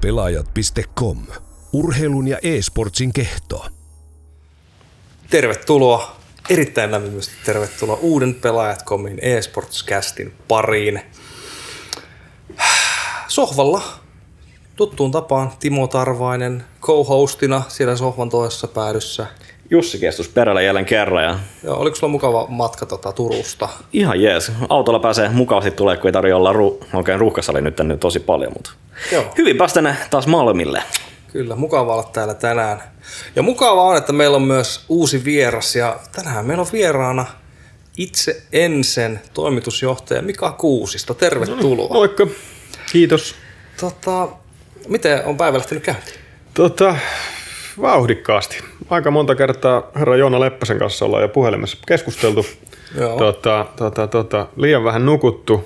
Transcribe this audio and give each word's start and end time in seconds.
Pelaajat.com. 0.00 1.18
Urheilun 1.72 2.28
ja 2.28 2.38
e-sportsin 2.42 3.12
kehto. 3.12 3.66
Tervetuloa, 5.30 6.16
erittäin 6.50 6.90
lämpimästi 6.90 7.34
tervetuloa 7.44 7.96
uuden 7.96 8.34
Pelaajat.comin 8.34 9.18
e-sportscastin 9.22 10.32
pariin. 10.48 11.00
Sohvalla 13.28 13.82
tuttuun 14.76 15.10
tapaan 15.10 15.52
Timo 15.60 15.86
Tarvainen 15.86 16.64
co-hostina 16.80 17.62
siellä 17.68 17.96
sohvan 17.96 18.28
toisessa 18.28 18.68
päädyssä. 18.68 19.26
Jussi 19.70 19.98
Kestus 19.98 20.28
perällä 20.28 20.62
jälleen 20.62 20.84
kerran. 20.84 21.24
Ja 21.24 21.38
Joo, 21.64 21.76
oliko 21.76 21.96
sulla 21.96 22.10
mukava 22.10 22.46
matka 22.48 22.86
tota, 22.86 23.12
Turusta? 23.12 23.68
ihan 23.92 24.22
jees. 24.22 24.52
Autolla 24.68 24.98
pääsee 24.98 25.28
mukavasti 25.28 25.70
tulee, 25.70 25.96
kun 25.96 26.06
ei 26.08 26.12
tarvitse 26.12 26.34
olla 26.34 26.52
ru- 26.52 26.86
oikein 26.96 27.20
ruuhkassa 27.20 27.52
oli 27.52 27.60
nyt 27.60 27.76
tänne 27.76 27.96
tosi 27.96 28.20
paljon. 28.20 28.52
Mutta 28.56 28.70
Joo. 29.12 29.24
hyvin 29.38 29.56
päästään 29.56 29.96
taas 30.10 30.26
Malmille. 30.26 30.82
Kyllä, 31.32 31.56
mukava 31.56 31.92
olla 31.94 32.02
täällä 32.12 32.34
tänään. 32.34 32.82
Ja 33.36 33.42
mukavaa 33.42 33.84
on, 33.84 33.96
että 33.96 34.12
meillä 34.12 34.36
on 34.36 34.42
myös 34.42 34.84
uusi 34.88 35.24
vieras 35.24 35.76
ja 35.76 35.96
tänään 36.12 36.46
meillä 36.46 36.60
on 36.60 36.68
vieraana 36.72 37.26
itse 37.96 38.42
Ensen 38.52 39.20
toimitusjohtaja 39.34 40.22
Mika 40.22 40.52
Kuusisto. 40.52 41.14
Tervetuloa. 41.14 41.94
Moikka. 41.94 42.26
Kiitos. 42.92 43.34
Tota, 43.80 44.28
miten 44.88 45.24
on 45.24 45.36
päivä 45.36 45.58
lähtenyt 45.58 45.84
käyntiin? 45.84 46.16
Tota, 46.54 46.96
vauhdikkaasti. 47.80 48.58
Aika 48.90 49.10
monta 49.10 49.34
kertaa 49.34 49.90
herra 49.94 50.16
Joona 50.16 50.40
Leppäsen 50.40 50.78
kanssa 50.78 51.04
ollaan 51.04 51.22
jo 51.22 51.28
puhelimessa 51.28 51.78
keskusteltu. 51.86 52.46
Joo. 52.98 53.18
Tota, 53.18 53.66
tota, 53.76 54.06
tota, 54.06 54.46
liian 54.56 54.84
vähän 54.84 55.06
nukuttu 55.06 55.64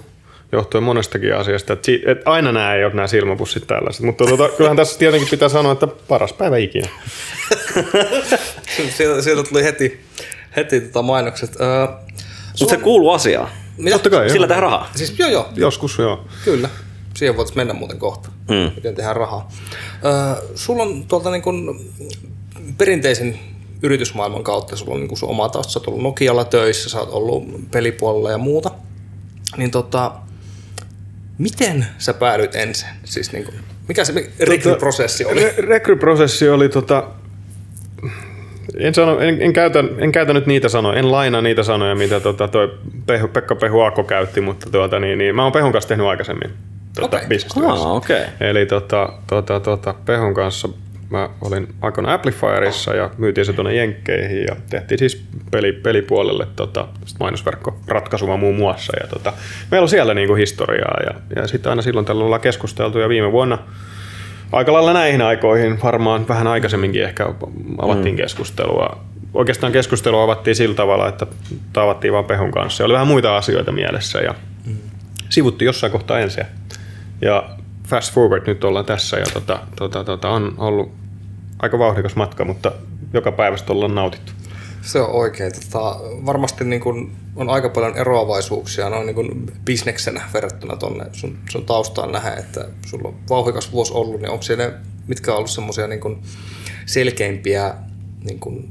johtuen 0.52 0.84
monestakin 0.84 1.34
asiasta. 1.36 1.72
Et, 1.72 1.84
si- 1.84 2.02
et 2.06 2.18
aina 2.24 2.52
nämä 2.52 2.74
ei 2.74 2.84
ole 2.84 2.94
nämä 2.94 3.06
silmäpussit 3.06 3.66
tällaiset. 3.66 4.02
Mutta 4.02 4.24
tota, 4.26 4.48
kyllähän 4.48 4.76
tässä 4.76 4.98
tietenkin 4.98 5.28
pitää 5.30 5.48
sanoa, 5.48 5.72
että 5.72 5.86
paras 5.86 6.32
päivä 6.32 6.56
ikinä. 6.56 6.88
Sieltä, 8.96 9.22
sieltä 9.22 9.42
tuli 9.48 9.64
heti, 9.64 10.00
heti 10.56 10.80
tota 10.80 11.02
mainokset. 11.02 11.60
Öö, 11.60 11.86
Mutta 12.60 12.74
se 12.74 12.80
kuuluu 12.80 13.10
asiaan. 13.10 13.48
mitä? 13.76 13.94
Totta 13.94 14.10
kai, 14.10 14.30
Sillä 14.30 14.44
joo. 14.44 14.48
tehdään 14.48 14.62
rahaa. 14.62 14.90
Siis 14.96 15.18
joo 15.18 15.28
joo, 15.30 15.48
Joskus 15.56 15.98
joo. 15.98 16.24
kyllä. 16.44 16.68
Siihen 17.16 17.36
voitaisiin 17.36 17.58
mennä 17.58 17.74
muuten 17.74 17.98
kohta, 17.98 18.28
Mm. 18.50 18.74
miten 18.74 18.94
tehdään 18.94 19.16
rahaa. 19.16 19.50
Öö, 20.04 20.48
sulla 20.54 20.82
on 20.82 21.04
tuolta 21.08 21.30
niin 21.30 21.42
kuin 21.42 21.80
perinteisen 22.78 23.38
yritysmaailman 23.82 24.44
kautta, 24.44 24.76
sulla 24.76 24.94
on 24.94 25.00
niin 25.00 25.08
kuin 25.08 25.18
sun 25.18 25.28
oma 25.30 25.48
tausta, 25.48 25.72
sä 25.72 25.78
oot 25.78 25.88
ollut 25.88 26.02
Nokialla 26.02 26.44
töissä, 26.44 26.90
sä 26.90 27.00
oot 27.00 27.10
ollut 27.12 27.70
pelipuolella 27.70 28.30
ja 28.30 28.38
muuta. 28.38 28.70
Niin 29.56 29.70
tota, 29.70 30.12
miten 31.38 31.86
sä 31.98 32.14
päädyit 32.14 32.54
ensin? 32.54 32.88
Siis 33.04 33.32
niin 33.32 33.44
kuin, 33.44 33.56
mikä 33.88 34.04
se 34.04 34.30
rekryprosessi 34.40 35.24
oli? 35.24 35.40
Re- 35.48 35.54
rekryprosessi 35.66 36.48
oli 36.48 36.68
tota, 36.68 37.04
en, 38.78 38.94
sano, 38.94 39.20
en, 39.20 39.42
en, 39.42 39.52
käytä, 39.52 39.84
en 39.98 40.12
käytä 40.12 40.32
nyt 40.32 40.46
niitä 40.46 40.68
sanoja, 40.68 40.98
en 40.98 41.12
lainaa 41.12 41.40
niitä 41.40 41.62
sanoja, 41.62 41.94
mitä 41.94 42.20
tota 42.20 42.48
toi 42.48 42.74
Pehu, 43.06 43.28
Pekka 43.28 43.54
Pehu 43.54 43.80
Aakko 43.80 44.04
käytti, 44.04 44.40
mutta 44.40 44.70
tuota, 44.70 45.00
niin, 45.00 45.18
niin, 45.18 45.36
mä 45.36 45.42
oon 45.42 45.52
Pehun 45.52 45.72
kanssa 45.72 45.88
tehnyt 45.88 46.06
aikaisemmin 46.06 46.50
tota, 46.94 47.16
Okei. 47.16 47.28
bisnestyössä. 47.28 47.88
Ah, 47.88 47.96
okei. 47.96 48.24
Eli 48.40 48.66
tota, 48.66 49.12
tota, 49.26 49.60
tota, 49.60 49.94
Pehun 50.04 50.34
kanssa 50.34 50.68
mä 51.10 51.28
olin 51.40 51.68
aikoina 51.80 52.14
Amplifierissa 52.14 52.94
ja 52.94 53.10
myytiin 53.18 53.44
se 53.44 53.52
tuonne 53.52 53.74
Jenkkeihin 53.74 54.44
ja 54.44 54.56
tehtiin 54.70 54.98
siis 54.98 55.24
peli, 55.50 55.72
pelipuolelle 55.72 56.46
tota, 56.56 56.88
mainosverkkoratkaisua 57.20 58.36
muun 58.36 58.56
muassa. 58.56 58.92
Ja 59.02 59.08
tota, 59.08 59.32
meillä 59.70 59.84
on 59.84 59.88
siellä 59.88 60.14
niinku 60.14 60.34
historiaa 60.34 60.96
ja, 61.06 61.14
ja 61.36 61.46
sitten 61.46 61.70
aina 61.70 61.82
silloin 61.82 62.06
tällä 62.06 62.24
ollaan 62.24 62.40
keskusteltu 62.40 62.98
ja 62.98 63.08
viime 63.08 63.32
vuonna 63.32 63.58
aika 64.54 64.72
lailla 64.72 64.92
näihin 64.92 65.22
aikoihin, 65.22 65.82
varmaan 65.82 66.28
vähän 66.28 66.46
aikaisemminkin 66.46 67.04
ehkä 67.04 67.26
avattiin 67.78 68.14
mm. 68.14 68.16
keskustelua. 68.16 69.04
Oikeastaan 69.34 69.72
keskustelua 69.72 70.22
avattiin 70.22 70.56
sillä 70.56 70.74
tavalla, 70.74 71.08
että 71.08 71.26
tavattiin 71.72 72.12
vaan 72.12 72.24
Pehun 72.24 72.50
kanssa. 72.50 72.82
Ja 72.82 72.84
oli 72.84 72.94
vähän 72.94 73.06
muita 73.06 73.36
asioita 73.36 73.72
mielessä 73.72 74.18
ja 74.18 74.34
mm. 74.66 74.76
sivuttiin 75.28 75.66
jossain 75.66 75.92
kohtaa 75.92 76.18
ensin. 76.18 76.44
Ja 77.22 77.50
fast 77.88 78.14
forward 78.14 78.42
nyt 78.46 78.64
ollaan 78.64 78.84
tässä 78.84 79.16
ja 79.16 79.24
tota, 79.32 79.58
tota, 79.76 80.04
tota, 80.04 80.28
on 80.28 80.54
ollut 80.56 80.92
aika 81.58 81.78
vauhdikas 81.78 82.16
matka, 82.16 82.44
mutta 82.44 82.72
joka 83.12 83.32
päivästä 83.32 83.72
ollaan 83.72 83.94
nautittu. 83.94 84.32
Se 84.84 85.00
on 85.00 85.10
oikein. 85.10 85.52
Tota, 85.52 86.00
varmasti 86.26 86.64
niin 86.64 86.80
kun 86.80 87.10
on 87.36 87.50
aika 87.50 87.68
paljon 87.68 87.96
eroavaisuuksia 87.96 88.90
noin 88.90 89.06
niin 89.06 89.14
kun 89.14 89.52
bisneksenä 89.64 90.22
verrattuna 90.34 90.76
tuonne 90.76 91.04
sun, 91.12 91.38
sun 91.50 91.64
taustaan 91.64 92.12
nähdä, 92.12 92.32
että 92.34 92.68
sulla 92.86 93.08
on 93.08 93.14
vauhdikas 93.30 93.72
vuosi 93.72 93.92
ollut, 93.92 94.20
niin 94.20 94.30
onko 94.30 94.42
siellä, 94.42 94.72
mitkä 95.06 95.30
on 95.30 95.36
ollut 95.36 95.50
semmoisia 95.50 95.86
niin 95.86 96.00
kun 96.00 96.22
selkeimpiä 96.86 97.74
niin 98.24 98.40
kun 98.40 98.68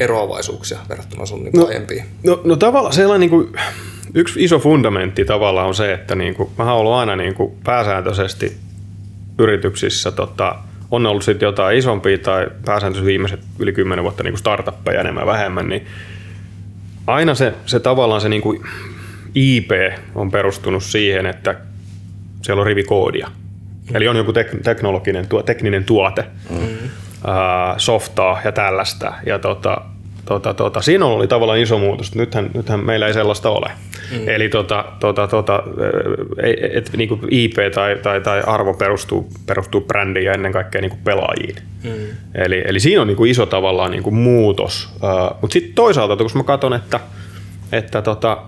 eroavaisuuksia 0.00 0.78
verrattuna 0.88 1.26
sun 1.26 1.44
niin 1.44 1.52
No, 1.56 1.66
aiempiin? 1.66 2.04
No, 2.22 2.40
no 2.44 2.56
tavallaan 2.56 2.94
sellainen 2.94 3.20
niin 3.20 3.30
kuin, 3.30 3.52
yksi 4.14 4.44
iso 4.44 4.58
fundamentti 4.58 5.24
tavallaan 5.24 5.68
on 5.68 5.74
se, 5.74 5.92
että 5.92 6.14
niin 6.14 6.34
kuin, 6.34 6.50
mä 6.58 6.64
oon 6.64 6.80
ollut 6.80 6.92
aina 6.92 7.16
niin 7.16 7.34
kuin 7.34 7.52
pääsääntöisesti 7.64 8.56
yrityksissä, 9.38 10.10
tota, 10.10 10.56
on 10.90 11.06
ollut 11.06 11.24
sitten 11.24 11.46
jotain 11.46 11.78
isompia 11.78 12.18
tai 12.18 12.46
pääsääntöisesti 12.64 13.06
viimeiset 13.06 13.40
yli 13.58 13.72
kymmenen 13.72 14.02
vuotta 14.02 14.22
niin 14.22 14.32
kuin 14.32 14.38
startuppeja 14.38 15.00
enemmän 15.00 15.26
vähemmän, 15.26 15.68
niin 15.68 15.86
aina 17.06 17.34
se, 17.34 17.54
se 17.66 17.80
tavallaan 17.80 18.20
se 18.20 18.28
niin 18.28 18.42
kuin 18.42 18.62
IP 19.34 19.70
on 20.14 20.30
perustunut 20.30 20.82
siihen, 20.82 21.26
että 21.26 21.54
siellä 22.42 22.60
on 22.60 22.66
rivikoodia. 22.66 23.30
Eli 23.94 24.08
on 24.08 24.16
joku 24.16 24.32
tek- 24.32 24.62
teknologinen 24.62 25.28
tuo, 25.28 25.42
tekninen 25.42 25.84
tuote, 25.84 26.24
mm. 26.50 26.58
ää, 27.26 27.74
softaa 27.78 28.40
ja 28.44 28.52
tällaista. 28.52 29.12
Ja 29.26 29.38
tota, 29.38 29.80
tota, 30.24 30.54
tota, 30.54 30.82
siinä 30.82 31.04
oli 31.04 31.26
tavallaan 31.26 31.58
iso 31.58 31.78
muutos. 31.78 32.14
Nythän, 32.14 32.50
nythän 32.54 32.80
meillä 32.80 33.06
ei 33.06 33.14
sellaista 33.14 33.50
ole. 33.50 33.70
Mm. 34.18 34.28
Eli 34.28 34.48
tota, 34.48 34.84
tota, 35.00 35.26
tota, 35.26 35.62
ei- 36.42 36.70
et, 36.72 36.90
niinku 36.96 37.18
IP 37.30 37.54
tai, 37.74 37.96
tai, 38.02 38.20
tai 38.20 38.42
arvo 38.46 38.74
perustuu, 38.74 39.28
perustuu 39.46 39.80
brändiin 39.80 40.26
ja 40.26 40.32
ennen 40.32 40.52
kaikkea 40.52 40.80
niinku 40.80 40.98
pelaajiin. 41.04 41.56
Mm. 41.84 41.90
Eli, 42.34 42.62
eli 42.66 42.80
siinä 42.80 43.00
on 43.00 43.06
niinku 43.06 43.24
iso 43.24 43.46
tavallaan 43.46 43.90
niinku 43.90 44.10
muutos. 44.10 44.88
Mutta 45.40 45.52
sitten 45.52 45.74
toisaalta, 45.74 46.16
kun 46.16 46.30
mä 46.34 46.42
katson, 46.42 46.74
että, 46.74 47.00
että 47.72 48.02
tota, 48.02 48.38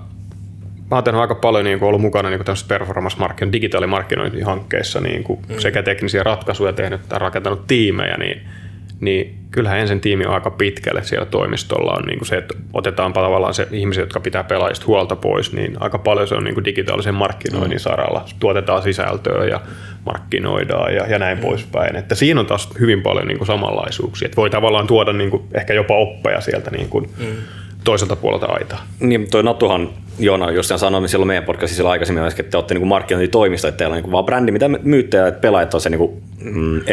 mä 0.91 0.97
oon 0.97 1.05
tehnyt 1.05 1.21
aika 1.21 1.35
paljon 1.35 1.65
niin 1.65 1.79
kuin 1.79 1.89
ollut 1.89 2.01
mukana 2.01 2.31
niin 2.31 2.45
tämmöisissä 2.45 2.69
performance-markkinointi, 2.69 3.53
digitaalimarkkinointihankkeissa 3.53 5.01
niin 5.01 5.25
kuin 5.25 5.41
mm. 5.49 5.59
sekä 5.59 5.83
teknisiä 5.83 6.23
ratkaisuja 6.23 6.73
tehnyt 6.73 7.01
tai 7.09 7.19
rakentanut 7.19 7.67
tiimejä, 7.67 8.17
niin, 8.17 8.41
niin 9.01 9.39
kyllähän 9.51 9.79
ensin 9.79 10.01
tiimi 10.01 10.27
on 10.27 10.35
aika 10.35 10.51
pitkälle 10.51 11.05
siellä 11.05 11.27
toimistolla 11.27 11.93
on 11.93 12.03
niin 12.03 12.19
kuin 12.19 12.29
se, 12.29 12.37
että 12.37 12.55
otetaan 12.73 13.13
tavallaan 13.13 13.55
se 13.55 13.69
ihmiset, 13.71 14.03
jotka 14.03 14.21
pitää 14.21 14.45
pelaajista 14.45 14.87
huolta 14.87 15.17
pois, 15.17 15.53
niin 15.53 15.77
aika 15.81 15.99
paljon 15.99 16.29
se 16.29 16.35
on 16.35 16.45
niin 16.45 16.55
kuin 16.55 16.65
digitaalisen 16.65 17.15
markkinoinnin 17.15 17.81
saralla. 17.81 18.25
Tuotetaan 18.39 18.83
sisältöä 18.83 19.45
ja 19.45 19.61
markkinoidaan 20.07 20.95
ja, 20.95 21.07
ja 21.07 21.19
näin 21.19 21.39
mm. 21.39 21.43
poispäin. 21.43 21.97
Että 21.97 22.15
siinä 22.15 22.41
on 22.41 22.47
taas 22.47 22.69
hyvin 22.81 23.03
paljon 23.03 23.27
niin 23.27 23.39
kuin 23.39 23.47
samanlaisuuksia. 23.47 24.27
Että 24.27 24.37
voi 24.37 24.51
tavallaan 24.51 24.87
tuoda 24.87 25.13
niin 25.13 25.31
kuin 25.31 25.43
ehkä 25.55 25.75
jopa 25.75 25.97
oppeja 25.97 26.41
sieltä 26.41 26.71
niin 26.71 26.89
kuin 26.89 27.11
mm. 27.19 27.27
toiselta 27.85 28.17
puolelta 28.17 28.47
aitaa. 28.47 28.87
Niin, 29.01 29.31
toi 29.31 29.43
Natuhan 29.43 29.89
Joona 30.19 30.51
just 30.51 30.73
sanoi 30.77 31.01
niin 31.01 31.09
silloin 31.09 31.27
meidän 31.27 31.45
podcastissa 31.45 31.77
silloin 31.77 31.93
aikaisemmin, 31.93 32.25
että 32.25 32.43
te 32.43 32.57
olette 32.57 32.75
niin 32.75 32.89
markkinointitoimisto, 32.89 33.69
että 33.69 33.79
teillä 33.79 33.97
on 33.97 34.03
niin 34.03 34.13
vaan 34.13 34.25
brändi, 34.25 34.53
mitä 34.53 34.69
myytte 34.69 35.17
ja 35.17 35.27
että 35.27 35.41
pelaajat 35.41 35.75
on 35.75 35.81
se 35.81 35.91
niin 35.91 35.99
kuin, 35.99 36.11
mm, 36.13 36.26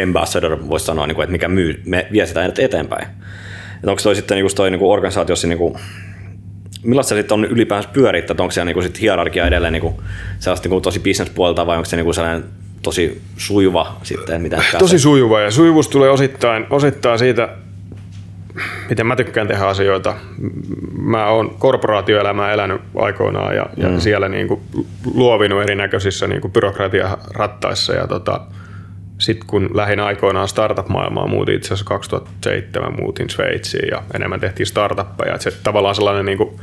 ambassador, 0.02 0.68
voisi 0.68 0.86
sanoa, 0.86 1.06
niin 1.06 1.14
kuin, 1.14 1.22
että 1.22 1.32
mikä 1.32 1.48
myy, 1.48 1.82
me 1.86 2.06
vie 2.12 2.26
sitä 2.26 2.50
eteenpäin. 2.58 3.06
Että 3.74 3.90
onko 3.90 4.02
toi 4.02 4.14
sitten 4.14 4.34
niin 4.36 4.44
kuin 4.44 4.56
toi 4.56 4.70
niin 4.70 4.78
kuin 4.78 4.92
organisaatiossa 4.92 5.48
niin 5.48 5.58
kuin, 5.58 5.74
millaista 6.82 7.08
se 7.08 7.20
sitten 7.20 7.34
on 7.34 7.44
ylipäänsä 7.44 7.88
pyörittää, 7.92 8.32
että 8.32 8.42
onko 8.42 8.52
siellä 8.52 8.64
niin 8.64 8.74
kuin 8.74 8.84
sit 8.84 9.00
hierarkia 9.00 9.46
edelleen 9.46 9.72
niin 9.72 9.80
kuin, 9.80 9.94
sellaista 10.38 10.66
niin 10.66 10.70
kuin 10.70 10.82
tosi 10.82 11.00
bisnespuolelta 11.00 11.66
vai 11.66 11.76
onko 11.76 11.84
se 11.84 11.96
niin 11.96 12.04
kuin 12.04 12.14
sellainen 12.14 12.44
tosi 12.82 13.22
sujuva 13.36 13.96
sitten, 14.02 14.42
mitä 14.42 14.62
Tosi 14.78 14.98
sujuva 14.98 15.40
ja 15.40 15.50
sujuvuus 15.50 15.88
tulee 15.88 16.10
osittain, 16.10 16.66
osittain 16.70 17.18
siitä, 17.18 17.48
miten 18.88 19.06
mä 19.06 19.16
tykkään 19.16 19.48
tehdä 19.48 19.64
asioita. 19.64 20.14
Mä 20.98 21.26
oon 21.26 21.54
korporaatioelämää 21.58 22.52
elänyt 22.52 22.80
aikoinaan 22.96 23.56
ja, 23.56 23.66
ja 23.76 24.00
siellä 24.00 24.28
niin 24.28 24.48
kuin 24.48 24.60
luovinut 25.14 25.62
erinäköisissä 25.62 26.26
niin 26.26 26.40
kuin 26.40 26.52
byrokratiarattaissa 26.52 27.94
ja 27.94 28.06
tota, 28.06 28.40
sitten 29.18 29.46
kun 29.46 29.70
lähin 29.74 30.00
aikoinaan 30.00 30.48
startup-maailmaa, 30.48 31.26
muutin 31.26 31.54
itse 31.54 31.66
asiassa 31.66 31.84
2007, 31.84 32.94
muutin 33.00 33.30
Sveitsiin 33.30 33.88
ja 33.90 34.02
enemmän 34.14 34.40
tehtiin 34.40 34.66
startuppeja. 34.66 35.38
Se 35.38 35.50
tavallaan 35.62 35.94
sellainen 35.94 36.26
niin 36.26 36.38
kuin, 36.38 36.60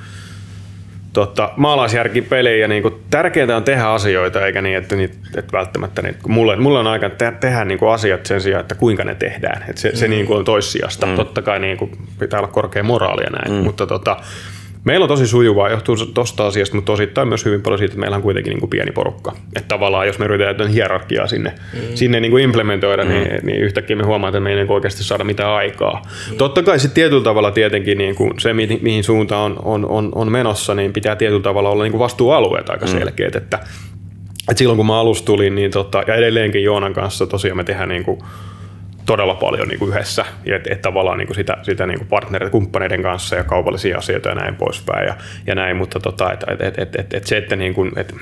tota, 1.13 1.50
maalaisjärkipeli 1.57 2.59
ja 2.59 2.68
niin 2.68 2.81
kuin, 2.81 2.95
tärkeintä 3.09 3.57
on 3.57 3.63
tehdä 3.63 3.86
asioita 3.86 4.45
eikä 4.45 4.62
niin, 4.62 4.77
että, 4.77 4.95
niitä, 4.95 5.18
että 5.38 5.51
välttämättä 5.57 6.01
niitä, 6.01 6.19
kun 6.21 6.31
mulle, 6.31 6.56
mulle 6.56 6.80
on 6.80 6.88
aika 6.88 7.09
te- 7.09 7.33
tehdä 7.39 7.65
niin 7.65 7.80
kuin 7.80 7.92
asiat 7.92 8.25
sen 8.25 8.42
sijaan, 8.42 8.62
että 8.62 8.75
kuinka 8.75 9.03
ne 9.03 9.15
tehdään. 9.15 9.69
Et 9.69 9.77
se, 9.77 9.89
mm. 9.89 9.95
se 9.95 10.07
niin 10.07 10.25
kuin 10.25 10.39
on 10.39 10.45
toissijasta. 10.45 11.06
Mm. 11.06 11.15
Totta 11.15 11.42
kai 11.42 11.59
niin 11.59 11.77
kuin, 11.77 11.92
pitää 12.19 12.39
olla 12.39 12.51
korkea 12.51 12.83
moraali 12.83 13.24
ja 13.24 13.30
näin, 13.30 13.59
mm. 13.59 13.63
mutta 13.63 13.88
tota, 13.88 14.18
Meillä 14.83 15.03
on 15.03 15.07
tosi 15.07 15.27
sujuvaa, 15.27 15.69
johtuu 15.69 15.95
tuosta 15.95 16.47
asiasta, 16.47 16.75
mutta 16.75 16.91
osittain 16.91 17.27
myös 17.27 17.45
hyvin 17.45 17.61
paljon 17.61 17.79
siitä, 17.79 17.91
että 17.91 17.99
meillä 17.99 18.15
on 18.15 18.21
kuitenkin 18.21 18.51
niin 18.51 18.59
kuin 18.59 18.69
pieni 18.69 18.91
porukka. 18.91 19.31
Että 19.55 19.67
tavallaan 19.67 20.07
jos 20.07 20.19
me 20.19 20.25
yritetään 20.25 20.69
hierarkiaa 20.69 21.27
sinne, 21.27 21.53
mm. 21.73 21.79
sinne 21.95 22.19
niin 22.19 22.31
kuin 22.31 22.43
implementoida, 22.43 23.03
niin, 23.03 23.23
mm. 23.23 23.29
niin, 23.29 23.45
niin 23.45 23.61
yhtäkkiä 23.61 23.95
me 23.95 24.03
huomataan, 24.03 24.29
että 24.29 24.43
me 24.43 24.49
ei 24.49 24.55
niin 24.55 24.71
oikeasti 24.71 25.03
saada 25.03 25.23
mitään 25.23 25.49
aikaa. 25.49 26.01
Mm. 26.31 26.37
Totta 26.37 26.63
kai 26.63 26.79
sitten 26.79 26.95
tietyllä 26.95 27.23
tavalla 27.23 27.51
tietenkin 27.51 27.97
niin 27.97 28.15
kuin 28.15 28.33
se, 28.39 28.53
mihin 28.81 29.03
suuntaan 29.03 29.51
on, 29.51 29.59
on, 29.63 29.85
on, 29.85 30.11
on 30.15 30.31
menossa, 30.31 30.75
niin 30.75 30.93
pitää 30.93 31.15
tietyllä 31.15 31.43
tavalla 31.43 31.69
olla 31.69 31.83
niin 31.83 31.91
kuin 31.91 31.99
vastuualueet 31.99 32.69
aika 32.69 32.85
mm. 32.85 32.91
selkeät. 32.91 33.35
Että, 33.35 33.59
että 34.49 34.59
silloin 34.59 34.77
kun 34.77 34.87
mä 34.87 34.99
alusta 34.99 35.25
tulin, 35.25 35.55
niin 35.55 35.71
tota, 35.71 36.03
ja 36.07 36.15
edelleenkin 36.15 36.63
Joonan 36.63 36.93
kanssa 36.93 37.27
tosiaan 37.27 37.57
me 37.57 37.63
tehdään 37.63 37.89
niin 37.89 38.03
kuin, 38.03 38.19
todella 39.11 39.35
paljon 39.35 39.67
niin 39.67 39.79
kuin 39.79 39.91
yhdessä, 39.91 40.25
että 40.45 40.73
et 40.73 40.81
tavallaan 40.81 41.17
niin 41.17 41.27
kuin 41.27 41.35
sitä, 41.35 41.57
sitä 41.61 41.85
niin 41.85 41.97
kuin 41.97 42.07
partnereiden, 42.07 42.51
kumppaneiden 42.51 43.03
kanssa 43.03 43.35
ja 43.35 43.43
kaupallisia 43.43 43.97
asioita 43.97 44.29
ja 44.29 44.35
näin 44.35 44.55
poispäin 44.55 45.07
ja, 45.07 45.15
ja 45.47 45.55
näin, 45.55 45.77
mutta 45.77 45.99
tota, 45.99 46.33
et, 46.33 46.43
et, 46.59 46.79
et, 46.79 46.95
et, 46.95 47.13
et 47.13 47.23
se, 47.23 47.37
että 47.37 47.55
niin 47.55 47.73
kuin, 47.73 47.91
et, 47.95 48.15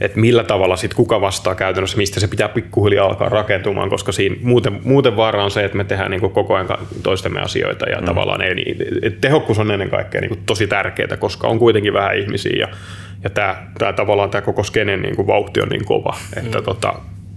et 0.00 0.16
millä 0.16 0.44
tavalla 0.44 0.76
sit 0.76 0.94
kuka 0.94 1.20
vastaa 1.20 1.54
käytännössä, 1.54 1.96
mistä 1.96 2.20
se 2.20 2.28
pitää 2.28 2.48
pikkuhiljaa 2.48 3.06
alkaa 3.06 3.28
rakentumaan, 3.28 3.90
koska 3.90 4.12
siinä 4.12 4.36
muuten, 4.42 4.80
muuten 4.84 5.16
vaara 5.16 5.44
on 5.44 5.50
se, 5.50 5.64
että 5.64 5.76
me 5.76 5.84
tehdään 5.84 6.10
niin 6.10 6.20
kuin 6.20 6.32
koko 6.32 6.54
ajan 6.54 6.68
toistemme 7.02 7.40
asioita 7.40 7.90
ja 7.90 8.00
mm. 8.00 8.04
tavallaan 8.04 8.42
ei, 8.42 8.54
niin, 8.54 8.76
et 9.02 9.20
tehokkuus 9.20 9.58
on 9.58 9.70
ennen 9.70 9.90
kaikkea 9.90 10.20
niin 10.20 10.42
tosi 10.46 10.66
tärkeää, 10.66 11.16
koska 11.18 11.48
on 11.48 11.58
kuitenkin 11.58 11.92
vähän 11.92 12.18
ihmisiä 12.18 12.56
ja, 12.58 12.68
ja 13.24 13.30
tämä, 13.30 13.56
tämä 13.78 13.92
tavallaan 13.92 14.30
tämä 14.30 14.42
koko 14.42 14.62
skenen 14.62 15.02
niin 15.02 15.16
kuin 15.16 15.26
vauhti 15.26 15.60
on 15.60 15.68
niin 15.68 15.84
kova, 15.84 16.16
että 16.36 16.58
mm. 16.58 16.64
tota, 16.64 16.94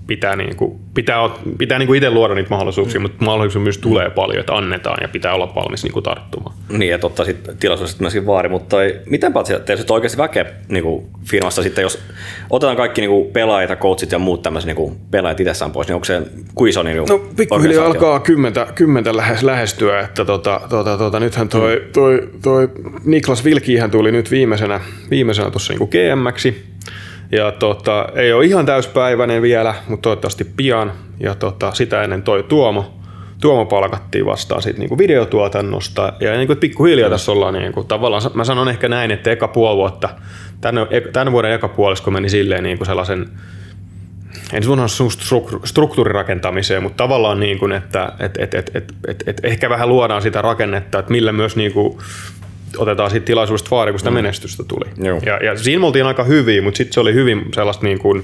pitää, 0.08 0.36
niin 0.36 0.56
kuin, 0.56 0.80
pitää, 0.94 1.30
pitää 1.58 1.80
niin 1.80 1.88
kuin 1.88 1.98
itse 1.98 2.10
luoda 2.10 2.36
niitä 2.36 2.50
mahdollisuuksia, 2.50 3.00
mm. 3.00 3.02
mutta 3.02 3.26
mahdollisuuksia 3.26 3.62
myös 3.62 3.78
tulee 3.78 4.10
paljon, 4.10 4.40
että 4.40 4.54
annetaan 4.54 4.98
ja 5.02 5.08
pitää 5.08 5.34
olla 5.34 5.56
valmis 5.56 5.84
niin 5.84 5.94
kuin 5.94 6.04
tarttumaan. 6.04 6.56
Niin, 6.70 6.92
ja 6.92 7.00
totta 7.00 7.26
sitten 7.26 7.58
tilaisuudessa 7.58 7.98
myöskin 8.00 8.26
vaari, 8.26 8.50
mutta 8.50 8.70
toi, 8.70 9.00
miten 9.06 9.34
paljon 9.34 9.62
teillä 9.62 9.84
oikeasti 9.90 10.18
väkeä 10.18 10.46
niin 10.68 10.84
kuin 10.84 11.06
firmassa 11.26 11.64
sitten, 11.64 11.82
jos 11.82 12.00
otetaan 12.50 12.78
kaikki 12.78 13.02
niin 13.02 13.10
kuin 13.10 13.32
pelaajat 13.32 13.70
ja 13.70 13.76
coachit 13.76 14.12
ja 14.12 14.20
muut 14.20 14.42
tämmöiset 14.42 14.68
niin 14.68 14.76
kuin 14.76 14.96
pelaajat 15.12 15.40
itsessään 15.40 15.72
pois, 15.72 15.88
niin 15.88 15.96
onko 15.96 16.06
se 16.06 16.22
kuin 16.56 16.70
iso 16.70 16.84
niin 16.84 16.98
No 17.10 17.20
pikkuhiljaa 17.38 17.86
alkaa 17.86 18.20
kymmentä, 18.20 18.68
kymmentä 18.76 19.12
lähestyä, 19.42 20.00
että 20.00 20.26
tota, 20.26 20.62
tota, 20.70 20.98
tota, 20.98 21.20
nythän 21.20 21.50
toi, 21.50 21.76
mm. 21.76 21.92
toi, 21.92 22.30
toi 22.42 22.70
Niklas 23.06 23.44
Vilkihän 23.44 23.92
tuli 23.92 24.12
nyt 24.12 24.32
viimeisenä, 24.32 24.82
viimeisenä 25.10 25.52
tuossa 25.52 25.74
niin 25.74 25.90
GM-ksi, 25.90 26.73
ja 27.36 27.52
tota, 27.52 28.10
ei 28.16 28.34
ole 28.34 28.46
ihan 28.46 28.66
täyspäiväinen 28.66 29.42
vielä, 29.42 29.76
mutta 29.88 30.04
toivottavasti 30.04 30.44
pian. 30.58 30.92
Ja 31.20 31.36
tota, 31.36 31.74
sitä 31.74 32.04
ennen 32.04 32.24
toi 32.24 32.44
Tuomo, 32.44 32.94
Tuomo 33.42 33.66
palkattiin 33.66 34.26
vastaan 34.26 34.62
siitä 34.62 34.80
niin 34.80 34.90
kuin 34.90 34.98
videotuotannosta. 34.98 36.14
Ja 36.20 36.38
niin 36.38 36.48
kuin, 36.48 36.60
pikkuhiljaa 36.60 37.10
tässä 37.10 37.32
ollaan, 37.32 37.54
niin 37.54 37.74
kuin, 37.74 37.88
tavallaan 37.88 38.22
mä 38.34 38.44
sanon 38.44 38.70
ehkä 38.70 38.90
näin, 38.90 39.12
että 39.12 39.32
eka 39.32 39.48
puoli 39.48 39.78
vuotta, 39.78 40.10
tämän, 40.62 40.88
tämän 41.14 41.32
vuoden 41.32 41.52
eka 41.52 41.68
puolisko 41.68 42.12
meni 42.12 42.30
silleen 42.30 42.64
niin 42.64 42.78
kuin 42.78 42.86
sellaisen, 42.86 43.30
en 44.54 44.64
sanoa 44.64 44.88
struktuurirakentamiseen, 45.64 46.84
mutta 46.84 47.04
tavallaan 47.04 47.40
niin 47.40 47.60
kuin, 47.60 47.72
että 47.72 48.12
et, 48.20 48.38
et, 48.38 48.54
et, 48.54 48.72
et, 48.76 48.94
et, 49.08 49.24
et 49.28 49.40
ehkä 49.44 49.70
vähän 49.70 49.90
luodaan 49.90 50.22
sitä 50.22 50.42
rakennetta, 50.42 51.00
että 51.00 51.12
millä 51.12 51.32
myös 51.32 51.56
niin 51.56 51.74
kuin 51.74 51.98
otetaan 52.78 53.12
siitä 53.12 53.26
tilaisuudesta 53.26 53.70
vaari, 53.72 53.92
kun 53.92 54.00
sitä 54.00 54.12
mm. 54.12 54.16
menestystä 54.16 54.64
tuli. 54.64 54.86
Ja, 55.26 55.38
ja 55.38 55.58
siinä 55.58 55.80
me 55.80 55.86
oltiin 55.86 56.06
aika 56.06 56.24
hyviä, 56.24 56.62
mutta 56.62 56.78
sitten 56.78 56.94
se 56.94 57.00
oli 57.00 57.14
hyvin 57.14 57.46
sellaista 57.54 57.86
niin 57.86 58.00
kuin, 58.00 58.24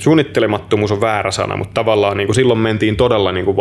suunnittelemattomuus 0.00 0.92
on 0.92 1.00
väärä 1.00 1.30
sana, 1.30 1.56
mutta 1.56 1.74
tavallaan 1.74 2.16
niin 2.16 2.26
kuin 2.26 2.34
silloin 2.34 2.58
mentiin 2.58 2.96
todella 2.96 3.32
niin 3.32 3.44
kuin 3.44 3.56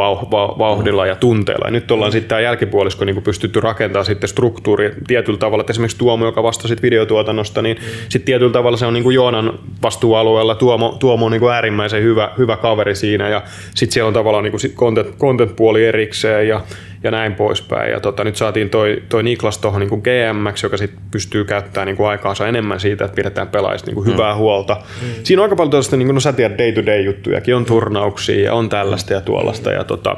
vauhdilla 0.59 1.05
ja 1.05 1.15
tunteella. 1.15 1.67
Ja 1.67 1.71
nyt 1.71 1.91
ollaan 1.91 2.11
sitten 2.11 2.29
tämä 2.29 2.41
jälkipuolisko 2.41 3.05
niin 3.05 3.15
kuin 3.15 3.23
pystytty 3.23 3.59
rakentamaan 3.59 4.05
sitten 4.05 4.29
struktuuri 4.29 4.91
tietyllä 5.07 5.37
tavalla, 5.39 5.61
että 5.61 5.71
esimerkiksi 5.71 5.97
Tuomo, 5.97 6.25
joka 6.25 6.43
vastasi 6.43 6.75
videotuotannosta, 6.81 7.61
niin 7.61 7.77
mm. 7.77 7.83
sitten 8.09 8.25
tietyllä 8.25 8.53
tavalla 8.53 8.77
se 8.77 8.85
on 8.85 8.93
niin 8.93 9.03
kuin 9.03 9.15
Joonan 9.15 9.59
vastuualueella. 9.83 10.55
Tuomo, 10.55 10.97
Tuomo 10.99 11.25
on 11.25 11.31
niin 11.31 11.41
kuin 11.41 11.53
äärimmäisen 11.53 12.03
hyvä, 12.03 12.31
hyvä 12.37 12.57
kaveri 12.57 12.95
siinä 12.95 13.29
ja 13.29 13.43
sitten 13.75 13.93
siellä 13.93 14.07
on 14.07 14.13
tavallaan 14.13 14.43
niin 14.43 14.51
kuin 14.51 14.73
content, 14.75 15.17
content-puoli 15.17 15.85
erikseen 15.85 16.47
ja 16.47 16.61
ja 17.03 17.11
näin 17.11 17.35
poispäin. 17.35 17.91
Ja 17.91 17.99
tota, 17.99 18.23
nyt 18.23 18.35
saatiin 18.35 18.69
toi, 18.69 19.03
toi 19.09 19.23
Niklas 19.23 19.57
tuohon 19.57 19.81
niin 19.81 19.89
GM, 19.89 20.63
joka 20.63 20.77
sit 20.77 20.91
pystyy 21.11 21.45
käyttämään 21.45 21.85
niin 21.85 21.97
kuin 21.97 22.09
aikaansa 22.09 22.47
enemmän 22.47 22.79
siitä, 22.79 23.05
että 23.05 23.15
pidetään 23.15 23.47
pelaajista 23.47 23.87
niin 23.87 23.95
kuin 23.95 24.07
mm. 24.07 24.13
hyvää 24.13 24.35
huolta. 24.35 24.77
Mm. 25.01 25.07
Siinä 25.23 25.41
on 25.41 25.43
aika 25.43 25.55
paljon 25.55 25.71
tällaista, 25.71 25.97
niin 25.97 26.07
kuin, 26.07 26.13
no 26.13 26.19
sä 26.19 26.33
tiedät 26.33 26.57
day-to-day 26.57 27.01
juttujakin, 27.01 27.55
on 27.55 27.65
turnauksia 27.65 28.43
ja 28.43 28.53
on 28.53 28.69
tällaista 28.69 29.13
ja 29.13 29.21
tuollaista. 29.21 29.71
Ja 29.71 29.83
tota, 29.83 30.17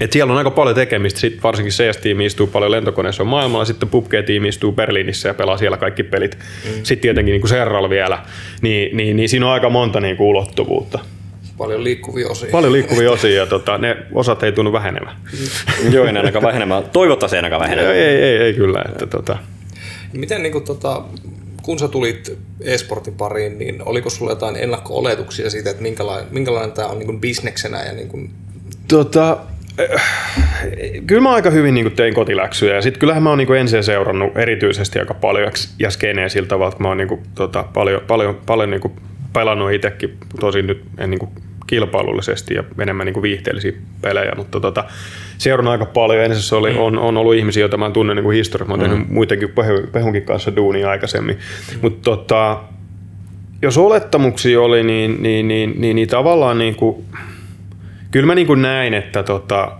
et 0.00 0.12
siellä 0.12 0.32
on 0.32 0.38
aika 0.38 0.50
paljon 0.50 0.74
tekemistä, 0.74 1.20
sitten 1.20 1.42
varsinkin 1.42 1.72
CS-tiimi 1.72 2.26
istuu 2.26 2.46
paljon 2.46 2.70
lentokoneessa 2.70 3.24
maailmalla, 3.24 3.64
sitten 3.64 3.88
PUBG-tiimi 3.88 4.48
istuu 4.48 4.72
Berliinissä 4.72 5.28
ja 5.28 5.34
pelaa 5.34 5.56
siellä 5.56 5.76
kaikki 5.76 6.02
pelit. 6.02 6.38
Mm. 6.38 6.70
Sitten 6.82 7.02
tietenkin 7.02 7.32
niin 7.32 7.40
kuin 7.40 7.48
Serral 7.48 7.90
vielä, 7.90 8.18
niin, 8.62 8.96
niin, 8.96 9.16
niin 9.16 9.28
siinä 9.28 9.46
on 9.46 9.52
aika 9.52 9.70
monta 9.70 10.00
niin 10.00 10.16
kuin 10.16 10.26
ulottuvuutta. 10.26 10.98
Paljon 11.58 11.84
liikkuvia 11.84 12.28
osia. 12.28 12.50
Paljon 12.52 12.72
liikkuvia 12.72 13.10
osia 13.10 13.36
ja 13.36 13.46
tota, 13.46 13.78
ne 13.78 13.96
osat 14.12 14.42
ei 14.42 14.52
tunnu 14.52 14.72
vähenemään. 14.72 15.16
Joo, 15.90 16.06
ei 16.06 16.16
ainakaan 16.16 16.44
vähenemään. 16.44 16.84
Toivottavasti 16.92 17.36
ei 17.36 17.38
ainakaan 17.38 17.62
vähenemään. 17.62 17.96
Ei, 17.96 18.02
ei, 18.02 18.22
ei, 18.22 18.36
ei 18.36 18.54
kyllä. 18.54 18.84
Että, 18.88 19.06
tota. 19.06 19.38
Miten 20.12 20.42
niin 20.42 20.52
kuin, 20.52 20.64
tota, 20.64 21.02
kun 21.62 21.78
sä 21.78 21.88
tulit 21.88 22.38
esportin 22.60 23.14
pariin, 23.14 23.58
niin 23.58 23.82
oliko 23.84 24.10
sulla 24.10 24.32
jotain 24.32 24.56
ennakko-oletuksia 24.56 25.50
siitä, 25.50 25.70
että 25.70 25.82
minkälainen, 25.82 26.26
minkälainen 26.30 26.72
tämä 26.72 26.88
on 26.88 26.98
niin 26.98 27.06
kuin 27.06 27.20
bisneksenä? 27.20 27.82
Ja 27.82 27.92
niin 27.92 28.08
kuin... 28.08 28.30
tota, 28.88 29.38
eh, 29.78 30.00
kyllä 31.06 31.22
mä 31.22 31.32
aika 31.32 31.50
hyvin 31.50 31.74
niin 31.74 31.92
tein 31.92 32.14
kotiläksyjä 32.14 32.74
ja 32.74 32.82
sitten 32.82 33.00
kyllähän 33.00 33.22
mä 33.22 33.28
oon 33.28 33.38
niin 33.38 33.56
ensin 33.56 33.84
seurannut 33.84 34.36
erityisesti 34.36 34.98
aika 34.98 35.14
paljon 35.14 35.52
ja 35.78 35.90
skeneen 35.90 36.30
sillä 36.30 36.48
tavalla, 36.48 36.68
että 36.68 36.82
mä 36.82 36.88
oon 36.88 36.96
niin 36.96 37.08
kuin, 37.08 37.20
tota, 37.34 37.64
paljon, 37.74 38.00
paljon, 38.06 38.40
paljon 38.46 38.70
niin 38.70 38.80
kuin 38.80 38.92
pelannut 39.34 39.72
itsekin, 39.72 40.16
tosin 40.40 40.66
nyt 40.66 40.82
en 40.98 41.10
niin 41.10 41.18
kuin 41.18 41.30
kilpailullisesti 41.66 42.54
ja 42.54 42.64
enemmän 42.78 43.06
niin 43.06 43.14
kuin 43.14 43.22
viihteellisiä 43.22 43.72
pelejä, 44.00 44.32
mutta 44.36 44.60
tota, 44.60 44.84
seurannut 45.38 45.72
aika 45.72 45.86
paljon. 45.86 46.24
Ensin 46.24 46.58
oli, 46.58 46.72
mm. 46.72 46.78
on, 46.78 46.98
on, 46.98 47.16
ollut 47.16 47.34
ihmisiä, 47.34 47.60
joita 47.60 47.76
mä 47.76 47.90
tunnen 47.90 48.16
niin 48.16 48.32
historiassa. 48.32 48.76
Mä 48.76 48.82
oon 48.82 48.90
tehnyt 48.90 49.08
mm. 49.08 49.14
muidenkin 49.14 49.54
Pehunkin 49.92 50.22
kanssa 50.22 50.56
duunia 50.56 50.90
aikaisemmin. 50.90 51.36
Mm. 51.36 51.78
Mutta 51.82 52.10
tota, 52.10 52.60
jos 53.62 53.78
olettamuksia 53.78 54.60
oli, 54.60 54.82
niin, 54.82 55.22
niin, 55.22 55.48
niin, 55.48 55.74
niin, 55.76 55.96
niin 55.96 56.08
tavallaan 56.08 56.58
niin 56.58 56.74
kuin, 56.76 57.04
kyllä 58.10 58.26
mä 58.26 58.34
niin 58.34 58.46
kuin 58.46 58.62
näin, 58.62 58.94
että 58.94 59.22
tota, 59.22 59.72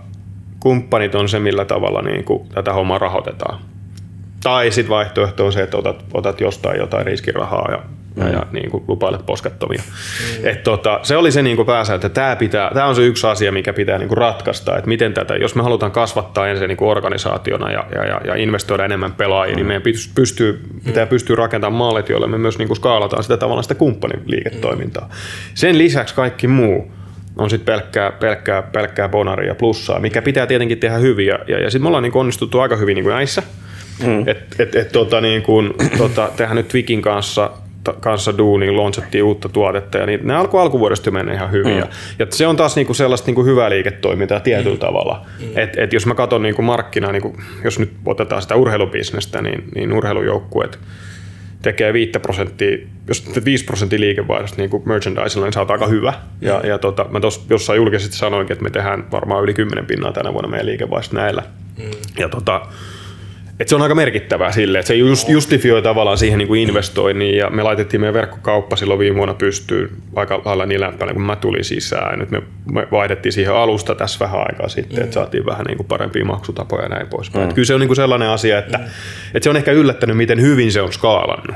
kumppanit 0.59 1.15
on 1.15 1.29
se, 1.29 1.39
millä 1.39 1.65
tavalla 1.65 2.01
niin 2.01 2.23
kuin 2.23 2.49
tätä 2.49 2.73
hommaa 2.73 2.97
rahoitetaan. 2.97 3.59
Tai 4.43 4.71
sitten 4.71 4.89
vaihtoehto 4.89 5.45
on 5.45 5.53
se, 5.53 5.61
että 5.61 5.77
otat, 5.77 6.05
otat 6.13 6.41
jostain 6.41 6.79
jotain 6.79 7.05
riskirahaa 7.05 7.71
ja 7.71 7.83
mm. 8.15 8.33
ja 8.33 8.45
niin 8.51 8.71
kuin 8.71 8.83
lupailet 8.87 9.25
poskettomia. 9.25 9.81
Mm. 9.81 10.47
Et 10.47 10.63
tota, 10.63 10.99
se 11.03 11.17
oli 11.17 11.31
se 11.31 11.41
niin 11.41 11.55
kuin 11.55 11.65
pääsä, 11.65 11.95
että 11.95 12.09
tämä, 12.09 12.35
pitää, 12.35 12.71
tämä 12.73 12.85
on 12.85 12.95
se 12.95 13.05
yksi 13.05 13.27
asia, 13.27 13.51
mikä 13.51 13.73
pitää 13.73 13.97
niin 13.97 14.07
kuin 14.07 14.17
ratkaista, 14.17 14.77
että 14.77 14.87
miten 14.87 15.13
tätä, 15.13 15.35
jos 15.35 15.55
me 15.55 15.63
halutaan 15.63 15.91
kasvattaa 15.91 16.47
ensin 16.47 16.67
niin 16.67 16.77
kuin 16.77 16.89
organisaationa 16.89 17.71
ja, 17.71 17.85
ja, 17.95 18.21
ja 18.25 18.35
investoida 18.35 18.85
enemmän 18.85 19.13
pelaajia, 19.13 19.55
niin 19.55 19.65
mm. 19.65 19.69
niin 19.69 19.83
meidän 19.83 20.11
pystyy, 20.15 20.61
pitää 20.85 21.05
pystyä 21.05 21.35
rakentamaan 21.35 21.77
mallit, 21.77 22.09
joilla 22.09 22.27
me 22.27 22.37
myös 22.37 22.57
niin 22.57 22.67
kuin 22.67 22.77
skaalataan 22.77 23.23
sitä 23.23 23.37
tavallaan 23.37 23.63
sitä 23.63 23.75
kumppaniliiketoimintaa. 23.75 25.09
Sen 25.53 25.77
lisäksi 25.77 26.15
kaikki 26.15 26.47
muu, 26.47 26.91
on 27.37 27.49
sitten 27.49 27.73
pelkkää, 27.73 28.11
pelkkää, 28.11 28.61
pelkkää 28.61 29.09
bonaria 29.09 29.55
plussaa, 29.55 29.99
mikä 29.99 30.21
pitää 30.21 30.47
tietenkin 30.47 30.77
tehdä 30.77 30.97
hyvin. 30.97 31.27
Ja, 31.27 31.39
ja, 31.47 31.59
ja 31.59 31.69
sitten 31.69 31.81
me 31.81 31.87
ollaan 31.87 32.03
niin 32.03 32.17
onnistuttu 32.17 32.59
aika 32.59 32.75
hyvin 32.75 32.95
niin 32.95 33.03
kuin 33.03 33.13
näissä. 33.13 33.43
Mm. 34.03 34.27
Et, 34.27 34.55
et, 34.59 34.75
et, 34.75 34.91
tota, 34.91 35.21
niin 35.21 35.41
kuin, 35.41 35.73
tota, 35.97 36.29
tehdään 36.37 36.55
nyt 36.55 36.73
Vikin 36.73 37.01
kanssa 37.01 37.51
kanssa 37.93 38.37
duuniin, 38.37 38.77
launchattiin 38.77 39.23
uutta 39.23 39.49
tuotetta 39.49 39.97
ja 39.97 40.05
niin, 40.05 40.19
ne 40.23 40.35
alkoi 40.35 40.61
alkuvuodesta 40.61 41.11
mennä 41.11 41.33
ihan 41.33 41.51
hyvin. 41.51 41.73
Mm. 41.73 41.79
Ja, 41.79 41.87
ja, 42.19 42.27
se 42.29 42.47
on 42.47 42.55
taas 42.55 42.75
niinku 42.75 42.93
sellaista 42.93 43.27
niinku 43.27 43.43
hyvää 43.43 43.69
liiketoimintaa 43.69 44.39
tietyllä 44.39 44.75
mm. 44.75 44.79
tavalla. 44.79 45.25
Mm. 45.39 45.47
Et, 45.55 45.77
et 45.77 45.93
jos 45.93 46.05
mä 46.05 46.15
katson 46.15 46.41
niinku 46.41 46.61
markkinaa, 46.61 47.11
niinku, 47.11 47.37
jos 47.63 47.79
nyt 47.79 47.91
otetaan 48.05 48.41
sitä 48.41 48.55
urheilubisnestä, 48.55 49.41
niin, 49.41 49.63
niin 49.75 49.93
urheilujoukkueet 49.93 50.79
tekee 51.65 51.93
5 51.93 52.11
prosenttia, 52.19 52.77
jos 53.07 53.21
teet 53.21 53.45
5 53.45 53.65
prosenttia 53.65 53.99
liikevaihdosta 53.99 54.57
niin 54.57 54.69
merchandisella, 54.85 55.45
niin 55.45 55.53
sä 55.53 55.59
oot 55.59 55.71
aika 55.71 55.87
hyvä. 55.87 56.13
Ja, 56.41 56.59
mm. 56.63 56.69
ja 56.69 56.77
tota, 56.77 57.05
mä 57.09 57.19
tuossa 57.19 57.41
jossain 57.49 57.77
julkisesti 57.77 58.15
sanoinkin, 58.15 58.53
että 58.53 58.63
me 58.63 58.69
tehdään 58.69 59.11
varmaan 59.11 59.43
yli 59.43 59.53
10 59.53 59.85
pinnaa 59.85 60.11
tänä 60.11 60.33
vuonna 60.33 60.49
meidän 60.49 60.65
liikevaihdosta 60.65 61.15
näillä. 61.15 61.43
Mm. 61.77 61.91
Ja 62.19 62.29
tota, 62.29 62.61
et 63.59 63.67
se 63.67 63.75
on 63.75 63.81
aika 63.81 63.95
merkittävää 63.95 64.51
sille, 64.51 64.79
että 64.79 64.87
se 64.87 64.95
just, 64.95 65.29
justifioi 65.29 65.81
tavallaan 65.81 66.17
siihen 66.17 66.37
niin 66.37 66.47
kuin 66.47 66.61
investoinnin 66.61 67.37
ja 67.37 67.49
me 67.49 67.63
laitettiin 67.63 68.01
meidän 68.01 68.13
verkkokauppa 68.13 68.75
silloin 68.75 68.99
viime 68.99 69.17
vuonna 69.17 69.33
pystyyn 69.33 69.89
aika 70.15 70.41
lailla 70.45 70.65
niin 70.65 70.81
lämpänä, 70.81 71.13
kun 71.13 71.21
mä 71.21 71.35
tulin 71.35 71.65
sisään. 71.65 72.19
Nyt 72.19 72.31
me, 72.31 72.41
me 72.71 72.87
vaihdettiin 72.91 73.33
siihen 73.33 73.53
alusta 73.53 73.95
tässä 73.95 74.25
vähän 74.25 74.39
aikaa 74.39 74.67
sitten, 74.67 74.97
mm. 74.97 75.03
että 75.03 75.13
saatiin 75.13 75.45
vähän 75.45 75.65
niin 75.65 75.77
kuin 75.77 75.87
parempia 75.87 76.25
maksutapoja 76.25 76.83
ja 76.83 76.89
näin 76.89 77.07
poispäin. 77.07 77.47
Mm. 77.47 77.53
Kyllä 77.53 77.65
se 77.65 77.73
on 77.73 77.79
niin 77.79 77.87
kuin 77.87 77.95
sellainen 77.95 78.29
asia, 78.29 78.59
että, 78.59 78.77
mm. 78.77 78.83
että 79.33 79.43
se 79.43 79.49
on 79.49 79.57
ehkä 79.57 79.71
yllättänyt, 79.71 80.17
miten 80.17 80.41
hyvin 80.41 80.71
se 80.71 80.81
on 80.81 80.93
skaalannut. 80.93 81.55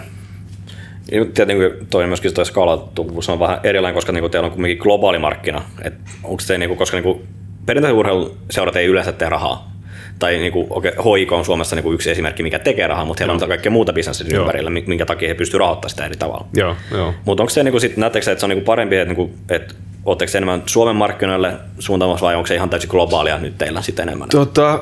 Tietenkin 1.34 1.88
toi 1.90 2.08
myöskin 2.08 2.34
toi 2.34 2.46
skaalattuvuus 2.46 3.30
on 3.30 3.40
vähän 3.40 3.60
erilainen, 3.64 3.96
koska 3.96 4.12
niinku 4.12 4.30
teillä 4.30 4.46
on 4.46 4.52
kuitenkin 4.52 4.78
globaali 4.78 5.20
markkina. 5.20 5.62
Et 5.82 5.94
onko 6.24 6.40
se 6.40 6.58
niinku, 6.58 6.76
koska 6.76 6.98
niinku, 6.98 7.24
perinteisen 7.66 7.98
urheiluseurat 7.98 8.76
ei 8.76 8.86
yleensä 8.86 9.12
tee 9.12 9.30
rahaa 9.30 9.79
tai 10.20 10.38
niin 10.38 10.52
kuin, 10.52 10.68
okay, 10.70 10.92
HIK 10.92 11.32
on 11.32 11.46
Suomessa 11.46 11.76
niin 11.76 11.84
kuin 11.84 11.94
yksi 11.94 12.12
esimerkki, 12.12 12.44
mikä 12.44 12.60
tekee 12.60 12.88
rahaa, 12.88 13.06
mutta 13.06 13.24
heillä 13.24 13.34
on 13.34 13.50
kaikkea 13.50 13.72
muuta 13.72 13.94
bisnestä 13.94 14.24
Joo. 14.28 14.42
ympärillä, 14.42 14.70
mi- 14.70 14.84
minkä 14.88 15.06
takia 15.06 15.28
he 15.28 15.34
pystyvät 15.34 15.60
rahoittamaan 15.60 15.90
sitä 15.90 16.06
eri 16.06 16.16
tavalla. 16.16 16.46
Joo, 16.54 16.76
joo. 16.92 17.14
Mutta 17.26 17.44
onko 17.44 17.50
se, 17.50 17.64
niin 17.64 17.72
kuin, 17.72 17.82
sit, 17.82 17.98
näettekö 17.98 18.32
että 18.32 18.40
se 18.40 18.46
on 18.46 18.50
niin 18.50 18.58
kuin 18.58 18.66
parempi, 18.66 18.96
että, 18.96 19.14
niin 19.14 19.16
kuin, 19.16 19.34
että 19.50 19.76
Oletteko 20.06 20.32
enemmän 20.36 20.64
Suomen 20.66 20.96
markkinoille 20.96 21.54
suuntaamassa 21.80 22.26
vai 22.26 22.36
onko 22.36 22.48
se 22.48 22.56
ihan 22.56 22.70
täysin 22.70 22.90
globaalia 22.90 23.38
nyt 23.38 23.58
teillä 23.58 23.82
sitten 23.82 24.08
enemmän? 24.08 24.30
Tota, 24.30 24.80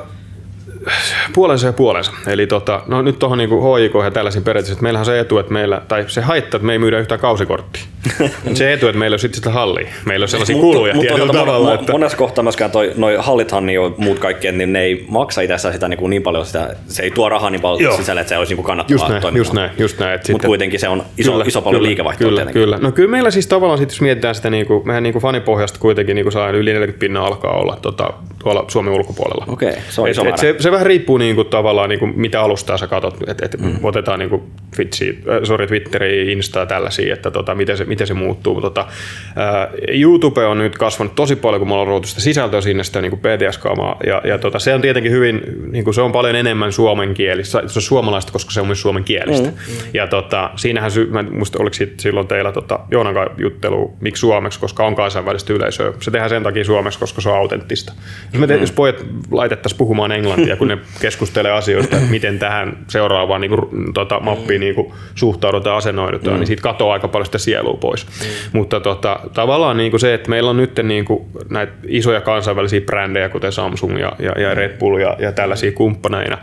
puolensa 1.34 1.66
ja 1.66 1.72
puolensa. 1.72 2.12
Eli 2.26 2.46
tota, 2.46 2.82
no 2.86 3.02
nyt 3.02 3.18
tuohon 3.18 3.38
niin 3.38 3.50
HIK 3.50 3.92
ja 4.04 4.10
tällaisiin 4.10 4.44
periaatteessa, 4.44 4.72
että 4.72 4.82
meillähän 4.82 5.02
on 5.02 5.06
se 5.06 5.20
etu, 5.20 5.38
että 5.38 5.52
meillä, 5.52 5.82
tai 5.88 6.04
se 6.08 6.20
haittaa, 6.20 6.58
että 6.58 6.66
me 6.66 6.72
ei 6.72 6.78
myydä 6.78 6.98
yhtään 6.98 7.20
kausikorttia. 7.20 7.82
Se 8.54 8.72
etu, 8.72 8.88
että 8.88 8.98
meillä 8.98 9.14
on 9.14 9.18
sitten 9.18 9.36
sitä 9.36 9.50
hallia. 9.50 9.88
Meillä 10.04 10.24
on 10.24 10.28
sellaisia 10.28 10.56
kuluja 10.56 10.94
mutta, 10.94 11.08
tietyllä 11.08 11.26
mutta, 11.26 11.38
tavalla. 11.38 11.68
mon, 11.68 11.78
että... 11.80 11.92
Monessa 11.92 12.18
kohtaa 12.18 12.42
myöskään 12.42 12.70
toi, 12.70 12.92
noi 12.96 13.16
hallithan 13.18 13.66
niin 13.66 13.80
muut 13.96 14.18
kaikki, 14.18 14.52
niin 14.52 14.72
ne 14.72 14.82
ei 14.82 15.04
maksa 15.08 15.40
itsessään 15.40 15.74
sitä 15.74 15.88
niin, 15.88 15.98
kuin 15.98 16.10
niin 16.10 16.22
paljon, 16.22 16.46
sitä, 16.46 16.76
se 16.86 17.02
ei 17.02 17.10
tuo 17.10 17.28
rahaa 17.28 17.50
niin 17.50 17.60
paljon 17.60 17.82
Joo. 17.82 17.96
sisälle, 17.96 18.20
että 18.20 18.28
se 18.28 18.38
olisi 18.38 18.50
niin 18.50 18.56
kuin 18.56 18.66
kannattavaa 18.66 18.94
Just 18.94 19.08
näin, 19.08 19.22
toimintaa. 19.22 19.40
just 19.40 19.52
näin, 19.52 19.70
just 19.78 19.98
näin. 19.98 20.20
Mutta 20.32 20.46
kuitenkin 20.46 20.80
se 20.80 20.88
on 20.88 21.02
iso, 21.18 21.40
iso 21.40 21.62
paljon 21.62 21.82
liikevaihtoa 21.82 22.28
kyllä, 22.28 22.40
tietenkin. 22.40 22.62
kyllä. 22.62 22.78
No 22.80 22.92
kyllä 22.92 23.10
meillä 23.10 23.30
siis 23.30 23.46
tavallaan 23.46 23.78
sit, 23.78 23.90
jos 23.90 24.00
mietitään 24.00 24.34
sitä, 24.34 24.50
niin 24.50 24.66
kuin, 24.66 24.86
mehän 24.86 25.02
niin 25.02 25.12
kuin 25.12 25.22
fanipohjasta 25.22 25.78
kuitenkin 25.78 26.14
niin 26.14 26.24
kuin 26.24 26.32
saa 26.32 26.50
yli 26.50 26.72
40 26.72 27.00
pinnaa 27.00 27.26
alkaa 27.26 27.52
olla 27.52 27.78
tota, 27.82 28.10
tuolla 28.42 28.64
Suomen 28.68 28.92
ulkopuolella. 28.92 29.44
Okei, 29.48 29.72
se 29.88 30.00
on 30.00 30.06
Et, 30.06 30.10
iso 30.10 30.20
et 30.20 30.26
määrä. 30.26 30.36
se, 30.36 30.54
se, 30.58 30.72
vähän 30.72 30.86
riippuu 30.86 31.18
niin 31.18 31.34
kuin, 31.34 31.48
tavallaan 31.48 31.88
niin 31.88 31.98
kuin, 31.98 32.12
mitä 32.16 32.42
alustaa 32.42 32.78
sä 32.78 32.86
katot, 32.86 33.14
että 33.26 33.44
et 33.44 33.60
mm. 33.60 33.78
otetaan 33.82 34.18
niin 34.18 34.30
kuin, 34.30 34.42
Twitchi, 34.76 35.18
äh, 35.28 35.40
sorry, 35.42 35.66
Twitteri, 35.66 36.32
Insta 36.32 36.66
tällaisia, 36.66 37.14
että 37.14 37.30
tota, 37.30 37.54
miten, 37.54 37.76
se, 37.76 37.84
miten 37.98 38.06
se 38.06 38.14
muuttuu. 38.14 38.54
Mutta, 38.54 38.70
tota, 38.70 38.86
ää, 39.36 39.68
YouTube 39.88 40.46
on 40.46 40.58
nyt 40.58 40.78
kasvanut 40.78 41.14
tosi 41.14 41.36
paljon, 41.36 41.60
kun 41.60 41.68
me 41.68 41.74
ollaan 41.74 41.88
ruotu 41.88 42.08
sitä 42.08 42.20
sisältöä 42.20 42.60
sinne, 42.60 42.84
sitä 42.84 43.00
niin 43.00 43.18
BTS-kaamaa, 43.18 43.96
ja, 44.06 44.22
ja 44.24 44.38
tota, 44.38 44.58
se 44.58 44.74
on 44.74 44.80
tietenkin 44.80 45.12
hyvin, 45.12 45.40
niin 45.72 45.84
kuin, 45.84 45.94
se 45.94 46.02
on 46.02 46.12
paljon 46.12 46.36
enemmän 46.36 46.72
suomenkielistä, 46.72 47.62
se 47.66 47.78
on 47.78 47.82
suomalaista, 47.82 48.32
koska 48.32 48.50
se 48.50 48.60
on 48.60 48.66
myös 48.66 48.82
suomenkielistä. 48.82 49.48
Mm. 49.48 49.54
Ja 49.94 50.06
tota, 50.06 50.50
siinähän, 50.56 50.90
sy- 50.90 51.08
mä 51.10 51.20
en 51.20 51.34
muista, 51.34 51.58
oliko 51.62 51.76
silloin 51.96 52.26
teillä 52.26 52.52
tota, 52.52 52.80
Joonan 52.90 53.14
kanssa 53.14 53.34
juttelu, 53.38 53.96
miksi 54.00 54.20
suomeksi, 54.20 54.60
koska 54.60 54.86
on 54.86 54.96
kansainvälistä 54.96 55.52
yleisöä. 55.52 55.92
Se 56.00 56.10
tehdään 56.10 56.30
sen 56.30 56.42
takia 56.42 56.64
suomeksi, 56.64 56.98
koska 56.98 57.20
se 57.20 57.28
on 57.28 57.36
autenttista. 57.36 57.92
Jos, 58.32 58.40
me 58.40 58.46
te, 58.46 58.54
mm. 58.54 58.60
jos 58.60 58.72
pojat 58.72 59.04
laitettaisiin 59.30 59.78
puhumaan 59.78 60.12
englantia, 60.12 60.56
kun 60.56 60.68
ne 60.68 60.78
keskustelee 61.00 61.52
asioista, 61.52 61.96
että 61.96 62.10
miten 62.10 62.38
tähän 62.38 62.78
seuraavaan 62.88 63.40
niin 63.40 63.50
kuin, 63.50 63.94
tota, 63.94 64.20
mappiin 64.20 64.60
niin 64.60 64.74
kuin, 64.74 64.92
suhtaudutaan 65.14 65.74
ja 65.74 65.76
asennoidutaan, 65.76 66.36
mm. 66.36 66.40
niin 66.40 66.46
siitä 66.46 66.62
katoaa 66.62 66.92
aika 66.92 67.08
paljon 67.08 67.26
sitä 67.26 67.38
sielua 67.38 67.76
pois. 67.78 68.06
Mm. 68.06 68.26
Mutta 68.52 68.80
tota, 68.80 69.20
tavallaan 69.34 69.76
niin 69.76 69.90
kuin 69.90 70.00
se, 70.00 70.14
että 70.14 70.30
meillä 70.30 70.50
on 70.50 70.56
nyt 70.56 70.80
niin 70.82 71.04
kuin, 71.04 71.26
näitä 71.50 71.72
isoja 71.86 72.20
kansainvälisiä 72.20 72.80
brändejä, 72.80 73.28
kuten 73.28 73.52
Samsung 73.52 74.00
ja, 74.00 74.12
ja, 74.18 74.42
ja 74.42 74.54
Red 74.54 74.78
Bull 74.78 74.98
ja, 74.98 75.16
ja 75.18 75.32
tällaisia 75.32 75.72
kumppaneina. 75.72 76.38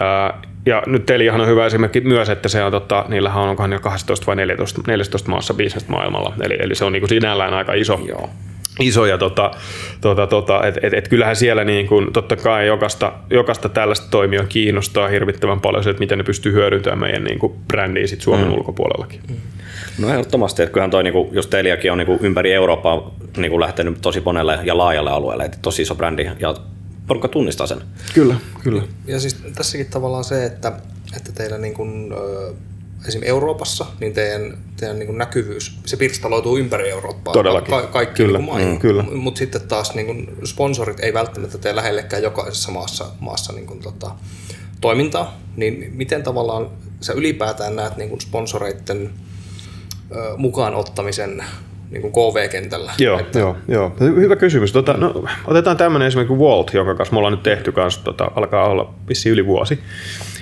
Ää, 0.00 0.40
ja 0.66 0.82
nyt 0.86 1.06
Teliahan 1.06 1.40
on 1.40 1.48
hyvä 1.48 1.66
esimerkki 1.66 2.00
myös, 2.00 2.28
että 2.28 2.48
se 2.48 2.64
on, 2.64 2.72
tota, 2.72 3.04
niillähän 3.08 3.42
on 3.42 3.48
onkohan 3.48 3.72
jo 3.72 3.80
12 3.80 4.26
vai 4.26 4.36
14, 4.36 4.82
14 4.86 5.30
maassa 5.30 5.54
bisnestä 5.54 5.92
maailmalla. 5.92 6.34
Eli, 6.40 6.56
eli 6.60 6.74
se 6.74 6.84
on 6.84 6.92
niin 6.92 7.00
kuin 7.00 7.08
sinällään 7.08 7.54
aika 7.54 7.74
iso. 7.74 8.00
Joo. 8.08 8.30
Iso 8.80 9.06
ja 9.06 9.18
tota, 9.18 9.50
tota, 10.00 10.26
tota, 10.26 10.66
et, 10.66 10.78
et, 10.82 10.94
et 10.94 11.08
kyllähän 11.08 11.36
siellä 11.36 11.64
niin 11.64 11.86
kuin, 11.86 12.12
totta 12.12 12.36
kai 12.36 12.66
jokaista, 12.66 13.12
jokaista 13.30 13.68
tällaista 13.68 14.06
toimia 14.10 14.44
kiinnostaa 14.48 15.08
hirvittävän 15.08 15.60
paljon 15.60 15.84
se, 15.84 15.90
että 15.90 16.00
miten 16.00 16.18
ne 16.18 16.24
pystyy 16.24 16.52
hyödyntämään 16.52 16.98
meidän 16.98 17.24
niin 17.24 17.38
kuin 17.38 17.52
brändiä 17.68 18.06
sit 18.06 18.20
Suomen 18.20 18.46
mm. 18.46 18.52
ulkopuolellakin. 18.52 19.20
Mm. 19.28 19.36
No 19.98 20.08
ehdottomasti, 20.08 20.62
että 20.62 20.72
kyllähän 20.72 20.90
toi 20.90 21.02
niinku, 21.02 21.28
jos 21.32 21.46
Teliakin 21.46 21.92
on 21.92 21.98
niinku 21.98 22.18
ympäri 22.20 22.52
Eurooppaa 22.52 23.14
niinku 23.36 23.60
lähtenyt 23.60 23.98
tosi 24.02 24.20
monelle 24.20 24.58
ja 24.64 24.78
laajalle 24.78 25.10
alueelle, 25.10 25.44
että 25.44 25.58
tosi 25.62 25.82
iso 25.82 25.94
brändi 25.94 26.30
ja 26.40 26.54
porukka 27.06 27.28
tunnistaa 27.28 27.66
sen. 27.66 27.82
Kyllä, 28.14 28.34
kyllä. 28.62 28.82
Ja 29.06 29.20
siis 29.20 29.36
tässäkin 29.54 29.86
tavallaan 29.86 30.24
se, 30.24 30.44
että, 30.44 30.72
että 31.16 31.32
teillä 31.32 31.58
niin 31.58 31.74
kuin, 31.74 32.12
esim. 33.08 33.20
Euroopassa, 33.24 33.86
niin 34.00 34.12
teidän, 34.12 34.58
teidän 34.76 34.98
niin 34.98 35.06
kuin 35.06 35.18
näkyvyys, 35.18 35.78
se 35.86 35.96
pirstaloituu 35.96 36.58
ympäri 36.58 36.90
Eurooppaa. 36.90 37.34
Todellakin. 37.34 37.70
Ka- 37.70 37.86
kaikki 37.86 38.22
Kyllä, 38.22 38.38
niin 38.38 38.46
kuin 38.46 38.54
maihin. 38.56 38.72
mm, 38.72 38.78
kyllä. 38.78 39.02
Mutta 39.02 39.38
sitten 39.38 39.60
taas 39.60 39.94
niin 39.94 40.06
kuin 40.06 40.28
sponsorit 40.44 41.00
ei 41.00 41.14
välttämättä 41.14 41.58
tee 41.58 41.76
lähellekään 41.76 42.22
jokaisessa 42.22 42.70
maassa, 42.72 43.06
maassa 43.20 43.52
niin 43.52 43.66
kuin, 43.66 43.80
tota, 43.80 44.10
toimintaa. 44.80 45.40
Niin 45.56 45.92
miten 45.94 46.22
tavallaan 46.22 46.70
sä 47.00 47.12
ylipäätään 47.12 47.76
näet 47.76 47.96
niin 47.96 48.08
kuin 48.08 48.20
sponsoreiden 48.20 49.10
mukaan 50.36 50.74
ottamisen 50.74 51.44
niin 51.90 52.02
kuin 52.02 52.12
KV-kentällä? 52.12 52.92
Joo, 52.98 53.18
Että- 53.18 53.38
joo, 53.38 53.56
joo. 53.68 53.92
Hy- 54.00 54.20
Hyvä 54.20 54.36
kysymys. 54.36 54.72
Tota, 54.72 54.92
no, 54.92 55.24
otetaan 55.46 55.76
tämmöinen 55.76 56.08
esimerkiksi 56.08 56.36
Walt, 56.36 56.74
jonka 56.74 56.94
kanssa 56.94 57.12
me 57.12 57.18
ollaan 57.18 57.32
nyt 57.32 57.42
tehty 57.42 57.72
kanssa, 57.72 58.04
tota, 58.04 58.30
alkaa 58.36 58.68
olla 58.68 58.94
vissi 59.08 59.28
yli 59.30 59.46
vuosi. 59.46 59.80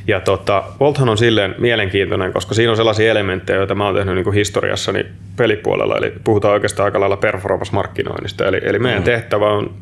Ja 0.06 0.20
tota, 0.20 0.62
Volthan 0.80 1.08
on 1.08 1.18
silleen 1.18 1.54
mielenkiintoinen, 1.58 2.32
koska 2.32 2.54
siinä 2.54 2.70
on 2.70 2.76
sellaisia 2.76 3.10
elementtejä, 3.10 3.56
joita 3.56 3.74
mä 3.74 3.86
oon 3.86 3.94
tehnyt 3.94 4.14
niin 4.14 4.32
historiassani 4.34 5.06
pelipuolella, 5.36 5.96
eli 5.96 6.12
puhutaan 6.24 6.54
oikeastaan 6.54 6.84
aika 6.84 7.00
lailla 7.00 7.16
performance-markkinoinnista. 7.16 8.46
Eli, 8.46 8.60
eli 8.62 8.78
meidän 8.78 9.00
mm. 9.00 9.04
tehtävä 9.04 9.50
on 9.50 9.74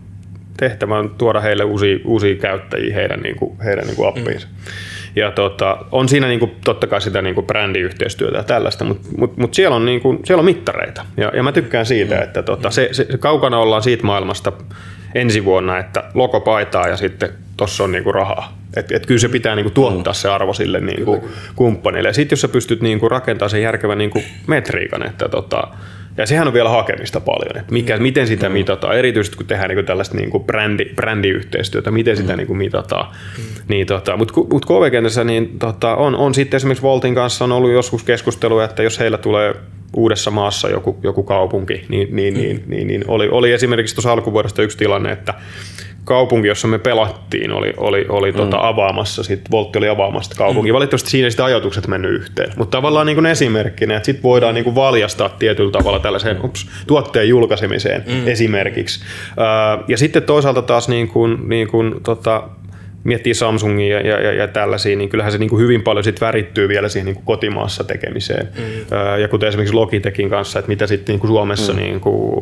tehtävä 0.57 0.99
on 0.99 1.15
tuoda 1.19 1.41
heille 1.41 1.65
uusia, 1.65 1.99
uusia 2.05 2.35
käyttäjiä 2.35 2.95
heidän, 2.95 3.21
niin 3.21 3.37
kuin, 3.37 3.59
heidän 3.65 3.85
niin 3.85 3.97
kuin 3.97 4.09
appiinsa. 4.09 4.47
Mm. 4.47 4.55
Ja 5.17 5.31
tota, 5.31 5.79
on 5.93 6.09
siinä 6.09 6.29
niin 6.29 6.41
kuin, 6.41 6.57
totta 6.65 6.87
kai 6.87 7.01
sitä 7.01 7.23
niin 7.23 7.35
kuin 7.35 7.47
brändiyhteistyötä 7.47 8.37
ja 8.37 8.43
tällaista, 8.43 8.85
mutta 8.85 9.09
mut, 9.19 9.37
mut 9.37 9.55
siellä, 9.55 9.77
on, 9.77 9.85
niin 9.85 10.01
kuin, 10.01 10.19
siellä 10.25 10.41
on 10.41 10.45
mittareita. 10.45 11.05
Ja, 11.17 11.33
ja 11.35 11.43
mä 11.43 11.53
tykkään 11.53 11.87
siitä, 11.87 12.19
että 12.19 12.43
tota, 12.43 12.71
se, 12.71 12.89
se, 12.93 13.07
kaukana 13.19 13.59
ollaan 13.59 13.83
siitä 13.83 14.07
maailmasta 14.07 14.53
ensi 15.15 15.45
vuonna, 15.45 15.79
että 15.79 16.05
logo 16.15 16.41
paitaa 16.41 16.89
ja 16.89 16.97
sitten 16.97 17.29
tuossa 17.57 17.85
on 17.85 17.93
niinku 17.93 18.13
rahaa. 18.13 18.59
Et, 18.77 18.93
et 18.93 19.07
kyllä 19.07 19.21
se 19.21 19.29
pitää 19.29 19.57
niinku 19.57 19.71
tuottaa 19.71 20.13
se 20.13 20.29
arvo 20.29 20.53
sille 20.53 20.81
niinku 20.81 21.29
kumppanille. 21.55 22.09
Ja 22.09 22.13
sitten 22.13 22.37
jos 22.37 22.41
sä 22.41 22.49
pystyt 22.49 22.83
niinku 22.83 23.09
rakentamaan 23.09 23.51
sen 23.51 23.63
järkevän 23.63 23.99
niinku 23.99 24.23
metriikan, 24.47 25.07
että 25.07 25.29
tota, 25.29 25.69
ja 26.17 26.27
sehän 26.27 26.47
on 26.47 26.55
vielä 26.55 26.69
hakemista 26.69 27.21
paljon, 27.21 27.57
että 27.57 27.73
mikä, 27.73 27.97
miten 27.97 28.27
sitä 28.27 28.49
mitataan, 28.49 28.99
erityisesti 28.99 29.37
kun 29.37 29.47
tehdään 29.47 29.69
niinku 29.69 29.83
tällaista 29.83 30.17
niinku 30.17 30.41
brändi, 30.41 30.85
brändiyhteistyötä, 30.85 31.91
miten 31.91 32.17
sitä 32.17 32.37
niinku 32.37 32.55
mitataan. 32.55 33.15
Niin, 33.69 33.87
tota, 33.87 34.17
Mutta 34.17 34.35
mut 34.53 34.67
KV-kentässä 34.67 35.25
niin, 35.25 35.59
tota, 35.59 35.97
on, 35.97 36.15
on 36.15 36.35
sitten 36.35 36.57
esimerkiksi 36.57 36.83
Voltin 36.83 37.15
kanssa 37.15 37.45
on 37.45 37.53
ollut 37.53 37.73
joskus 37.73 38.05
keskustelua, 38.05 38.65
että 38.65 38.83
jos 38.83 38.99
heillä 38.99 39.19
tulee 39.19 39.55
uudessa 39.97 40.31
maassa 40.31 40.69
joku, 40.69 40.99
joku 41.03 41.23
kaupunki, 41.23 41.85
niin, 41.89 42.17
niin, 42.17 42.35
niin, 42.35 42.65
niin, 42.67 42.87
niin 42.87 43.05
oli, 43.09 43.29
oli 43.29 43.53
esimerkiksi 43.53 43.95
tuossa 43.95 44.13
alkuvuodesta 44.13 44.63
yksi 44.63 44.79
tilanne, 44.79 45.13
että 45.13 45.35
kaupunki, 46.07 46.49
jossa 46.49 46.69
me 46.69 46.79
pelattiin, 46.79 47.53
oli, 47.53 47.75
oli, 47.77 48.07
oli 48.09 48.33
mm. 48.33 48.37
tota 48.37 48.69
avaamassa, 48.69 49.23
sit 49.23 49.51
Voltti 49.51 49.79
oli 49.79 49.89
avaamassa 49.89 50.29
sitä 50.29 50.39
kaupunkia. 50.39 50.73
Mm. 50.73 50.75
Valitettavasti 50.75 51.11
siinä 51.11 51.27
ei 51.27 51.31
sitä 51.31 51.45
ajatukset 51.45 51.87
mennyt 51.87 52.13
yhteen. 52.13 52.53
Mutta 52.57 52.77
tavallaan 52.79 53.07
niin 53.07 53.17
kuin 53.17 53.27
esimerkkinä, 53.27 53.97
että 53.97 54.07
sitten 54.07 54.23
voidaan 54.23 54.55
niin 54.55 54.65
kuin 54.65 54.75
valjastaa 54.75 55.29
tietyllä 55.29 55.71
tavalla 55.71 55.99
tällaiseen 55.99 56.45
ups, 56.45 56.71
tuotteen 56.87 57.29
julkaisemiseen 57.29 58.05
mm. 58.07 58.29
esimerkiksi. 58.29 59.05
Ja 59.89 59.99
sitten 59.99 60.23
toisaalta 60.23 60.63
taas 60.63 60.89
niin 60.89 61.09
kuin, 61.09 61.49
niin 61.49 61.69
kuin, 61.69 61.95
tota, 62.03 62.43
miettii 63.07 63.35
Samsungia 63.35 64.01
ja, 64.01 64.21
ja, 64.21 64.33
ja 64.33 64.49
tällaisia, 64.49 64.97
niin 64.97 65.09
kyllähän 65.09 65.33
se 65.33 65.39
niin 65.39 65.51
kuin 65.51 65.63
hyvin 65.63 65.83
paljon 65.83 66.05
sit 66.05 66.21
värittyy 66.21 66.69
vielä 66.69 66.89
siihen 66.89 67.07
niin 67.07 67.15
kuin 67.15 67.25
kotimaassa 67.25 67.85
tekemiseen. 67.85 68.49
Mm. 68.59 69.21
Ja 69.21 69.29
kuten 69.29 69.49
esimerkiksi 69.49 69.75
Logitechin 69.75 70.31
kanssa, 70.31 70.59
että 70.59 70.69
mitä 70.69 70.87
sitten 70.87 71.13
niin 71.13 71.21
kuin 71.21 71.29
Suomessa 71.29 71.73
mm. 71.73 71.79
niin 71.79 72.01
kuin, 72.01 72.41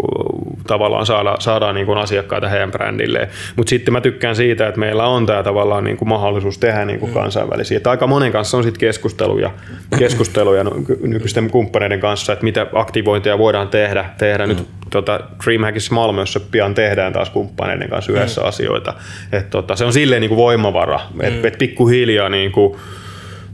tavallaan 0.66 1.06
saada, 1.06 1.37
saadaan 1.38 1.75
niin 1.75 1.87
kuin 1.87 1.99
asiakkaita 1.99 2.49
heidän 2.49 2.71
brändilleen. 2.71 3.28
Mutta 3.56 3.71
sitten 3.71 3.92
mä 3.92 4.00
tykkään 4.00 4.37
siitä, 4.37 4.68
että 4.68 4.80
meillä 4.80 5.06
on 5.06 5.26
tämä 5.26 5.42
tavallaan 5.42 5.85
niin 5.85 5.97
kuin 5.97 6.09
mahdollisuus 6.09 6.59
tehdä 6.59 6.85
niin 6.85 7.00
kuin 7.00 7.11
mm. 7.11 7.14
kansainvälisiä. 7.14 7.76
Että 7.76 7.90
aika 7.90 8.06
monen 8.06 8.33
kanssa 8.33 8.56
on 8.56 8.62
sitten 8.62 8.80
keskusteluja, 8.80 9.50
keskusteluja 9.99 10.64
nykyisten 11.00 11.50
kumppaneiden 11.50 12.00
kanssa, 12.00 12.33
että 12.33 12.44
mitä 12.44 12.66
aktivointeja 12.73 13.38
voidaan 13.38 13.68
tehdä. 13.68 14.04
tehdä. 14.18 14.47
Nyt 14.47 14.66
tota, 14.91 15.21
Dreamhackissa 15.45 15.95
Malmössä 15.95 16.41
pian 16.41 16.75
tehdään 16.75 17.12
taas 17.12 17.31
kumppaneiden 17.31 17.91
kanssa 17.91 18.12
yhdessä 18.12 18.41
mm. 18.41 18.47
asioita. 18.47 18.95
Et, 19.33 19.50
tota, 19.50 19.76
se 19.76 19.85
on 19.85 19.93
silleen 19.93 20.21
niin 20.21 20.29
kuin 20.29 20.38
voimavara, 20.38 21.00
että 21.21 21.41
mm. 21.41 21.45
et 21.45 21.59
pikkuhiljaa 21.59 22.29
niin 22.29 22.53
kuin, 22.53 22.79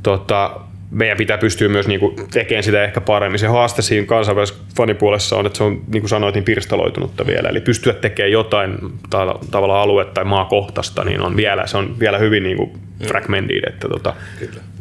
tota, 0.03 0.61
meidän 0.91 1.17
pitää 1.17 1.39
pystyä 1.39 1.69
myös 1.69 1.89
niin 1.89 2.01
kuin, 2.01 2.17
tekemään 2.33 2.65
sitä 2.65 2.85
ehkä 2.85 3.01
paremmin. 3.01 3.39
Se 3.39 3.47
haaste 3.47 3.83
siinä 3.83 4.07
kansainvälisessä 4.07 4.63
fanipuolessa 4.77 5.37
on, 5.37 5.47
että 5.47 5.57
se 5.57 5.65
on, 5.65 5.73
niin 5.73 6.03
kuin 6.03 6.09
sanoit, 6.09 6.35
niin 6.35 6.45
pirstaloitunutta 6.45 7.27
vielä. 7.27 7.49
Eli 7.49 7.61
pystyä 7.61 7.93
tekemään 7.93 8.33
jotain 8.33 8.79
ta- 9.11 9.39
tavallaan 9.51 9.83
aluetta 9.83 10.15
tai 10.15 10.25
maakohtaista, 10.25 11.05
niin 11.05 11.21
on 11.21 11.37
vielä, 11.37 11.67
se 11.67 11.77
on 11.77 11.99
vielä 12.01 12.19
hyvin 12.19 12.43
niin 12.43 12.57
kuin 12.57 12.71
fragmented. 13.07 13.65
Että, 13.69 13.89
tota, 13.89 14.15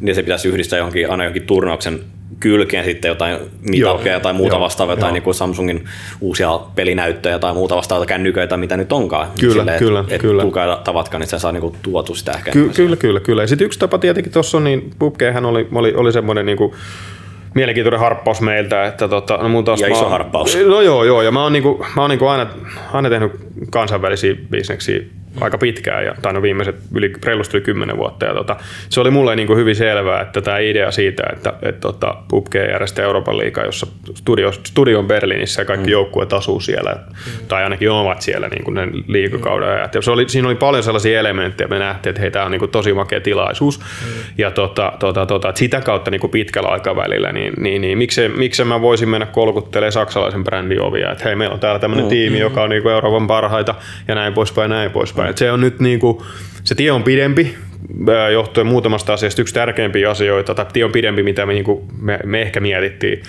Niin 0.01 0.15
se 0.15 0.23
pitäisi 0.23 0.47
yhdistää 0.47 0.77
johonkin, 0.77 1.11
aina 1.11 1.23
johonkin 1.23 1.47
turnauksen 1.47 1.99
kylkeen 2.39 2.85
sitten 2.85 3.09
jotain 3.09 3.37
mitalkeja 3.61 4.19
tai 4.19 4.33
muuta 4.33 4.55
Joo, 4.55 4.61
vastaavaa, 4.61 4.95
joo. 4.99 5.11
niin 5.11 5.23
kuin 5.23 5.33
Samsungin 5.33 5.85
uusia 6.21 6.59
pelinäyttöjä 6.75 7.39
tai 7.39 7.53
muuta 7.53 7.75
vastaavaa 7.75 8.05
kännyköitä, 8.05 8.57
mitä 8.57 8.77
nyt 8.77 8.91
onkaan. 8.91 9.27
Kyllä, 9.39 9.77
kyllä, 9.77 10.05
et, 10.09 10.21
kyllä. 10.21 10.41
Et 10.41 10.41
tulkaa 10.41 10.75
tavatkaan, 10.75 11.21
niin 11.21 11.29
se 11.29 11.39
saa 11.39 11.51
niin 11.51 11.61
kuin 11.61 11.75
tuotu 11.81 12.15
sitä 12.15 12.31
ehkä. 12.31 12.51
Ky- 12.51 12.71
kyllä, 12.75 12.95
kyllä, 12.95 13.19
kyllä. 13.19 13.43
Ja 13.43 13.47
sitten 13.47 13.65
yksi 13.65 13.79
tapa 13.79 13.97
tietenkin 13.97 14.33
tuossa 14.33 14.57
on, 14.57 14.63
niin 14.63 14.91
PUBGhän 14.99 15.45
oli, 15.45 15.67
oli, 15.75 15.93
oli 15.93 16.11
semmoinen 16.11 16.45
niin 16.45 16.57
kuin, 16.57 16.73
mielenkiintoinen 17.55 17.99
harppaus 17.99 18.41
meiltä. 18.41 18.85
Että 18.85 19.07
tota, 19.07 19.37
no 19.37 19.49
mun 19.49 19.65
taas 19.65 19.81
Ja 19.81 19.87
mä 19.89 19.95
iso 19.95 20.09
harppaus. 20.09 20.57
No 20.65 20.81
joo, 20.81 21.03
joo. 21.03 21.21
Ja 21.21 21.31
mä 21.31 21.43
oon, 21.43 21.53
niinku, 21.53 21.85
mä 21.95 22.01
oon 22.01 22.09
niinku 22.09 22.27
aina, 22.27 22.47
aina 22.93 23.09
tehnyt 23.09 23.31
kansainvälisiä 23.71 24.35
bisneksiä 24.51 24.99
aika 25.41 25.57
pitkään, 25.57 26.05
ja, 26.05 26.13
tai 26.21 26.33
no 26.33 26.41
viimeiset 26.41 26.75
yli, 26.95 27.13
reilusti 27.25 27.57
yli 27.57 27.65
kymmenen 27.65 27.97
vuotta. 27.97 28.25
Ja 28.25 28.33
tota, 28.33 28.55
se 28.89 29.01
oli 29.01 29.11
mulle 29.11 29.35
niin 29.35 29.47
kuin 29.47 29.59
hyvin 29.59 29.75
selvää, 29.75 30.21
että 30.21 30.41
tämä 30.41 30.57
idea 30.57 30.91
siitä, 30.91 31.23
että 31.33 31.53
et, 31.61 31.79
tota, 31.79 32.15
PUBG 32.29 32.55
järjestää 32.55 33.05
Euroopan 33.05 33.37
liiga, 33.37 33.65
jossa 33.65 33.87
studio, 34.15 34.51
studio 34.51 34.99
on 34.99 35.07
Berliinissä 35.07 35.61
ja 35.61 35.65
kaikki 35.65 35.87
mm. 35.87 35.91
joukkueet 35.91 36.33
asuu 36.33 36.59
siellä, 36.59 36.91
mm. 36.91 37.47
tai 37.47 37.63
ainakin 37.63 37.91
ovat 37.91 38.21
siellä 38.21 38.47
niin 38.47 38.63
kuin 38.63 38.75
ne 38.75 38.87
liikakauden 39.07 39.69
ajat. 39.69 39.95
Ja 39.95 40.01
se 40.01 40.11
oli, 40.11 40.29
siinä 40.29 40.47
oli 40.47 40.55
paljon 40.55 40.83
sellaisia 40.83 41.19
elementtejä, 41.19 41.67
me 41.67 41.79
nähtiin, 41.79 42.11
että 42.11 42.21
hei, 42.21 42.31
tämä 42.31 42.45
on 42.45 42.51
niin 42.51 42.59
kuin 42.59 42.71
tosi 42.71 42.93
makea 42.93 43.21
tilaisuus. 43.21 43.79
Mm. 43.79 43.85
Ja 44.37 44.51
tota, 44.51 44.93
tota, 44.99 45.25
tota, 45.25 45.49
että 45.49 45.59
sitä 45.59 45.81
kautta 45.81 46.11
niin 46.11 46.21
kuin 46.21 46.31
pitkällä 46.31 46.69
aikavälillä, 46.69 47.31
niin, 47.31 47.53
niin, 47.57 47.81
niin 47.81 47.97
miksei, 47.97 48.29
miksei 48.29 48.65
mä 48.65 48.81
voisin 48.81 49.09
mennä 49.09 49.25
kolkuttelemaan 49.25 49.91
saksalaisen 49.91 50.43
brändin 50.43 50.81
ovia, 50.81 51.11
että 51.11 51.23
hei, 51.23 51.35
meillä 51.35 51.53
on 51.53 51.59
täällä 51.59 51.79
tämmöinen 51.79 52.05
mm. 52.05 52.09
tiimi, 52.09 52.39
joka 52.39 52.63
on 52.63 52.69
niin 52.69 52.83
kuin 52.83 52.93
Euroopan 52.93 53.27
parhaita, 53.27 53.75
ja 54.07 54.15
näin 54.15 54.33
poispäin, 54.33 54.69
näin 54.69 54.91
poispäin. 54.91 55.27
Mm. 55.27 55.28
Et 55.29 55.37
se 55.37 55.51
on 55.51 55.61
nyt 55.61 55.79
niin 55.79 55.99
kuin, 55.99 56.17
se 56.63 56.75
tie 56.75 56.91
on 56.91 57.03
pidempi, 57.03 57.55
johtuen 58.33 58.67
muutamasta 58.67 59.13
asiasta. 59.13 59.41
Yksi 59.41 59.53
tärkeimpiä 59.53 60.09
asioita, 60.09 60.55
tai 60.55 60.65
tie 60.73 60.85
on 60.85 60.91
pidempi, 60.91 61.23
mitä 61.23 61.45
me, 61.45 61.53
niin 61.53 61.63
kuin, 61.63 61.83
me, 62.01 62.19
me 62.25 62.41
ehkä 62.41 62.59
mietittiin. 62.59 63.23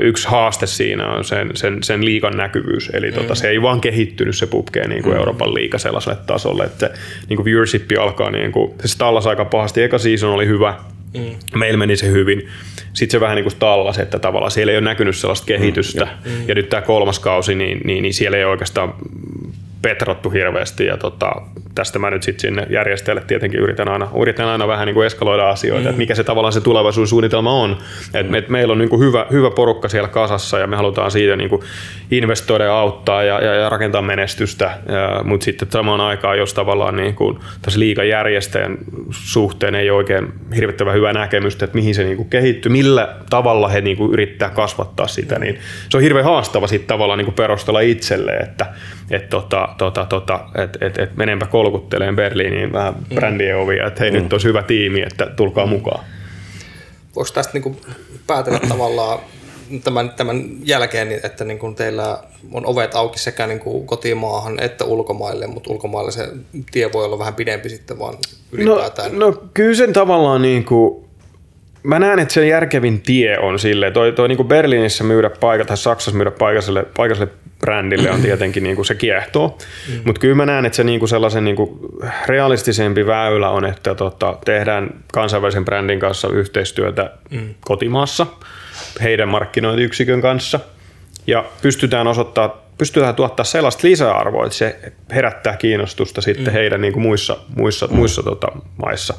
Yksi 0.00 0.28
haaste 0.28 0.66
siinä 0.66 1.08
on 1.08 1.24
sen, 1.24 1.50
sen, 1.54 1.82
sen 1.82 2.04
liikan 2.04 2.36
näkyvyys. 2.36 2.90
Eli 2.92 3.10
mm. 3.10 3.14
tota, 3.14 3.34
se 3.34 3.48
ei 3.48 3.62
vaan 3.62 3.80
kehittynyt 3.80 4.36
se 4.36 4.46
PUBG 4.46 4.76
niin 4.88 5.02
kuin 5.02 5.14
mm. 5.14 5.18
Euroopan 5.18 5.54
liiga 5.54 5.78
sellaiselle 5.78 6.18
tasolle, 6.26 6.64
että 6.64 6.90
niin 7.28 7.36
kuin 7.36 7.44
viewership 7.44 7.90
alkaa, 8.00 8.30
niin 8.30 8.52
kuin, 8.52 8.74
se 8.80 8.88
stallas 8.88 9.26
aika 9.26 9.44
pahasti. 9.44 9.82
Eka 9.82 9.98
season 9.98 10.30
oli 10.30 10.46
hyvä, 10.46 10.74
Mm. 11.14 11.58
Meillä 11.58 11.76
meni 11.76 11.96
se 11.96 12.08
hyvin. 12.08 12.48
Sitten 12.92 13.10
se 13.10 13.20
vähän 13.20 13.36
niin 13.36 13.44
kuin 13.44 13.56
tallas, 13.58 13.98
että 13.98 14.18
tavallaan 14.18 14.50
siellä 14.50 14.70
ei 14.70 14.78
ole 14.78 14.84
näkynyt 14.84 15.16
sellaista 15.16 15.46
kehitystä. 15.46 16.04
Mm. 16.04 16.10
Ja, 16.10 16.38
mm. 16.38 16.48
ja 16.48 16.54
nyt 16.54 16.68
tämä 16.68 16.82
kolmas 16.82 17.18
kausi, 17.18 17.54
niin, 17.54 17.80
niin, 17.84 18.02
niin 18.02 18.14
siellä 18.14 18.38
ei 18.38 18.44
oikeastaan 18.44 18.94
petrottu 19.82 20.30
hirveästi 20.30 20.86
ja 20.86 20.96
tota, 20.96 21.32
tästä 21.74 21.98
mä 21.98 22.10
nyt 22.10 22.22
sitten 22.22 22.40
sinne 22.40 22.66
järjestäjälle 22.70 23.22
tietenkin 23.26 23.60
yritän 23.60 23.88
aina, 23.88 24.08
yritän 24.20 24.48
aina 24.48 24.68
vähän 24.68 24.86
niin 24.86 24.94
kuin 24.94 25.06
eskaloida 25.06 25.50
asioita, 25.50 25.82
mm. 25.82 25.88
että 25.88 25.98
mikä 25.98 26.14
se 26.14 26.24
tavallaan 26.24 26.52
se 26.52 26.60
tulevaisuussuunnitelma 26.60 27.52
on. 27.52 27.76
Et, 28.14 28.28
mm. 28.28 28.34
et 28.34 28.48
meillä 28.48 28.72
on 28.72 28.78
niin 28.78 28.88
kuin 28.88 29.00
hyvä, 29.00 29.26
hyvä 29.30 29.50
porukka 29.50 29.88
siellä 29.88 30.08
kasassa 30.08 30.58
ja 30.58 30.66
me 30.66 30.76
halutaan 30.76 31.10
siitä 31.10 31.36
niin 31.36 31.50
kuin 31.50 31.62
investoida 32.10 32.64
ja 32.64 32.78
auttaa 32.78 33.22
ja, 33.22 33.40
ja, 33.44 33.54
ja 33.54 33.68
rakentaa 33.68 34.02
menestystä, 34.02 34.70
mutta 35.24 35.44
sitten 35.44 35.68
samaan 35.70 36.00
aikaan, 36.00 36.38
jos 36.38 36.54
tavallaan 36.54 36.96
niin 36.96 37.14
kuin 37.14 37.38
tässä 37.62 37.80
liikajärjestäjän 37.80 38.78
suhteen 39.10 39.74
ei 39.74 39.90
oikein 39.90 40.32
hirvittävän 40.56 40.94
hyvä 40.94 41.12
näkemystä, 41.12 41.64
että 41.64 41.78
mihin 41.78 41.94
se 41.94 42.04
niin 42.04 42.16
kuin 42.16 42.30
kehittyy, 42.30 42.72
millä 42.72 43.16
tavalla 43.30 43.68
he 43.68 43.80
niin 43.80 43.96
kuin 43.96 44.12
yrittää 44.12 44.50
kasvattaa 44.50 45.06
sitä, 45.06 45.38
niin 45.38 45.58
se 45.88 45.96
on 45.96 46.02
hirveän 46.02 46.24
haastava 46.24 46.66
sitten 46.66 46.88
tavallaan 46.88 47.18
niin 47.18 47.26
kuin 47.26 47.34
perustella 47.34 47.80
itselle, 47.80 48.32
että 48.32 48.66
et 49.12 49.28
tota, 49.28 49.68
tota, 49.78 50.06
tota, 50.06 50.40
et, 50.64 50.82
et, 50.82 50.98
et 50.98 51.16
menenpä 51.16 51.46
kolkutteleen 51.46 52.16
Berliiniin 52.16 52.72
vähän 52.72 52.94
mm. 52.94 53.14
brändien 53.14 53.56
ovia, 53.56 53.86
että 53.86 54.00
hei 54.00 54.10
mm. 54.10 54.16
nyt 54.16 54.32
olisi 54.32 54.48
hyvä 54.48 54.62
tiimi, 54.62 55.02
että 55.02 55.26
tulkaa 55.26 55.66
mukaan. 55.66 56.04
Voiko 57.16 57.30
tästä 57.34 57.52
niin 57.52 57.62
kuin 57.62 57.76
päätellä 58.26 58.60
tavallaan 58.68 59.18
tämän, 59.84 60.10
tämän 60.10 60.44
jälkeen, 60.62 61.08
niin 61.08 61.20
että 61.24 61.44
niin 61.44 61.58
kuin 61.58 61.74
teillä 61.74 62.18
on 62.52 62.66
ovet 62.66 62.94
auki 62.94 63.18
sekä 63.18 63.46
niin 63.46 63.60
kuin 63.60 63.86
kotimaahan 63.86 64.60
että 64.60 64.84
ulkomaille, 64.84 65.46
mutta 65.46 65.70
ulkomaille 65.70 66.12
se 66.12 66.28
tie 66.72 66.92
voi 66.92 67.04
olla 67.04 67.18
vähän 67.18 67.34
pidempi 67.34 67.68
sitten 67.68 67.98
vaan 67.98 68.14
ylipäätään. 68.52 69.18
No, 69.18 69.30
no 69.30 69.42
kyllä 69.54 69.74
sen 69.74 69.92
tavallaan 69.92 70.42
niin 70.42 70.64
kuin, 70.64 71.04
mä 71.82 71.98
näen, 71.98 72.18
että 72.18 72.34
sen 72.34 72.48
järkevin 72.48 73.00
tie 73.00 73.38
on 73.38 73.58
sille, 73.58 73.90
toi, 73.90 74.12
toi 74.12 74.28
niin 74.28 74.36
kuin 74.36 74.48
Berliinissä 74.48 75.04
myydä 75.04 75.30
paikat 75.30 75.66
tai 75.66 75.76
Saksassa 75.76 76.16
myydä 76.16 76.30
paikalliselle, 76.30 76.84
paikalliselle 76.96 77.32
brändille 77.60 78.10
on 78.10 78.22
tietenkin 78.22 78.62
niin 78.62 78.76
kuin 78.76 78.86
se 78.86 78.94
kiehtoo. 78.94 79.58
Mm. 79.88 80.00
Mutta 80.04 80.20
kyllä 80.20 80.34
mä 80.34 80.46
näen, 80.46 80.66
että 80.66 80.76
se 80.76 80.84
niin 80.84 80.98
kuin 80.98 81.08
sellaisen 81.08 81.44
niin 81.44 81.56
kuin 81.56 81.78
realistisempi 82.26 83.06
väylä 83.06 83.50
on, 83.50 83.64
että 83.64 83.94
tota, 83.94 84.38
tehdään 84.44 84.90
kansainvälisen 85.12 85.64
brändin 85.64 86.00
kanssa 86.00 86.28
yhteistyötä 86.28 87.10
mm. 87.30 87.54
kotimaassa 87.60 88.26
heidän 89.02 89.28
markkinointiyksikön 89.28 90.20
kanssa 90.20 90.60
ja 91.26 91.44
pystytään 91.62 92.06
osoittaa 92.06 92.62
pystytään 92.78 93.14
tuottaa 93.14 93.44
sellaista 93.44 93.88
lisäarvoa, 93.88 94.44
että 94.46 94.58
se 94.58 94.92
herättää 95.10 95.56
kiinnostusta 95.56 96.20
sitten 96.20 96.46
mm. 96.46 96.52
heidän 96.52 96.80
niin 96.80 96.92
kuin 96.92 97.02
muissa, 97.02 97.36
muissa, 97.56 97.86
mm. 97.86 97.96
muissa 97.96 98.22
tota, 98.22 98.48
maissa 98.76 99.14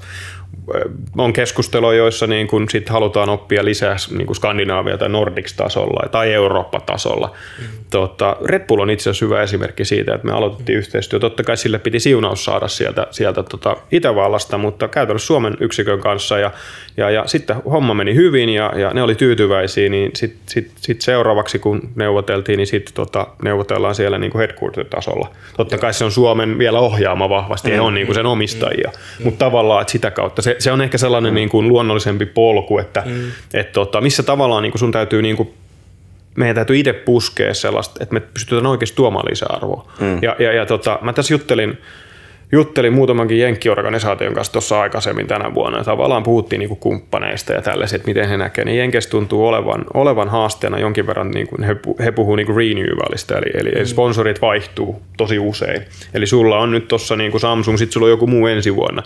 on 1.18 1.34
keskustelua, 1.34 1.94
joissa 1.94 2.28
niin 2.28 2.48
kun 2.48 2.70
sit 2.70 2.90
halutaan 2.90 3.30
oppia 3.30 3.66
lisää 3.66 3.96
niin 4.18 4.26
kuin 4.26 4.36
Skandinaavia 4.36 4.98
tai 4.98 5.10
Nordics-tasolla 5.10 6.10
tai 6.10 6.34
Eurooppa-tasolla. 6.34 7.32
Mm. 7.60 7.66
Tota, 7.90 8.38
Red 8.46 8.68
Bull 8.68 8.82
on 8.82 8.90
itse 8.90 9.10
asiassa 9.10 9.26
hyvä 9.26 9.42
esimerkki 9.42 9.86
siitä, 9.86 10.16
että 10.16 10.28
me 10.28 10.34
aloitettiin 10.34 10.78
yhteistyö. 10.78 11.20
Totta 11.20 11.44
kai 11.44 11.58
sille 11.58 11.80
piti 11.80 12.00
siunaus 12.00 12.46
saada 12.46 12.68
sieltä, 12.68 13.08
sieltä 13.12 13.44
tota 13.44 13.78
Itävallasta, 13.92 14.58
mutta 14.58 14.88
käytännössä 14.88 15.28
Suomen 15.28 15.58
yksikön 15.60 16.00
kanssa. 16.00 16.38
Ja, 16.38 16.52
ja, 16.98 17.10
ja 17.10 17.24
sitten 17.26 17.56
homma 17.56 17.94
meni 17.94 18.16
hyvin 18.16 18.50
ja, 18.50 18.74
ja 18.76 18.90
ne 18.94 19.04
oli 19.04 19.16
tyytyväisiä, 19.16 19.90
niin 19.90 20.12
sitten 20.16 20.42
sit, 20.50 20.72
sit 20.76 21.02
seuraavaksi 21.02 21.60
kun 21.60 21.90
neuvoteltiin, 21.96 22.58
niin 22.58 22.68
sitten 22.68 22.94
tota, 22.94 23.28
neuvotellaan 23.44 23.96
siellä 23.96 24.18
niin 24.18 24.38
headquarter-tasolla. 24.38 25.28
Totta 25.58 25.78
kai 25.78 25.94
se 25.94 26.06
on 26.06 26.12
Suomen 26.12 26.58
vielä 26.58 26.80
ohjaama 26.80 27.30
vahvasti, 27.30 27.70
mm. 27.70 27.74
he 27.74 27.82
on 27.82 27.94
niin 27.94 28.08
kuin 28.08 28.16
sen 28.16 28.26
omistajia, 28.26 28.92
mm. 28.92 29.24
mutta 29.24 29.46
tavallaan 29.46 29.82
että 29.82 29.92
sitä 29.92 30.12
kautta 30.12 30.42
se, 30.42 30.53
se 30.60 30.72
on 30.72 30.82
ehkä 30.82 30.98
sellainen 30.98 31.32
mm. 31.32 31.36
niin 31.36 31.50
kuin 31.50 31.68
luonnollisempi 31.68 32.26
polku, 32.26 32.78
että 32.80 33.04
mm. 33.06 33.32
et, 33.54 33.72
tota, 33.72 34.02
missä 34.02 34.24
tavallaan 34.24 34.64
niin 34.64 34.72
kuin 34.72 34.80
sun 34.80 34.92
täytyy 34.92 35.22
niin 35.22 35.38
kuin 35.38 35.54
meidän 36.36 36.56
täytyy 36.56 36.80
itse 36.80 36.94
puskea 36.94 37.54
sellaista, 37.54 38.04
että 38.04 38.14
me 38.14 38.20
pystytään 38.20 38.66
oikeasti 38.66 38.96
tuomaan 38.96 39.26
lisäarvoa. 39.30 39.92
Mm. 40.00 40.20
Ja, 40.22 40.36
ja, 40.40 40.54
ja 40.54 40.66
tota, 40.66 41.00
mä 41.02 41.14
tässä 41.14 41.34
juttelin, 41.34 41.78
juttelin 42.52 42.94
muutamankin 42.94 43.40
jenkkiorganisaation 43.40 44.34
kanssa 44.34 44.54
tuossa 44.54 44.82
aikaisemmin 44.82 45.28
tänä 45.28 45.54
vuonna. 45.54 45.78
Ja 45.78 45.84
tavallaan 45.84 46.24
puhuttiin 46.24 46.60
niin 46.60 46.70
kuin 46.70 46.80
kumppaneista 46.80 47.54
ja 47.54 47.62
tällaiset, 47.62 47.96
että 47.96 48.08
miten 48.08 48.30
he 48.30 48.38
näkevät. 48.38 48.66
Niin 48.66 48.78
Jenkes 48.78 49.08
tuntuu 49.08 49.48
olevan, 49.48 49.86
olevan 49.94 50.30
haasteena 50.30 50.80
jonkin 50.80 51.08
verran, 51.08 51.32
niin 51.32 51.48
kuin 51.48 51.64
he, 51.64 51.76
he 52.04 52.12
puhuu 52.12 52.36
niin 52.36 52.46
kuin 52.46 52.58
renewalista, 52.58 53.38
eli, 53.38 53.52
eli 53.54 53.80
mm. 53.80 53.86
sponsorit 53.86 54.42
vaihtuu 54.42 55.02
tosi 55.18 55.40
usein. 55.40 55.82
Eli 56.14 56.28
sulla 56.28 56.60
on 56.60 56.72
nyt 56.72 56.88
tuossa 56.88 57.16
niin 57.16 57.32
kuin 57.32 57.42
Samsung, 57.42 57.78
sitten 57.78 57.94
sulla 57.94 58.06
on 58.06 58.12
joku 58.12 58.28
muu 58.28 58.48
ensi 58.48 58.76
vuonna. 58.76 59.04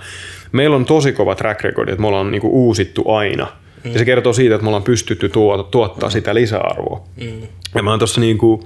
Meillä 0.51 0.75
on 0.75 0.85
tosi 0.85 1.13
kova 1.13 1.35
track 1.35 1.63
record, 1.63 1.89
että 1.89 2.01
me 2.01 2.07
ollaan 2.07 2.31
niin 2.31 2.41
kuin 2.41 2.53
uusittu 2.53 3.11
aina. 3.11 3.47
Mm. 3.83 3.91
Ja 3.91 3.99
se 3.99 4.05
kertoo 4.05 4.33
siitä, 4.33 4.55
että 4.55 4.63
me 4.63 4.69
ollaan 4.69 4.83
pystytty 4.83 5.29
tuota, 5.29 5.63
tuottaa 5.63 6.09
mm. 6.09 6.11
sitä 6.11 6.35
lisäarvoa. 6.35 7.03
Mm. 7.21 7.41
Ja 7.75 7.83
mä 7.83 7.89
oon 7.89 7.99
tuossa 7.99 8.21
niin 8.21 8.37
kuin, 8.37 8.61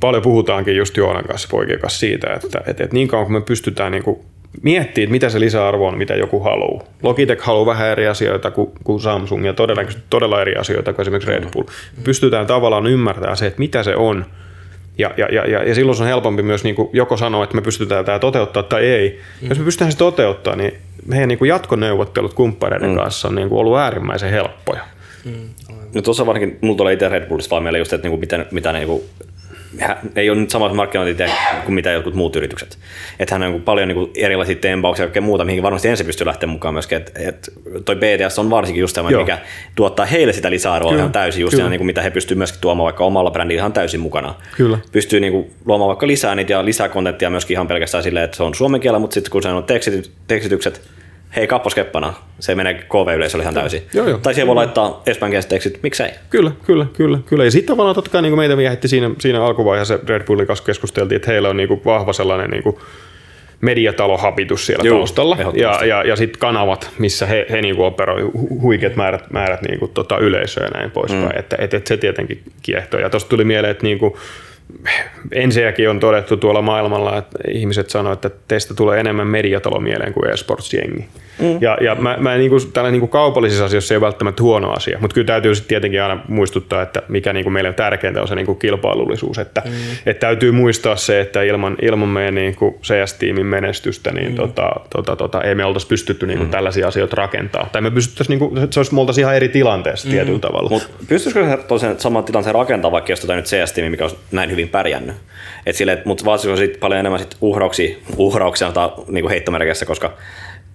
paljon 0.00 0.22
puhutaankin 0.22 0.76
just 0.76 0.96
Joonan 0.96 1.24
kanssa 1.24 1.48
poikien 1.50 1.80
kanssa 1.80 1.98
siitä, 1.98 2.34
että, 2.34 2.58
että, 2.58 2.84
että 2.84 2.94
niin 2.94 3.08
kauan 3.08 3.26
kun 3.26 3.32
me 3.32 3.40
pystytään 3.40 3.92
niin 3.92 4.02
kuin 4.02 4.20
miettimään, 4.62 5.04
että 5.04 5.12
mitä 5.12 5.28
se 5.28 5.40
lisäarvo 5.40 5.86
on, 5.86 5.98
mitä 5.98 6.14
joku 6.14 6.40
haluaa. 6.40 6.84
Logitech 7.02 7.44
haluaa 7.44 7.66
vähän 7.66 7.88
eri 7.88 8.08
asioita 8.08 8.50
kuin, 8.50 8.70
kuin 8.84 9.00
Samsung 9.00 9.46
ja 9.46 9.52
todennäköisesti 9.52 10.06
todella 10.10 10.42
eri 10.42 10.54
asioita 10.54 10.92
kuin 10.92 11.02
esimerkiksi 11.02 11.30
Red 11.30 11.44
Bull. 11.52 11.64
Pystytään 12.04 12.46
tavallaan 12.46 12.86
ymmärtämään 12.86 13.36
se, 13.36 13.46
että 13.46 13.58
mitä 13.58 13.82
se 13.82 13.96
on. 13.96 14.26
Ja, 14.98 15.10
ja, 15.16 15.28
ja, 15.32 15.46
ja, 15.46 15.62
ja 15.64 15.74
silloin 15.74 15.96
se 15.96 16.02
on 16.02 16.08
helpompi 16.08 16.42
myös 16.42 16.64
niin 16.64 16.74
kuin 16.74 16.88
joko 16.92 17.16
sanoa, 17.16 17.44
että 17.44 17.56
me 17.56 17.62
pystytään 17.62 18.04
tämä 18.04 18.18
toteuttaa 18.18 18.62
tai 18.62 18.86
ei. 18.86 19.20
Mm. 19.42 19.48
Jos 19.48 19.58
me 19.58 19.64
pystytään 19.64 19.92
se 19.92 19.98
toteuttaa, 19.98 20.56
niin 20.56 20.74
meidän 21.06 21.28
niin 21.28 21.38
kuin 21.38 21.48
jatkoneuvottelut 21.48 22.34
kumppaneiden 22.34 22.90
mm. 22.90 22.96
kanssa 22.96 23.28
on 23.28 23.34
niin 23.34 23.48
kuin 23.48 23.58
ollut 23.58 23.78
äärimmäisen 23.78 24.30
helppoja. 24.30 24.80
Mm. 25.24 25.48
No 25.94 26.02
tuossa 26.02 26.26
varsinkin, 26.26 26.58
mulla 26.60 26.76
tulee 26.76 26.92
itse 26.92 27.08
Red 27.08 27.28
Bullista 27.28 27.50
vaan 27.50 27.62
mieleen 27.62 27.80
just, 27.80 27.92
että 27.92 28.08
niinku, 28.08 28.20
mitä, 28.20 28.46
mitä 28.50 28.72
ne 28.72 28.78
niinku 28.78 29.04
ei 30.16 30.30
ole 30.30 30.38
nyt 30.38 30.50
samat 30.50 30.74
markkinointi 30.74 31.24
kuin 31.64 31.74
mitä 31.74 31.90
jotkut 31.90 32.14
muut 32.14 32.36
yritykset. 32.36 32.78
Että 33.18 33.34
hän 33.34 33.42
on 33.42 33.52
niin 33.52 33.62
paljon 33.62 33.88
niin 33.88 34.10
erilaisia 34.14 34.56
tempauksia 34.56 35.02
ja 35.02 35.06
kaikkea 35.06 35.22
muuta, 35.22 35.44
mihin 35.44 35.62
varmasti 35.62 35.88
ensin 35.88 36.06
pystyy 36.06 36.26
lähteä 36.26 36.46
mukaan 36.46 36.74
myöskin. 36.74 36.98
Että 36.98 37.12
et 37.16 37.48
toi 37.84 37.96
BTS 37.96 38.38
on 38.38 38.50
varsinkin 38.50 38.80
just 38.80 38.94
tämä, 38.94 39.10
mikä 39.10 39.38
tuottaa 39.74 40.06
heille 40.06 40.32
sitä 40.32 40.50
lisäarvoa 40.50 40.90
Kyllä. 40.90 41.00
ihan 41.00 41.12
täysin, 41.12 41.40
just 41.40 41.58
ihan, 41.58 41.70
niin 41.70 41.78
kuin 41.78 41.86
mitä 41.86 42.02
he 42.02 42.10
pystyvät 42.10 42.38
myöskin 42.38 42.60
tuomaan 42.60 42.84
vaikka 42.84 43.04
omalla 43.04 43.30
brändillä 43.30 43.60
ihan 43.60 43.72
täysin 43.72 44.00
mukana. 44.00 44.34
Kyllä. 44.56 44.78
Pystyy 44.92 45.20
niin 45.20 45.32
kuin, 45.32 45.50
luomaan 45.64 45.88
vaikka 45.88 46.06
lisää 46.06 46.34
niitä 46.34 46.52
ja 46.52 46.64
lisää 46.64 46.88
kontenttia 46.88 47.30
myöskin 47.30 47.54
ihan 47.54 47.68
pelkästään 47.68 48.02
silleen, 48.02 48.24
että 48.24 48.36
se 48.36 48.42
on 48.42 48.54
suomen 48.54 48.80
kielellä, 48.80 48.98
mutta 48.98 49.14
sitten 49.14 49.30
kun 49.30 49.42
se 49.42 49.48
on 49.48 49.64
tekstitykset, 50.26 50.82
hei 51.36 51.46
kapposkeppana, 51.46 52.14
se 52.40 52.54
menee 52.54 52.74
KV-yleisölle 52.74 53.42
ihan 53.42 53.54
täysin. 53.54 53.82
Joo, 53.94 54.08
joo. 54.08 54.18
Tai 54.18 54.34
siellä 54.34 54.46
voi 54.46 54.54
laittaa 54.54 55.02
espanjankieliset 55.06 55.48
tekstit, 55.48 55.82
miksei? 55.82 56.10
Kyllä, 56.30 56.50
kyllä, 56.64 56.86
kyllä. 56.92 57.18
kyllä. 57.26 57.44
Ja 57.44 57.50
sitten 57.50 57.74
tavallaan 57.74 57.94
totta 57.94 58.10
kai 58.10 58.22
niin 58.22 58.30
kuin 58.30 58.38
meitä 58.38 58.56
viehätti 58.56 58.88
siinä, 58.88 59.10
siinä 59.18 59.44
alkuvaiheessa 59.44 59.98
Red 60.06 60.24
Bullin 60.24 60.46
kanssa 60.46 60.64
keskusteltiin, 60.64 61.16
että 61.16 61.30
heillä 61.30 61.48
on 61.48 61.56
niin 61.56 61.68
kuin 61.68 61.80
vahva 61.84 62.12
sellainen 62.12 62.50
niin 62.50 62.62
kuin 62.62 62.76
mediatalohabitus 63.60 64.66
siellä 64.66 64.84
Joo, 64.84 64.98
taustalla. 64.98 65.36
Ja, 65.54 65.84
ja, 65.84 66.02
ja 66.02 66.16
sitten 66.16 66.40
kanavat, 66.40 66.90
missä 66.98 67.26
he, 67.26 67.46
he 67.50 67.62
niinku 67.62 67.84
operoi 67.84 68.30
huikeat 68.60 68.96
määrät, 68.96 69.30
määrät 69.30 69.62
niinku 69.62 69.88
tota 69.88 70.18
yleisöä 70.18 70.64
ja 70.64 70.70
näin 70.70 70.90
poispäin. 70.90 71.32
Mm. 71.32 71.38
Että 71.38 71.56
et, 71.58 71.74
et 71.74 71.86
se 71.86 71.96
tietenkin 71.96 72.42
kiehtoo. 72.62 73.00
Ja 73.00 73.10
tuosta 73.10 73.28
tuli 73.28 73.44
mieleen, 73.44 73.70
että 73.70 73.82
niinku, 73.82 74.18
ensiäkin 75.32 75.90
on 75.90 76.00
todettu 76.00 76.36
tuolla 76.36 76.62
maailmalla, 76.62 77.18
että 77.18 77.38
ihmiset 77.50 77.90
sanoo, 77.90 78.12
että 78.12 78.30
teistä 78.48 78.74
tulee 78.74 79.00
enemmän 79.00 79.26
mediatalo 79.26 79.80
mieleen 79.80 80.12
kuin 80.12 80.30
esports-jengi. 80.30 81.04
Mm. 81.38 81.58
Ja, 81.60 81.78
ja 81.80 81.94
mä, 81.94 82.16
mä 82.20 82.36
niin 82.36 82.50
kuin, 82.50 82.72
tällä 82.72 82.90
niin 82.90 83.00
kuin 83.00 83.10
kaupallisissa 83.10 83.64
asioissa 83.64 83.94
ei 83.94 83.96
ole 83.96 84.04
välttämättä 84.04 84.42
huono 84.42 84.70
asia, 84.70 84.98
mutta 85.00 85.14
kyllä 85.14 85.26
täytyy 85.26 85.54
sitten 85.54 85.68
tietenkin 85.68 86.02
aina 86.02 86.20
muistuttaa, 86.28 86.82
että 86.82 87.02
mikä 87.08 87.32
niin 87.32 87.44
kuin 87.44 87.52
meille 87.52 87.68
on 87.68 87.74
tärkeintä 87.74 88.22
on 88.22 88.28
se 88.28 88.34
niin 88.34 88.46
kuin 88.46 88.58
kilpailullisuus, 88.58 89.38
että, 89.38 89.62
mm. 89.64 89.72
että 90.06 90.26
täytyy 90.26 90.52
muistaa 90.52 90.96
se, 90.96 91.20
että 91.20 91.42
ilman, 91.42 91.76
ilman 91.82 92.08
meidän 92.08 92.34
niin 92.34 92.56
kuin 92.56 92.74
CS-tiimin 92.82 93.46
menestystä, 93.46 94.12
niin 94.12 94.30
mm. 94.30 94.36
tota, 94.36 94.70
tota, 94.90 95.16
tota, 95.16 95.42
ei 95.42 95.54
me 95.54 95.64
oltaisi 95.64 95.86
pystytty 95.86 96.26
niin 96.26 96.38
kuin 96.38 96.48
mm. 96.48 96.52
tällaisia 96.52 96.88
asioita 96.88 97.16
rakentaa. 97.16 97.68
Tai 97.72 97.82
me 97.82 97.90
pystyttäisiin, 97.90 98.38
niin 98.38 98.50
kuin, 98.50 98.68
se 98.70 98.80
olisi, 98.80 98.94
me 98.94 99.00
oltaisiin 99.00 99.22
ihan 99.22 99.36
eri 99.36 99.48
tilanteessa 99.48 100.08
mm. 100.08 100.12
tietyllä 100.12 100.38
tavalla. 100.38 100.70
Mutta 100.70 100.88
pystyisikö 101.08 101.48
se 101.48 101.56
tosiaan 101.56 102.00
saman 102.00 102.24
tilanteen 102.24 102.54
rakentaa, 102.54 102.90
vaikka 102.90 103.12
jos 103.12 103.20
tota 103.20 103.36
nyt 103.36 103.44
CS-tiimi, 103.44 103.90
mikä 103.90 104.04
on 104.04 104.10
näin 104.32 104.50
hyvin 104.56 104.68
pärjännyt? 104.68 105.16
Et 105.66 105.76
sille, 105.76 106.02
mutta 106.04 106.24
vaatiko 106.24 106.56
sit 106.56 106.80
paljon 106.80 107.00
enemmän 107.00 107.18
sit 107.18 107.36
uhrauksia, 107.40 107.96
uhrauksia 108.16 108.72
niin 109.08 109.28
heittomerkissä, 109.28 109.86
koska 109.86 110.12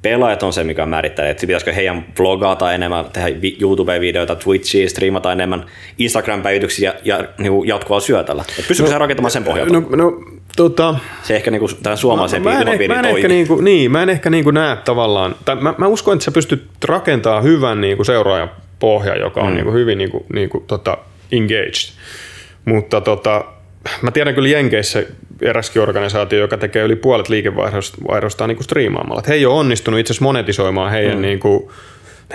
pelaajat 0.01 0.43
on 0.43 0.53
se, 0.53 0.63
mikä 0.63 0.85
määrittää, 0.85 1.29
että 1.29 1.47
pitäisikö 1.47 1.73
heidän 1.73 2.05
vlogata 2.19 2.73
enemmän, 2.73 3.05
tehdä 3.13 3.27
YouTube-videoita, 3.61 4.35
Twitchia, 4.35 4.89
striimata 4.89 5.31
enemmän, 5.31 5.65
Instagram-päivityksiä 5.97 6.93
ja, 7.03 7.17
ja 7.17 7.25
niin 7.37 7.67
jatkuvaa 7.67 7.99
syötällä. 7.99 8.41
Et 8.41 8.67
pystyykö 8.67 8.83
no, 8.83 8.93
se 8.93 8.97
rakentamaan 8.97 9.31
sen 9.31 9.43
pohjalta? 9.43 9.73
No, 9.73 9.83
no 9.95 10.13
tota, 10.55 10.95
se 11.23 11.35
ehkä 11.35 11.51
niin 11.51 11.61
tämän 11.83 11.97
suomalaisen 11.97 12.43
no, 12.43 12.51
ilmapiirin 12.51 12.91
mä 12.91 12.99
en 12.99 13.05
ehkä 13.05 13.27
niin, 13.27 13.47
kuin, 13.47 13.65
niin, 13.65 13.91
mä 13.91 14.03
en 14.03 14.09
ehkä 14.09 14.29
niin 14.29 14.43
kuin 14.43 14.53
näe 14.53 14.75
tavallaan, 14.75 15.35
tai 15.45 15.55
mä, 15.55 15.73
mä 15.77 15.87
uskon, 15.87 16.13
että 16.13 16.25
sä 16.25 16.31
pystyt 16.31 16.63
rakentamaan 16.85 17.43
hyvän 17.43 17.81
niin 17.81 17.97
kuin 17.97 18.05
seuraajan 18.05 18.51
pohja, 18.79 19.15
joka 19.15 19.41
on 19.41 19.47
mm. 19.47 19.53
niin 19.53 19.63
kuin 19.63 19.73
hyvin 19.73 19.97
niin 19.97 20.11
kuin, 20.11 20.23
niin 20.33 20.49
kuin, 20.49 20.63
tota, 20.67 20.97
engaged. 21.31 21.93
Mutta 22.65 23.01
tota, 23.01 23.45
mä 24.01 24.11
tiedän 24.11 24.35
kyllä 24.35 24.49
Jenkeissä 24.49 25.03
eräskin 25.41 25.81
organisaatio, 25.81 26.39
joka 26.39 26.57
tekee 26.57 26.83
yli 26.83 26.95
puolet 26.95 27.29
liikevaihdostaan 27.29 28.47
niin 28.47 28.63
striimaamalla. 28.63 29.19
Et 29.19 29.27
he 29.27 29.33
ei 29.33 29.45
ole 29.45 29.59
onnistunut 29.59 29.99
itse 29.99 30.13
asiassa 30.13 30.23
monetisoimaan 30.23 30.91
heidän 30.91 31.15
mm. 31.15 31.21
niin 31.21 31.39
kuin, 31.39 31.69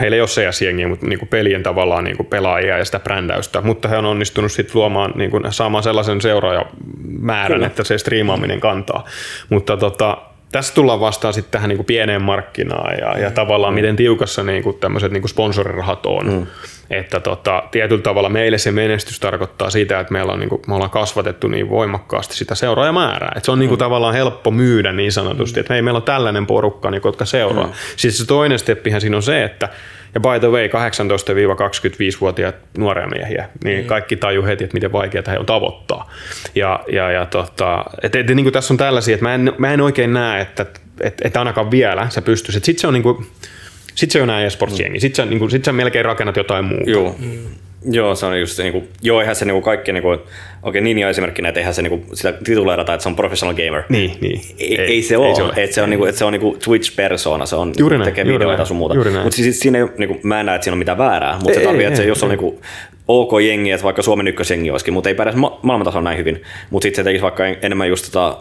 heillä 0.01 0.15
ei 0.15 0.21
ole 0.21 0.29
CS-jengiä, 0.29 0.89
mutta 0.89 1.07
niin 1.07 1.19
kuin 1.19 1.29
pelien 1.29 1.63
tavallaan 1.63 2.05
niin 2.05 2.17
kuin 2.17 2.27
pelaajia 2.27 2.79
ja 2.79 2.85
sitä 2.85 3.01
brändäystä, 3.01 3.61
mutta 3.61 3.89
he 3.89 3.97
on 3.97 4.05
onnistunut 4.05 4.53
sitten 4.53 4.73
luomaan, 4.75 5.13
niin 5.15 5.31
kuin, 5.31 5.45
saamaan 5.51 5.85
sellaisen 5.85 6.21
seuraajamäärän, 6.21 7.53
Kyllä. 7.53 7.67
että 7.67 7.85
se 7.85 7.99
striimaaminen 7.99 8.61
kantaa. 8.61 9.05
Mutta 9.49 9.77
tota, 9.77 10.19
tässä 10.53 10.75
tullaan 10.75 11.01
vastaan 11.01 11.35
sitten 11.35 11.53
tähän 11.53 11.69
niin 11.69 11.77
kuin 11.77 11.87
pieneen 11.87 12.23
markkinaan 12.23 12.99
ja, 12.99 13.19
ja 13.19 13.31
tavallaan 13.31 13.73
mm. 13.73 13.75
miten 13.75 13.97
tiukassa 13.97 14.43
niin 14.43 14.63
kuin 14.63 14.79
tämmöiset 14.79 15.13
niin 15.13 15.23
kuin 15.23 15.31
sponsorirahat 15.31 16.07
on. 16.07 16.27
Mm. 16.27 16.47
Että 16.91 17.21
tota, 17.21 17.63
tietyllä 17.71 18.03
tavalla 18.03 18.29
meille 18.29 18.59
se 18.59 18.73
menestys 18.73 19.21
tarkoittaa 19.21 19.71
sitä, 19.71 20.01
että 20.01 20.13
meillä 20.13 20.33
on, 20.33 20.41
niin 20.41 20.49
kuin, 20.49 20.63
me 20.67 20.75
ollaan 20.75 20.91
kasvatettu 20.91 21.49
niin 21.49 21.71
voimakkaasti 21.71 22.37
sitä 22.37 22.55
seuraajamäärää. 22.55 23.33
Että 23.37 23.45
se 23.45 23.53
on 23.53 23.59
niin 23.59 23.69
kuin, 23.69 23.79
mm. 23.79 23.85
tavallaan 23.85 24.15
helppo 24.15 24.51
myydä 24.51 24.93
niin 24.93 25.13
sanotusti, 25.13 25.61
että 25.61 25.75
hei, 25.75 25.83
meillä 25.83 25.99
on 25.99 26.03
tällainen 26.03 26.47
porukka, 26.47 26.91
niin, 26.91 27.01
jotka 27.05 27.25
seuraa. 27.25 27.67
Mm. 27.67 27.73
Siis 27.97 28.19
se 28.19 28.27
toinen 28.27 28.59
steppihän 28.59 29.01
siinä 29.01 29.17
on 29.17 29.23
se, 29.23 29.45
että 29.45 29.69
ja 30.17 30.21
by 30.21 30.41
the 30.41 30.51
way, 30.51 30.69
18-25-vuotiaat 30.69 32.55
nuoria 32.79 33.07
miehiä, 33.07 33.49
niin 33.65 33.81
mm. 33.81 33.87
kaikki 33.87 34.17
taju 34.17 34.45
heti, 34.45 34.65
että 34.65 34.75
miten 34.75 34.93
vaikeaa 34.93 35.25
he 35.29 35.39
on 35.39 35.47
tavoittaa. 35.47 36.11
Ja, 36.55 36.85
ja, 36.93 37.11
ja 37.11 37.27
tota, 37.27 37.85
et, 38.03 38.15
et, 38.15 38.27
niin 38.27 38.45
kuin 38.45 38.53
tässä 38.53 38.75
on 38.75 38.79
tällaisia, 38.79 39.15
että 39.15 39.27
mä 39.27 39.35
en, 39.35 39.53
mä 39.59 39.73
en 39.73 39.81
oikein 39.81 40.13
näe, 40.13 40.41
että 40.41 40.67
et, 41.01 41.21
et 41.25 41.37
ainakaan 41.37 41.71
vielä 41.71 42.07
se 42.11 42.21
pystyisit. 42.21 42.65
Sitten 42.65 42.81
se 42.81 42.87
on 42.87 42.95
niin 42.95 43.03
kuin, 43.03 43.27
sitten 43.95 44.11
se 44.11 44.23
on 44.23 44.29
näin 44.29 44.47
esports-jengi. 44.47 45.01
Sitten 45.01 45.25
sä, 45.25 45.31
niin 45.31 45.39
kuin, 45.39 45.51
sit 45.51 45.65
sä 45.65 45.73
melkein 45.73 46.05
rakennat 46.05 46.37
jotain 46.37 46.65
muuta. 46.65 46.91
Joo. 46.91 47.17
Mm. 47.19 47.39
Joo, 47.91 48.15
se 48.15 48.27
on 48.27 48.41
just 48.41 48.59
niin 48.59 48.73
kuin, 48.73 48.89
joo, 49.03 49.21
eihän 49.21 49.37
se 49.37 49.45
niin 49.45 49.55
kuin 49.55 49.63
kaikki, 49.63 49.93
niin 49.93 50.03
kuin, 50.03 50.19
okei, 50.63 50.81
Ninja 50.81 51.09
esimerkkinä, 51.09 51.49
että 51.49 51.61
eihän 51.61 51.75
se 51.75 51.83
niin 51.83 51.91
kuin, 51.91 52.17
sitä 52.17 52.33
tituleerata, 52.33 52.95
että 52.95 53.03
se 53.03 53.09
on 53.09 53.17
professional 53.17 53.57
gamer. 53.57 53.83
Niin, 53.89 54.13
niin. 54.21 54.41
Ei, 54.59 54.81
ei, 54.81 54.87
ei 54.87 55.03
se 55.03 55.17
ole, 55.17 55.35
se 55.35 55.43
ole. 55.43 55.53
että 55.57 55.75
se 55.75 55.83
on, 55.83 55.91
niin 55.91 55.99
kuin, 55.99 56.09
että 56.09 56.19
se 56.19 56.25
on 56.25 56.33
niin 56.33 56.41
kuin 56.41 56.59
Twitch-persona, 56.59 57.47
se 57.47 57.57
on, 57.57 57.73
juuri 57.79 57.99
näin, 57.99 58.05
tekee 58.11 58.25
juuri 58.25 58.45
videoita 58.45 58.65
sun 58.65 58.77
muuta. 58.77 58.95
Mutta 58.95 59.31
siis 59.31 59.61
siinä 59.61 59.79
ei, 59.79 59.87
niin 59.99 60.09
kuin, 60.09 60.21
mä 60.23 60.41
en 60.41 60.47
näe, 60.47 60.55
että 60.55 60.65
siinä 60.65 60.75
on 60.75 60.79
mitään 60.79 60.99
väärää, 60.99 61.39
mutta 61.43 61.55
se 61.55 61.65
tarvii, 61.65 61.85
että 61.85 61.97
se, 61.97 62.05
jos 62.05 62.23
on 62.23 62.29
niin 62.29 62.39
kuin, 62.39 62.59
ok 63.09 63.31
jengi, 63.43 63.71
että 63.71 63.85
vaikka 63.85 64.03
Suomen 64.03 64.29
ykkösjengi 64.29 64.71
olisikin, 64.71 64.95
mutta 64.95 65.09
ei 65.09 65.15
pärjäisi 65.15 65.39
ma- 65.39 65.61
maailmantasolla 65.63 66.05
näin 66.05 66.19
hyvin, 66.19 66.43
mutta 66.71 66.85
sitten 66.85 67.05
se 67.05 67.05
tekisi 67.05 67.23
vaikka 67.23 67.47
enemmän 67.47 67.89
just 67.89 68.05
tota, 68.05 68.39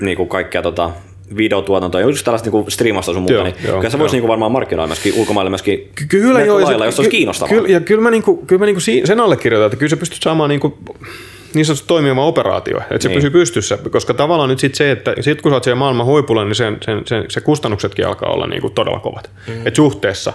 niin 0.00 0.16
kuin 0.16 0.28
kaikkea 0.28 0.62
tota, 0.62 0.90
videotuotantoa 1.36 2.00
ja 2.00 2.06
just 2.06 2.24
tällaista 2.24 2.50
niinku 2.50 2.70
striimasta 2.70 3.12
sun 3.12 3.22
muuta, 3.22 3.34
joo, 3.34 3.44
niin 3.44 3.54
joo, 3.64 3.76
kyllä 3.76 3.90
se 3.90 3.98
voisi 3.98 4.14
niinku 4.14 4.28
varmaan 4.28 4.52
markkinoida 4.52 4.86
myöskin 4.86 5.14
ulkomaille 5.16 5.50
myöskin 5.50 5.90
kyllä, 6.08 6.44
joo, 6.44 6.64
lailla, 6.64 6.84
jos 6.84 6.96
se 6.96 7.00
olisi 7.00 7.10
kiinnostavaa. 7.10 7.54
Kyllä, 7.54 7.68
ja 7.68 7.80
kyllä 7.80 8.02
mä, 8.02 8.10
niinku, 8.10 8.36
kyllä 8.36 8.60
mä 8.60 8.66
niinku 8.66 8.80
sen 9.04 9.20
allekirjoitan, 9.20 9.66
että 9.66 9.76
kyllä 9.76 9.90
se 9.90 9.96
pystyt 9.96 10.22
saamaan 10.22 10.50
niinku, 10.50 10.78
niin 11.54 11.66
sanotusti 11.66 11.88
toimiva 11.88 12.26
operaatio, 12.26 12.78
että 12.78 13.02
se 13.02 13.08
niin. 13.08 13.16
pysyy 13.16 13.30
pystyssä, 13.30 13.78
koska 13.90 14.14
tavallaan 14.14 14.48
nyt 14.48 14.60
sit 14.60 14.74
se, 14.74 14.90
että 14.90 15.14
sit 15.20 15.42
kun 15.42 15.52
sä 15.52 15.56
oot 15.56 15.64
siellä 15.64 15.78
maailman 15.78 16.06
huipulla, 16.06 16.44
niin 16.44 16.54
sen, 16.54 16.78
sen, 16.84 17.02
sen, 17.06 17.24
se 17.28 17.40
kustannuksetkin 17.40 18.06
alkaa 18.06 18.32
olla 18.32 18.46
niinku 18.46 18.70
todella 18.70 19.00
kovat. 19.00 19.30
Mm. 19.48 19.66
Et 19.66 19.76
suhteessa 19.76 20.32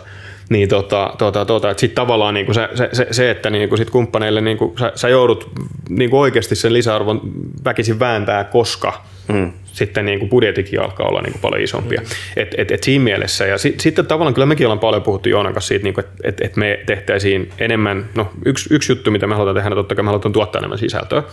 niin 0.49 0.69
tota, 0.69 1.13
tota, 1.17 1.45
tota, 1.45 1.69
että 1.69 1.81
sitten 1.81 1.95
tavallaan 1.95 2.33
niinku 2.33 2.53
se, 2.53 2.69
se, 2.75 2.89
se, 2.93 3.07
se, 3.11 3.31
että 3.31 3.49
niinku 3.49 3.77
sit 3.77 3.89
kumppaneille 3.89 4.41
niinku, 4.41 4.75
sä, 4.79 4.91
sä 4.95 5.09
joudut 5.09 5.49
niinku 5.89 6.19
oikeasti 6.19 6.55
sen 6.55 6.73
lisäarvon 6.73 7.21
väkisin 7.65 7.99
vääntää, 7.99 8.43
koska 8.43 9.03
mm 9.33 9.51
sitten 9.71 10.05
niin 10.05 10.19
kuin 10.19 10.29
budjetikin 10.29 10.81
alkaa 10.81 11.07
olla 11.07 11.21
niin 11.21 11.31
kuin 11.31 11.41
paljon 11.41 11.61
isompia. 11.61 12.01
Mm. 12.01 12.07
Et, 12.35 12.55
et, 12.57 12.71
et 12.71 12.83
siinä 12.83 13.03
mielessä. 13.03 13.45
Ja 13.45 13.57
sit, 13.57 13.79
sitten 13.79 14.05
tavallaan 14.05 14.33
kyllä 14.33 14.45
mekin 14.45 14.65
ollaan 14.65 14.79
paljon 14.79 15.03
puhuttu 15.03 15.29
Joonan 15.29 15.53
kanssa 15.53 15.67
siitä, 15.67 15.83
niin 15.83 15.93
kuin, 15.93 16.05
että 16.05 16.23
et, 16.23 16.41
et 16.41 16.55
me 16.55 16.79
tehtäisiin 16.85 17.49
enemmän, 17.59 18.05
no 18.15 18.31
yksi, 18.45 18.73
yksi 18.73 18.91
juttu, 18.91 19.11
mitä 19.11 19.27
me 19.27 19.35
halutaan 19.35 19.55
tehdä, 19.55 19.75
totta 19.75 19.95
kai 19.95 20.03
me 20.03 20.07
halutaan 20.07 20.33
tuottaa 20.33 20.59
enemmän 20.59 20.77
sisältöä. 20.77 21.23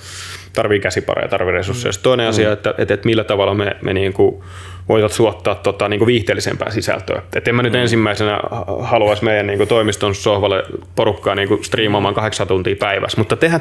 Tarvii 0.52 0.80
käsipareja, 0.80 1.28
tarvii 1.28 1.52
resursseja. 1.52 1.92
Mm. 1.92 2.02
Toinen 2.02 2.26
asia, 2.26 2.52
että 2.52 2.74
et, 2.78 2.90
et 2.90 3.04
millä 3.04 3.24
tavalla 3.24 3.54
me, 3.54 3.76
me 3.82 3.92
niin 3.94 4.12
kuin 4.12 4.42
voivat 4.88 5.12
suottaa 5.12 5.54
tota, 5.54 5.88
niin 5.88 5.98
kuin 5.98 6.06
viihteellisempää 6.06 6.70
sisältöä. 6.70 7.22
Et 7.36 7.48
en 7.48 7.54
mä 7.54 7.62
nyt 7.62 7.72
mm. 7.72 7.78
ensimmäisenä 7.78 8.40
haluaisi 8.80 9.24
meidän 9.24 9.46
niin 9.46 9.58
kuin 9.58 9.68
toimiston 9.68 10.14
sohvalle 10.14 10.62
porukkaa 10.94 11.34
niin 11.34 11.48
kuin 11.48 11.64
striimaamaan 11.64 12.14
kahdeksan 12.14 12.48
tuntia 12.48 12.76
päivässä, 12.76 13.18
mutta 13.18 13.36
tehdä 13.36 13.60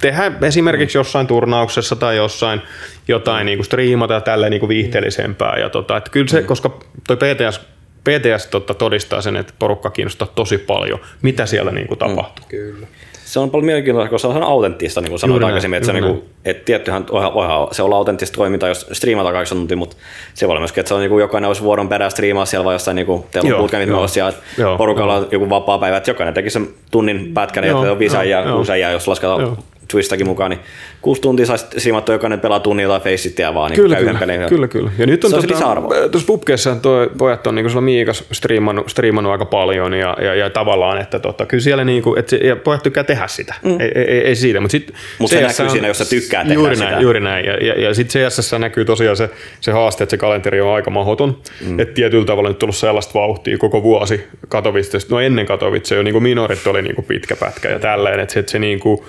tehdä 0.00 0.32
esimerkiksi 0.42 0.98
jossain 0.98 1.26
turnauksessa 1.26 1.96
tai 1.96 2.16
jossain 2.16 2.62
jotain 3.08 3.46
niin 3.46 3.58
kuin 3.58 3.66
striimata 3.66 4.14
ja 4.14 4.20
tälleen 4.20 4.50
niin 4.50 4.60
kuin 4.60 4.68
viihteellisempää. 4.68 5.56
Ja 5.58 5.70
tota, 5.70 5.96
että 5.96 6.10
kyllä 6.10 6.28
se, 6.28 6.40
mm. 6.40 6.46
koska 6.46 6.78
toi 7.06 7.16
PTS, 7.16 7.60
PTS 8.04 8.46
tota, 8.46 8.74
todistaa 8.74 9.20
sen, 9.20 9.36
että 9.36 9.52
porukka 9.58 9.90
kiinnostaa 9.90 10.28
tosi 10.34 10.58
paljon, 10.58 10.98
mitä 11.22 11.46
siellä 11.46 11.70
niin 11.70 11.86
kuin 11.86 11.98
tapahtuu. 11.98 12.44
Mm, 12.44 12.48
kyllä 12.48 12.86
se 13.26 13.40
on 13.40 13.50
paljon 13.50 13.64
mielenkiintoista, 13.64 14.10
koska 14.10 14.32
se 14.32 14.38
on 14.38 14.42
autenttista, 14.42 15.00
niin 15.00 15.10
kuin 15.10 15.18
sanoit 15.18 15.42
aikaisemmin, 15.42 15.76
että, 15.76 15.86
se, 15.86 15.92
niin 15.92 16.04
kuin, 16.04 16.22
että 16.44 16.64
tiettyhän 16.64 17.06
voihan 17.12 17.68
se 17.72 17.82
olla 17.82 17.96
autenttista 17.96 18.36
toimintaa, 18.36 18.68
jos 18.68 18.86
striimata 18.92 19.32
kahdeksan 19.32 19.58
tuntia, 19.58 19.76
mutta 19.76 19.96
se 20.34 20.46
voi 20.46 20.52
olla 20.52 20.60
myöskin, 20.60 20.80
että 20.80 20.88
se 20.88 20.94
on 20.94 21.00
niin 21.00 21.10
kuin, 21.10 21.20
jokainen 21.20 21.48
olisi 21.48 21.62
vuoron 21.62 21.88
perään 21.88 22.10
striimaa 22.10 22.46
siellä 22.46 22.64
vai 22.64 22.74
jossain 22.74 22.94
niin 22.94 23.06
kuin, 23.06 23.24
teillä 23.30 23.56
on 23.56 23.58
bootcampit 23.58 24.16
ja 24.16 24.32
porukalla 24.78 25.14
on 25.14 25.28
joku 25.30 25.50
vapaa 25.50 25.78
päivä, 25.78 25.96
että 25.96 26.10
jokainen 26.10 26.34
tekisi 26.34 26.52
sen 26.52 26.68
tunnin 26.90 27.34
pätkän, 27.34 27.64
että 27.64 27.76
on 27.76 27.98
viisi 27.98 28.30
ja 28.30 28.44
kuusi 28.52 28.80
jos 28.92 29.08
lasketaan 29.08 29.56
Twistakin 29.88 30.26
mukaan, 30.26 30.50
niin 30.50 30.60
kuusi 31.02 31.20
tuntia 31.20 31.46
saisi 31.46 31.66
siimattua 31.76 32.14
jokainen 32.14 32.40
pelaa 32.40 32.60
tai 32.60 33.00
Faceitia 33.00 33.54
vaan 33.54 33.70
niin 33.70 33.76
kyllä, 33.76 33.96
kyllä, 33.96 34.18
pelin. 34.18 34.40
kyllä, 34.48 34.68
kyllä. 34.68 34.90
Ja 34.98 35.06
nyt 35.06 35.24
on 35.24 35.30
se 35.30 35.46
tuota, 35.46 36.08
tuossa 36.10 36.26
Pupkeessa 36.26 36.76
tuo 36.76 37.06
pojat 37.18 37.46
on 37.46 37.54
niin 37.54 37.72
kuin 37.72 37.84
Miikas 37.84 38.24
striimannut, 38.32 38.88
striimannut, 38.88 39.32
aika 39.32 39.44
paljon 39.44 39.94
ja, 39.94 40.16
ja, 40.20 40.34
ja 40.34 40.50
tavallaan, 40.50 41.00
että 41.00 41.18
tota, 41.18 41.46
kyllä 41.46 41.62
siellä 41.62 41.84
niin 41.84 42.02
kuin, 42.02 42.18
että 42.18 42.30
se, 42.30 42.36
ja 42.36 42.56
pojat 42.56 42.82
tykkää 42.82 43.04
tehdä 43.04 43.26
sitä, 43.26 43.54
mm. 43.62 43.80
ei, 43.80 43.92
ei, 43.94 44.18
ei, 44.18 44.36
siitä, 44.36 44.60
mutta 44.60 44.72
sitten 44.72 44.96
Mut 45.18 45.30
se 45.30 45.40
näkyy 45.40 45.64
on, 45.64 45.70
siinä, 45.70 45.88
jos 45.88 45.98
sä 45.98 46.04
tykkää 46.04 46.42
tehdä 46.42 46.54
juuri 46.54 46.76
sitä. 46.76 46.90
Näin, 46.90 47.02
juuri 47.02 47.20
näin, 47.20 47.44
ja, 47.44 47.56
ja, 47.56 47.80
ja 47.80 47.94
sitten 47.94 48.22
CSS 48.22 48.52
näkyy 48.58 48.84
tosiaan 48.84 49.16
se, 49.16 49.30
se 49.60 49.72
haaste, 49.72 50.04
että 50.04 50.10
se 50.10 50.16
kalenteri 50.16 50.60
on 50.60 50.74
aika 50.74 50.90
mahdoton, 50.90 51.38
mm. 51.66 51.80
että 51.80 51.94
tietyllä 51.94 52.26
tavalla 52.26 52.48
nyt 52.48 52.58
tullut 52.58 52.76
sellaista 52.76 53.14
vauhtia 53.14 53.58
koko 53.58 53.82
vuosi 53.82 54.24
Katowicesta, 54.48 55.14
no 55.14 55.20
ennen 55.20 55.46
Katowice 55.46 55.94
jo 55.94 56.02
niin 56.02 56.12
kuin 56.12 56.22
minorit 56.22 56.66
oli 56.66 56.82
niin 56.82 56.94
kuin 56.94 57.04
pitkä 57.04 57.36
pätkä 57.36 57.68
ja 57.68 57.78
tälleen, 57.78 58.20
että 58.20 58.32
se, 58.32 58.40
että 58.40 58.52
se 58.52 58.58
niin 58.58 58.80
kuin, 58.80 59.00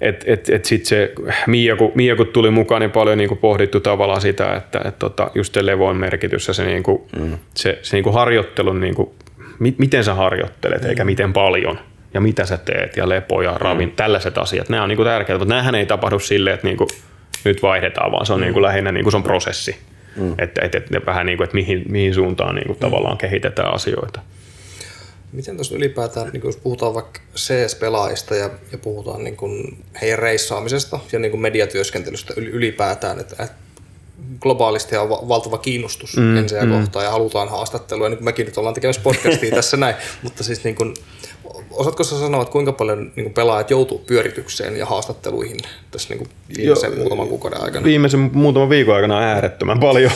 et, 0.00 0.24
et, 0.26 0.48
et 0.48 0.64
sitten 0.64 0.88
se 0.88 1.12
Mia 1.46 1.76
kun, 1.76 1.92
Mia, 1.94 2.16
kun 2.16 2.26
tuli 2.26 2.50
mukaan, 2.50 2.80
niin 2.80 2.90
paljon 2.90 3.18
niin 3.18 3.38
pohdittu 3.38 3.80
tavallaan 3.80 4.20
sitä, 4.20 4.54
että 4.54 4.80
et 4.84 4.98
tota, 4.98 5.30
just 5.34 5.54
se 5.54 5.66
levon 5.66 5.96
merkitys 5.96 6.48
ja 6.48 6.54
se, 6.54 6.64
niin 6.64 6.82
kuin, 6.82 7.02
mm. 7.18 7.38
se, 7.54 7.78
se 7.82 7.96
niin 7.96 8.04
kuin 8.04 8.14
harjoittelun, 8.14 8.80
niin 8.80 8.94
kuin, 8.94 9.10
mi, 9.58 9.74
miten 9.78 10.04
sä 10.04 10.14
harjoittelet, 10.14 10.82
mm. 10.82 10.88
eikä 10.88 11.04
miten 11.04 11.32
paljon 11.32 11.78
ja 12.14 12.20
mitä 12.20 12.46
sä 12.46 12.56
teet 12.56 12.96
ja 12.96 13.08
lepo 13.08 13.42
ja 13.42 13.58
ravin, 13.58 13.88
mm. 13.88 13.96
tällaiset 13.96 14.38
asiat, 14.38 14.68
nämä 14.68 14.82
on 14.82 14.88
niin 14.88 14.96
kuin 14.96 15.06
tärkeitä, 15.06 15.38
mutta 15.38 15.54
nämähän 15.54 15.74
ei 15.74 15.86
tapahdu 15.86 16.18
silleen, 16.18 16.54
että 16.54 16.66
niin 16.66 16.76
kuin, 16.76 16.88
nyt 17.44 17.62
vaihdetaan, 17.62 18.12
vaan 18.12 18.26
se 18.26 18.32
on 18.32 18.40
mm. 18.40 18.42
niin 18.42 18.52
kuin 18.52 18.62
lähinnä 18.62 18.92
niin 18.92 19.04
kuin 19.04 19.12
se 19.12 19.16
on 19.16 19.22
prosessi. 19.22 19.76
Mm. 20.16 20.34
Että 20.38 20.62
et, 20.64 20.74
et, 20.74 21.06
vähän 21.06 21.26
niin 21.26 21.36
kuin, 21.36 21.44
että 21.44 21.54
mihin, 21.54 21.84
mihin 21.88 22.14
suuntaan 22.14 22.54
niin 22.54 22.66
kuin 22.66 22.76
mm. 22.76 22.80
tavallaan 22.80 23.18
kehitetään 23.18 23.74
asioita. 23.74 24.20
Miten 25.32 25.56
tuossa 25.56 25.74
ylipäätään, 25.74 26.30
niin 26.32 26.42
jos 26.44 26.56
puhutaan 26.56 26.94
vaikka 26.94 27.20
CS-pelaajista 27.36 28.34
ja, 28.34 28.50
ja 28.72 28.78
puhutaan 28.78 29.24
niin 29.24 29.36
kuin 29.36 29.84
heidän 30.00 30.18
reissaamisesta 30.18 31.00
ja 31.12 31.18
niin 31.18 31.30
kuin 31.30 31.40
mediatyöskentelystä 31.40 32.34
ylipäätään, 32.36 33.20
että, 33.20 33.42
että 33.42 33.56
globaalisti 34.40 34.96
on 34.96 35.08
valtava 35.08 35.58
kiinnostus 35.58 36.16
mm, 36.16 36.36
ensiä 36.36 36.64
mm. 36.64 36.72
kohtaan 36.72 37.04
ja 37.04 37.10
halutaan 37.10 37.48
haastattelua, 37.48 38.08
niin 38.08 38.18
kuin 38.18 38.24
mekin 38.24 38.46
nyt 38.46 38.58
ollaan 38.58 38.74
tekemässä 38.74 39.02
podcastia 39.02 39.54
tässä 39.56 39.76
näin, 39.76 39.94
mutta 40.22 40.44
siis 40.44 40.64
niin 40.64 40.74
kuin, 40.74 40.94
osaatko 41.70 42.04
sä 42.04 42.18
sanoa, 42.18 42.42
että 42.42 42.52
kuinka 42.52 42.72
paljon 42.72 43.12
niin 43.16 43.34
pelaajat 43.34 43.70
joutuu 43.70 43.98
pyöritykseen 43.98 44.76
ja 44.76 44.86
haastatteluihin 44.86 45.56
tässä 45.90 46.14
niin 46.14 46.28
viimeisen 46.56 46.98
muutaman 46.98 47.28
kuukauden 47.28 47.62
aikana? 47.62 47.84
Viimeisen 47.84 48.30
muutaman 48.32 48.68
viikon 48.68 48.94
aikana 48.94 49.18
äärettömän 49.18 49.80
paljon. 49.80 50.10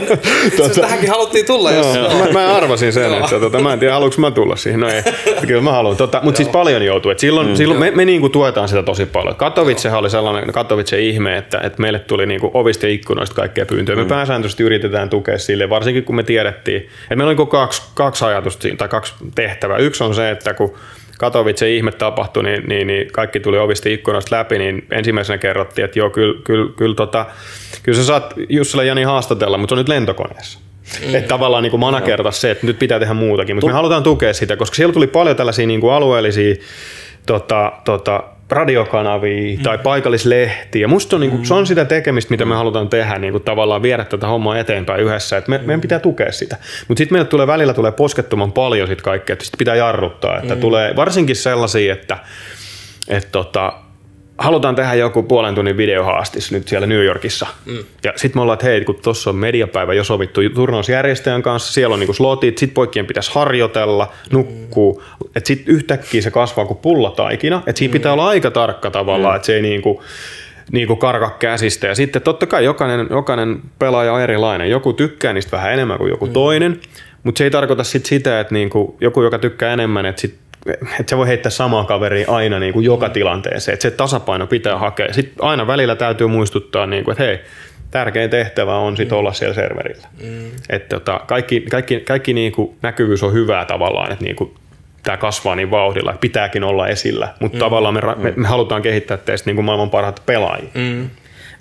tuota, 0.56 0.80
tähänkin 0.80 1.10
haluttiin 1.10 1.46
tulla. 1.46 1.72
Jos... 1.72 1.96
Joo, 1.96 2.18
mä, 2.18 2.32
mä, 2.32 2.56
arvasin 2.56 2.92
sen, 2.92 3.14
että 3.14 3.40
tota, 3.40 3.60
mä 3.60 3.72
en 3.72 3.78
tiedä, 3.78 3.94
haluanko 3.94 4.16
mä 4.20 4.30
tulla 4.30 4.56
siihen. 4.56 4.80
No 4.80 4.88
ei, 4.88 5.02
kyllä 5.46 5.62
mä 5.62 5.72
haluan. 5.72 5.96
Tota, 5.96 6.20
Mutta 6.22 6.36
siis 6.36 6.48
paljon 6.48 6.84
joutuu. 6.84 7.10
Et 7.10 7.18
silloin 7.18 7.48
mm, 7.48 7.54
silloin 7.54 7.80
me, 7.80 7.90
me 7.90 8.04
niinku 8.04 8.28
tuetaan 8.28 8.68
sitä 8.68 8.82
tosi 8.82 9.06
paljon. 9.06 9.36
Katowicehan 9.36 9.98
oli 9.98 10.10
sellainen 10.10 10.52
Katowice 10.52 11.00
ihme, 11.00 11.36
että, 11.36 11.60
että 11.62 11.82
meille 11.82 11.98
tuli 11.98 12.26
niinku 12.26 12.50
ovista 12.54 12.86
ja 12.86 12.92
ikkunoista 12.92 13.34
kaikkea 13.34 13.66
pyyntöjä. 13.66 13.96
Me 13.96 14.02
mm. 14.02 14.08
pääsääntöisesti 14.08 14.62
yritetään 14.62 15.10
tukea 15.10 15.38
sille, 15.38 15.70
varsinkin 15.70 16.04
kun 16.04 16.16
me 16.16 16.22
tiedettiin, 16.22 16.76
että 16.76 17.16
meillä 17.16 17.30
on 17.30 17.36
niinku 17.36 17.46
kaksi, 17.46 17.82
kaksi 17.94 18.24
ajatusta 18.24 18.62
siinä, 18.62 18.76
tai 18.76 18.88
kaksi 18.88 19.14
tehtävää. 19.34 19.78
Yksi 19.78 20.04
on 20.04 20.14
se, 20.14 20.30
että 20.30 20.54
kun 20.54 20.67
Katowice 21.18 21.70
ihme 21.74 21.92
tapahtui, 21.92 22.42
niin, 22.42 22.68
niin, 22.68 22.86
niin 22.86 23.12
kaikki 23.12 23.40
tuli 23.40 23.58
ovista 23.58 23.88
ikkunoista 23.88 24.36
läpi, 24.36 24.58
niin 24.58 24.86
ensimmäisenä 24.90 25.38
kerrottiin, 25.38 25.84
että 25.84 25.98
joo, 25.98 26.10
kyllä, 26.10 26.40
kyllä, 26.44 26.72
kyllä, 26.76 26.94
tota, 26.94 27.26
kyllä 27.82 27.98
sä 27.98 28.04
saat 28.04 28.34
Jussila 28.48 28.84
Jani 28.84 29.02
haastatella, 29.02 29.58
mutta 29.58 29.70
se 29.70 29.74
on 29.74 29.78
nyt 29.78 29.88
lentokoneessa. 29.88 30.58
Mm. 31.06 31.14
Että 31.14 31.28
tavallaan 31.28 31.62
niin 31.62 31.80
managerata 31.80 32.30
se, 32.30 32.50
että 32.50 32.66
nyt 32.66 32.78
pitää 32.78 32.98
tehdä 32.98 33.14
muutakin, 33.14 33.56
mutta 33.56 33.66
me 33.66 33.72
halutaan 33.72 34.02
tukea 34.02 34.34
sitä, 34.34 34.56
koska 34.56 34.74
siellä 34.74 34.92
tuli 34.92 35.06
paljon 35.06 35.36
tällaisia 35.36 35.66
niin 35.66 35.80
kuin 35.80 35.92
alueellisia 35.92 36.54
tota, 37.26 37.72
tota, 37.84 38.22
radiokanavia 38.50 39.56
mm. 39.56 39.62
tai 39.62 39.78
paikallislehtiä. 39.78 40.88
Musta 40.88 41.16
on, 41.16 41.20
niin 41.20 41.30
kuin, 41.30 41.40
mm. 41.40 41.44
se 41.44 41.54
on 41.54 41.66
sitä 41.66 41.84
tekemistä, 41.84 42.30
mitä 42.30 42.44
me 42.44 42.54
halutaan 42.54 42.88
tehdä, 42.88 43.18
niin 43.18 43.32
kuin 43.32 43.44
tavallaan 43.44 43.82
viedä 43.82 44.04
tätä 44.04 44.26
hommaa 44.26 44.58
eteenpäin 44.58 45.00
yhdessä. 45.00 45.36
Et 45.36 45.48
me, 45.48 45.58
mm. 45.58 45.64
Meidän 45.64 45.80
pitää 45.80 45.98
tukea 45.98 46.32
sitä. 46.32 46.56
Mutta 46.88 46.98
sitten 46.98 47.14
meille 47.14 47.28
tulee 47.28 47.46
välillä 47.46 47.74
tulee 47.74 47.92
poskettoman 47.92 48.52
paljon 48.52 48.88
sit 48.88 49.02
kaikkea, 49.02 49.32
että 49.32 49.44
sit 49.44 49.54
pitää 49.58 49.74
jarruttaa. 49.74 50.38
Että 50.38 50.54
mm. 50.54 50.60
tulee 50.60 50.96
varsinkin 50.96 51.36
sellaisia, 51.36 51.92
että 51.92 52.18
et 53.08 53.28
tota, 53.32 53.72
halutaan 54.38 54.74
tehdä 54.74 54.94
joku 54.94 55.22
puolen 55.22 55.54
tunnin 55.54 55.76
videohaastis 55.76 56.52
nyt 56.52 56.68
siellä 56.68 56.86
New 56.86 57.04
Yorkissa. 57.04 57.46
Mm. 57.66 57.78
Ja 58.04 58.12
sitten 58.16 58.38
me 58.38 58.42
ollaan, 58.42 58.54
että 58.54 58.66
hei, 58.66 58.84
kun 58.84 58.98
tuossa 59.02 59.30
on 59.30 59.36
mediapäivä 59.36 59.94
jo 59.94 60.04
sovittu 60.04 60.40
turnausjärjestäjän 60.54 61.42
kanssa, 61.42 61.72
siellä 61.72 61.92
on 61.92 62.00
niinku 62.00 62.12
slotit, 62.12 62.58
sitten 62.58 62.74
poikien 62.74 63.06
pitäisi 63.06 63.30
harjoitella, 63.34 64.12
nukkuu, 64.32 65.02
mm. 65.02 65.30
että 65.36 65.48
sitten 65.48 65.74
yhtäkkiä 65.74 66.22
se 66.22 66.30
kasvaa 66.30 66.64
kuin 66.64 66.78
pullataikina, 66.78 67.62
että 67.66 67.78
siinä 67.78 67.92
mm. 67.92 67.92
pitää 67.92 68.12
olla 68.12 68.28
aika 68.28 68.50
tarkka 68.50 68.90
tavallaan, 68.90 69.34
mm. 69.34 69.36
että 69.36 69.46
se 69.46 69.54
ei 69.54 69.62
niinku, 69.62 70.02
niinku 70.72 70.96
karka 70.96 71.36
käsistä. 71.38 71.86
Ja 71.86 71.94
sitten 71.94 72.22
totta 72.22 72.46
kai 72.46 72.64
jokainen, 72.64 73.06
jokainen 73.10 73.60
pelaaja 73.78 74.12
on 74.12 74.20
erilainen. 74.20 74.70
Joku 74.70 74.92
tykkää 74.92 75.32
niistä 75.32 75.56
vähän 75.56 75.72
enemmän 75.72 75.98
kuin 75.98 76.10
joku 76.10 76.26
mm. 76.26 76.32
toinen, 76.32 76.80
mutta 77.22 77.38
se 77.38 77.44
ei 77.44 77.50
tarkoita 77.50 77.84
sit 77.84 78.06
sitä, 78.06 78.40
että 78.40 78.54
niinku 78.54 78.96
joku, 79.00 79.22
joka 79.22 79.38
tykkää 79.38 79.72
enemmän, 79.72 80.06
että 80.06 80.20
sitten 80.20 80.47
että 80.72 81.10
se 81.10 81.16
voi 81.16 81.28
heittää 81.28 81.50
samaa 81.50 81.84
kaveria 81.84 82.30
aina 82.30 82.58
niin 82.58 82.72
kuin 82.72 82.84
joka 82.84 83.08
tilanteeseen, 83.08 83.72
että 83.72 83.82
se 83.82 83.90
tasapaino 83.90 84.46
pitää 84.46 84.78
hakea. 84.78 85.12
Sitten 85.12 85.44
aina 85.44 85.66
välillä 85.66 85.96
täytyy 85.96 86.26
muistuttaa, 86.26 86.86
niin 86.86 87.04
kuin, 87.04 87.12
että 87.12 87.24
hei, 87.24 87.38
tärkein 87.90 88.30
tehtävä 88.30 88.76
on 88.76 88.96
sit 88.96 89.10
mm. 89.10 89.16
olla 89.16 89.32
siellä 89.32 89.54
serverillä. 89.54 90.08
Mm. 90.22 90.50
Että 90.68 90.96
tota, 91.00 91.20
kaikki, 91.26 91.60
kaikki, 91.60 92.00
kaikki 92.00 92.32
niin 92.32 92.52
kuin 92.52 92.76
näkyvyys 92.82 93.22
on 93.22 93.32
hyvää 93.32 93.64
tavallaan, 93.64 94.12
että 94.12 94.24
niin 94.24 94.36
kuin 94.36 94.54
tämä 95.02 95.16
kasvaa 95.16 95.54
niin 95.54 95.70
vauhdilla, 95.70 96.10
että 96.10 96.20
pitääkin 96.20 96.64
olla 96.64 96.88
esillä, 96.88 97.28
mutta 97.40 97.56
mm. 97.56 97.60
tavallaan 97.60 97.94
me, 97.94 98.00
me, 98.16 98.32
me 98.36 98.48
halutaan 98.48 98.82
kehittää 98.82 99.16
teistä 99.16 99.48
niin 99.48 99.56
kuin 99.56 99.64
maailman 99.64 99.90
parhaat 99.90 100.22
pelaajia. 100.26 100.70
Mm. 100.74 101.10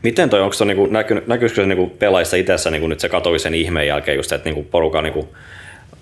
Miten 0.03 0.29
toi, 0.29 0.41
onko 0.41 0.53
se 0.53 0.65
niinku, 0.65 0.85
näky, 0.85 1.23
näkyisikö 1.27 1.61
se 1.61 1.67
niinku 1.67 1.95
pelaajissa 1.99 2.37
itsessä 2.37 2.71
niinku 2.71 2.87
nyt 2.87 2.99
se 2.99 3.09
Katoisen 3.09 3.53
ihmeen 3.53 3.87
jälkeen 3.87 4.17
just, 4.17 4.31
että 4.31 4.49
niinku 4.49 4.63
porukka 4.63 5.01
niinku 5.01 5.35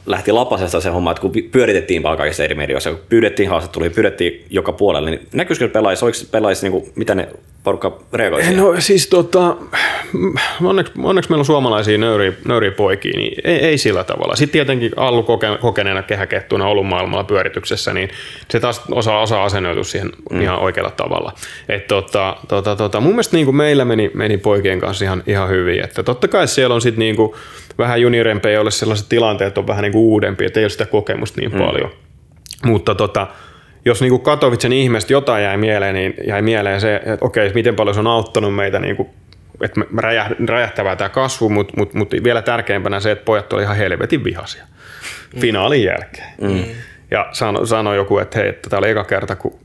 lähti 0.06 0.32
lapasesta 0.32 0.82
se 0.82 0.90
homma, 0.90 1.12
että 1.12 1.22
kun 1.22 1.32
pyöritettiin 1.52 2.04
vaan 2.04 2.18
kaikissa 2.18 2.44
eri 2.44 2.56
medioissa, 2.56 2.90
kun 2.90 3.00
pyydettiin 3.10 3.50
haastatteluja, 3.50 3.92
pyydettiin 3.92 4.46
joka 4.50 4.72
puolelle, 4.72 5.10
niin 5.10 5.28
näkyisikö 5.34 5.70
pelaajissa, 5.70 6.06
oliko 6.06 6.18
pelaajissa, 6.32 6.66
niin 6.66 6.72
kuin, 6.72 6.92
mitä 6.96 7.16
ne 7.16 7.28
porukka 7.64 8.00
reagoi 8.14 8.42
No 8.56 8.76
siis 8.80 9.08
tota, 9.08 9.56
onneksi, 10.64 10.94
onneksi 11.04 11.30
meillä 11.30 11.42
on 11.42 11.46
suomalaisia 11.46 11.98
nöyriä, 11.98 12.34
nöyriä 12.48 12.72
poikia, 12.72 13.18
niin 13.18 13.42
ei, 13.44 13.58
ei, 13.58 13.78
sillä 13.78 14.04
tavalla. 14.04 14.36
Sitten 14.36 14.52
tietenkin 14.52 14.92
Allu 14.96 15.24
koke, 15.24 15.48
kokeneena 15.62 16.04
kehäkettuna 16.04 16.68
ollut 16.68 16.88
maailmalla 16.88 17.24
pyörityksessä, 17.24 17.94
niin 17.94 18.10
se 18.50 18.60
taas 18.60 18.82
osaa, 18.92 19.22
osaa 19.22 19.44
asennoitua 19.44 19.84
siihen 19.84 20.10
mm. 20.32 20.42
ihan 20.42 20.60
oikealla 20.60 20.92
tavalla. 20.92 21.32
Et 21.70 21.88
tota, 21.88 22.38
tota, 22.48 22.76
tota, 22.76 23.00
mun 23.00 23.12
mielestä 23.12 23.38
niin 23.38 23.46
kuin 23.46 23.56
meillä 23.56 23.86
meni, 23.86 24.12
meni 24.14 24.38
poikien 24.38 24.80
kanssa 24.80 25.06
ihan, 25.06 25.24
ihan 25.28 25.50
hyvin. 25.50 25.84
Että 25.84 26.04
totta 26.04 26.28
kai 26.28 26.48
siellä 26.48 26.76
on 26.76 26.82
sitten 26.82 27.00
niin 27.00 27.16
kuin, 27.16 27.34
vähän 27.78 28.02
juniorempia, 28.02 28.52
joille 28.52 28.72
sellaiset 28.72 29.10
tilanteet 29.10 29.58
on 29.58 29.68
vähän 29.68 29.84
niin 29.84 29.92
kuin 29.96 30.06
uudempi, 30.06 30.46
että 30.46 30.60
ei 30.60 30.64
ole 30.64 30.70
sitä 30.70 30.86
kokemusta 30.86 31.42
niin 31.42 31.52
mm. 31.52 31.58
paljon. 31.58 31.92
Mutta 32.66 32.96
tota, 32.96 33.28
jos 33.86 34.02
niin 34.02 34.22
Katowicen 34.22 34.74
ihmeestä 34.74 35.14
jotain 35.14 35.44
jäi 35.44 35.58
mieleen, 35.58 35.96
niin 35.96 36.14
jäi 36.28 36.42
mieleen 36.42 36.82
se, 36.82 36.96
että 36.96 37.26
okei, 37.26 37.52
miten 37.54 37.76
paljon 37.76 37.94
se 37.94 38.00
on 38.00 38.08
auttanut 38.08 38.56
meitä 38.56 38.80
niin 38.80 38.96
kuin 38.96 39.10
että 39.62 39.80
me 39.80 40.02
räjähtävää 40.48 40.96
tämä 40.96 41.10
kasvu, 41.10 41.50
mutta 41.50 41.74
mut, 41.78 41.94
mut 41.94 42.12
vielä 42.24 42.42
tärkeämpänä 42.42 43.00
se, 43.00 43.12
että 43.12 43.26
pojat 43.26 43.54
oli 43.54 43.64
ihan 43.64 43.78
helvetin 43.78 44.24
vihaisia 44.24 44.64
mm. 45.34 45.42
finaalin 45.42 45.84
jälkeen. 45.84 46.30
Mm. 46.42 46.64
Ja 47.12 47.30
sanoi 47.32 47.68
sano 47.68 47.94
joku, 47.94 48.18
että 48.18 48.40
hei, 48.40 48.50
että 48.50 48.70
tämä 48.70 48.78
oli 48.78 48.90
eka 48.90 49.04
kerta, 49.04 49.36
kun 49.36 49.60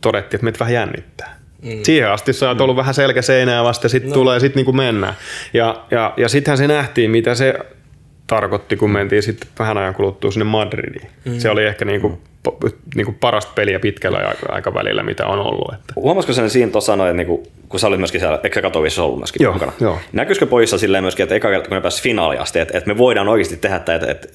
todettiin, 0.00 0.38
että 0.38 0.44
meitä 0.44 0.58
vähän 0.58 0.74
jännittää. 0.74 1.36
Mm. 1.62 1.82
Siihen 1.82 2.10
asti 2.10 2.32
sä 2.32 2.48
oot 2.48 2.60
ollut 2.60 2.76
mm. 2.76 2.78
vähän 2.78 2.94
selkä 2.94 3.22
seinää 3.22 3.64
vasta 3.64 3.84
ja 3.84 3.88
sitten 3.88 4.10
no. 4.10 4.14
tulee 4.14 4.40
sitten 4.40 4.56
niinku 4.56 4.72
mennään. 4.72 5.14
Ja, 5.52 5.84
ja, 5.90 6.14
ja 6.16 6.28
sittenhän 6.28 6.58
se 6.58 6.66
nähtiin, 6.66 7.10
mitä 7.10 7.34
se 7.34 7.54
tarkoitti, 8.34 8.76
kun 8.76 8.90
mentiin 8.90 9.22
sitten 9.22 9.48
vähän 9.58 9.78
ajan 9.78 9.94
kuluttua 9.94 10.30
sinne 10.30 10.44
Madridiin. 10.44 11.10
Mm. 11.24 11.38
Se 11.38 11.50
oli 11.50 11.64
ehkä 11.64 11.84
niinku, 11.84 12.08
mm. 12.08 12.70
niinku 12.94 13.14
parasta 13.20 13.52
peliä 13.54 13.80
pitkällä 13.80 14.34
aikavälillä, 14.48 15.02
mitä 15.02 15.26
on 15.26 15.38
ollut. 15.38 15.74
Että. 15.74 15.92
Huomasiko 15.96 16.32
sen 16.32 16.50
siinä 16.50 16.72
tuossa 16.72 16.92
sanoa, 16.92 17.08
että 17.08 17.16
niinku, 17.16 17.42
kun 17.68 17.80
sä 17.80 17.86
olit 17.86 18.00
myöskin 18.00 18.20
siellä, 18.20 18.40
eikö 18.44 18.54
sä 18.54 18.62
Katowissa 18.62 19.02
ollut 19.02 19.18
myöskin 19.18 19.44
joo, 19.44 19.52
mukana? 19.52 19.72
Joo. 19.80 19.98
Näkyisikö 20.12 20.46
pojissa 20.46 20.78
silleen 20.78 21.04
myöskin, 21.04 21.22
että 21.22 21.34
eka 21.34 21.50
kerta 21.50 21.68
kun 21.68 21.74
ne 21.74 21.80
pääsivät 21.80 22.02
finaaliin 22.02 22.40
asti, 22.40 22.58
että, 22.58 22.78
että 22.78 22.88
me 22.88 22.98
voidaan 22.98 23.28
oikeasti 23.28 23.56
tehdä 23.56 23.78
tätä, 23.78 23.94
että, 23.94 24.10
että, 24.10 24.28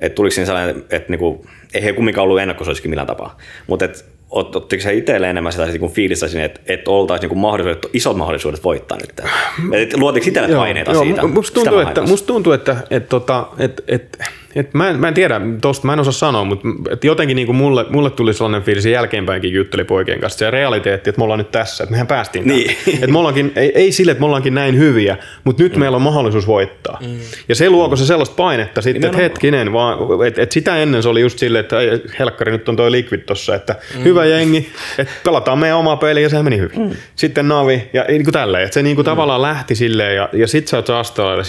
että 0.00 0.16
tuliko 0.16 0.34
siinä 0.34 0.46
sellainen, 0.46 0.76
että 0.90 1.10
niinku, 1.10 1.46
ei 1.74 1.84
he 1.84 1.92
kumminkaan 1.92 2.22
ollut 2.22 2.40
ennakkosuosikin 2.40 2.90
millään 2.90 3.06
tapaa, 3.06 3.38
mutta 3.66 3.84
että 3.84 4.04
ottiko 4.34 4.82
se 4.82 4.94
itselle 4.94 5.30
enemmän 5.30 5.52
sitä 5.52 5.66
niin 5.66 5.92
fiilistä 5.92 6.28
sinne, 6.28 6.44
että, 6.44 6.60
että 6.66 6.90
oltaisiin 6.90 7.30
niin 7.30 7.38
mahdollisuudet, 7.38 7.90
isot 7.92 8.16
mahdollisuudet 8.16 8.64
voittaa 8.64 8.98
nyt? 8.98 9.30
Et 9.72 9.96
luotiko 9.96 10.26
itselle 10.28 10.56
paineita 10.56 10.92
joo, 10.92 11.04
siitä? 11.04 11.26
Musta 11.26 11.54
tuntuu, 11.54 11.78
että, 11.78 12.02
musta 12.02 12.26
tuntuu, 12.26 12.52
että, 12.52 12.76
että, 12.90 13.08
tota, 13.08 13.46
että, 13.58 13.82
että, 13.88 14.24
että 14.24 14.34
et 14.54 14.74
mä, 14.74 14.88
en, 14.88 15.00
mä 15.00 15.08
en 15.08 15.14
tiedä 15.14 15.40
tosta, 15.60 15.86
mä 15.86 15.92
en 15.92 16.00
osaa 16.00 16.12
sanoa, 16.12 16.44
mutta 16.44 16.68
et 16.90 17.04
jotenkin 17.04 17.34
niin 17.34 17.46
kuin 17.46 17.56
mulle, 17.56 17.86
mulle 17.90 18.10
tuli 18.10 18.34
sellainen 18.34 18.62
fiilis 18.62 18.86
jälkeenpäinkin 18.86 19.52
jutteli 19.52 19.84
poikien 19.84 20.20
kanssa, 20.20 20.38
se 20.38 20.50
realiteetti, 20.50 21.10
että 21.10 21.20
me 21.20 21.24
ollaan 21.24 21.38
nyt 21.38 21.50
tässä, 21.50 21.84
että 21.84 21.90
mehän 21.90 22.06
päästiin 22.06 22.48
niin. 22.48 22.76
Että 22.94 23.06
me 23.06 23.18
ollaankin, 23.18 23.52
ei, 23.56 23.72
ei 23.74 23.92
sille, 23.92 24.12
että 24.12 24.20
me 24.20 24.26
ollaankin 24.26 24.54
näin 24.54 24.78
hyviä, 24.78 25.16
mutta 25.44 25.62
nyt 25.62 25.72
mm. 25.72 25.80
meillä 25.80 25.96
on 25.96 26.02
mahdollisuus 26.02 26.46
voittaa. 26.46 26.98
Mm. 27.06 27.18
Ja 27.48 27.54
se 27.54 27.70
luoko 27.70 27.96
se 27.96 28.06
sellaista 28.06 28.34
painetta 28.36 28.82
sitten, 28.82 29.04
että 29.04 29.18
hetkinen, 29.18 29.72
vaan, 29.72 29.98
että 30.26 30.42
et 30.42 30.52
sitä 30.52 30.76
ennen 30.76 31.02
se 31.02 31.08
oli 31.08 31.20
just 31.20 31.38
silleen, 31.38 31.64
että 31.64 31.80
ei, 31.80 32.02
helkkari 32.18 32.52
nyt 32.52 32.68
on 32.68 32.76
toi 32.76 32.90
liquid 32.90 33.20
tossa, 33.20 33.54
että 33.54 33.76
mm. 33.96 34.04
hyvä 34.04 34.24
jengi, 34.24 34.68
että 34.98 35.12
pelataan 35.24 35.58
meidän 35.58 35.78
oma 35.78 35.96
peli 35.96 36.22
ja 36.22 36.28
se 36.28 36.42
meni 36.42 36.58
hyvin. 36.58 36.80
Mm. 36.80 36.90
Sitten 37.16 37.48
Navi 37.48 37.88
ja 37.92 38.04
niin 38.08 38.24
kuin 38.24 38.32
tälleen, 38.32 38.64
että 38.64 38.74
se 38.74 38.82
niin 38.82 38.96
kuin 38.96 39.04
mm. 39.04 39.10
tavallaan 39.10 39.42
lähti 39.42 39.74
silleen 39.74 40.16
ja, 40.16 40.28
ja 40.32 40.46
sitten 40.46 40.70
sä 40.70 40.76
oot 40.76 40.88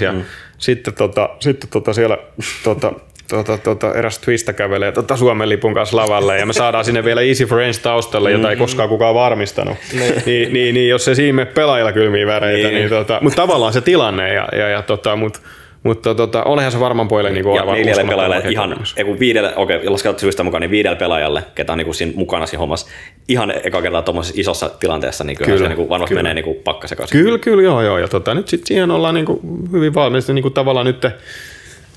ja 0.02 0.12
mm 0.12 0.24
sitten, 0.66 0.94
tota, 0.94 1.30
sitten 1.40 1.70
tota 1.70 1.94
siellä 1.94 2.18
tota, 2.64 2.94
tota, 3.30 3.58
tota, 3.58 3.94
eräs 3.94 4.20
twista 4.20 4.54
kävelee 4.54 4.92
tota 4.92 5.18
Suomen 5.18 5.50
lipun 5.50 5.74
kanssa 5.74 5.98
lavalle 5.98 6.38
ja 6.38 6.46
me 6.46 6.54
saadaan 6.54 6.86
sinne 6.86 7.04
vielä 7.04 7.22
Easy 7.22 7.46
Friends 7.46 7.80
taustalle, 7.80 8.32
jota 8.32 8.50
ei 8.50 8.56
mm-hmm. 8.56 8.64
koskaan 8.64 8.90
kukaan 8.90 9.16
varmistanut. 9.16 9.78
Niin. 9.94 10.14
niin, 10.26 10.54
niin, 10.54 10.76
niin, 10.76 10.90
jos 10.90 11.06
se 11.06 11.16
siinä 11.16 11.46
pelaajilla 11.46 11.92
kylmiä 11.92 12.28
väreitä, 12.28 12.68
niin, 12.68 12.76
niin 12.76 12.90
tota, 12.90 13.20
mutta 13.22 13.42
tavallaan 13.42 13.74
se 13.74 13.82
tilanne 13.82 14.34
ja, 14.34 14.48
ja, 14.52 14.70
ja 14.70 14.82
tota, 14.82 15.16
mutta 15.16 15.40
mutta 15.86 16.16
tota, 16.16 16.44
olihan 16.44 16.72
se 16.72 16.80
varmaan 16.80 17.08
pojille 17.08 17.32
niin 17.32 17.44
kuin 17.44 17.60
aivan 17.60 17.76
neljälle 17.78 18.04
pelaajalle 18.04 18.50
ihan, 18.50 18.78
ei 18.98 19.04
kun 19.04 19.20
viidelle, 19.20 19.56
okei, 19.56 19.78
okay, 19.78 19.90
lasketaan 19.90 20.20
syystä 20.20 20.44
mukaan, 20.44 20.62
niin 20.62 20.72
viidelle 20.72 20.98
pelaajalle, 20.98 21.44
ketä 21.56 21.72
on 21.72 21.78
niin 21.78 21.86
kuin 21.86 21.96
siinä 21.96 22.14
mukana 22.16 22.46
siinä 22.46 22.60
hommassa, 22.60 22.88
ihan 23.28 23.54
eka 23.64 23.82
kertaa 23.82 24.02
tuommoisessa 24.02 24.42
isossa 24.42 24.70
tilanteessa, 24.80 25.24
niin 25.24 25.38
kyllä, 25.38 25.58
se 25.58 25.68
niin 25.68 25.76
kuin 25.76 25.90
varmasti 25.90 26.16
menee 26.16 26.34
niin 26.34 26.46
kuin 26.46 26.58
pakka 26.64 26.88
sekaisin. 26.88 27.20
Kyllä, 27.20 27.38
kyllä, 27.40 27.64
joo, 27.64 27.82
joo. 27.82 27.98
Ja 27.98 28.08
tota, 28.08 28.34
nyt 28.34 28.48
sitten 28.48 28.68
siihen 28.68 28.92
ollaan 28.92 29.16
niin 29.16 29.26
kuin 29.26 29.40
hyvin 29.72 29.94
valmiita, 29.94 30.34
niin 30.34 30.44
kuin 30.44 30.54
tavallaan 30.54 30.86
nyt, 30.86 31.06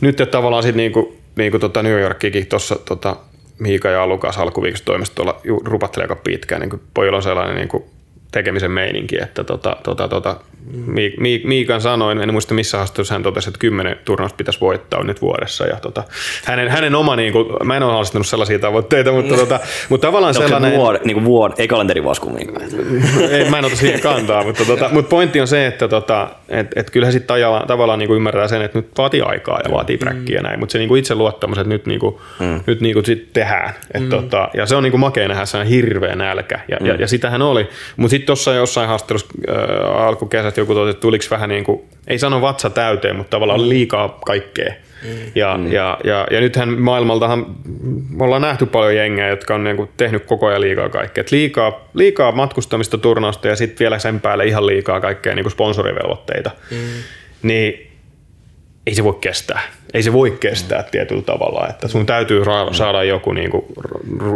nyt 0.01 0.17
tavallaan 0.31 0.63
sitten 0.63 0.77
niin 0.77 0.93
kuin, 0.93 1.17
niin 1.37 1.51
kuin 1.51 1.61
tota 1.61 1.83
New 1.83 2.01
Yorkikin 2.01 2.47
tuossa 2.47 2.77
tota, 2.85 3.17
Miika 3.59 3.89
ja 3.89 4.07
Lukas 4.07 4.39
alkuviikosta 4.39 4.87
toimesta 4.87 5.15
tuolla 5.15 5.41
rupattelee 5.65 6.05
aika 6.05 6.17
pitkään, 6.17 6.61
niin 6.61 6.71
kuin 6.71 6.83
pojilla 6.95 7.17
on 7.17 7.23
sellainen 7.23 7.57
niin 7.57 7.69
kuin 7.69 7.85
tekemisen 8.33 8.71
meininki, 8.71 9.23
että 9.23 9.45
tota, 9.45 9.77
tota, 9.83 10.09
tota, 10.09 10.37
Mi- 10.87 11.43
Miikan 11.45 11.81
sanoin, 11.81 12.21
en 12.21 12.33
muista 12.33 12.55
missä 12.55 12.77
haastattelussa 12.77 13.15
hän 13.15 13.23
totesi, 13.23 13.49
että 13.49 13.59
kymmenen 13.59 13.97
turnausta 14.05 14.37
pitäisi 14.37 14.61
voittaa 14.61 15.05
nyt 15.05 15.23
vuodessa. 15.23 15.67
Ja 15.67 15.77
tota, 15.77 16.05
hänen, 16.45 16.69
hänen 16.69 16.95
oma, 16.95 17.17
niin 17.17 17.33
kuin, 17.33 17.47
mä 17.65 17.77
en 17.77 17.83
ole 17.83 17.93
haastanut 17.93 18.27
sellaisia 18.27 18.59
tavoitteita, 18.59 19.13
mutta, 19.13 19.35
tota, 19.35 19.61
mutta 19.89 20.07
tavallaan 20.07 20.37
Onko 20.37 20.49
sellainen... 20.49 20.71
se 20.71 20.77
vuod, 20.77 20.97
niin 21.05 21.25
vuod, 21.25 21.53
ei 21.59 21.69
kalenterivuosi 21.69 22.21
kumminkaan. 22.21 22.67
ei, 23.31 23.51
mä 23.51 23.59
en 23.59 23.65
ota 23.65 23.77
siihen 23.77 24.01
kantaa, 24.01 24.45
mutta, 24.45 24.65
tota, 24.65 24.89
mutta 24.93 25.09
pointti 25.09 25.41
on 25.41 25.49
se, 25.49 25.67
että 25.67 25.89
tota, 25.89 26.29
et, 26.49 26.67
et 26.77 26.91
kyllähän 26.91 27.13
sitten 27.13 27.37
tavallaan, 27.37 27.67
tavallaan 27.67 27.99
niin 27.99 28.07
kuin 28.07 28.17
ymmärtää 28.17 28.49
sen, 28.49 28.63
että 28.63 28.79
nyt 28.79 28.89
vaatii 28.99 29.21
aikaa 29.21 29.61
ja 29.65 29.71
vaatii 29.71 29.99
bräkkiä 29.99 30.37
ja 30.37 30.43
näin, 30.43 30.61
mutta 30.61 30.73
se 30.73 30.79
niin 30.79 30.89
kuin 30.89 30.99
itse 30.99 31.15
luottamus, 31.15 31.59
että 31.59 31.69
nyt, 31.69 31.87
niin 31.87 32.01
kuin, 32.01 32.17
mm. 32.41 32.61
nyt 32.67 32.81
niin 32.81 32.95
kuin 32.95 33.05
sit 33.05 33.33
tehdään. 33.33 33.75
Et, 33.95 34.03
mm. 34.03 34.09
tota, 34.09 34.49
ja 34.55 34.67
se 34.67 34.77
on 34.77 34.83
niin 34.83 34.91
kuin 34.91 35.01
makea 35.01 35.29
nähdä, 35.29 35.45
se 35.45 35.57
on 35.57 35.67
hirveä 35.67 36.17
nälkä 36.17 36.61
ja, 36.69 36.77
mm. 36.81 36.87
ja, 36.87 36.95
ja 36.95 37.09
sitähän 37.09 37.43
oli. 37.43 37.69
Mutta 37.97 38.11
sitten 38.19 38.27
tuossa 38.27 38.55
jossain 38.55 38.89
haastattelussa 38.89 39.29
äh, 39.49 40.03
alkukesästä 40.03 40.61
joku 40.61 40.75
totesi, 40.75 40.91
että 40.91 41.01
tuliko 41.01 41.25
vähän 41.31 41.49
niin 41.49 41.65
kuin, 41.65 41.81
ei 42.07 42.19
sano 42.19 42.41
vatsa 42.41 42.71
täyteen, 42.71 43.17
mutta 43.17 43.31
tavallaan 43.31 43.61
oli 43.61 43.69
liikaa 43.69 44.19
kaikkea. 44.27 44.73
Mm. 45.05 45.11
Ja, 45.35 45.57
mm. 45.57 45.73
Ja, 45.73 45.99
ja, 46.05 46.27
ja, 46.31 46.41
nythän 46.41 46.69
maailmaltahan 46.69 47.47
me 48.11 48.25
ollaan 48.25 48.43
nähty 48.43 48.67
paljon 48.67 48.97
jengejä, 48.97 49.29
jotka 49.29 49.55
on 49.55 49.65
niinku 49.65 49.89
tehnyt 49.97 50.25
koko 50.25 50.47
ajan 50.47 50.61
liikaa 50.61 50.89
kaikkea. 50.89 51.21
Et 51.21 51.33
liikaa, 51.33 51.89
liikaa 51.95 52.33
matkustamista 52.33 52.99
turnausta 52.99 53.49
ja 53.49 53.57
sitten 53.57 53.79
vielä 53.79 53.99
sen 53.99 54.21
päälle 54.21 54.47
ihan 54.47 54.67
liikaa 54.67 55.01
kaikkea 55.01 55.35
niinku 55.35 55.51
sponsorivelvoitteita. 55.51 56.51
Mm. 56.71 56.77
Niin 57.43 57.91
ei 58.87 58.95
se 58.95 59.05
voi 59.05 59.19
kestää. 59.21 59.61
Ei 59.95 60.03
se 60.03 60.13
voi 60.13 60.31
kestää 60.31 60.81
mm. 60.81 60.89
tietyllä 60.91 61.23
tavalla, 61.23 61.69
että 61.71 61.89
sun 61.89 62.07
täytyy 62.07 62.43
ra- 62.43 62.75
saada 62.75 63.05
joku 63.05 63.33
niinku 63.33 63.67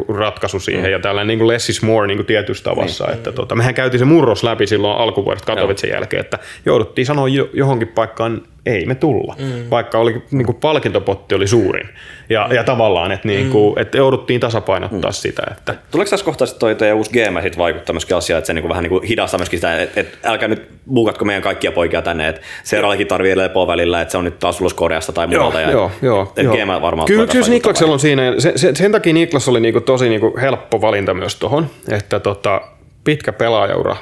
ratkaisu 0.09 0.61
siihen 0.61 0.85
mm. 0.85 0.91
ja 0.91 0.99
tällainen 0.99 1.27
niinku 1.27 1.49
less 1.49 1.71
is 1.71 1.83
more 1.83 2.07
niinku 2.07 2.25
tietyssä 2.25 2.65
tavassa. 2.65 3.05
Niin. 3.05 3.15
Että 3.15 3.33
tota, 3.33 3.55
mehän 3.55 3.75
käytiin 3.75 3.99
se 3.99 4.05
murros 4.05 4.45
läpi 4.45 4.67
silloin 4.67 4.99
alkuvuodesta 4.99 5.47
Katowicen 5.47 5.91
jälkeen, 5.91 6.21
että 6.21 6.38
jouduttiin 6.67 7.07
sanoa 7.07 7.27
johonkin 7.53 7.88
paikkaan 7.88 8.43
ei 8.67 8.87
me 8.87 8.95
tulla, 8.95 9.37
mm. 9.38 9.71
vaikka 9.71 9.99
oli, 9.99 10.23
niin 10.31 10.47
kuin 10.47 10.57
palkintopotti 10.57 11.35
oli 11.35 11.47
suurin. 11.47 11.88
Ja, 12.29 12.47
mm. 12.49 12.55
ja 12.55 12.65
tavallaan, 12.65 13.12
että, 13.12 13.29
niin 13.29 13.51
kuin, 13.51 13.75
mm. 13.75 13.83
että 13.83 13.99
jouduttiin 13.99 14.41
tasapainottaa 14.41 15.11
mm. 15.11 15.15
sitä. 15.15 15.43
Että... 15.51 15.75
Tuleeko 15.91 16.11
tässä 16.11 16.25
kohtaa 16.25 16.47
toi 16.59 16.75
teidän 16.75 16.97
uusi 16.97 17.11
GM 17.11 17.43
sit 17.43 17.59
vaikuttaa 17.59 17.93
myöskin 17.93 18.17
asiaan, 18.17 18.38
että 18.38 18.47
se 18.47 18.53
niin 18.53 18.62
kuin 18.62 18.69
vähän 18.69 18.83
niin 18.83 18.91
kuin 18.91 19.03
hidastaa 19.03 19.38
myöskin 19.38 19.59
sitä, 19.59 19.83
että, 19.83 20.01
että 20.01 20.31
älkää 20.31 20.49
nyt 20.49 20.69
buukatko 20.95 21.25
meidän 21.25 21.43
kaikkia 21.43 21.73
poikia 21.73 22.03
tänne, 22.03 22.29
että 22.29 22.41
seuraavallakin 22.65 23.07
tarvii 23.07 23.37
lepoa 23.37 23.67
välillä, 23.67 24.01
että 24.01 24.12
se 24.12 24.19
on 24.19 24.25
nyt 24.25 24.38
taas 24.38 24.61
ulos 24.61 24.75
Koreasta 24.75 25.12
tai 25.12 25.27
muualta. 25.27 25.41
Joo, 25.50 25.61
ja, 25.61 25.70
joo, 25.70 25.90
joo, 26.02 26.33
joo. 26.37 26.83
Varmaan 26.83 27.07
Kyllä, 27.07 27.26
kyllä 27.26 27.48
Niklaksella 27.48 27.92
on 27.92 28.00
siinä, 28.00 28.22
se, 28.38 28.52
se, 28.57 28.74
sen 28.74 28.92
takia 28.92 29.12
Niklas 29.12 29.48
oli 29.48 29.61
niin 29.61 29.72
kuin 29.72 29.85
tosi 29.85 30.09
niin 30.09 30.20
kuin 30.20 30.38
helppo 30.40 30.81
valinta 30.81 31.14
myös 31.14 31.37
tuohon, 31.37 31.66
että 31.88 32.20
tota, 32.20 32.61
pitkä 33.05 33.33
pelaajaura 33.33 33.96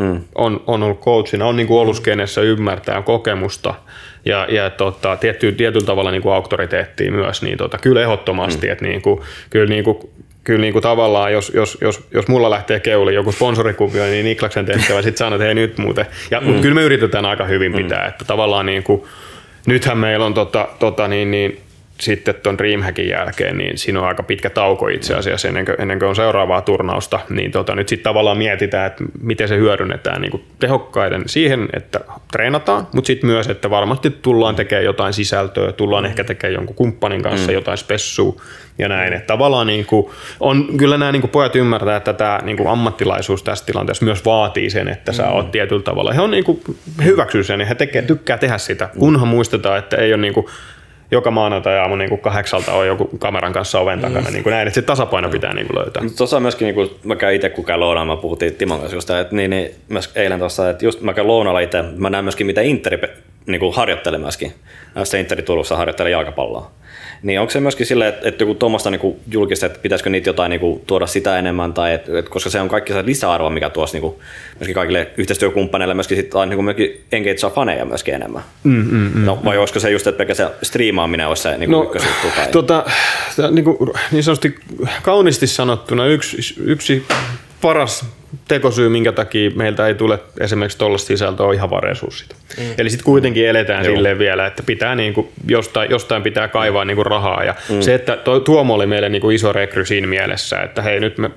mm. 0.00 0.20
on, 0.34 0.60
on 0.66 0.82
ollut 0.82 1.00
coachina, 1.00 1.46
on 1.46 1.56
niin 1.56 1.66
kuin 1.66 1.80
ollut 1.80 1.96
skenessä, 1.96 2.40
ymmärtää 2.40 3.02
kokemusta 3.02 3.74
ja, 4.24 4.46
ja 4.50 4.70
tota, 4.70 5.16
tietty, 5.16 5.52
tietyllä 5.52 5.86
tavalla 5.86 6.10
niin 6.10 6.22
kuin 6.22 6.34
auktoriteettia 6.34 7.12
myös, 7.12 7.42
niin 7.42 7.58
tota, 7.58 7.78
kyllä 7.78 8.02
ehdottomasti, 8.02 8.66
mm. 8.66 8.72
että 8.72 8.84
niin 8.84 9.02
kuin, 9.02 9.20
kyllä 9.50 9.68
niin 9.68 9.84
kuin, 9.84 9.98
kyllä 10.44 10.60
niin 10.60 10.72
kuin 10.72 10.82
tavallaan, 10.82 11.32
jos, 11.32 11.52
jos, 11.54 11.78
jos, 11.80 12.06
jos 12.14 12.28
mulla 12.28 12.50
lähtee 12.50 12.80
keuli 12.80 13.14
joku 13.14 13.32
sponsorikuvio, 13.32 14.04
niin 14.04 14.24
Niklaksen 14.24 14.66
tehtävä 14.66 15.02
sitten 15.02 15.18
sanoo, 15.18 15.36
että 15.36 15.44
hei 15.44 15.54
nyt 15.54 15.78
muuten. 15.78 16.06
Ja, 16.30 16.40
mm. 16.40 16.46
Mutta 16.46 16.62
kyllä 16.62 16.74
me 16.74 16.82
yritetään 16.82 17.24
aika 17.24 17.44
hyvin 17.44 17.72
mm. 17.72 17.76
pitää, 17.76 18.02
mm. 18.02 18.08
että 18.08 18.24
tavallaan 18.24 18.66
niin 18.66 18.82
kuin, 18.82 19.02
nythän 19.66 19.98
meillä 19.98 20.26
on 20.26 20.34
tota, 20.34 20.68
tota 20.78 21.08
niin, 21.08 21.30
niin, 21.30 21.60
sitten 22.00 22.34
tuon 22.34 22.58
Dreamhackin 22.58 23.08
jälkeen, 23.08 23.58
niin 23.58 23.78
siinä 23.78 24.00
on 24.00 24.06
aika 24.06 24.22
pitkä 24.22 24.50
tauko 24.50 24.88
itse 24.88 25.14
asiassa 25.14 25.48
ennen 25.48 25.64
kuin, 25.64 25.80
ennen 25.80 25.98
kuin 25.98 26.08
on 26.08 26.16
seuraavaa 26.16 26.60
turnausta, 26.60 27.20
niin 27.30 27.50
tota, 27.50 27.74
nyt 27.74 27.88
sitten 27.88 28.04
tavallaan 28.04 28.38
mietitään, 28.38 28.86
että 28.86 29.04
miten 29.20 29.48
se 29.48 29.56
hyödynnetään 29.56 30.22
niin 30.22 30.44
tehokkaiden 30.58 31.22
siihen, 31.26 31.68
että 31.72 32.00
treenataan, 32.32 32.88
mutta 32.92 33.06
sitten 33.06 33.30
myös, 33.30 33.48
että 33.48 33.70
varmasti 33.70 34.10
tullaan 34.10 34.54
tekemään 34.54 34.84
jotain 34.84 35.12
sisältöä, 35.12 35.72
tullaan 35.72 36.04
mm. 36.04 36.08
ehkä 36.08 36.24
tekemään 36.24 36.54
jonkun 36.54 36.76
kumppanin 36.76 37.22
kanssa 37.22 37.48
mm. 37.48 37.54
jotain 37.54 37.78
spessua 37.78 38.40
ja 38.78 38.88
näin, 38.88 39.12
että 39.12 39.26
tavallaan 39.26 39.66
niin 39.66 39.86
kuin, 39.86 40.06
on, 40.40 40.68
kyllä 40.76 40.98
nämä 40.98 41.12
niin 41.12 41.20
kuin 41.20 41.30
pojat 41.30 41.56
ymmärtää, 41.56 41.96
että 41.96 42.12
tämä 42.12 42.40
niin 42.42 42.56
kuin 42.56 42.68
ammattilaisuus 42.68 43.42
tässä 43.42 43.66
tilanteessa 43.66 44.04
myös 44.04 44.24
vaatii 44.24 44.70
sen, 44.70 44.88
että 44.88 45.12
sä 45.12 45.22
mm. 45.22 45.32
oot 45.32 45.50
tietyllä 45.50 45.82
tavalla, 45.82 46.12
he 46.12 46.20
on 46.20 46.30
niin 46.30 46.44
kuin, 46.44 46.60
hyväksyy 47.04 47.44
sen 47.44 47.60
ja 47.60 47.66
he 47.66 47.74
tekee, 47.74 48.02
tykkää 48.02 48.38
tehdä 48.38 48.58
sitä, 48.58 48.88
kunhan 48.98 49.28
muistetaan, 49.28 49.78
että 49.78 49.96
ei 49.96 50.12
ole 50.12 50.22
niin 50.22 50.34
kuin, 50.34 50.46
joka 51.10 51.30
maanantai 51.30 51.78
aamu 51.78 51.96
niin 51.96 52.08
kuin 52.08 52.20
kahdeksalta 52.20 52.72
on 52.72 52.86
joku 52.86 53.10
kameran 53.18 53.52
kanssa 53.52 53.80
oven 53.80 54.00
takana, 54.00 54.28
mm. 54.28 54.32
niin 54.32 54.42
kuin 54.42 54.50
näin, 54.50 54.68
että 54.68 54.74
se 54.74 54.82
tasapaino 54.82 55.28
pitää 55.28 55.54
niin 55.54 55.66
kuin 55.66 55.78
löytää. 55.78 56.02
Tuossa 56.16 56.40
myöskin, 56.40 56.66
niin 56.66 56.74
kuin, 56.74 56.90
mä 57.04 57.16
käyn 57.16 57.34
itse 57.34 57.48
kun 57.48 57.64
käyn 57.64 57.80
lounaan, 57.80 58.06
mä 58.06 58.16
puhuttiin 58.16 58.54
Timon 58.54 58.78
kanssa 58.78 58.96
just, 58.96 59.10
että 59.10 59.36
niin, 59.36 59.50
niin 59.50 59.70
myös 59.88 60.10
eilen 60.14 60.38
tuossa, 60.38 60.70
että 60.70 60.84
just 60.84 61.00
mä 61.00 61.14
käyn 61.14 61.26
lounalla 61.26 61.60
itse, 61.60 61.82
mä 61.82 62.10
näen 62.10 62.24
myöskin 62.24 62.46
mitä 62.46 62.60
Interi 62.60 62.98
niin 63.46 63.60
kuin 63.60 63.74
harjoittelee 63.74 64.18
myöskin. 64.18 64.52
Mä 64.94 65.18
Interi 65.18 65.42
Turussa 65.42 65.76
harjoittelee 65.76 66.12
jalkapalloa. 66.12 66.70
Niin 67.26 67.40
onko 67.40 67.50
se 67.50 67.60
myöskin 67.60 67.86
silleen, 67.86 68.08
että, 68.14 68.28
että 68.28 68.42
joku 68.42 68.54
tuommoista 68.54 68.90
niin 68.90 69.16
julkista, 69.30 69.66
että 69.66 69.78
pitäisikö 69.82 70.10
niitä 70.10 70.28
jotain 70.28 70.50
niin 70.50 70.60
kuin, 70.60 70.80
tuoda 70.86 71.06
sitä 71.06 71.38
enemmän, 71.38 71.74
tai 71.74 71.94
että, 71.94 72.18
että, 72.18 72.30
koska 72.30 72.50
se 72.50 72.60
on 72.60 72.68
kaikki 72.68 72.92
se 72.92 73.06
lisäarvo, 73.06 73.50
mikä 73.50 73.70
tuossa 73.70 73.94
niin 73.94 74.00
kuin, 74.00 74.14
myöskin 74.60 74.74
kaikille 74.74 75.10
yhteistyökumppaneille 75.16 75.94
myöskin, 75.94 76.16
sit, 76.16 76.30
niin 76.34 76.54
kuin 76.54 76.64
myöskin 76.64 77.04
engagea 77.12 77.50
faneja 77.50 77.84
myöskin 77.84 78.14
enemmän. 78.14 78.42
Mm, 78.64 78.72
mm, 78.72 79.10
mm, 79.14 79.24
no, 79.24 79.38
vai 79.44 79.56
mm. 79.56 79.60
olisiko 79.60 79.80
se 79.80 79.90
just, 79.90 80.06
että 80.06 80.18
pelkästään 80.18 80.50
striimaaminen 80.62 81.28
olisi 81.28 81.42
se 81.42 81.58
niin 81.58 81.70
no, 81.70 81.82
ykkösjuttu? 81.82 82.26
Tai... 82.36 82.46
Tota, 82.52 82.84
niin, 83.50 83.64
kuin, 83.64 83.76
niin 84.12 84.24
sanotusti 84.24 84.54
kauniisti 85.02 85.46
sanottuna 85.46 86.06
yksi, 86.06 86.54
yksi 86.64 87.06
paras 87.60 88.04
tekosyy, 88.48 88.88
minkä 88.88 89.12
takia 89.12 89.50
meiltä 89.50 89.86
ei 89.86 89.94
tule 89.94 90.18
esimerkiksi 90.40 90.78
tuollaista 90.78 91.06
sisältöä, 91.06 91.46
on 91.46 91.54
ihan 91.54 91.70
vaan 91.70 91.82
resurssit. 91.82 92.34
Mm. 92.58 92.64
Eli 92.78 92.90
sitten 92.90 93.04
kuitenkin 93.04 93.48
eletään 93.48 93.84
Joo. 93.84 93.94
silleen 93.94 94.18
vielä, 94.18 94.46
että 94.46 94.62
pitää 94.62 94.94
niinku, 94.94 95.32
jostain, 95.48 95.90
jostain 95.90 96.22
pitää 96.22 96.48
kaivaa 96.48 96.84
niinku 96.84 97.04
rahaa. 97.04 97.44
Ja 97.44 97.54
mm. 97.68 97.80
se, 97.80 97.94
että 97.94 98.18
Tuomo 98.44 98.74
oli 98.74 98.86
meille 98.86 99.08
niinku 99.08 99.30
iso 99.30 99.52
rekry 99.52 99.84
siinä 99.84 100.06
mielessä, 100.06 100.62
että 100.62 100.82
hei 100.82 101.00
nyt 101.00 101.18
me 101.18 101.30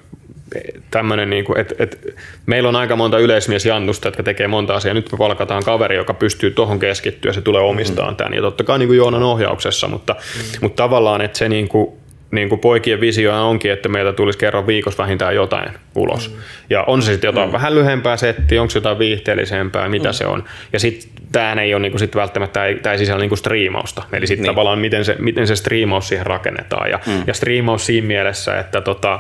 tämmöinen, 0.92 1.30
niin 1.30 1.46
että 1.58 1.76
et, 1.80 2.16
meillä 2.46 2.70
on 2.70 2.76
aika 2.76 2.96
monta 2.96 3.20
yleismiesjannusta, 3.20 4.08
jotka 4.08 4.24
tekee 4.24 4.48
monta 4.48 4.76
asiaa. 4.76 4.94
Nyt 4.94 5.12
me 5.12 5.18
palkataan 5.18 5.64
kaveri, 5.64 5.96
joka 5.96 6.14
pystyy 6.14 6.52
tuohon 6.52 6.80
keskittyä, 6.80 7.34
se 7.34 7.42
tulee 7.42 7.62
omistamaan 7.62 8.14
mm. 8.14 8.18
tämän. 8.18 8.34
Ja 8.34 8.42
totta 8.42 8.64
kai 8.64 8.80
niin 8.80 8.88
kuin 8.88 8.98
Joonan 8.98 9.24
ohjauksessa, 9.24 9.88
mutta, 9.88 10.14
mm. 10.14 10.44
mutta 10.62 10.84
tavallaan, 10.84 11.22
että 11.22 11.38
se 11.38 11.50
niin 11.50 11.68
kuin, 11.68 11.99
niin 12.32 12.50
kuin 12.50 12.62
poikien 12.62 13.02
visio 13.02 13.48
onkin, 13.50 13.72
että 13.72 13.90
meiltä 13.90 14.14
tulisi 14.14 14.40
kerran 14.40 14.68
viikossa 14.68 15.04
vähintään 15.04 15.36
jotain 15.36 15.72
ulos. 15.96 16.30
Mm. 16.30 16.42
Ja 16.70 16.84
on 16.84 17.02
se 17.02 17.12
sitten 17.12 17.28
jotain 17.28 17.50
mm. 17.50 17.54
vähän 17.54 17.76
lyhempää 17.76 18.18
settiä, 18.18 18.62
onko 18.62 18.72
se 18.72 18.78
jotain 18.78 19.00
viihteellisempää, 19.00 19.90
mitä 19.90 20.10
mm. 20.10 20.14
se 20.14 20.26
on. 20.26 20.44
Ja 20.74 20.80
sitten 20.80 21.10
tämähän 21.32 21.60
ei 21.60 21.74
ole 21.74 21.82
niin 21.82 21.92
kuin 21.92 22.00
sit 22.00 22.16
välttämättä, 22.16 22.60
tämä 22.82 22.94
ei 22.94 23.00
sisällä 23.00 23.20
niin 23.20 23.30
kuin 23.30 23.38
striimausta. 23.38 24.04
Eli 24.14 24.28
sitten 24.28 24.44
niin. 24.44 24.52
tavallaan 24.52 24.80
miten 24.80 25.06
se, 25.06 25.16
miten 25.20 25.48
se 25.48 25.56
striimaus 25.56 26.08
siihen 26.08 26.26
rakennetaan. 26.26 26.90
Ja, 26.90 27.00
mm. 27.08 27.24
ja 27.28 27.34
striimaus 27.34 27.86
siinä 27.86 28.08
mielessä, 28.08 28.60
että 28.60 28.82
tota, 28.82 29.20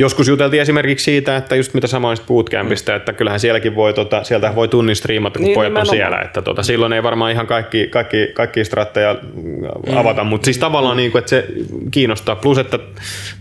joskus 0.00 0.28
juteltiin 0.28 0.62
esimerkiksi 0.62 1.04
siitä, 1.04 1.36
että 1.36 1.56
just 1.56 1.74
mitä 1.74 1.86
sanoisit 1.86 2.26
bootcampista, 2.26 2.92
mm. 2.92 2.96
että 2.96 3.12
kyllähän 3.12 3.40
sielläkin 3.40 3.74
voi, 3.74 3.92
tota, 3.92 4.24
sieltä 4.24 4.54
voi 4.54 4.68
tunnin 4.68 4.96
striimata, 4.96 5.38
kun 5.38 5.46
niin, 5.46 5.54
pojat 5.54 5.76
on 5.76 5.86
siellä. 5.86 6.20
Että 6.20 6.42
tota, 6.42 6.62
silloin 6.62 6.92
ei 6.92 7.02
varmaan 7.02 7.32
ihan 7.32 7.46
kaikki, 7.46 7.86
kaikki, 7.86 8.28
kaikki 8.34 8.64
stratteja 8.64 9.16
mm. 9.34 9.96
avata, 9.96 10.24
mutta 10.24 10.44
siis 10.44 10.58
tavallaan 10.58 10.96
niin 10.96 11.12
kuin, 11.12 11.18
että 11.18 11.30
se 11.30 11.46
kiinnostaa. 11.90 12.36
Plus, 12.36 12.58
että 12.58 12.78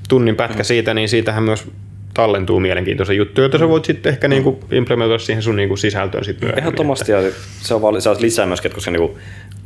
tunnin 0.09 0.35
pätkä 0.35 0.63
mm. 0.63 0.65
siitä, 0.65 0.93
niin 0.93 1.09
siitähän 1.09 1.43
myös 1.43 1.67
tallentuu 2.13 2.59
mielenkiintoisia 2.59 3.15
juttuja, 3.15 3.43
joita 3.43 3.57
sä 3.57 3.69
voit 3.69 3.85
sitten 3.85 4.13
ehkä 4.13 4.27
niinku 4.27 4.59
implementoida 4.71 5.19
siihen 5.19 5.43
sun 5.43 5.55
niinku 5.55 5.77
sisältöön 5.77 6.25
sitten 6.25 6.47
myöhemmin. 6.47 6.63
Ehdottomasti, 6.63 7.11
ja 7.11 7.21
se 7.61 7.73
on, 7.73 8.01
se 8.01 8.09
on 8.09 8.15
lisää 8.19 8.45
myöskin, 8.45 8.71
koska 8.71 8.91
niinku, 8.91 9.17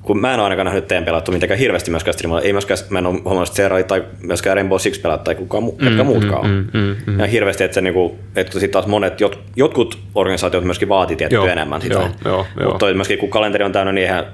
kun 0.01 0.19
mä 0.19 0.33
en 0.33 0.39
ole 0.39 0.43
ainakaan 0.43 0.65
nähnyt 0.65 0.87
teidän 0.87 1.05
pelattu 1.05 1.31
mitenkään 1.31 1.59
hirveästi 1.59 1.91
myöskään 1.91 2.13
streamalla, 2.13 2.41
ei 2.41 2.53
myöskään, 2.53 2.77
mä 2.89 2.99
en 2.99 3.05
ole 3.05 3.19
huomannut 3.25 3.53
Zerali 3.53 3.83
tai 3.83 4.03
myöskään 4.21 4.57
Rainbow 4.57 4.79
Six 4.79 5.01
pelattu 5.01 5.23
tai 5.23 5.35
kukaan 5.35 5.63
mu- 5.63 5.89
mm, 5.89 6.05
muutkaan 6.05 6.47
mm, 6.47 6.67
mm, 6.73 6.79
mm, 6.79 6.95
mm. 7.05 7.19
Ja 7.19 7.25
hirveästi, 7.25 7.63
että, 7.63 7.75
se, 7.75 7.81
niinku, 7.81 8.19
että 8.35 8.51
sitten 8.51 8.69
taas 8.69 8.87
monet, 8.87 9.21
jot, 9.21 9.39
jotkut 9.55 9.99
organisaatiot 10.15 10.63
myöskin 10.63 10.89
vaatii 10.89 11.15
tiettyä 11.15 11.51
enemmän 11.51 11.81
sitä. 11.81 11.93
Joo, 11.93 12.09
joo, 12.25 12.45
joo. 12.59 12.71
Mutta 12.71 12.93
myöskin 12.93 13.17
kun 13.17 13.29
kalenteri 13.29 13.63
on 13.63 13.71
täynnä, 13.71 13.91
niin 13.91 14.07
eihän, 14.07 14.25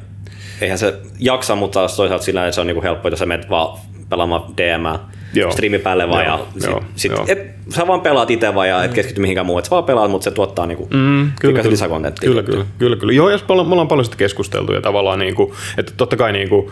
eihän 0.62 0.78
se 0.78 0.94
jaksa, 1.20 1.56
mutta 1.56 1.88
toisaalta 1.96 2.26
sillä 2.26 2.46
että 2.46 2.56
se 2.56 2.62
on 2.62 2.68
niinku 2.68 2.84
helppo, 2.84 3.10
jos 3.10 3.20
sä 3.20 3.26
menet 3.26 3.50
vaan 3.50 3.80
pelaamaan 4.10 4.44
DM 4.58 5.00
joo. 5.34 5.52
striimi 5.52 5.80
päälle 5.80 6.10
vaan 6.10 6.26
joo, 6.26 6.48
ja 6.62 6.70
joo, 6.70 6.84
sit, 6.96 7.12
joo. 7.12 7.26
Et, 7.28 7.60
sä 7.70 7.88
vaan 7.88 8.02
pelaat 8.02 8.32
itse 8.32 8.56
vaan 8.56 8.70
ja 8.70 8.84
et 8.84 8.94
keskity 8.94 9.22
mihinkään 9.22 9.46
muuhun, 9.46 9.60
et 9.60 9.66
sä 9.66 9.72
vaan 9.72 9.84
pelaat, 9.84 10.12
mutta 10.12 10.24
se 10.24 10.32
tuottaa 10.32 10.66
niinku 10.66 10.88
mm, 10.94 11.32
kyllä, 11.40 11.60
kyllä, 11.60 11.72
lisäkontenttia. 11.72 12.30
Kyllä, 12.30 12.44
kyllä, 12.44 12.66
kyllä, 12.78 12.96
kyllä. 12.96 13.14
Joo, 13.14 13.30
jos 13.30 13.42
me 13.42 13.52
ollaan, 13.54 13.68
me 13.68 13.72
ollaan 13.72 13.88
paljon 13.88 14.06
sitä 14.06 14.18
keskusteltu 14.18 14.74
ja 14.74 14.82
tavallaan 14.82 15.20
niinku, 15.20 15.56
että 15.78 15.94
totta 15.98 16.18
kai 16.18 16.32
niinku, 16.32 16.72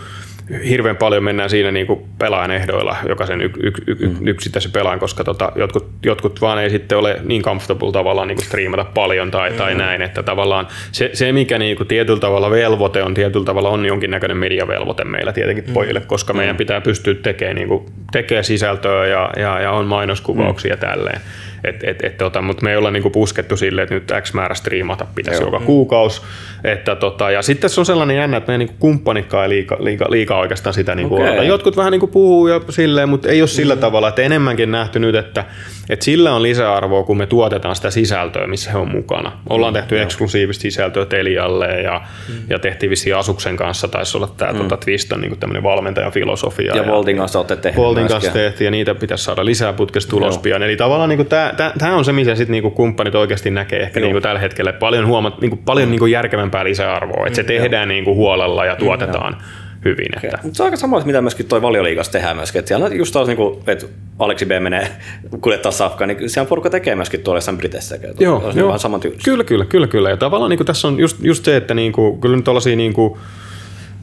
hirveän 0.69 0.97
paljon 0.97 1.23
mennään 1.23 1.49
siinä 1.49 1.71
niin 1.71 1.88
kuin 1.88 2.05
pelaajan 2.19 2.51
ehdoilla, 2.51 2.95
jokaisen 3.10 3.41
y- 3.41 3.51
y- 3.63 3.71
y- 3.88 4.07
mm. 4.07 4.27
yksittäisen 4.27 4.71
pelaajan, 4.71 4.99
koska 4.99 5.23
tota, 5.23 5.51
jotkut, 5.55 5.89
jotkut 6.05 6.41
vaan 6.41 6.60
ei 6.60 6.69
sitten 6.69 6.97
ole 6.97 7.21
niin 7.23 7.41
comfortable 7.41 7.91
tavallaan 7.91 8.27
niin 8.27 8.36
kuin 8.36 8.45
striimata 8.45 8.83
paljon 8.83 9.31
tai, 9.31 9.49
mm. 9.49 9.55
tai 9.55 9.75
näin, 9.75 10.01
että 10.01 10.23
tavallaan 10.23 10.67
se, 10.91 11.10
se 11.13 11.31
mikä 11.31 11.57
niin 11.57 11.77
kuin 11.77 11.88
tietyllä 11.88 12.19
tavalla 12.19 12.51
velvoite 12.51 13.03
on, 13.03 13.13
tietyllä 13.13 13.45
tavalla 13.45 13.69
on 13.69 13.86
jonkinnäköinen 13.86 14.38
mediavelvoite 14.38 15.03
meillä 15.03 15.33
tietenkin 15.33 15.67
mm. 15.67 15.73
pojille, 15.73 16.01
koska 16.01 16.33
mm. 16.33 16.38
meidän 16.38 16.57
pitää 16.57 16.81
pystyä 16.81 17.13
tekemään, 17.13 17.55
niin 17.55 17.67
kuin, 17.67 17.86
tekemään 18.12 18.43
sisältöä 18.43 19.07
ja, 19.07 19.29
ja, 19.38 19.60
ja 19.60 19.71
on 19.71 19.88
mainoskuvauksia 19.88 20.75
mm. 20.75 20.81
ja 20.81 20.89
tälleen. 20.89 21.21
Et, 21.63 21.84
et, 21.84 22.04
et, 22.04 22.17
tota, 22.17 22.41
mutta 22.41 22.63
me 22.63 22.72
ei 22.72 22.78
olla 22.78 22.91
niinku 22.91 23.10
puskettu 23.10 23.58
silleen, 23.58 23.84
että 23.84 23.96
nyt 23.96 24.24
X 24.24 24.34
määrä 24.34 24.56
striimata 24.56 25.08
pitäisi 25.15 25.41
Joo. 25.41 25.48
joka 25.48 25.65
kuukausi. 25.65 26.22
Että 26.63 26.96
tota, 26.96 27.32
ja 27.32 27.41
sitten 27.41 27.70
se 27.70 27.82
on 27.82 27.86
sellainen 27.86 28.17
jännä, 28.17 28.38
että 28.38 28.48
meidän 28.48 28.60
niinku 28.60 28.76
kumppanitkaan 28.80 29.43
ei 29.43 29.50
liika, 29.50 29.78
liika, 29.80 30.06
liikaa 30.10 30.39
oikeastaan 30.39 30.74
sitä 30.74 30.96
niinku 30.96 31.15
Okei. 31.15 31.28
odota. 31.28 31.43
Jotkut 31.43 31.78
vähän 31.78 31.91
niinku 31.91 32.08
puhuu 32.08 32.48
ja 32.48 32.62
silleen, 32.70 33.10
mutta 33.10 33.29
ei 33.29 33.42
ole 33.42 33.48
sillä 33.48 33.75
tavalla, 33.75 34.08
että 34.08 34.21
enemmänkin 34.21 34.71
nähty 34.71 35.00
nyt, 35.00 35.15
että, 35.15 35.46
että 35.90 36.06
sillä 36.06 36.34
on 36.34 36.44
lisäarvoa, 36.44 37.04
kun 37.04 37.17
me 37.17 37.25
tuotetaan 37.25 37.75
sitä 37.75 37.92
sisältöä, 37.92 38.48
missä 38.48 38.71
he 38.71 38.77
on 38.77 38.92
mukana. 38.92 39.31
Ollaan 39.50 39.73
tehty 39.73 40.02
eksklusiivista 40.02 40.62
sisältöä 40.62 41.06
Telialle 41.06 41.81
ja, 41.81 42.02
ja 42.50 42.60
tehtiin 42.60 42.90
vissiin 42.90 43.15
Asuksen 43.15 43.58
kanssa, 43.58 43.88
taisi 43.88 44.17
olla 44.17 44.29
tämä 44.38 44.54
tota, 44.54 44.77
Twiston 44.77 45.21
niin 45.21 45.40
tämmöinen 45.40 45.63
valmentajan 45.63 46.12
filosofia. 46.12 46.75
Ja 46.75 46.88
Voltin 46.88 47.17
kanssa 47.17 47.40
olette 47.40 47.56
tehneet 47.56 47.84
Voltin 47.84 48.08
kanssa 48.08 48.31
tehtiin 48.31 48.65
ja 48.65 48.71
niitä 48.71 48.96
pitäisi 48.96 49.23
saada 49.23 49.46
lisää 49.46 49.73
putkesta 49.73 50.15
ulos 50.15 50.38
pian. 50.38 50.63
Eli 50.63 50.75
tavallaan 50.77 51.10
niin 51.10 51.25
tämä 51.25 51.46
on 51.95 52.06
se, 52.06 52.13
missä 52.13 52.35
sit 52.35 52.50
niin 52.50 52.71
kumppanit 52.71 53.15
oikeasti 53.15 53.52
näkee 53.52 53.79
ehkä 53.79 54.00
niin 54.00 54.21
tällä 54.21 54.39
hetkellä 54.39 54.73
paljon, 54.73 55.08
huomat, 55.08 55.41
niin 55.41 55.58
paljon 55.58 55.91
niin 55.91 56.12
järkevämpää 56.12 56.63
lisäarvoa, 56.63 57.27
että 57.27 57.35
se 57.35 57.43
tehdään 57.43 57.87
niin 57.87 58.06
huolella 58.06 58.65
ja 58.65 58.75
tuotetaan 58.75 59.37
hyvin. 59.85 60.08
Että. 60.23 60.39
Mutta 60.43 60.58
se 60.58 60.63
on 60.63 60.67
aika 60.67 60.77
sama, 60.77 61.02
mitä 61.06 61.21
myöskin 61.21 61.45
toi 61.45 61.62
valioliigassa 61.62 62.12
tehdään 62.12 62.35
myöskin. 62.35 62.60
Että 62.60 62.67
siellä 62.67 62.87
just 62.87 63.13
taas, 63.13 63.27
niin 63.27 63.37
kuin, 63.37 63.60
että 63.67 63.85
Aleksi 64.19 64.45
B 64.45 64.52
menee 64.60 64.87
kuljettaa 65.41 65.71
safkaa, 65.71 66.08
niin 66.08 66.29
siellä 66.29 66.50
porukka 66.50 66.69
tekee 66.69 66.95
myöskin 66.95 67.19
tuolla 67.19 67.37
jossain 67.37 67.58
Briteissä. 67.58 68.00
Joo, 68.19 68.41
Olisi 68.45 68.60
joo. 68.60 68.67
vähän 68.67 68.79
saman 68.79 69.00
tyylistä. 69.00 69.25
Kyllä, 69.25 69.43
kyllä, 69.43 69.65
kyllä, 69.65 69.87
kyllä. 69.87 70.10
Ja 70.10 70.17
tavallaan 70.17 70.50
niin 70.50 70.65
tässä 70.65 70.87
on 70.87 71.00
just, 71.00 71.17
just 71.21 71.45
se, 71.45 71.58
että 71.58 71.73
niin 71.73 71.91
kuin, 71.91 72.21
kyllä 72.21 72.35
nyt 72.35 72.45
tuollaisia 72.45 72.75
niin 72.75 72.93
kuin, 72.93 73.19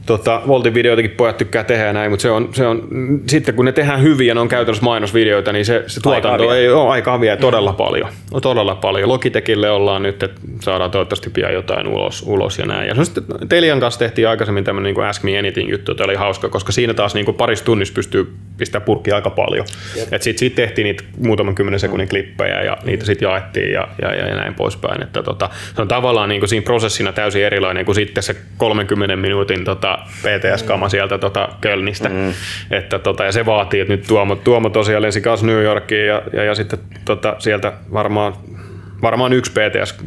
tota, 0.05 0.41
Voltin 0.47 0.73
videoitakin 0.73 1.11
pojat 1.11 1.37
tykkää 1.37 1.63
tehdä 1.63 1.85
ja 1.85 1.93
näin, 1.93 2.11
mutta 2.11 2.21
se 2.21 2.31
on, 2.31 2.49
se 2.53 2.67
on, 2.67 2.87
sitten 3.27 3.55
kun 3.55 3.65
ne 3.65 3.71
tehdään 3.71 4.01
hyvin 4.01 4.27
ja 4.27 4.33
ne 4.33 4.39
on 4.39 4.47
käytännössä 4.47 4.83
mainosvideoita, 4.83 5.51
niin 5.51 5.65
se, 5.65 5.83
se 5.87 6.01
tuotanto 6.01 6.43
Aikaa 6.43 6.55
ei 6.55 6.69
ole 6.69 6.89
aikaa 6.89 7.21
vie 7.21 7.37
todella 7.37 7.73
paljon. 7.73 8.09
On 8.31 8.41
todella 8.41 8.75
paljon. 8.75 9.09
Logitekille 9.09 9.69
ollaan 9.69 10.03
nyt, 10.03 10.23
että 10.23 10.41
saadaan 10.61 10.91
toivottavasti 10.91 11.29
pian 11.29 11.53
jotain 11.53 11.87
ulos, 11.87 12.23
ulos 12.27 12.59
ja 12.59 12.65
näin. 12.65 12.87
Ja 12.87 12.93
se 12.93 12.99
on 12.99 13.05
sitten, 13.05 13.23
Telian 13.49 13.79
kanssa 13.79 13.99
tehtiin 13.99 14.27
aikaisemmin 14.27 14.63
tämmöinen 14.63 14.87
niin 14.87 14.95
kuin 14.95 15.07
Ask 15.07 15.23
Me 15.23 15.39
Anything 15.39 15.71
juttu, 15.71 15.91
että 15.91 16.03
oli 16.03 16.15
hauska, 16.15 16.49
koska 16.49 16.71
siinä 16.71 16.93
taas 16.93 17.15
niin 17.15 17.25
kuin 17.25 17.37
parissa 17.37 17.65
tunnissa 17.65 17.93
pystyy 17.93 18.33
pistämään 18.57 18.85
purkkia 18.85 19.15
aika 19.15 19.29
paljon. 19.29 19.65
Sitten 19.95 20.37
sit 20.37 20.55
tehtiin 20.55 20.83
niitä 20.83 21.03
muutaman 21.17 21.55
kymmenen 21.55 21.79
sekunnin 21.79 22.09
klippejä 22.09 22.61
ja 22.61 22.77
niitä 22.85 23.05
sitten 23.05 23.27
jaettiin 23.27 23.71
ja, 23.71 23.87
ja, 24.01 24.15
ja, 24.15 24.27
ja 24.27 24.35
näin 24.35 24.53
poispäin. 24.53 25.03
Että 25.03 25.23
tota, 25.23 25.49
se 25.75 25.81
on 25.81 25.87
tavallaan 25.87 26.29
niin 26.29 26.41
kuin 26.41 26.49
siinä 26.49 26.63
prosessina 26.63 27.13
täysin 27.13 27.43
erilainen 27.43 27.85
kuin 27.85 27.95
sitten 27.95 28.23
se 28.23 28.35
30 28.57 29.15
minuutin 29.15 29.63
tota, 29.63 29.94
PTS-kama 30.21 30.89
sieltä 30.89 31.17
tota 31.17 31.49
Kölnistä. 31.61 32.09
Mm. 32.09 32.33
Että, 32.71 32.99
tota, 32.99 33.23
ja 33.23 33.31
se 33.31 33.45
vaatii, 33.45 33.79
että 33.79 33.93
nyt 33.93 34.07
Tuomo, 34.07 34.35
Tuomo 34.35 34.69
tosiaan 34.69 35.01
lensi 35.01 35.21
kanssa 35.21 35.45
New 35.45 35.63
Yorkiin 35.63 36.07
ja, 36.07 36.21
ja, 36.33 36.43
ja 36.43 36.55
sitten 36.55 36.79
tota, 37.05 37.35
sieltä 37.39 37.73
varmaan, 37.93 38.33
varmaan 39.01 39.33
yksi 39.33 39.51
PTS 39.51 39.97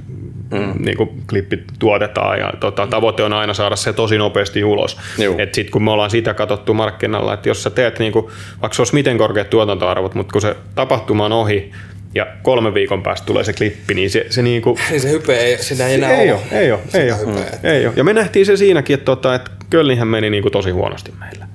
mm. 0.50 0.84
niin 0.84 0.96
kuin 0.96 1.08
klippi 1.30 1.64
tuotetaan 1.78 2.38
ja 2.38 2.52
tota, 2.60 2.86
tavoite 2.86 3.22
on 3.22 3.32
aina 3.32 3.54
saada 3.54 3.76
se 3.76 3.92
tosi 3.92 4.18
nopeasti 4.18 4.64
ulos. 4.64 4.98
Juu. 5.18 5.34
Et 5.38 5.54
sit 5.54 5.70
kun 5.70 5.84
me 5.84 5.90
ollaan 5.90 6.10
sitä 6.10 6.34
katsottu 6.34 6.74
markkinalla, 6.74 7.34
että 7.34 7.48
jos 7.48 7.62
sä 7.62 7.70
teet, 7.70 7.98
niin 7.98 8.12
kuin, 8.12 8.26
vaikka 8.62 8.74
se 8.74 8.82
olisi 8.82 8.94
miten 8.94 9.18
korkeat 9.18 9.50
tuotantoarvot, 9.50 10.14
mutta 10.14 10.32
kun 10.32 10.40
se 10.40 10.56
tapahtuma 10.74 11.24
on 11.24 11.32
ohi 11.32 11.72
ja 12.14 12.26
kolmen 12.42 12.74
viikon 12.74 13.02
päästä 13.02 13.26
tulee 13.26 13.44
se 13.44 13.52
klippi, 13.52 13.94
niin 13.94 14.10
se, 14.10 14.26
se 14.30 14.42
niin 14.50 14.62
kuin, 14.62 14.78
Niin 14.90 15.00
se 15.00 15.10
hype 15.10 15.36
ei, 15.36 15.58
sitä 15.58 15.88
ei 15.88 15.94
enää 15.94 16.10
ei 16.10 16.32
ole. 16.32 16.40
ole, 16.40 16.60
ei 16.60 16.72
ole, 16.72 16.80
ei 16.94 17.12
ole, 17.12 17.20
hypeä. 17.20 17.72
ei 17.72 17.86
ole. 17.86 17.94
Ja 17.96 18.04
me 18.04 18.12
nähtiin 18.12 18.46
se 18.46 18.56
siinäkin, 18.56 18.94
että, 18.94 19.04
tota, 19.04 19.34
että 19.34 19.50
Kölninhän 19.70 20.08
meni 20.08 20.30
niin 20.30 20.42
kuin 20.42 20.52
tosi 20.52 20.70
huonosti 20.70 21.12
meillä. 21.20 21.46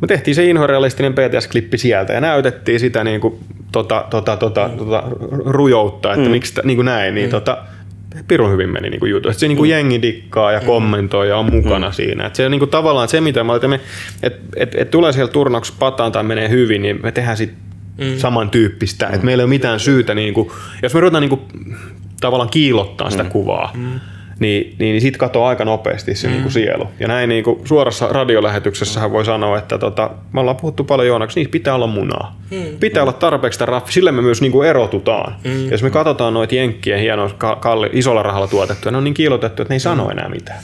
Me 0.00 0.06
tehtiin 0.06 0.34
se 0.34 0.44
inhorealistinen 0.44 1.14
PTS-klippi 1.14 1.78
sieltä 1.78 2.12
ja 2.12 2.20
näytettiin 2.20 2.80
sitä 2.80 3.04
niin 3.04 3.20
kuin, 3.20 3.38
tota, 3.72 4.04
tota, 4.10 4.36
tota, 4.36 4.70
tota, 4.78 5.02
rujoutta, 5.46 6.12
että 6.12 6.26
mm. 6.26 6.30
miksi 6.30 6.60
niin 6.64 6.76
kuin 6.76 6.86
näin, 6.86 7.14
niin 7.14 7.26
mm. 7.26 7.30
tota, 7.30 7.58
pirun 8.28 8.52
hyvin 8.52 8.70
meni 8.70 8.90
niin. 8.90 9.16
Että 9.16 9.32
se 9.32 9.48
niin 9.48 9.58
kuin 9.58 9.70
jengi 9.70 10.02
dikkaa 10.02 10.52
ja 10.52 10.60
kommentoi 10.60 11.28
ja 11.28 11.36
on 11.36 11.52
mukana 11.52 11.88
mm. 11.88 11.92
siinä. 11.92 12.26
Että 12.26 12.36
se 12.36 12.44
on 12.44 12.50
niin 12.50 12.58
kuin 12.58 12.70
tavallaan 12.70 13.08
se, 13.08 13.20
mitä 13.20 13.44
me 13.44 13.54
että 13.54 13.78
et, 14.22 14.36
et, 14.56 14.74
et 14.74 14.90
tulee 14.90 15.12
siellä 15.12 15.32
turnauksessa 15.32 15.78
pataan 15.78 16.12
tai 16.12 16.22
menee 16.22 16.48
hyvin, 16.48 16.82
niin 16.82 17.00
me 17.02 17.12
tehdään 17.12 17.36
sit 17.36 17.52
mm. 17.98 18.18
samantyyppistä. 18.18 19.06
Mm. 19.06 19.14
Että 19.14 19.24
meillä 19.26 19.40
ei 19.40 19.44
ole 19.44 19.48
mitään 19.48 19.80
syytä, 19.80 20.14
niin 20.14 20.34
kuin, 20.34 20.50
jos 20.82 20.94
me 20.94 21.00
ruvetaan 21.00 21.20
niin 21.20 21.38
kuin, 21.38 21.40
tavallaan 22.20 22.50
kiilottaa 22.50 23.10
sitä 23.10 23.22
mm. 23.22 23.30
kuvaa, 23.30 23.70
mm 23.74 24.00
niin, 24.38 24.76
niin, 24.78 24.92
niin 24.92 25.00
siitä 25.00 25.18
katoaa 25.18 25.48
aika 25.48 25.64
nopeasti 25.64 26.14
se 26.14 26.26
mm. 26.26 26.32
niin 26.32 26.42
kuin 26.42 26.52
sielu. 26.52 26.88
Ja 27.00 27.08
näin 27.08 27.28
niin 27.28 27.44
kuin 27.44 27.60
suorassa 27.64 28.08
radiolähetyksessähän 28.08 29.12
voi 29.12 29.24
sanoa, 29.24 29.58
että 29.58 29.78
tota, 29.78 30.10
me 30.32 30.40
ollaan 30.40 30.56
puhuttu 30.56 30.84
paljon 30.84 31.08
Joonaksi, 31.08 31.40
niissä 31.40 31.50
pitää 31.50 31.74
olla 31.74 31.86
munaa. 31.86 32.36
Mm. 32.50 32.78
Pitää 32.80 33.02
olla 33.02 33.12
tarpeeksi 33.12 33.56
sitä 33.56 33.66
raffi, 33.66 33.92
sillä 33.92 34.12
me 34.12 34.22
myös 34.22 34.40
niin 34.40 34.52
kuin 34.52 34.68
erotutaan. 34.68 35.34
Mm. 35.44 35.70
Jos 35.70 35.82
me 35.82 35.90
katsotaan 35.90 36.34
noita 36.34 36.54
jenkkien 36.54 37.00
hienoa, 37.00 37.30
kalli, 37.60 37.90
isolla 37.92 38.22
rahalla 38.22 38.48
tuotettuja, 38.48 38.92
ne 38.92 38.98
on 38.98 39.04
niin 39.04 39.14
kiilotettu, 39.14 39.62
että 39.62 39.72
ne 39.72 39.76
ei 39.76 39.80
sano 39.80 40.10
enää 40.10 40.28
mitään. 40.28 40.58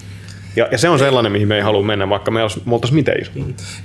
Ja, 0.57 0.68
ja 0.72 0.78
se 0.78 0.88
on 0.88 0.98
sellainen, 0.98 1.32
mihin 1.32 1.48
me 1.48 1.57
ei 1.57 1.62
halua 1.62 1.82
mennä, 1.82 2.09
vaikka 2.09 2.30
me 2.30 2.42
oltaisiin 2.42 2.94
miten 2.94 3.22
iso. 3.22 3.30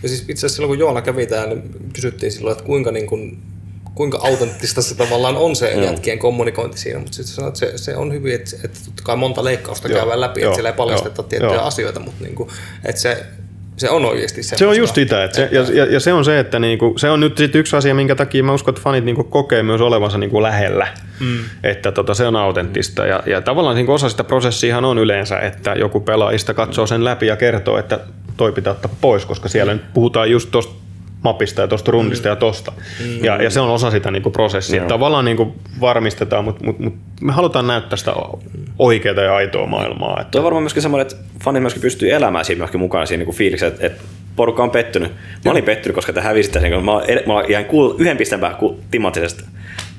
Ja 0.04 0.10
siis 0.10 0.22
itse 0.22 0.34
asiassa 0.34 0.56
silloin, 0.56 0.70
kun 0.70 0.80
Joona 0.80 1.02
kävi 1.02 1.26
täällä, 1.26 1.56
niin 1.56 1.92
kysyttiin 1.94 2.32
silloin, 2.32 2.52
että 2.52 2.64
kuinka, 2.64 2.92
niin 2.92 3.08
kuin, 3.08 3.40
kuinka 3.96 4.20
autenttista 4.24 4.82
se 4.82 4.96
tavallaan 4.96 5.38
on 5.38 5.56
se 5.56 5.72
jätkien 5.72 6.20
kommunikointi 6.20 6.78
siinä, 6.78 7.00
mutta 7.00 7.16
sitten 7.16 7.36
sanoit, 7.36 7.64
että 7.64 7.78
se, 7.78 7.84
se 7.84 7.96
on 7.96 8.14
hyvin, 8.14 8.36
että, 8.36 8.56
että 8.64 8.80
totta 8.86 9.04
kai 9.04 9.16
monta 9.16 9.44
leikkausta 9.44 9.88
Joo, 9.88 10.00
käydään 10.00 10.22
läpi, 10.22 10.42
joo, 10.42 10.50
että 10.50 10.56
siellä 10.56 10.70
ei 10.70 10.76
paljasteta 10.76 11.22
joo, 11.22 11.28
tiettyjä 11.28 11.54
joo. 11.54 11.66
asioita, 11.66 12.00
mutta 12.00 12.24
niin 12.24 12.36
kuin, 12.36 12.50
että 12.86 13.02
se, 13.02 13.26
se 13.80 13.90
on 13.90 14.06
oikeasti 14.06 14.44
Se 14.44 14.68
on 14.68 14.78
just 14.78 14.96
sitä, 14.96 15.24
että 15.24 15.36
se, 15.36 15.50
ja, 15.52 15.62
ja, 15.74 15.86
ja, 15.86 16.00
se 16.00 16.14
on 16.14 16.26
se, 16.26 16.40
että 16.40 16.60
niinku, 16.60 16.94
se 16.98 17.10
on 17.10 17.20
nyt 17.20 17.38
sit 17.38 17.56
yksi 17.56 17.76
asia, 17.76 17.96
minkä 17.96 18.16
takia 18.16 18.44
mä 18.44 18.54
uskon, 18.54 18.72
että 18.72 18.82
fanit 18.82 19.06
niinku 19.06 19.24
kokee 19.24 19.64
myös 19.64 19.82
olevansa 19.82 20.18
niinku 20.18 20.42
lähellä. 20.42 20.88
Mm. 21.20 21.38
Että 21.64 21.92
tota, 21.92 22.14
se 22.14 22.28
on 22.28 22.36
autenttista. 22.36 23.06
Ja, 23.06 23.24
ja 23.26 23.42
tavallaan 23.42 23.76
niinku 23.76 23.94
osa 23.94 24.10
sitä 24.10 24.24
prosessiahan 24.24 24.86
on 24.86 24.98
yleensä, 24.98 25.40
että 25.40 25.74
joku 25.74 26.00
pelaajista 26.00 26.54
katsoo 26.54 26.88
sen 26.88 27.06
läpi 27.06 27.28
ja 27.28 27.36
kertoo, 27.36 27.78
että 27.78 28.00
toi 28.38 28.52
pitää 28.52 28.74
ottaa 28.74 28.96
pois, 29.02 29.26
koska 29.26 29.50
siellä 29.50 29.74
nyt 29.74 29.94
puhutaan 29.94 30.32
just 30.32 30.52
tuosta 30.52 30.89
mapista 31.24 31.62
ja 31.62 31.68
tuosta 31.68 31.92
rundista 31.92 32.28
ja 32.28 32.36
tosta. 32.36 32.72
Mm. 33.00 33.26
Ja, 33.26 33.44
ja 33.44 33.50
se 33.50 33.60
on 33.60 33.70
osa 33.70 33.92
sitä 33.92 34.12
niinku 34.12 34.32
prosessia. 34.32 34.78
Joo. 34.78 34.88
Tavallaan 34.88 35.26
niinku 35.26 35.56
varmistetaan, 35.82 36.44
mutta 36.44 36.66
mut, 36.66 36.80
mut 36.80 36.94
me 37.22 37.32
halutaan 37.32 37.68
näyttää 37.68 37.98
sitä 37.98 38.14
oikeaa 38.80 39.24
ja 39.24 39.36
aitoa 39.36 39.68
maailmaa. 39.68 40.22
Että, 40.22 40.32
Tuo 40.32 40.40
on 40.40 40.44
varmaan 40.44 40.64
myöskin 40.64 40.82
semmoinen, 40.82 41.08
että 41.08 41.16
fanit 41.44 41.64
myöskin 41.64 41.82
pystyy 41.82 42.12
elämään 42.12 42.46
siinä 42.46 42.58
myöskin 42.58 42.80
mukana 42.80 43.06
siinä 43.06 43.24
niin 43.24 43.36
fiiliksessä, 43.36 43.68
että, 43.76 43.88
että 43.88 44.02
porukka 44.36 44.64
on 44.64 44.72
pettynyt. 44.72 45.12
Mä 45.46 45.52
olin 45.52 45.64
pettynyt, 45.64 45.96
koska 45.96 46.14
te 46.14 46.22
hävisitte 46.22 46.60
sen, 46.60 46.72
kun 46.72 46.86
mä, 46.86 46.92
mä 47.26 47.44
jäin 47.50 47.66
kuul- 47.66 47.96
yhden 47.98 48.18
pisteen 48.18 48.42
päähän 48.42 48.60
ku- 48.60 48.80
timanttisesta 48.92 49.44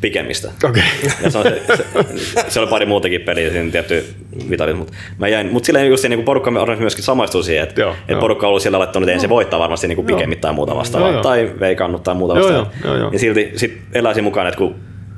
pikemmistä. 0.00 0.50
Okei. 0.64 0.82
Ja 1.22 1.30
se, 1.30 1.38
on, 1.38 1.44
se, 1.44 1.76
se, 1.76 2.44
se, 2.48 2.60
oli 2.60 2.68
pari 2.68 2.86
muutakin 2.86 3.20
peliä, 3.20 3.50
siinä 3.50 3.70
tietty 3.70 4.04
vitalit, 4.50 4.76
mutta 4.76 4.92
mä 5.18 5.28
jäin, 5.28 5.52
mutta 5.52 5.66
silleen 5.66 5.88
just 5.88 6.02
se, 6.02 6.08
niin 6.08 6.22
porukka 6.22 6.50
on 6.50 6.78
myöskin 6.78 7.04
samaistuu 7.04 7.42
siihen, 7.42 7.62
että, 7.62 7.80
Joo, 7.80 7.94
joo. 8.08 8.20
porukka 8.20 8.46
on 8.46 8.48
ollut 8.48 8.62
siellä 8.62 8.78
laittanut, 8.78 9.08
että 9.08 9.16
ei 9.16 9.20
se 9.20 9.28
voittaa 9.28 9.60
varmasti 9.60 9.88
niin 9.88 10.06
pikemmin 10.06 10.38
tai 10.38 10.52
muuta 10.52 10.76
vastaavaa, 10.76 11.08
Joo, 11.08 11.14
joo. 11.14 11.22
tai 11.22 11.50
veikannut 11.60 12.02
tai 12.02 12.14
muuta 12.14 12.38
Joo, 12.38 12.42
vastaavaa. 12.42 12.72
joo, 12.84 12.94
joo, 12.94 13.02
joo. 13.02 13.10
Ja 13.12 13.18
silti 13.18 13.52
sit 13.56 13.78
eläisin 13.92 14.24
mukana, 14.24 14.48
että 14.48 14.58
kun 14.58 14.74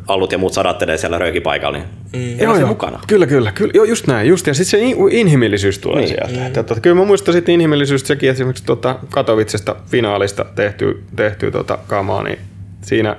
allut 0.09 0.33
ja 0.33 0.39
muut 0.39 0.53
sadattelee 0.53 0.99
siellä 0.99 1.19
röökipaikalla, 1.19 1.79
niin 1.79 1.89
mm. 2.13 2.41
eläisin 2.41 2.67
mukana. 2.67 3.01
Kyllä, 3.07 3.27
kyllä, 3.27 3.53
kyllä. 3.53 3.71
Joo, 3.75 3.85
just 3.85 4.07
näin. 4.07 4.29
Just. 4.29 4.47
Ja 4.47 4.55
sitten 4.55 4.81
se 4.81 4.87
in- 4.87 4.97
inhimillisyys 5.11 5.79
tulee 5.79 5.97
niin. 5.97 6.09
sieltä. 6.09 6.41
Mm. 6.41 6.61
Että, 6.61 6.81
kyllä 6.83 6.97
mä 6.97 7.05
muistan 7.05 7.35
sitten 7.35 7.55
inhimillisyys 7.55 8.07
sekin, 8.07 8.31
esimerkiksi 8.31 8.65
tuota 8.65 8.99
Katowicesta 9.11 9.77
finaalista 9.91 10.45
tehty, 10.55 11.03
tehty 11.17 11.51
tuota 11.51 11.79
kamaa, 11.87 12.23
niin 12.23 12.39
siinä 12.83 13.17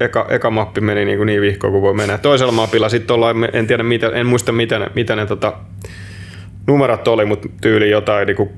eka, 0.00 0.26
eka 0.28 0.50
mappi 0.50 0.80
meni 0.80 1.04
niin, 1.04 1.18
kuin 1.18 1.26
niin 1.26 1.40
vihkoon 1.40 1.72
kuin 1.72 1.82
voi 1.82 1.94
mennä. 1.94 2.18
Toisella 2.18 2.52
mapilla 2.52 2.88
sitten 2.88 3.14
ollaan, 3.14 3.48
en 3.52 3.66
tiedä 3.66 3.82
mitä, 3.82 4.08
en 4.08 4.26
muista 4.26 4.52
mitä 4.52 4.78
ne, 4.78 4.90
mitä 4.94 5.16
ne 5.16 5.26
tota, 5.26 5.52
numerot 6.66 7.08
oli, 7.08 7.24
mutta 7.24 7.48
tyyli 7.60 7.90
jotain 7.90 8.26
niin 8.26 8.36
kuin 8.36 8.50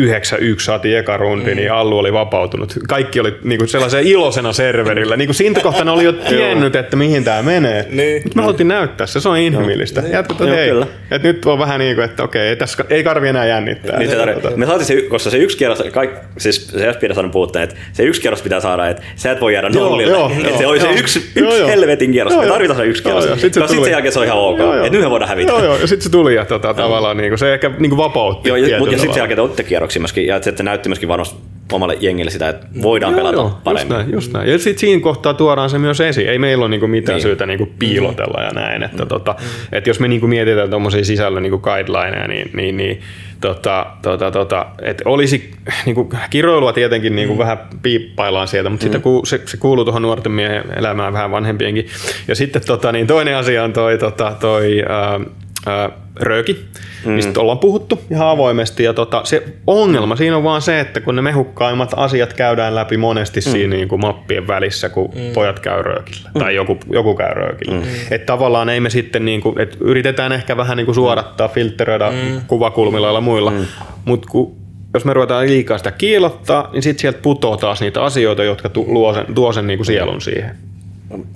9-1 0.00 0.60
saatiin 0.60 0.98
eka 0.98 1.16
rundi, 1.16 1.50
mm. 1.50 1.56
niin 1.56 1.72
Allu 1.72 1.98
oli 1.98 2.12
vapautunut. 2.12 2.74
Kaikki 2.88 3.20
oli 3.20 3.34
niin 3.44 3.58
kuin 3.58 3.68
sellaisen 3.68 4.06
iloisena 4.06 4.52
serverillä. 4.52 5.16
Niin 5.16 5.28
kuin 5.28 5.34
siitä 5.34 5.60
kohtaa 5.60 5.84
ne 5.84 5.90
oli 5.90 6.04
jo 6.04 6.12
tiennyt, 6.12 6.76
että 6.76 6.96
mihin 6.96 7.24
tämä 7.24 7.42
menee. 7.42 7.86
Niin. 7.90 8.22
Mut 8.24 8.34
me 8.34 8.42
haluttiin 8.42 8.68
näyttää 8.68 9.06
se, 9.06 9.20
se 9.20 9.28
on 9.28 9.38
inhimillistä. 9.38 10.00
No, 10.02 10.08
Jätkät, 10.08 10.40
Joo, 10.40 10.48
hei, 10.48 10.68
kyllä. 10.68 10.86
että 11.10 11.28
nyt 11.28 11.44
on 11.44 11.58
vähän 11.58 11.80
niin 11.80 11.94
kuin, 11.94 12.04
että 12.04 12.22
okei, 12.22 12.48
ei, 12.48 12.56
tässä, 12.56 12.84
ei 12.90 13.04
karvi 13.04 13.28
enää 13.28 13.46
jännittää. 13.46 13.98
Niin 13.98 14.10
se 14.10 14.16
tarvitsee. 14.16 14.56
Me 14.56 14.66
saatiin 14.66 14.86
se, 14.86 15.02
koska 15.02 15.30
se 15.30 15.38
yksi 15.38 15.56
kierros, 15.56 15.82
kaik, 15.92 16.10
siis 16.38 16.68
se 16.68 16.88
Espira 16.88 17.14
sanoi 17.14 17.30
puutteen, 17.30 17.62
että 17.62 17.76
se 17.92 18.02
yksi 18.02 18.20
kierros 18.20 18.42
pitää 18.42 18.60
saada, 18.60 18.88
että 18.88 19.02
sä 19.16 19.32
et 19.32 19.40
voi 19.40 19.54
jäädä 19.54 19.68
nollille. 19.68 20.12
joo, 20.12 20.30
että 20.30 20.48
joo, 20.48 20.58
se 20.58 20.66
oli 20.66 20.80
se 20.80 20.90
yksi, 20.90 21.30
yksi 21.36 21.66
helvetin 21.66 22.12
kierros. 22.12 22.36
Me 22.36 22.46
tarvitaan 22.46 22.80
se 22.80 22.86
yksi 22.86 23.02
kierros. 23.02 23.24
Sitten 23.24 23.40
Sit 23.40 23.54
se 23.54 23.60
sit 23.60 23.76
tuli. 23.76 23.84
sen 23.84 23.92
jälkeen 23.92 24.12
se 24.12 24.18
on 24.18 24.24
ihan 24.24 24.38
ok. 24.38 24.58
Että 24.60 24.90
nyt 24.90 25.00
me 25.00 25.10
voidaan 25.10 25.28
hävitä. 25.28 25.52
Joo, 25.52 25.64
joo, 25.64 25.76
ja 25.76 25.86
sitten 25.86 26.02
se 26.04 26.10
tuli 26.10 26.34
ja 26.34 26.44
tota, 26.44 26.74
tavallaan 26.74 27.16
niin 27.16 27.30
kuin, 27.30 27.38
se 27.38 27.54
ehkä 27.54 27.70
niin 27.78 27.90
kuin 27.90 27.98
vapautti. 27.98 28.48
Joo, 28.48 28.78
mutta 28.78 28.98
sitten 28.98 29.14
sen 29.14 29.20
jälkeen 29.20 29.50
te 29.56 29.62
kierroksia 29.84 30.00
myöskin, 30.00 30.26
ja 30.26 30.36
että 30.36 30.52
se 30.56 30.62
näytti 30.62 30.88
myöskin 30.88 31.08
varmasti 31.08 31.38
omalle 31.72 31.96
jengille 32.00 32.30
sitä, 32.30 32.48
että 32.48 32.66
voidaan 32.82 33.14
pelata 33.14 33.34
joo, 33.36 33.44
just 33.44 33.64
paremmin. 33.64 33.96
näin, 33.96 34.12
just 34.12 34.32
näin. 34.32 34.50
Ja 34.50 34.58
sitten 34.58 34.78
siinä 34.80 35.02
kohtaa 35.02 35.34
tuodaan 35.34 35.70
se 35.70 35.78
myös 35.78 36.00
esiin. 36.00 36.28
Ei 36.28 36.38
meillä 36.38 36.62
ole 36.62 36.70
niinku 36.70 36.86
mitään 36.86 37.16
Niin. 37.16 37.22
syytä 37.22 37.46
niinku 37.46 37.68
piilotella 37.78 38.42
ja 38.42 38.50
näin. 38.50 38.82
Että 38.82 39.06
tota, 39.06 39.34
et 39.72 39.86
jos 39.86 40.00
me 40.00 40.08
niinku 40.08 40.26
mietitään 40.26 40.70
tuommoisia 40.70 41.04
sisällön 41.04 41.42
niinku 41.42 41.58
guidelineja, 41.58 42.28
niin, 42.28 42.50
niin, 42.54 42.76
niin 42.76 43.00
tota, 43.40 43.86
tota, 44.02 44.30
tota, 44.30 44.66
et 44.82 45.02
olisi 45.04 45.50
niinku, 45.86 46.12
kiroilua 46.30 46.72
tietenkin 46.72 47.16
niinku 47.16 47.38
vähän 47.38 47.58
piippaillaan 47.82 48.48
sieltä, 48.48 48.70
mutta 48.70 48.82
sitten 48.84 49.02
ku, 49.02 49.22
se, 49.24 49.40
se, 49.46 49.56
kuuluu 49.56 49.84
tuohon 49.84 50.02
nuorten 50.02 50.32
miehen 50.32 50.64
elämään 50.76 51.12
vähän 51.12 51.30
vanhempienkin. 51.30 51.86
Ja 52.28 52.34
sitten 52.34 52.62
tota, 52.66 52.92
niin 52.92 53.06
toinen 53.06 53.36
asia 53.36 53.64
on 53.64 53.72
toi, 53.72 53.98
tota, 53.98 54.36
toi 54.40 54.82
ää, 54.88 55.20
ää, 55.66 55.90
rööki, 56.20 56.64
mm. 57.04 57.12
mistä 57.12 57.40
ollaan 57.40 57.58
puhuttu 57.58 58.00
ihan 58.10 58.28
avoimesti. 58.28 58.84
Ja 58.84 58.94
tota, 58.94 59.20
se 59.24 59.42
ongelma 59.66 60.16
siinä 60.16 60.36
on 60.36 60.44
vaan 60.44 60.62
se, 60.62 60.80
että 60.80 61.00
kun 61.00 61.16
ne 61.16 61.22
mehukkaimmat 61.22 61.94
asiat 61.96 62.32
käydään 62.32 62.74
läpi 62.74 62.96
monesti 62.96 63.40
mm. 63.40 63.52
siinä 63.52 63.76
niin 63.76 63.88
kuin 63.88 64.00
mappien 64.00 64.46
välissä, 64.46 64.88
kun 64.88 65.10
mm. 65.14 65.32
pojat 65.34 65.60
käy 65.60 65.82
röökillä 65.82 66.30
mm. 66.34 66.38
tai 66.38 66.54
joku, 66.54 66.78
joku 66.92 67.14
käy 67.14 67.34
röökillä. 67.34 67.74
Mm. 67.74 67.82
Että 68.10 68.26
tavallaan 68.26 68.68
ei 68.68 68.80
me 68.80 68.90
sitten, 68.90 69.24
niin 69.24 69.40
kuin, 69.40 69.60
että 69.60 69.76
yritetään 69.80 70.32
ehkä 70.32 70.56
vähän 70.56 70.76
niin 70.76 70.86
kuin 70.86 70.94
suodattaa, 70.94 71.48
filtteröidä 71.48 72.10
mm. 72.10 72.40
kuvakulmilla 72.46 73.12
ja 73.12 73.20
muilla, 73.20 73.50
mm. 73.50 73.66
mutta 74.04 74.28
kun 74.30 74.56
jos 74.94 75.04
me 75.04 75.12
ruvetaan 75.12 75.46
liikaa 75.46 75.78
sitä 75.78 75.90
kiilottaa, 75.90 76.68
niin 76.72 76.82
sitten 76.82 77.00
sieltä 77.00 77.18
putoo 77.22 77.56
taas 77.56 77.80
niitä 77.80 78.02
asioita, 78.02 78.44
jotka 78.44 78.68
tu- 78.68 78.86
luo 78.88 79.14
sen, 79.14 79.34
tuo 79.34 79.52
sen 79.52 79.66
niin 79.66 79.78
kuin 79.78 79.86
sielun 79.86 80.20
siihen. 80.20 80.56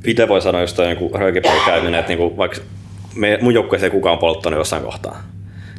Itse 0.05 0.29
voi 0.29 0.41
sanoa 0.41 0.61
jostain 0.61 0.91
joku 0.91 1.11
röökipäivä 1.15 1.67
käyminen, 1.67 2.01
että 2.01 2.09
niinku, 2.09 2.37
vaikka 2.37 2.61
me, 3.19 3.39
mun 3.43 3.55
joukkueessa 3.55 3.87
ei 3.87 3.91
kukaan 3.91 4.19
polttanut 4.19 4.59
jossain 4.59 4.83
kohtaa. 4.83 5.23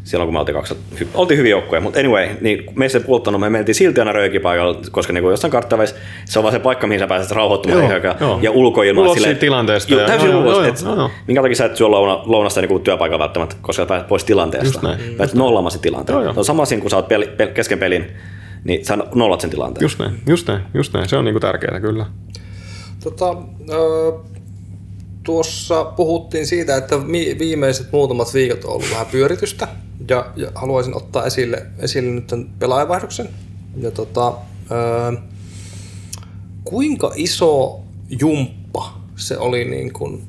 Silloin 0.03 0.27
kun 0.27 0.33
me 0.33 0.39
oltiin, 0.39 0.55
2000, 0.55 0.95
hy, 0.99 1.07
oltiin 1.13 1.37
hyviä 1.37 1.49
joukkueja, 1.51 1.81
mutta 1.81 1.99
anyway, 1.99 2.27
niin 2.41 2.63
meissä 2.75 2.97
ei 2.97 3.03
polttanut, 3.03 3.41
me 3.41 3.49
mentiin 3.49 3.75
silti 3.75 4.01
aina 4.01 4.11
röökipaikalle, 4.11 4.77
koska 4.91 5.13
niinku 5.13 5.29
jossain 5.29 5.51
karttaväissä 5.51 5.95
se 6.25 6.39
on 6.39 6.43
vaan 6.43 6.53
se 6.53 6.59
paikka, 6.59 6.87
mihin 6.87 6.99
sä 6.99 7.07
pääset 7.07 7.31
rauhoittumaan 7.31 7.79
Joo, 7.79 7.85
ihan 7.89 7.95
aikaa. 7.95 8.15
joo. 8.27 8.39
ja 8.41 8.51
ulkoilmaan. 8.51 9.07
Ulos 9.07 9.17
silleen- 9.17 9.37
tilanteesta 9.37 9.91
Joo, 9.93 10.01
ja- 10.01 10.07
täysin 10.07 10.29
joo, 10.29 10.41
ulos. 10.41 10.57
joo, 10.57 10.63
et 10.65 10.81
joo, 10.81 10.95
joo. 10.95 11.09
Minkä 11.27 11.41
takia 11.41 11.55
sä 11.55 11.65
et 11.65 11.75
syö 11.75 11.87
louna, 11.87 12.21
lounasta 12.25 12.61
niinku 12.61 12.79
työpaikalla 12.79 13.19
välttämättä, 13.23 13.55
koska 13.61 13.83
sä 13.83 13.87
pääset 13.87 14.07
pois 14.07 14.23
tilanteesta. 14.23 14.67
Just 14.67 14.81
näin. 14.81 15.15
Pääset 15.17 15.35
nollaamaan 15.35 15.71
sen 15.71 15.81
tilanteen. 15.81 16.13
Joo, 16.15 16.23
joo. 16.23 16.33
On 16.37 16.45
sama 16.45 16.63
asia, 16.63 16.79
kun 16.81 16.89
sä 16.89 16.95
oot 16.95 17.07
peli, 17.07 17.27
pel, 17.37 17.47
kesken 17.47 17.79
pelin, 17.79 18.05
niin 18.63 18.85
sä 18.85 18.97
nollat 19.15 19.41
sen 19.41 19.49
tilanteen. 19.49 19.83
Just 19.85 19.99
näin, 19.99 20.11
just 20.27 20.47
näin, 20.47 20.61
just 20.73 20.93
näin. 20.93 21.09
Se 21.09 21.17
on 21.17 21.25
niin 21.25 21.33
kuin 21.33 21.41
tärkeää 21.41 21.79
kyllä. 21.79 22.05
Tota, 23.03 23.35
tuossa 25.29 25.83
puhuttiin 25.83 26.47
siitä, 26.47 26.77
että 26.77 27.07
viimeiset 27.39 27.91
muutamat 27.91 28.33
viikot 28.33 28.63
on 28.63 28.71
ollut 28.71 28.91
vähän 28.91 29.05
pyöritystä 29.05 29.67
ja, 30.09 30.31
ja 30.35 30.51
haluaisin 30.55 30.95
ottaa 30.95 31.25
esille, 31.25 31.65
esille 31.79 32.11
nyt 32.11 32.27
tämän 32.27 32.49
pelaajavaihdoksen. 32.59 33.29
Ja 33.77 33.91
tota, 33.91 34.33
ö, 34.71 35.17
kuinka 36.63 37.11
iso 37.15 37.79
jumppa 38.19 38.93
se 39.15 39.37
oli 39.37 39.65
niin 39.65 39.93
kuin, 39.93 40.23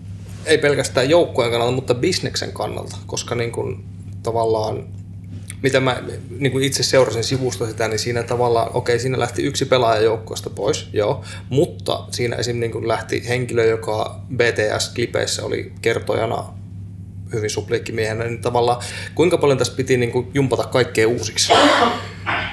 ei 0.47 0.59
pelkästään 0.59 1.11
joukkueen 1.11 1.51
kannalta, 1.51 1.75
mutta 1.75 1.95
bisneksen 1.95 2.53
kannalta, 2.53 2.97
koska 3.07 3.35
niin 3.35 3.53
kuin, 3.53 3.85
tavallaan 4.23 4.85
mitä 5.63 5.81
mä 5.81 6.03
niin 6.39 6.53
kuin 6.53 6.65
itse 6.65 6.83
seurasin 6.83 7.25
sivusta 7.25 7.67
sitä, 7.67 7.89
niin 7.89 7.99
siinä 7.99 8.23
tavallaan, 8.23 8.71
okei, 8.75 8.99
siinä 8.99 9.19
lähti 9.19 9.43
yksi 9.43 9.65
pelaaja 9.65 10.03
joukkueesta 10.03 10.51
pois, 10.51 10.89
joo, 10.93 11.25
mutta 11.49 12.05
siinä 12.11 12.37
esim. 12.37 12.61
Niin 12.61 12.73
kuin 12.73 12.89
lähti 12.89 13.29
henkilö, 13.29 13.65
joka 13.65 14.21
BTS-klipeissä 14.37 15.45
oli 15.45 15.73
kertojana 15.83 16.45
hyvin 17.33 17.51
supliikkimiehenä, 17.51 18.25
niin 18.25 18.41
tavallaan 18.41 18.83
kuinka 19.15 19.39
paljon 19.39 19.59
tässä 19.59 19.77
piti 19.77 19.97
niin 19.97 20.13
kuin 20.13 20.27
jumpata 20.35 20.65
kaikkea 20.65 21.09
uusiksi? 21.09 21.53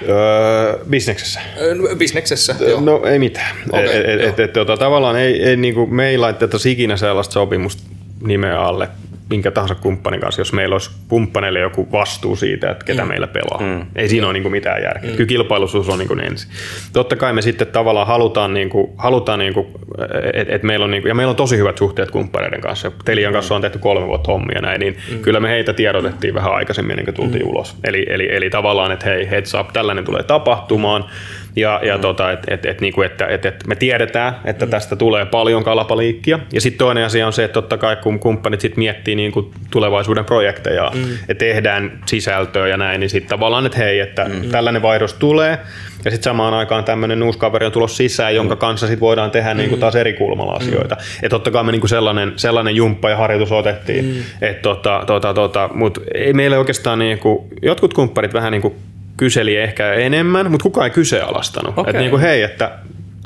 Öö, 0.10 0.86
bisneksessä. 0.90 1.40
Ö, 1.62 1.96
Bisneksessä, 1.96 2.56
joo. 2.60 2.82
No 2.82 3.02
ei 3.06 3.20
mitään. 3.20 3.56
Okay, 3.70 3.86
et, 3.86 4.20
joo. 4.20 4.30
et, 4.30 4.40
et, 4.40 4.54
tota, 4.54 4.78
tavallaan 4.78 5.16
ei, 5.16 5.44
ei, 5.44 5.58
niinku, 5.58 5.88
me 5.88 6.10
ei 6.10 6.18
laiteta 6.18 6.58
ikinä 6.66 6.98
sellaista 6.98 7.34
sopimusta 7.34 7.84
nimeä 8.22 8.62
alle 8.62 8.90
minkä 9.30 9.52
tahansa 9.52 9.76
kumppanin 9.76 10.20
kanssa, 10.20 10.42
jos 10.42 10.54
meillä 10.54 10.76
olisi 10.76 10.92
kumppaneille 11.08 11.60
joku 11.60 11.92
vastuu 11.92 12.36
siitä, 12.36 12.72
että 12.72 12.86
ketä 12.86 13.02
mm. 13.02 13.08
meillä 13.08 13.28
pelaa. 13.28 13.60
Mm. 13.62 13.86
Ei 13.96 14.10
siinä 14.10 14.28
ole 14.28 14.34
niin 14.34 14.44
kuin 14.44 14.52
mitään 14.52 14.84
järkeä. 14.84 15.10
Mm. 15.10 15.16
Kyllä 15.16 15.28
kilpailuisuus 15.28 15.90
on 15.90 16.00
niin 16.00 16.08
kuin 16.08 16.20
ensin. 16.20 16.52
Totta 16.94 17.16
kai 17.16 17.34
me 17.34 17.42
sitten 17.42 17.68
tavallaan 17.68 18.08
halutaan, 18.08 18.54
niin 18.54 18.70
kuin, 18.70 18.92
halutaan 18.98 19.40
niin 19.40 19.54
kuin, 19.54 19.68
että 20.34 20.56
et 20.56 20.64
meillä 20.64 20.84
on, 20.84 20.92
niin 20.92 21.02
kuin, 21.02 21.10
ja 21.10 21.16
meillä 21.16 21.30
on 21.30 21.36
tosi 21.36 21.58
hyvät 21.58 21.78
suhteet 21.78 22.12
kumppaneiden 22.12 22.62
kanssa. 22.62 22.92
Telian 23.06 23.34
kanssa 23.34 23.56
on 23.56 23.62
tehty 23.62 23.80
kolme 23.80 24.08
vuotta 24.08 24.32
hommia 24.32 24.62
näin, 24.62 24.80
niin 24.80 24.98
mm. 25.12 25.20
kyllä 25.20 25.40
me 25.40 25.50
heitä 25.50 25.74
tiedotettiin 25.74 26.34
vähän 26.34 26.54
aikaisemmin, 26.54 26.92
ennen 26.92 27.06
kuin 27.06 27.16
tultiin 27.16 27.44
mm. 27.44 27.50
ulos. 27.50 27.76
Eli, 27.84 28.06
eli, 28.10 28.28
eli 28.36 28.50
tavallaan, 28.50 28.92
että 28.92 29.06
hei, 29.06 29.30
heads 29.30 29.54
up, 29.54 29.74
tällainen 29.74 30.06
tulee 30.06 30.24
tapahtumaan. 30.24 31.06
Ja, 31.58 31.80
ja 31.84 31.96
mm. 31.96 32.02
tota, 32.02 32.32
et, 32.32 32.40
et, 32.48 32.66
et, 32.66 32.82
niinku, 32.82 33.02
että 33.02 33.26
et, 33.26 33.46
et 33.46 33.68
me 33.68 33.76
tiedetään, 33.76 34.36
että 34.46 34.66
mm. 34.66 34.70
tästä 34.70 34.96
tulee 34.96 35.26
paljon 35.26 35.64
kalapaliikkia. 35.64 36.40
Ja 36.54 36.62
sitten 36.62 36.78
toinen 36.78 37.06
asia 37.06 37.28
on 37.28 37.34
se, 37.34 37.44
että 37.44 37.54
totta 37.54 37.78
kai 37.78 37.96
kun 37.96 38.20
kumppanit 38.20 38.62
sit 38.62 38.78
miettii 38.78 39.16
niinku 39.16 39.52
tulevaisuuden 39.72 40.26
projekteja 40.26 40.92
mm. 40.94 41.02
ja 41.28 41.36
tehdään 41.36 42.00
sisältöä 42.06 42.68
ja 42.68 42.78
näin, 42.78 43.00
niin 43.00 43.10
sitten 43.10 43.30
tavallaan, 43.30 43.66
että 43.66 43.78
hei, 43.78 44.00
että 44.00 44.26
mm. 44.26 44.50
tällainen 44.50 44.82
vaihdos 44.82 45.14
tulee. 45.14 45.58
Ja 46.06 46.12
sitten 46.12 46.24
samaan 46.24 46.54
aikaan 46.54 46.84
tämmöinen 46.84 47.24
uusi 47.24 47.40
kaveri 47.40 47.66
on 47.66 47.72
tulossa 47.72 47.98
sisään, 47.98 48.36
jonka 48.36 48.56
kanssa 48.56 48.88
sit 48.88 49.00
voidaan 49.00 49.32
tehdä 49.32 49.54
mm. 49.54 49.58
niinku 49.58 49.78
taas 49.78 49.96
eri 49.96 50.14
kulmalla 50.14 50.54
asioita. 50.54 50.96
Mm. 50.96 51.02
Ja 51.24 51.30
totta 51.30 51.52
kai 51.52 51.64
me 51.64 51.72
niinku 51.72 51.88
sellainen, 51.88 52.34
sellainen 52.36 52.76
jumppa 52.76 53.10
ja 53.10 53.18
harjoitus 53.18 53.52
otettiin. 53.52 54.06
Mm. 54.06 54.14
Et 54.42 54.62
tota, 54.62 55.04
tota, 55.08 55.34
tota, 55.34 55.70
Mutta 55.74 56.02
ei 56.14 56.34
meille 56.34 56.58
oikeastaan, 56.58 57.00
niinku, 57.00 57.48
jotkut 57.62 57.94
kumpparit 57.94 58.34
vähän 58.34 58.52
niinku 58.52 58.76
kyseli 59.18 59.58
ehkä 59.58 59.94
enemmän, 59.94 60.52
mutta 60.52 60.64
kukaan 60.64 60.86
ei 60.86 60.92
kyseenalaistanut. 60.92 61.78
Okei. 61.78 61.90
Että 61.90 62.02
niinku, 62.02 62.18
hei, 62.18 62.42
että 62.42 62.72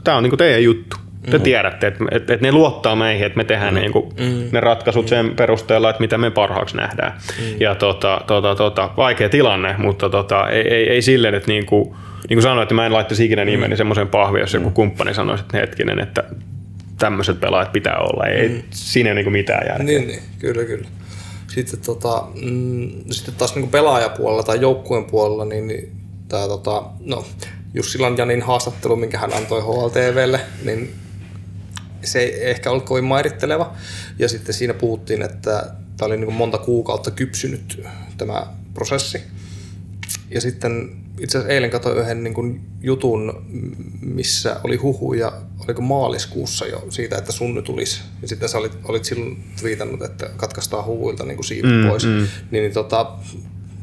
tämä 0.04 0.18
on 0.18 0.24
niinku 0.24 0.38
teidän 0.38 0.64
juttu. 0.64 0.98
Te 1.30 1.38
mm. 1.38 1.44
tiedätte, 1.44 1.88
että 1.88 2.04
et, 2.12 2.30
et 2.30 2.42
ne 2.42 2.52
luottaa 2.52 2.96
meihin, 2.96 3.26
että 3.26 3.38
me 3.38 3.44
tehdään 3.44 3.74
mm. 3.74 3.80
niinku 3.80 4.14
mm. 4.20 4.50
ne 4.52 4.60
ratkaisut 4.60 5.08
sen 5.08 5.36
perusteella, 5.36 5.90
että 5.90 6.02
mitä 6.02 6.18
me 6.18 6.32
parhaaksi 6.32 6.78
nähdään. 6.78 7.14
Mm. 7.14 7.56
Ja 7.60 7.76
tota, 7.76 8.22
tota, 8.28 8.56
tota, 8.56 8.90
vaikea 8.98 9.30
tilanne, 9.30 9.76
mutta 9.78 10.10
tota, 10.10 10.50
ei, 10.50 10.74
ei, 10.74 10.90
ei 10.90 11.02
silleen, 11.02 11.36
että 11.36 11.48
niinku, 11.48 11.96
niin 12.30 12.36
kuin 12.36 12.44
sanoin, 12.44 12.64
että 12.64 12.76
mä 12.76 12.86
en 12.86 12.94
laittaisi 12.94 13.26
ikinä 13.26 13.46
nimeni 13.46 13.74
mm. 13.74 13.78
semmoiseen 13.78 14.08
pahviin, 14.08 14.42
jos 14.42 14.54
joku 14.54 14.70
kumppani 14.70 15.14
sanoisi, 15.14 15.44
että 15.44 15.58
hetkinen, 15.58 16.00
että 16.00 16.24
tämmöiset 17.00 17.40
pelaajat 17.40 17.72
pitää 17.72 17.98
olla. 17.98 18.26
Ei 18.26 18.50
mm. 18.50 18.64
siinä 18.70 19.10
ole 19.10 19.16
niinku 19.16 19.32
mitään 19.32 19.68
järkeä. 19.68 19.86
Niin, 19.86 20.08
niin, 20.08 20.20
kyllä, 20.40 20.64
kyllä. 20.64 20.88
Sitten, 21.54 21.80
tota, 21.80 22.28
mm, 22.44 22.90
sitten 23.12 23.36
taas 23.36 23.56
niin 23.56 23.70
pelaajapuolella 23.70 24.44
tai 24.44 24.62
joukkueen 24.62 25.06
puolella, 25.06 25.46
niin, 25.46 25.68
niin 25.68 25.92
tämä 26.28 26.48
tota, 26.48 26.84
no, 27.00 27.26
Jussilan 27.74 28.18
Janin 28.18 28.42
haastattelu, 28.42 28.96
minkä 28.96 29.18
hän 29.18 29.34
antoi 29.34 29.62
HLTVlle, 29.62 30.40
niin 30.64 30.94
se 32.04 32.20
ei 32.20 32.50
ehkä 32.50 32.72
ollut 32.72 32.86
kovin 32.86 33.04
mairitteleva. 33.04 33.74
Ja 34.20 34.30
sitten 34.30 34.56
siinä 34.56 34.74
puhuttiin, 34.74 35.22
että 35.22 35.74
tämä 35.98 36.08
oli 36.08 36.18
niin 36.18 36.34
monta 36.34 36.58
kuukautta 36.58 37.12
kypsynyt 37.12 37.84
tämä 38.18 38.48
prosessi. 38.74 39.22
Ja 40.32 40.42
sitten 40.42 40.90
itse 41.20 41.38
asiassa 41.38 41.54
eilen 41.54 41.70
katsoin 41.70 41.98
yhden 41.98 42.24
niin 42.24 42.34
kuin 42.34 42.62
jutun, 42.82 43.46
missä 44.02 44.60
oli 44.64 44.76
huhuja, 44.76 45.32
oliko 45.66 45.82
maaliskuussa 45.82 46.66
jo 46.66 46.86
siitä, 46.90 47.18
että 47.18 47.32
sunny 47.32 47.62
tulisi. 47.62 48.02
Ja 48.22 48.28
sitten 48.28 48.50
sä 48.50 48.58
olit, 48.58 48.78
olit 48.84 49.06
silloin 49.06 49.44
twiitannut, 49.62 50.02
että 50.02 50.30
katkaistaan 50.38 50.86
huhuilta 50.86 51.26
niin 51.26 51.36
kuin 51.36 51.46
siivet 51.46 51.72
mm, 51.72 51.88
pois. 51.90 52.06
Mm. 52.06 52.12
Niin, 52.12 52.28
niin 52.52 52.74
tota, 52.74 53.12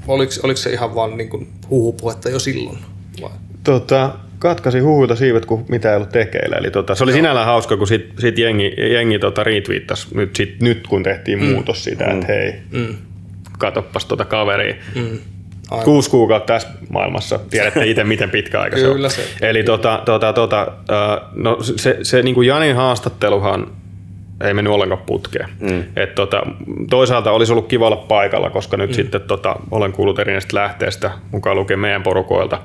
oliko, 0.09 0.33
oliko 0.43 0.57
se 0.57 0.73
ihan 0.73 0.95
vaan 0.95 1.17
niin 1.17 1.29
kuin 1.29 1.49
huhupuhetta 1.71 2.29
jo 2.29 2.39
silloin? 2.39 2.79
Vai? 3.23 3.31
Tota, 3.65 4.15
katkasi 4.39 4.79
huhuilta 4.79 5.17
siivet, 5.17 5.47
kun 5.47 5.65
mitä 5.69 5.91
ei 5.91 5.97
ollut 5.97 6.09
tekeillä. 6.09 6.57
Eli 6.57 6.71
tota, 6.71 6.95
se 6.95 7.05
oli 7.05 7.13
Joo. 7.13 7.17
sinällään 7.17 7.47
hauska, 7.47 7.77
kun 7.77 7.87
sit, 7.87 8.13
sit 8.19 8.39
jengi, 8.39 8.75
jengi 8.93 9.19
tota 9.19 9.45
retweettasi 9.45 10.09
nyt, 10.15 10.37
sit, 10.37 10.61
nyt, 10.61 10.87
kun 10.87 11.03
tehtiin 11.03 11.43
mm. 11.43 11.45
muutos 11.45 11.85
siitä, 11.85 12.05
mm. 12.05 12.13
että 12.13 12.33
hei, 12.33 12.53
mm. 12.73 12.97
katoppas 13.59 14.05
tota 14.07 14.25
kaveria. 14.25 14.75
Mm. 14.95 15.19
Aivan. 15.71 15.85
Kuusi 15.85 16.11
kuukautta 16.11 16.53
tässä 16.53 16.69
maailmassa. 16.91 17.41
Tiedätte 17.51 17.87
itse, 17.87 18.05
miten 18.05 18.31
pitkä 18.31 18.61
aika 18.61 18.77
se 18.77 18.89
on. 18.89 18.95
Kyllä 18.95 19.09
se. 19.09 19.23
Eli 19.43 19.63
tota, 19.63 20.03
tota, 20.05 20.33
tota, 20.33 20.67
uh, 20.71 21.29
no 21.35 21.57
se, 21.61 21.99
se 22.03 22.23
niin 22.23 22.35
kuin 22.35 22.49
Janin 22.49 22.77
haastatteluhan 22.77 23.67
ei 24.45 24.55
mennyt 24.55 24.73
ollenkaan 24.73 25.03
putkeen. 25.07 25.49
Mm. 25.61 25.85
Et 25.97 26.15
tota, 26.15 26.43
toisaalta 26.91 27.31
olisi 27.31 27.53
ollut 27.53 27.69
kiva 27.69 27.87
olla 27.87 27.97
paikalla, 27.97 28.51
koska 28.51 28.77
nyt 28.77 28.91
mm. 28.91 28.95
sitten 28.95 29.21
tota, 29.21 29.57
olen 29.71 29.93
kuullut 29.93 30.19
erinäistä 30.19 30.57
lähteestä, 30.57 31.11
mukaan 31.33 31.57
lukien 31.57 31.79
meidän 31.79 32.03
porukoilta, 32.03 32.59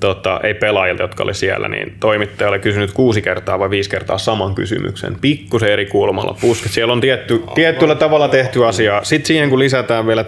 tota, 0.00 0.40
ei 0.42 0.54
pelaajilta, 0.54 1.02
jotka 1.02 1.22
oli 1.22 1.34
siellä, 1.34 1.68
niin 1.68 1.96
toimittaja 2.00 2.50
oli 2.50 2.58
kysynyt 2.58 2.92
kuusi 2.92 3.22
kertaa 3.22 3.58
vai 3.58 3.70
viisi 3.70 3.90
kertaa 3.90 4.18
saman 4.18 4.54
kysymyksen. 4.54 5.16
Pikkusen 5.20 5.72
eri 5.72 5.86
kulmalla 5.86 6.36
pusket. 6.40 6.72
Siellä 6.72 6.92
on 6.92 7.00
tietty, 7.00 7.42
tietyllä 7.54 7.94
tavalla 7.94 8.28
tehty 8.28 8.66
asiaa. 8.66 9.04
Sitten 9.04 9.26
siihen 9.26 9.50
kun 9.50 9.58
lisätään 9.58 10.06
vielä, 10.06 10.24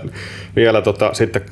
vielä 0.57 0.83
tota, 0.83 1.15
sitten 1.15 1.43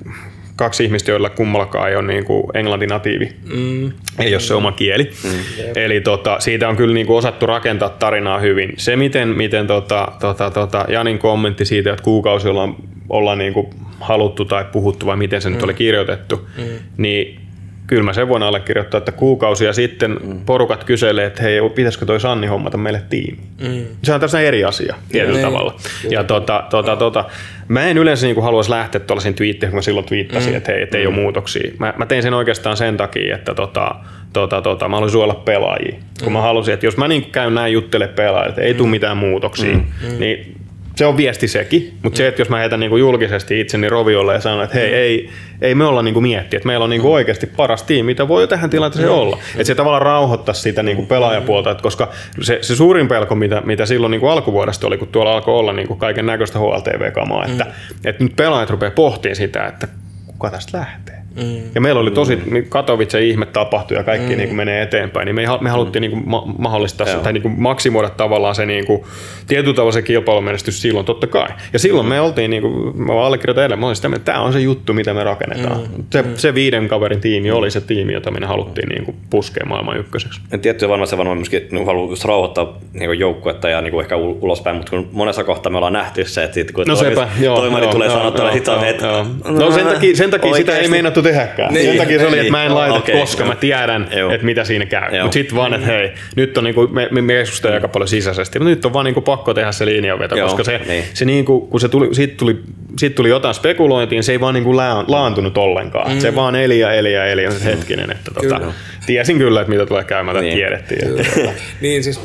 kaksi 0.57 0.85
ihmistä, 0.85 1.11
joilla 1.11 1.31
kummallakaan 1.31 1.89
ei 1.89 1.97
ole 1.97 2.07
niin 2.07 2.25
kuin 2.25 2.45
englanti 2.55 2.87
natiivi, 2.87 3.29
mm. 3.55 3.93
ei 4.19 4.35
ole 4.35 4.41
se 4.41 4.55
oma 4.55 4.73
kieli. 4.73 5.05
Mm. 5.25 5.31
Eli 5.75 6.01
tota, 6.01 6.41
siitä 6.41 6.69
on 6.69 6.77
kyllä 6.77 6.95
niin 6.95 7.07
kuin 7.07 7.17
osattu 7.17 7.47
rakentaa 7.47 7.89
tarinaa 7.89 8.39
hyvin. 8.39 8.73
Se, 8.77 8.97
miten, 8.97 9.29
miten 9.29 9.67
tota, 9.67 10.13
tota, 10.21 10.51
tota, 10.51 10.85
Janin 10.89 11.19
kommentti 11.19 11.65
siitä, 11.65 11.91
että 11.91 12.03
kuukausi 12.03 12.49
ollaan, 12.49 12.77
ollaan 13.09 13.39
niin 13.39 13.53
kuin 13.53 13.67
haluttu 14.01 14.45
tai 14.45 14.65
puhuttu 14.73 15.07
vai 15.07 15.17
miten 15.17 15.43
se 15.43 15.49
mm. 15.49 15.55
nyt 15.55 15.65
oli 15.65 15.75
kirjoitettu, 15.75 16.49
mm. 16.59 16.65
niin 16.97 17.46
kyllä 17.87 18.03
mä 18.03 18.13
sen 18.13 18.29
voin 18.29 18.43
allekirjoittaa, 18.43 18.99
että 18.99 19.13
kuukausia 19.13 19.73
sitten 19.73 20.11
mm. 20.11 20.41
porukat 20.47 20.85
kyselee, 20.85 21.27
että 21.27 21.43
hei, 21.43 21.61
pitäisikö 21.75 22.07
toi 22.07 22.21
Sanni 22.21 22.47
hommata 22.47 22.77
meille 22.77 23.03
tiimi. 23.11 23.39
Mm. 23.61 23.85
Se 24.03 24.15
on 24.15 24.21
tässä 24.21 24.41
eri 24.41 24.65
asia 24.65 24.95
tietyllä 25.09 25.39
Niin. 25.39 25.47
tavalla. 25.47 25.75
Ja 26.11 26.25
tota, 26.25 26.65
tota, 26.71 26.97
tota, 26.97 27.25
mä 27.69 27.85
en 27.85 27.99
yleensä 27.99 28.27
niin 28.27 28.43
halua 28.43 28.63
lähteä 28.69 29.01
tuollaisiin 29.01 29.35
twiitteihin, 29.35 29.71
kun 29.71 29.79
mä 29.79 29.83
silloin 29.83 30.07
twiittasin, 30.07 30.53
mm. 30.53 30.57
että 30.57 30.73
hei, 30.73 30.83
et 30.83 30.95
ei 30.95 31.07
mm. 31.07 31.09
ole 31.09 31.23
muutoksia. 31.23 31.71
Mä, 31.79 31.95
mä 31.97 32.07
tein 32.07 32.23
sen 32.23 32.35
oikeastaan 32.35 32.77
sen 32.77 32.97
takia, 32.97 33.35
että 33.35 33.55
tota, 33.55 33.95
tota, 34.33 34.63
tota, 34.63 34.89
mä 34.89 34.97
haluaisin 34.97 35.13
suojella 35.13 35.43
pelaajia. 35.45 35.97
Kun 36.25 36.33
mä 36.33 36.41
halusin, 36.41 36.75
että 36.75 36.87
jos 36.87 36.97
mä 36.97 37.09
niin 37.09 37.25
käyn 37.31 37.55
näin 37.55 37.73
juttele 37.73 38.09
pelaajille, 38.09 38.49
että 38.49 38.63
ei 38.63 38.75
tule 38.75 38.89
mitään 38.89 39.17
muutoksia, 39.17 39.77
mm. 39.77 40.19
niin 40.19 40.56
se 40.97 41.07
on 41.07 41.17
viesti 41.17 41.49
sekin, 41.49 41.99
mutta 42.03 42.17
se, 42.17 42.29
että 42.29 42.41
jos 42.41 42.49
mä 42.49 42.59
heitän 42.59 42.81
niinku 42.81 42.97
julkisesti 42.97 43.61
itseni 43.61 43.89
roviolle 43.89 44.35
ja 44.35 44.41
sanon, 44.41 44.65
että 44.65 44.79
hei, 44.79 44.95
ei, 44.95 45.31
ei 45.61 45.75
me 45.75 45.85
olla 45.85 46.03
niinku 46.03 46.21
miettiä, 46.21 46.57
että 46.57 46.67
meillä 46.67 46.85
on 46.85 46.91
niinku 46.91 47.13
oikeasti 47.13 47.47
paras 47.47 47.83
tiimi, 47.83 48.07
mitä 48.07 48.29
voi 48.29 48.43
jo 48.43 48.47
tähän 48.47 48.71
tilanteeseen 48.71 49.13
olla. 49.13 49.39
Että 49.53 49.65
se 49.65 49.75
tavallaan 49.75 50.03
rauhoittaisi 50.03 50.61
sitä 50.61 50.83
niinku 50.83 51.07
pelaajapuolta, 51.07 51.71
että 51.71 51.83
koska 51.83 52.11
se, 52.43 52.59
se 52.63 52.77
suurin 52.77 53.09
pelko, 53.09 53.35
mitä, 53.35 53.63
mitä 53.65 53.87
silloin 53.87 54.11
niinku 54.11 54.27
alkuvuodesta 54.27 54.87
oli, 54.87 54.99
kun 54.99 55.09
tuolla 55.09 55.33
alkoi 55.33 55.55
olla 55.55 55.73
niinku 55.73 55.97
kaiken 55.97 56.27
näköistä 56.27 56.59
HLTV-kamaa, 56.59 57.47
että, 57.47 57.67
että 58.05 58.25
nyt 58.25 58.37
pelaajat 58.37 58.71
rupeaa 58.71 58.91
pohtimaan 58.91 59.37
sitä, 59.37 59.67
että 59.67 59.89
kuka 60.27 60.51
tästä 60.51 60.79
lähtee. 60.79 61.26
Mm. 61.37 61.71
Ja 61.75 61.81
meillä 61.81 62.01
oli 62.01 62.11
tosi, 62.11 62.37
mm. 62.37 62.65
Katowice 62.69 63.25
ihme 63.25 63.47
tapahtui 63.47 63.97
ja 63.97 64.03
kaikki 64.05 64.33
mm. 64.33 64.37
niin 64.37 64.49
kuin 64.49 64.57
menee 64.57 64.83
eteenpäin, 64.83 65.27
niin 65.27 65.35
me, 65.35 65.43
me 65.61 65.71
haluttiin 65.71 66.01
mm. 66.01 66.11
niin 66.11 66.11
kuin 66.11 66.31
ma- 66.31 66.55
mahdollistaa 66.59 67.07
se, 67.07 67.17
tai 67.17 67.33
niin 67.33 67.43
kuin 67.43 67.61
maksimoida 67.61 68.09
tavallaan 68.09 68.55
se 68.55 68.67
niin 68.67 68.87
kuin, 68.87 69.03
tietyllä 69.47 69.75
tavalla 69.75 69.93
se 69.93 70.03
kilpailumenestys 70.03 70.83
silloin 70.83 71.07
totta 71.07 71.27
kai. 71.27 71.49
Ja 71.73 71.79
silloin 71.79 72.07
mm. 72.07 72.11
me 72.11 72.21
oltiin, 72.21 72.51
niin 72.51 72.63
kuin, 72.63 73.03
mä 73.03 73.13
allekirjoitan 73.13 73.65
edellä, 73.65 73.77
mä 73.77 73.87
olin 73.87 73.97
sitä, 73.97 74.09
että 74.09 74.33
tämä 74.33 74.41
on 74.41 74.53
se 74.53 74.61
juttu, 74.61 74.93
mitä 74.93 75.15
me 75.15 75.25
rakennetaan. 75.25 75.81
Mm. 75.81 76.05
Se, 76.13 76.23
mm. 76.23 76.29
se 76.37 76.55
viiden 76.55 76.89
kaverin 76.89 77.21
tiimi 77.21 77.51
oli 77.51 77.71
se 77.71 77.81
tiimi, 77.81 78.13
jota 78.13 78.31
me 78.31 78.47
haluttiin 78.47 78.89
niin 78.89 79.05
kuin, 79.05 79.17
puskea 79.31 79.67
maailman 79.67 79.99
ykköseksi. 79.99 80.41
En 80.53 80.61
tietty 80.61 80.89
varmaan 80.89 81.09
se 81.09 81.19
varmaan 81.19 81.39
myöskin 81.39 81.69
niin 81.71 81.87
haluaa 81.87 82.11
just 82.11 82.25
rauhoittaa 82.25 82.79
niin 82.93 83.19
joukkuetta 83.19 83.69
ja 83.69 83.81
niin 83.81 84.01
ehkä 84.01 84.17
ul- 84.17 84.37
ulospäin, 84.41 84.77
mutta 84.77 84.91
kun 84.91 85.09
monessa 85.13 85.45
kohtaa 85.45 85.73
me 85.73 85.77
ollaan 85.79 85.93
nähty 85.93 86.25
se, 86.25 86.45
että 86.45 86.55
sit, 86.55 86.73
kun 86.73 86.85
No 86.89 86.97
sepä, 86.97 87.29
joo. 87.41 87.57
toimari 87.57 87.85
joo, 87.85 87.93
tulee 87.93 88.09
joo, 88.09 88.17
sanottuna, 88.17 88.53
joo, 88.53 88.77
joo, 88.77 88.85
että 88.85 89.07
joo. 89.07 89.27
No 89.45 89.71
sen 89.71 89.87
takia, 89.87 90.17
sen 90.17 90.31
takia 90.31 90.55
sitä 90.55 90.79
ei 90.79 90.89
meinattu 90.89 91.23
tehdäkään. 91.29 91.75
Niin, 91.75 91.87
sen 91.87 91.97
takia 91.97 92.19
se 92.19 92.27
oli, 92.27 92.39
että 92.39 92.51
mä 92.51 92.63
en 92.63 92.69
niin. 92.69 92.75
laita, 92.75 92.99
Okei, 92.99 93.21
koska 93.21 93.43
joo. 93.43 93.49
mä 93.49 93.57
tiedän, 93.57 94.09
Joo. 94.17 94.31
että 94.31 94.47
mitä 94.47 94.65
siinä 94.65 94.87
käy. 94.87 95.23
Mutta 95.23 95.35
sitten 95.35 95.57
vaan, 95.57 95.75
että 95.75 95.87
hei, 95.87 96.13
nyt 96.37 96.59
on 96.59 96.65
niinku, 96.65 96.89
me, 96.89 97.09
me, 97.11 97.23
me 97.23 97.33
keskustellaan 97.33 97.77
aika 97.77 97.89
paljon 97.89 98.09
sisäisesti, 98.09 98.59
mutta 98.59 98.71
nyt 98.71 98.85
on 98.85 98.93
vaan 98.93 99.05
niinku 99.05 99.21
pakko 99.21 99.55
tehdä 99.55 99.73
se 99.73 99.87
linjanveto, 99.87 100.37
Joo, 100.37 100.49
koska 100.49 100.65
se, 100.65 100.81
niin. 100.89 101.05
se 101.15 101.25
niinku, 101.25 101.61
kun 101.61 101.81
se 101.81 101.89
tuli, 101.89 102.15
siitä 102.15 102.35
tuli, 102.37 102.61
siitä 102.99 103.17
tuli 103.17 103.29
jotain 103.29 103.55
spekulointiin, 103.55 104.25
se 104.25 104.33
ei 104.33 104.41
vaan 104.41 104.55
niinku 104.55 104.77
laan, 104.77 105.05
laantunut 105.09 105.59
ollenkaan. 105.59 106.13
Mm. 106.13 106.21
Se 106.21 106.35
vaan 106.35 106.57
eli 106.57 106.79
ja 106.79 106.93
eli 106.93 107.13
ja 107.13 107.27
eli 107.27 107.43
ja 107.43 107.51
se 107.51 107.65
hetkinen, 107.65 108.11
että 108.11 108.31
tota, 108.35 108.61
Kyllä. 108.61 108.73
Tiesin 109.07 109.39
kyllä, 109.39 109.61
että 109.61 109.73
mitä 109.73 109.87
tulee 109.87 110.05
käymään, 110.05 110.37
Niin. 110.37 110.55
tiedettiin. 110.55 111.21
Että, 111.21 111.53
Niin 111.81 112.05
siis 112.05 112.21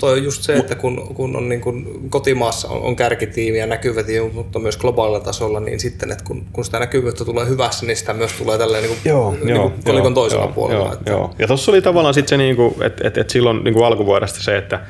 toi 0.00 0.12
on 0.12 0.24
just 0.24 0.42
se, 0.42 0.52
että 0.52 0.74
kun, 0.74 1.14
kun 1.14 1.36
on 1.36 1.48
niin 1.48 1.60
kuin 1.60 2.10
kotimaassa 2.10 2.68
on, 2.68 2.82
on 2.82 2.96
kärkitiimi 2.96 3.58
ja 3.58 3.66
näkyvä 3.66 4.02
tiimi, 4.02 4.30
mutta 4.30 4.58
myös 4.58 4.76
globaalilla 4.76 5.20
tasolla, 5.20 5.60
niin 5.60 5.80
sitten, 5.80 6.10
että 6.10 6.24
kun, 6.24 6.46
kun 6.52 6.64
sitä 6.64 6.78
näkyvyyttä 6.78 7.24
tulee 7.24 7.48
hyvässä, 7.48 7.86
niin 7.86 7.96
sitä 7.96 8.12
myös 8.12 8.32
tulee 8.32 8.58
tälleen 8.58 8.84
niin 8.84 8.96
kuin, 9.02 9.38
niin 9.44 9.60
kuin 9.60 9.72
kolikon 9.84 10.14
toisella 10.14 10.44
joo, 10.44 10.52
puolella. 10.52 10.84
Joo, 10.84 10.92
että, 10.92 11.10
joo. 11.10 11.34
Ja 11.38 11.46
tuossa 11.46 11.72
oli 11.72 11.82
tavallaan 11.82 12.14
sitten 12.14 12.28
se, 12.28 12.36
niinku, 12.36 12.76
että 12.80 13.08
et, 13.08 13.18
et 13.18 13.30
silloin 13.30 13.64
niinku 13.64 13.82
alkuvuodesta 13.82 14.42
se, 14.42 14.56
että 14.56 14.80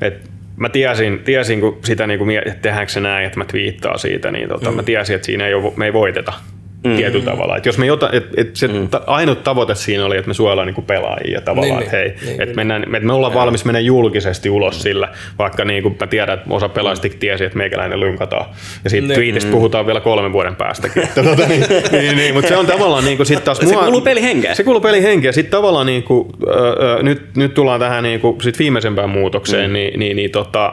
et 0.00 0.30
mä 0.56 0.68
tiesin, 0.68 1.18
tiesin 1.24 1.60
kun 1.60 1.78
sitä 1.84 2.06
niinku, 2.06 2.24
mie- 2.24 2.42
että 2.46 2.62
tehdäänkö 2.62 2.92
se 2.92 3.00
näin, 3.00 3.26
että 3.26 3.38
mä 3.38 3.44
twiittaan 3.44 3.98
siitä, 3.98 4.30
niin 4.30 4.48
tota, 4.48 4.70
mm. 4.70 4.76
mä 4.76 4.82
tiesin, 4.82 5.16
että 5.16 5.26
siinä 5.26 5.46
ei 5.46 5.54
ole, 5.54 5.72
me 5.76 5.86
ei 5.86 5.92
voiteta 5.92 6.32
mm. 6.84 6.96
tietyllä 6.96 7.24
tavalla. 7.24 7.56
Et 7.56 7.66
jos 7.66 7.78
me 7.78 7.86
jota, 7.86 8.10
et, 8.12 8.26
et 8.36 8.56
se 8.56 8.68
mm. 8.68 8.88
ta, 8.88 9.02
ainut 9.06 9.42
tavoite 9.42 9.74
siinä 9.74 10.06
oli, 10.06 10.16
että 10.16 10.28
me 10.28 10.34
suojellaan 10.34 10.66
niinku 10.66 10.82
pelaajia 10.82 11.34
ja 11.34 11.40
tavallaan, 11.40 11.78
Niin, 11.78 11.82
että 11.82 11.96
hei, 11.96 12.08
niin, 12.08 12.26
niin, 12.26 12.42
että 12.42 12.54
mennään, 12.54 12.82
että 12.82 13.06
me 13.06 13.12
ollaan 13.12 13.34
valmis 13.34 13.64
mennä 13.64 13.80
julkisesti 13.80 14.50
ulos 14.50 14.76
mm. 14.76 14.80
sillä, 14.80 15.08
vaikka 15.38 15.64
niinku 15.64 15.96
mä 16.00 16.06
tiedän, 16.06 16.38
että 16.38 16.54
osa 16.54 16.68
pelaajista 16.68 17.08
tiesi, 17.20 17.44
että 17.44 17.58
meikäläinen 17.58 18.00
lynkataan. 18.00 18.46
Ja 18.84 18.90
siitä 18.90 19.06
Niin. 19.06 19.14
twiitistä 19.14 19.50
puhutaan 19.50 19.86
vielä 19.86 20.00
kolmen 20.00 20.32
vuoden 20.32 20.56
päästäkin. 20.56 21.02
Että 21.02 21.22
tota, 21.22 21.46
niin, 21.48 21.64
niin, 21.92 22.16
niin, 22.16 22.34
mutta 22.34 22.48
se 22.48 22.56
on 22.56 22.66
tavallaan 22.66 23.04
niinku 23.04 23.24
sit 23.24 23.44
taas... 23.44 23.58
Se 23.58 23.74
kuuluu 23.74 24.00
pelihenkeen. 24.00 24.56
Se 24.56 24.64
kuuluu 24.64 24.80
pelihenkeä. 24.80 25.32
Sitten 25.32 25.50
tavallaan 25.50 25.86
niinku, 25.86 26.32
öö, 26.48 27.02
nyt, 27.02 27.36
nyt 27.36 27.54
tullaan 27.54 27.80
tähän 27.80 28.02
niinku, 28.02 28.38
sit 28.42 28.58
viimeisempään 28.58 29.10
muutokseen, 29.10 29.70
mm. 29.70 29.74
niin, 29.74 30.00
niin, 30.00 30.16
niin 30.16 30.30
tota, 30.30 30.72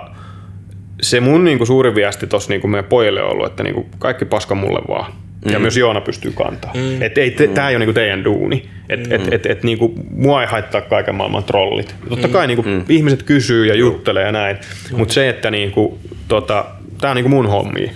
se 1.01 1.19
mun 1.19 1.43
niinku 1.43 1.65
suurin 1.65 1.95
viesti 1.95 2.27
tuossa 2.27 2.49
niinku 2.49 2.67
meidän 2.67 2.89
pojille 2.89 3.23
on 3.23 3.31
ollut, 3.31 3.45
että 3.45 3.63
niinku 3.63 3.85
kaikki 3.99 4.25
paska 4.25 4.55
mulle 4.55 4.79
vaan. 4.87 5.13
Mm. 5.47 5.53
Ja 5.53 5.59
myös 5.59 5.77
Joona 5.77 6.01
pystyy 6.01 6.31
kantaa. 6.31 6.73
Mm. 6.73 7.01
Että 7.01 7.21
ei, 7.21 7.31
te, 7.31 7.47
tää 7.47 7.69
ei 7.69 7.75
ole 7.75 7.79
niinku 7.79 7.93
teidän 7.93 8.23
duuni. 8.23 8.69
Että 8.89 9.09
mm. 9.09 9.15
et, 9.15 9.33
et, 9.33 9.45
et, 9.45 9.63
niinku, 9.63 9.93
mua 10.11 10.41
ei 10.41 10.47
haittaa 10.47 10.81
kaiken 10.81 11.15
maailman 11.15 11.43
trollit. 11.43 11.95
Totta 12.09 12.27
kai 12.27 12.47
niinku, 12.47 12.63
mm. 12.63 12.83
ihmiset 12.89 13.23
kysyy 13.23 13.65
ja 13.65 13.75
juttelee 13.75 14.25
ja 14.25 14.31
näin. 14.31 14.57
Mm. 14.91 14.97
Mutta 14.97 15.13
se, 15.13 15.29
että 15.29 15.51
niinku, 15.51 15.99
tota, 16.27 16.65
tää 17.01 17.11
on 17.11 17.15
niinku 17.15 17.29
mun 17.29 17.47
hommi. 17.47 17.91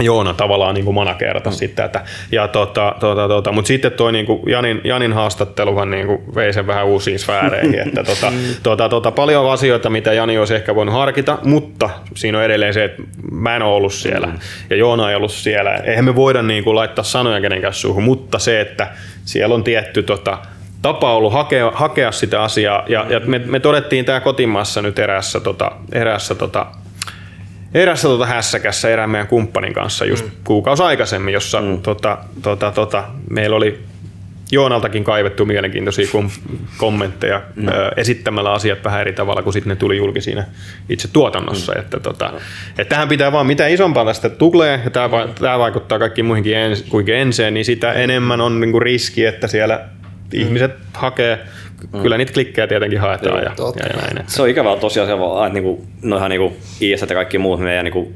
Joona 0.00 0.34
tavallaan 0.34 0.74
niin 0.74 0.84
kuin 0.84 0.94
managerata 0.94 1.50
mm. 1.50 1.56
sitten 1.56 1.90
tätä. 1.90 2.04
Ja 2.32 2.48
tota, 2.48 2.94
tota, 3.00 3.28
tota, 3.28 3.52
mutta 3.52 3.68
sitten 3.68 3.92
toi 3.92 4.12
niin 4.12 4.26
kuin 4.26 4.42
Janin, 4.46 4.80
Janin 4.84 5.12
haastatteluhan 5.12 5.90
niin 5.90 6.06
kuin 6.06 6.34
vei 6.34 6.52
sen 6.52 6.66
vähän 6.66 6.86
uusiin 6.86 7.18
sfääreihin. 7.18 7.88
että 7.88 8.04
tota, 8.14 8.32
tota, 8.62 8.88
tota, 8.88 9.10
paljon 9.10 9.52
asioita, 9.52 9.90
mitä 9.90 10.12
Jani 10.12 10.38
olisi 10.38 10.54
ehkä 10.54 10.74
voinut 10.74 10.94
harkita, 10.94 11.38
mutta 11.44 11.90
siinä 12.14 12.38
on 12.38 12.44
edelleen 12.44 12.74
se, 12.74 12.84
että 12.84 13.02
mä 13.32 13.56
en 13.56 13.62
ole 13.62 13.74
ollut 13.74 13.92
siellä 13.92 14.28
ja 14.70 14.76
Joona 14.76 15.10
ei 15.10 15.16
ollut 15.16 15.32
siellä. 15.32 15.74
Eihän 15.74 16.04
me 16.04 16.16
voida 16.16 16.42
niin 16.42 16.64
kuin 16.64 16.76
laittaa 16.76 17.04
sanoja 17.04 17.40
kenenkään 17.40 17.74
suuhun, 17.74 18.02
mutta 18.02 18.38
se, 18.38 18.60
että 18.60 18.88
siellä 19.24 19.54
on 19.54 19.64
tietty 19.64 20.02
tota, 20.02 20.38
tapa 20.82 21.14
ollut 21.14 21.32
hakea, 21.32 21.72
hakea 21.74 22.12
sitä 22.12 22.42
asiaa. 22.42 22.84
Ja, 22.88 23.06
ja 23.08 23.20
me, 23.20 23.38
me 23.38 23.60
todettiin 23.60 24.04
tämä 24.04 24.20
kotimaassa 24.20 24.82
nyt 24.82 24.98
eräässä, 24.98 25.40
tota, 25.40 25.72
eräässä 25.92 26.34
tota, 26.34 26.66
erässä 27.76 28.08
tota 28.08 28.26
hässäkässä 28.26 28.88
erään 28.88 29.10
meidän 29.10 29.26
kumppanin 29.26 29.72
kanssa 29.72 30.04
just 30.04 30.24
mm. 30.24 30.30
kuukausi 30.44 30.82
aikaisemmin, 30.82 31.34
jossa 31.34 31.60
mm. 31.60 31.82
tota, 31.82 32.18
tota, 32.42 32.70
tota, 32.70 33.04
meillä 33.30 33.56
oli 33.56 33.80
Joonaltakin 34.50 35.04
kaivettu 35.04 35.44
mielenkiintoisia 35.44 36.06
kom- 36.12 36.30
kommentteja 36.76 37.42
mm. 37.56 37.68
ö, 37.68 37.90
esittämällä 37.96 38.52
asiat 38.52 38.84
vähän 38.84 39.00
eri 39.00 39.12
tavalla, 39.12 39.42
kun 39.42 39.52
sitten 39.52 39.68
ne 39.70 39.76
tuli 39.76 39.96
julki 39.96 40.20
siinä 40.20 40.44
itse 40.88 41.08
tuotannossa. 41.08 41.72
Mm. 41.72 41.80
Että, 41.80 42.00
tota, 42.00 42.32
että 42.78 42.94
tähän 42.94 43.08
pitää 43.08 43.32
vaan, 43.32 43.46
mitä 43.46 43.66
isompaa 43.66 44.04
tästä 44.04 44.28
tulee, 44.28 44.80
ja 44.84 44.90
tämä, 44.90 45.10
va- 45.10 45.28
tämä 45.40 45.58
vaikuttaa 45.58 45.98
kaikkiin 45.98 46.24
muihinkin 46.24 46.56
ens, 46.56 46.82
kuin 46.82 47.08
enseen, 47.08 47.54
niin 47.54 47.64
sitä 47.64 47.92
enemmän 47.92 48.40
on 48.40 48.60
niinku 48.60 48.80
riski, 48.80 49.24
että 49.24 49.46
siellä 49.46 49.84
mm. 50.34 50.40
ihmiset 50.40 50.72
hakee, 50.94 51.38
kyllä 52.02 52.18
niitä 52.18 52.32
klikkejä 52.32 52.66
tietenkin 52.66 53.00
haetaan 53.00 53.42
ja, 53.42 53.52
ja, 53.58 53.86
ja 53.88 53.96
näin. 54.02 54.20
Että. 54.20 54.32
Se 54.32 54.42
on 54.42 54.48
ikävä 54.48 54.76
tosiasia 54.76 55.18
vaan, 55.18 55.46
että 55.46 55.54
niinku, 55.54 55.84
noihan 56.02 56.30
niinku 56.30 56.56
IS 56.80 57.00
ja 57.00 57.06
kaikki 57.06 57.38
muut, 57.38 57.60
meidän 57.60 57.84
niinku, 57.84 58.12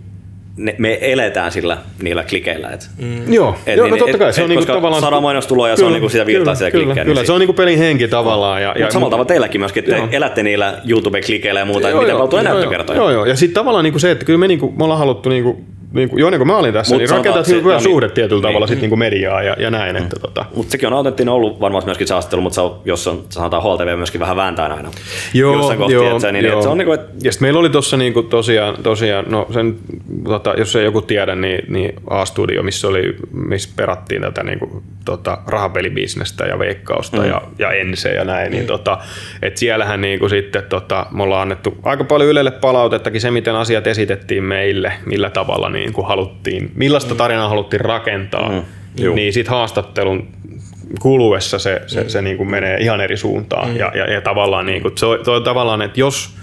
ne, 0.56 0.74
me 0.78 0.98
eletään 1.00 1.52
sillä 1.52 1.78
niillä 2.02 2.24
klikeillä. 2.24 2.68
Et, 2.70 2.90
mm. 2.98 3.32
Joo, 3.32 3.56
Et 3.66 3.76
joo 3.76 3.86
niin- 3.86 3.90
no 3.92 3.96
totta 3.96 4.10
et- 4.10 4.18
kai. 4.18 4.32
Se 4.32 4.40
et 4.40 4.44
on 4.44 4.50
niinku 4.50 4.66
tavallaan... 4.66 5.00
saadaan 5.00 5.22
mainostuloja 5.22 5.72
ja 5.72 5.76
se 5.76 5.84
on 5.84 5.92
niinku 5.92 6.08
sitä 6.08 6.26
virtaa 6.26 6.54
sitä 6.54 6.70
kyllä, 6.70 6.84
klikkeä, 6.84 7.04
Kyllä, 7.04 7.20
niin 7.20 7.26
se 7.26 7.32
on 7.32 7.40
niinku 7.40 7.52
pelin 7.52 7.78
henki 7.78 8.08
tavallaan. 8.08 8.62
Ja, 8.62 8.74
Mutta 8.78 8.92
samalla 8.92 9.10
tavalla 9.10 9.28
teilläkin 9.28 9.60
myöskin, 9.60 9.84
että 9.84 10.08
te 10.08 10.16
elätte 10.16 10.42
niillä 10.42 10.74
YouTube-klikeillä 10.84 11.58
ja 11.60 11.64
muuta, 11.64 11.88
Joo, 11.88 11.90
joo, 11.90 12.00
miten 12.00 12.12
joo, 12.12 12.18
paljon 12.18 12.30
tulee 12.30 12.44
joo, 12.44 12.54
näyttökertoja. 12.54 12.96
Joo, 12.96 13.10
joo. 13.10 13.26
Ja 13.26 13.36
sitten 13.36 13.54
tavallaan 13.54 13.84
niinku 13.84 13.98
se, 13.98 14.10
että 14.10 14.24
kyllä 14.24 14.38
me, 14.38 14.48
niinku, 14.48 14.74
me 14.78 14.84
ollaan 14.84 14.98
haluttu, 14.98 15.28
niinku, 15.28 15.64
niinku, 15.92 16.18
joo, 16.18 16.30
niin 16.30 16.38
kuin 16.38 16.46
mä 16.46 16.56
olin 16.56 16.72
tässä, 16.72 16.94
Mut 16.94 17.00
niin 17.24 17.44
se- 17.44 17.56
hyvä 17.56 17.72
joo, 17.72 17.80
suhde 17.80 18.06
niin- 18.06 18.14
tietyllä 18.14 18.42
tavalla 18.42 18.66
niin. 18.66 18.68
sit 18.68 18.80
niinku 18.80 18.96
mediaa 18.96 19.42
ja, 19.42 19.56
ja 19.58 19.70
näin. 19.70 19.96
Että, 19.96 20.16
tota. 20.20 20.44
Mutta 20.54 20.72
sekin 20.72 20.86
on 20.86 20.92
autenttinen 20.92 21.34
ollut 21.34 21.60
varmaan 21.60 21.84
myöskin 21.84 22.06
se 22.06 22.14
haastattelu, 22.14 22.42
mutta 22.42 22.54
se 22.54 22.60
on, 22.60 22.80
jos 22.84 23.06
on, 23.06 23.24
sanotaan 23.28 23.62
HLTV 23.62 23.96
myöskin 23.96 24.20
vähän 24.20 24.36
vääntää 24.36 24.74
aina. 24.74 24.90
Jossain 25.34 25.78
kohti, 25.78 25.94
että 25.94 26.18
se, 26.18 26.32
niin, 26.32 26.46
että 26.46 26.62
se 26.62 26.68
on 26.68 26.78
niinku, 26.78 26.92
että 26.92 27.12
Ja 27.22 27.32
sitten 27.32 27.46
meillä 27.46 27.60
oli 27.60 27.70
tuossa 27.70 27.96
niinku 27.96 28.22
tosiaan, 28.22 28.76
tosiaan, 28.82 29.24
no 29.28 29.46
sen, 29.52 29.76
tota, 30.24 30.54
jos 30.58 30.76
ei 30.76 30.84
joku 30.84 31.02
tiedä, 31.02 31.34
niin, 31.34 31.64
niin 31.68 31.94
A-studio, 32.10 32.62
missä, 32.62 32.88
oli, 32.88 33.16
missä 33.32 33.70
perattiin 33.76 34.22
tätä 34.22 34.42
niinku, 34.42 34.82
tota, 35.04 35.38
rahapelibisnestä 35.46 36.44
ja 36.44 36.58
veikkausta 36.58 37.16
mm. 37.16 37.28
ja, 37.28 37.42
ja 37.58 37.70
ense 37.72 38.08
ja 38.08 38.24
näin, 38.24 38.52
niin 38.52 38.66
tota, 38.66 38.98
et 39.42 39.56
siellähän 39.56 40.00
niinku 40.00 40.28
sitten 40.28 40.62
tota, 40.68 41.06
me 41.10 41.22
ollaan 41.22 41.42
annettu 41.42 41.74
aika 41.82 42.04
paljon 42.04 42.30
Ylelle 42.30 42.50
palautettakin 42.50 43.20
se, 43.20 43.30
miten 43.30 43.54
asiat 43.54 43.86
esitettiin 43.86 44.44
meille, 44.44 44.92
millä 45.06 45.30
tavalla 45.30 45.68
niinku 45.84 46.02
haluttiin, 46.02 46.72
millaista 46.74 47.14
tarinaa 47.14 47.48
haluttiin 47.48 47.80
rakentaa, 47.80 48.50
mm. 48.50 49.14
niin 49.14 49.32
sitten 49.32 49.54
haastattelun 49.54 50.28
kuluessa 51.00 51.58
se, 51.58 51.82
se, 51.86 52.08
se 52.08 52.22
niin 52.22 52.36
kuin 52.36 52.50
menee 52.50 52.76
ihan 52.80 53.00
eri 53.00 53.16
suuntaan. 53.16 53.76
Ja, 53.76 53.92
ja, 53.94 54.12
ja 54.12 54.20
tavallaan, 54.20 54.66
niin 54.66 54.82
kuin, 54.82 54.98
se, 54.98 55.06
on, 55.06 55.18
se 55.24 55.30
on 55.30 55.44
tavallaan, 55.44 55.82
että 55.82 56.00
jos, 56.00 56.36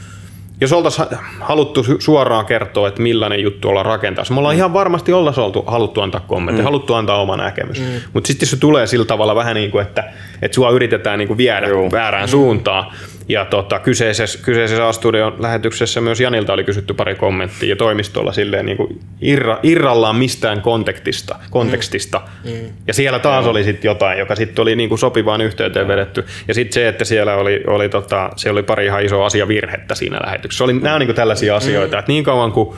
jos 0.62 0.74
oltaisiin 0.74 1.08
haluttu 1.40 1.82
su- 1.82 1.96
suoraan 2.00 2.46
kertoa, 2.46 2.88
että 2.88 3.02
millainen 3.02 3.44
juttu 3.44 3.70
ollaan 3.70 3.86
rakentamassa, 3.86 4.34
me 4.34 4.40
ollaan 4.40 4.56
ihan 4.56 4.74
varmasti 4.74 5.14
oltaisiin 5.14 5.44
oltu, 5.44 5.64
haluttu 5.68 6.02
antaa 6.02 6.22
kommentteja, 6.28 6.64
haluttu 6.64 6.94
antaa 6.94 7.22
oma 7.22 7.38
näkemys. 7.38 7.82
Mutta 8.14 8.28
sitten 8.28 8.48
se 8.48 8.58
tulee 8.58 8.88
sillä 8.88 9.06
tavalla 9.06 9.36
vähän 9.36 9.56
niin 9.56 9.72
kuin, 9.72 9.82
että, 9.82 10.04
että 10.42 10.56
sua 10.56 10.70
yritetään 10.70 11.20
niin 11.20 11.28
kuin 11.28 11.38
viedä 11.38 11.68
Joo. 11.68 11.92
väärään 11.92 12.28
suuntaan, 12.28 12.86
Ja 13.30 13.46
tota, 13.46 13.80
kyseisessä, 13.80 14.40
kyseisessä 14.44 14.88
A-studion 14.88 15.36
lähetyksessä 15.40 16.02
myös 16.02 16.20
Janilta 16.20 16.54
oli 16.54 16.64
kysytty 16.64 16.94
pari 16.94 17.16
kommenttia 17.16 17.70
ja 17.70 17.76
toimistolla 17.76 18.32
silleen 18.32 18.66
niin 18.66 18.78
kuin 18.78 19.00
irra, 19.22 19.60
irrallaan 19.64 20.16
mistään 20.16 20.62
kontekstista. 20.62 21.36
kontekstista. 21.50 22.22
Mm. 22.44 22.74
Ja 22.88 22.94
siellä 22.94 23.20
taas 23.20 23.46
oli 23.46 23.64
sitten 23.64 23.90
jotain, 23.90 24.20
joka 24.20 24.36
sitten 24.36 24.62
oli 24.62 24.76
niin 24.76 24.90
kuin 24.90 25.00
sopivaan 25.00 25.42
yhteyteen 25.42 25.88
vedetty. 25.88 26.26
Ja 26.48 26.54
sitten 26.54 26.74
se, 26.74 26.88
että 26.88 27.06
siellä 27.06 27.36
oli, 27.36 27.64
oli, 27.68 27.90
tota, 27.90 28.30
siellä 28.36 28.58
oli 28.58 28.64
pari 28.64 28.86
ihan 28.86 29.06
isoa 29.06 29.26
asiavirhettä 29.26 29.96
siinä 29.96 30.20
lähetyksessä. 30.26 30.64
Oli, 30.64 30.74
nämä 30.74 30.96
on 30.96 31.00
niin 31.00 31.08
kuin 31.08 31.16
tällaisia 31.16 31.56
asioita, 31.56 31.96
mm. 31.96 32.00
että 32.00 32.12
niin 32.12 32.24
kauan 32.24 32.52
kuin 32.52 32.78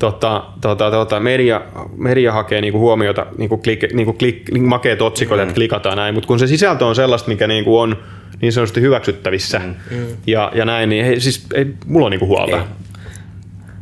tota, 0.00 0.44
tota, 0.60 0.90
tota, 0.90 1.20
media, 1.20 1.60
media 1.96 2.32
hakee 2.32 2.60
niinku 2.60 2.78
huomiota, 2.78 3.26
niinku 3.38 3.56
klik, 3.56 3.92
niinku 3.92 4.12
klik, 4.12 4.50
niinku 4.50 4.68
makeet 4.68 5.02
otsikot, 5.02 5.38
mm. 5.38 5.42
että 5.42 5.54
klikataan 5.54 5.96
näin, 5.96 6.14
mutta 6.14 6.28
kun 6.28 6.38
se 6.38 6.46
sisältö 6.46 6.86
on 6.86 6.94
sellaista, 6.94 7.28
mikä 7.28 7.46
niinku 7.46 7.78
on 7.78 7.96
niin 8.40 8.52
sanotusti 8.52 8.80
hyväksyttävissä 8.80 9.58
mm. 9.58 10.06
ja, 10.26 10.52
ja 10.54 10.64
näin, 10.64 10.88
niin 10.88 11.04
hei, 11.04 11.20
siis 11.20 11.46
ei, 11.54 11.66
mulla 11.86 12.06
on 12.06 12.10
niinku 12.10 12.26
huolta. 12.26 12.56
Ei. 12.56 12.62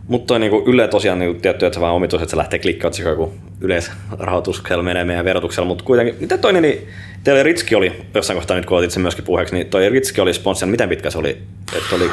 Mutta 0.09 0.27
toi 0.27 0.39
niinku 0.39 0.63
Yle 0.67 0.89
tosiaan 0.89 1.19
niinku 1.19 1.41
tietty, 1.41 1.67
että 1.67 1.75
se 1.75 1.81
vaan 1.81 1.95
omitus, 1.95 2.23
että 2.23 2.31
se 2.31 2.37
lähtee 2.37 2.59
klikkaotsikoon, 2.59 3.17
kun 3.17 3.33
yleisrahoituksella 3.61 4.83
menee 4.83 5.05
meidän 5.05 5.25
verotuksella, 5.25 5.69
mutta 5.69 5.85
kuitenkin, 5.85 6.17
mitä 6.21 6.39
toinen, 6.39 6.63
niin 6.63 6.89
teillä 7.25 7.43
Ritski 7.43 7.75
oli, 7.75 7.93
jossain 8.15 8.37
kohtaa 8.37 8.57
nyt 8.57 8.67
kun 8.67 8.79
otit 8.79 8.91
sen 8.91 9.03
myöskin 9.03 9.25
puheeksi, 9.25 9.55
niin 9.55 9.67
toi 9.67 9.89
Ritski 9.89 10.21
oli 10.21 10.35
sponsor, 10.35 10.69
miten 10.69 10.89
pitkä 10.89 11.11
se 11.11 11.19
oli? 11.19 11.31
Että 11.77 11.97
oli 11.97 12.11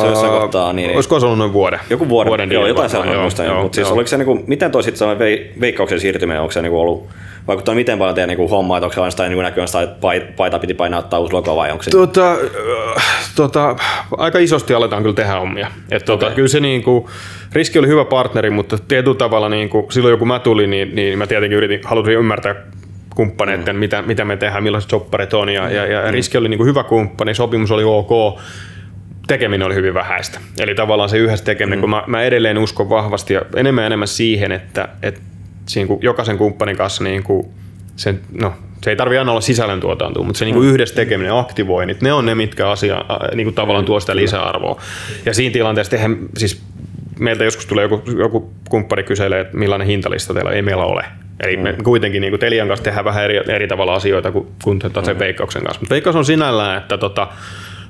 se 0.00 0.06
jossain 0.06 0.32
kohtaa, 0.32 0.72
niin, 0.72 0.94
Olisiko 0.94 1.20
se 1.20 1.26
ollut 1.26 1.38
noin 1.38 1.52
vuoden? 1.52 1.80
Joku 1.90 2.08
vuoden, 2.08 2.30
vuoden 2.30 2.52
joo, 2.52 2.66
jotain 2.66 2.90
sellainen 2.90 3.20
muistan, 3.20 3.56
mutta 3.62 3.76
siis 3.76 3.88
oliko 3.88 4.06
se, 4.06 4.16
niinku, 4.16 4.44
miten 4.46 4.70
toi 4.70 4.82
sitten 4.82 5.08
veikkauksen 5.60 6.00
siirtyminen, 6.00 6.40
onko 6.40 6.52
se 6.52 6.62
niinku 6.62 6.80
ollut 6.80 7.08
vaikuttaa 7.48 7.74
miten 7.74 7.98
paljon 7.98 8.14
teidän 8.14 8.28
niinku 8.28 8.48
hommaa, 8.48 8.78
että 8.78 8.86
onko 8.86 9.10
se 9.10 9.22
aina 9.22 9.34
niin 9.34 9.42
näkyy, 9.42 9.64
että 9.64 10.32
paita 10.36 10.58
piti 10.58 10.74
painaa 10.74 11.00
ottaa 11.00 11.20
uusi 11.20 11.32
logo 11.32 11.56
vai 11.56 11.72
onko 11.72 11.82
se? 11.82 11.90
Tota, 11.90 12.32
äh, 12.96 13.32
tota, 13.36 13.76
aika 14.16 14.38
isosti 14.38 14.74
aletaan 14.74 15.02
kyllä 15.02 15.14
tehdä 15.14 15.32
hommia. 15.32 15.70
Et 15.90 16.04
tota, 16.04 16.26
okay. 16.26 16.36
Kyllä 16.36 16.48
se 16.48 16.60
niinku, 16.60 17.10
Riski 17.52 17.78
oli 17.78 17.88
hyvä 17.88 18.04
partneri, 18.04 18.50
mutta 18.50 18.78
tietyllä 18.78 19.16
tavalla 19.16 19.48
niinku, 19.48 19.86
silloin 19.90 20.18
kun 20.18 20.28
mä 20.28 20.38
tulin, 20.38 20.70
niin, 20.70 20.94
niin 20.94 21.18
mä 21.18 21.26
tietenkin 21.26 21.56
yritin, 21.56 21.80
halusin 21.84 22.14
ymmärtää 22.14 22.54
kumppaneiden, 23.14 23.76
mm. 23.76 23.80
mitä, 23.80 24.02
mitä 24.02 24.24
me 24.24 24.36
tehdään, 24.36 24.62
millaiset 24.62 24.90
sopparit 24.90 25.34
on. 25.34 25.48
Ja, 25.48 25.70
ja, 25.70 25.86
ja 25.86 26.02
mm. 26.02 26.10
Riski 26.10 26.38
oli 26.38 26.48
niinku 26.48 26.64
hyvä 26.64 26.82
kumppani, 26.82 27.34
sopimus 27.34 27.70
oli 27.70 27.84
ok, 27.84 28.40
tekeminen 29.26 29.66
oli 29.66 29.74
hyvin 29.74 29.94
vähäistä. 29.94 30.40
Eli 30.58 30.74
tavallaan 30.74 31.08
se 31.08 31.18
yhdessä 31.18 31.44
tekeminen, 31.44 31.78
mm. 31.78 31.80
kun 31.80 31.90
mä, 31.90 32.02
mä 32.06 32.22
edelleen 32.22 32.58
uskon 32.58 32.88
vahvasti 32.88 33.34
ja 33.34 33.42
enemmän 33.56 33.82
ja 33.82 33.86
enemmän 33.86 34.08
siihen, 34.08 34.52
että, 34.52 34.88
että 35.02 35.20
siinä 35.68 35.96
jokaisen 36.00 36.38
kumppanin 36.38 36.76
kanssa 36.76 37.04
niin 37.04 37.22
kuin 37.22 37.46
sen, 37.96 38.20
no, 38.40 38.52
se 38.82 38.90
ei 38.90 38.96
tarvitse 38.96 39.18
aina 39.18 39.30
olla 39.30 39.40
sisällöntuotantoa, 39.40 40.24
mutta 40.24 40.38
se 40.38 40.44
niin 40.44 40.54
kuin 40.54 40.66
mm. 40.66 40.72
yhdessä 40.72 40.94
tekeminen, 40.94 41.34
aktivoinnit, 41.34 42.00
ne 42.00 42.12
on 42.12 42.26
ne, 42.26 42.34
mitkä 42.34 42.70
asia, 42.70 43.04
niin 43.34 43.44
kuin 43.44 43.54
tavallaan 43.54 43.84
tuo 43.84 44.00
sitä 44.00 44.16
lisäarvoa. 44.16 44.80
Ja 45.24 45.34
siinä 45.34 45.52
tilanteessa 45.52 45.90
tehdään, 45.90 46.18
siis 46.36 46.62
meiltä 47.18 47.44
joskus 47.44 47.66
tulee 47.66 47.82
joku, 47.82 48.10
joku 48.18 48.50
kumppani 48.68 49.02
kyselee, 49.02 49.40
että 49.40 49.56
millainen 49.56 49.86
hintalista 49.86 50.34
teillä 50.34 50.50
ei 50.50 50.62
meillä 50.62 50.84
ole. 50.84 51.04
Eli 51.40 51.56
me 51.56 51.72
mm. 51.72 51.84
kuitenkin 51.84 52.20
niin 52.20 52.30
kuin 52.30 52.40
Telian 52.40 52.68
kanssa 52.68 52.84
tehdään 52.84 53.04
vähän 53.04 53.24
eri, 53.24 53.36
eri 53.48 53.68
tavalla 53.68 53.94
asioita 53.94 54.32
kuin, 54.32 54.46
kuin 54.64 54.80
sen 55.04 55.16
mm. 55.16 55.18
Veikkauksen 55.18 55.62
kanssa. 55.62 55.80
Mutta 55.80 55.92
Veikkaus 55.92 56.16
on 56.16 56.24
sinällään, 56.24 56.78
että 56.78 56.98
tota, 56.98 57.28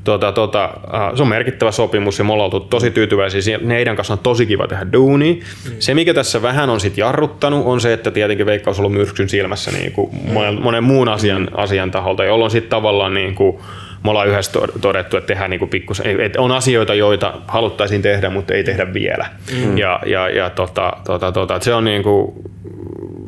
Tota, 0.07 0.33
tota, 0.33 0.65
äh, 0.65 1.15
se 1.15 1.23
on 1.23 1.29
merkittävä 1.29 1.73
sopimus 1.73 2.19
ja 2.19 2.25
me 2.25 2.33
ollaan 2.33 2.45
oltu 2.45 2.61
tosi 2.61 2.91
tyytyväisiä. 2.91 3.59
Neidän 3.59 3.97
kanssa 3.97 4.15
on 4.15 4.19
tosi 4.19 4.47
kiva 4.47 4.67
tehdä 4.67 4.87
duuni. 4.93 5.41
Mm. 5.65 5.77
Se, 5.79 5.95
mikä 5.95 6.15
tässä 6.15 6.43
vähän 6.43 6.71
on 6.71 6.81
sit 6.81 6.99
jarruttanut, 6.99 7.67
on 7.67 7.81
se, 7.81 7.93
että 7.93 8.11
tietenkin 8.11 8.47
Veikkaus 8.47 8.79
on 8.79 8.85
ollut 8.85 8.99
myrskyn 8.99 9.29
silmässä 9.29 9.71
niin 9.71 9.93
kuin 9.93 10.11
mm. 10.13 10.63
monen 10.63 10.85
muun 10.85 11.09
asian, 11.09 11.43
mm. 11.43 11.49
asian 11.55 11.91
taholta, 11.91 12.25
jolloin 12.25 12.51
sitten 12.51 12.71
tavallaan 12.71 13.15
niin 13.15 13.35
kuin, 13.35 13.59
me 14.05 14.11
ollaan 14.11 14.29
yhdessä 14.29 14.61
todettu, 14.81 15.17
että 15.17 15.27
tehdään 15.27 15.51
niin 15.51 15.69
pikkusen, 15.69 16.21
että 16.21 16.41
on 16.41 16.53
asioita, 16.53 16.95
joita 16.95 17.35
haluttaisiin 17.49 18.03
tehdä, 18.03 18.31
mutta 18.31 18.55
ei 18.55 18.65
tehdä 18.65 18.95
vielä. 18.95 19.27
Mm. 19.57 19.79
Ja, 19.79 20.01
ja, 20.07 20.29
ja 20.29 20.51
tota, 20.51 20.93
tota, 21.05 21.33
tota, 21.33 21.61
se 21.61 21.75
on 21.75 21.85
niin 21.85 22.03
kuin, 22.03 22.33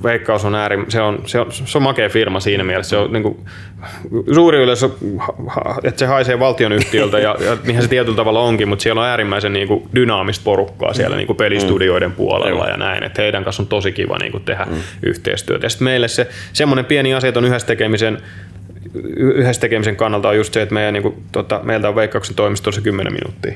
Veikkaus 0.02 0.44
on 0.44 0.54
ääri, 0.54 0.84
se 0.88 1.00
on, 1.00 1.22
se 1.26 1.40
on, 1.40 1.52
se 1.52 1.78
on 1.78 1.82
makea 1.82 2.08
firma 2.08 2.40
siinä 2.40 2.64
mielessä. 2.64 2.90
Se 2.90 2.96
on 2.96 3.12
niin 3.12 3.22
kuin, 3.22 3.36
suuri 4.34 4.58
yleisö, 4.58 4.90
että 5.84 5.98
se 5.98 6.06
haisee 6.06 6.38
valtionyhtiöltä 6.38 7.18
ja, 7.18 7.36
ja 7.40 7.56
niinhän 7.64 7.82
se 7.82 7.88
tietyllä 7.88 8.16
tavalla 8.16 8.40
onkin, 8.40 8.68
mutta 8.68 8.82
siellä 8.82 9.00
on 9.00 9.06
äärimmäisen 9.06 9.52
niin 9.52 9.68
kuin, 9.68 9.88
dynaamista 9.94 10.44
porukkaa 10.44 10.94
siellä 10.94 11.16
niin 11.16 11.26
kuin 11.26 11.36
pelistudioiden 11.36 12.10
mm. 12.10 12.16
puolella 12.16 12.64
mm. 12.64 12.70
ja 12.70 12.76
näin. 12.76 13.04
Että 13.04 13.22
heidän 13.22 13.44
kanssa 13.44 13.62
on 13.62 13.66
tosi 13.66 13.92
kiva 13.92 14.18
niin 14.18 14.32
kuin, 14.32 14.44
tehdä 14.44 14.64
mm. 14.64 14.76
yhteistyötä. 15.02 15.66
Ja 15.66 15.70
sitten 15.70 15.84
meille 15.84 16.08
se 16.08 16.28
semmoinen 16.52 16.84
pieni 16.84 17.14
asia 17.14 17.32
on 17.36 17.44
yhdessä 17.44 17.66
tekemisen 17.66 18.18
yhdessä 19.16 19.60
tekemisen 19.60 19.96
kannalta 19.96 20.28
on 20.28 20.36
just 20.36 20.54
se, 20.54 20.62
että 20.62 20.74
meidän, 20.74 20.94
niin 20.94 21.02
kuin, 21.02 21.22
tota, 21.32 21.60
meiltä 21.62 21.88
on 21.88 21.96
Veikkauksen 21.96 22.36
toimistossa 22.36 22.80
10 22.80 23.12
minuuttia. 23.12 23.52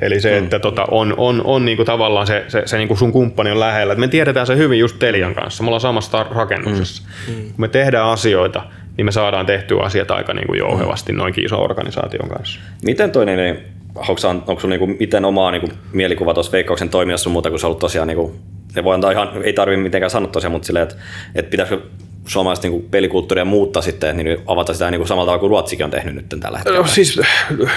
Eli 0.00 0.20
se, 0.20 0.30
mm. 0.30 0.44
että 0.44 0.58
tota, 0.58 0.84
on, 0.90 1.14
on, 1.16 1.42
on 1.44 1.64
niinku 1.64 1.84
tavallaan 1.84 2.26
se, 2.26 2.44
se, 2.48 2.62
se 2.66 2.78
niinku 2.78 2.96
sun 2.96 3.12
kumppani 3.12 3.50
on 3.50 3.60
lähellä. 3.60 3.92
Et 3.92 3.98
me 3.98 4.08
tiedetään 4.08 4.46
se 4.46 4.56
hyvin 4.56 4.78
just 4.78 4.96
Telian 4.98 5.34
kanssa. 5.34 5.62
Me 5.62 5.66
ollaan 5.66 5.80
samassa 5.80 6.26
rakennuksessa. 6.30 7.02
Mm. 7.28 7.34
mm. 7.34 7.42
Kun 7.42 7.60
me 7.60 7.68
tehdään 7.68 8.06
asioita, 8.06 8.62
niin 8.96 9.04
me 9.04 9.12
saadaan 9.12 9.46
tehtyä 9.46 9.82
asiat 9.82 10.10
aika 10.10 10.34
niinku 10.34 10.54
jouhevasti 10.54 11.12
mm. 11.12 11.18
noinkin 11.18 11.44
iso 11.44 11.62
organisaation 11.62 12.28
kanssa. 12.28 12.60
Miten 12.84 13.10
toinen, 13.10 13.36
niin, 13.36 13.58
onko, 13.94 14.14
onko 14.28 14.60
sulla 14.60 14.76
niinku, 14.76 14.86
miten 14.86 15.24
omaa 15.24 15.50
niinku, 15.50 15.68
mielikuva 15.92 16.34
tuossa 16.34 16.52
Veikkauksen 16.52 16.88
toiminnassa 16.88 17.30
muuta, 17.30 17.50
kun 17.50 17.58
sä 17.58 17.66
ollut 17.66 17.78
tosiaan, 17.78 18.08
niinku, 18.08 18.36
ne 18.76 18.84
voi 18.84 18.94
antaa 18.94 19.10
ihan, 19.10 19.30
ei 19.42 19.52
tarvitse 19.52 19.82
mitenkään 19.82 20.10
sanoa 20.10 20.30
tosiaan, 20.30 20.52
mutta 20.52 20.66
silleen, 20.66 20.82
että, 20.82 20.96
että 21.34 21.50
pitäisikö 21.50 21.82
suomalaista 22.28 22.68
niin 22.68 22.86
pelikulttuuria 22.90 23.44
muuttaa 23.44 23.82
sitten, 23.82 24.16
niin 24.16 24.38
avata 24.46 24.72
sitä 24.72 24.90
niin 24.90 24.98
kuin 24.98 25.08
samalla 25.08 25.26
tavalla 25.26 25.40
kuin 25.40 25.50
Ruotsikin 25.50 25.84
on 25.84 25.90
tehnyt 25.90 26.14
nyt 26.14 26.40
tällä 26.40 26.58
hetkellä? 26.58 26.78
No, 26.78 26.86
siis, 26.86 27.20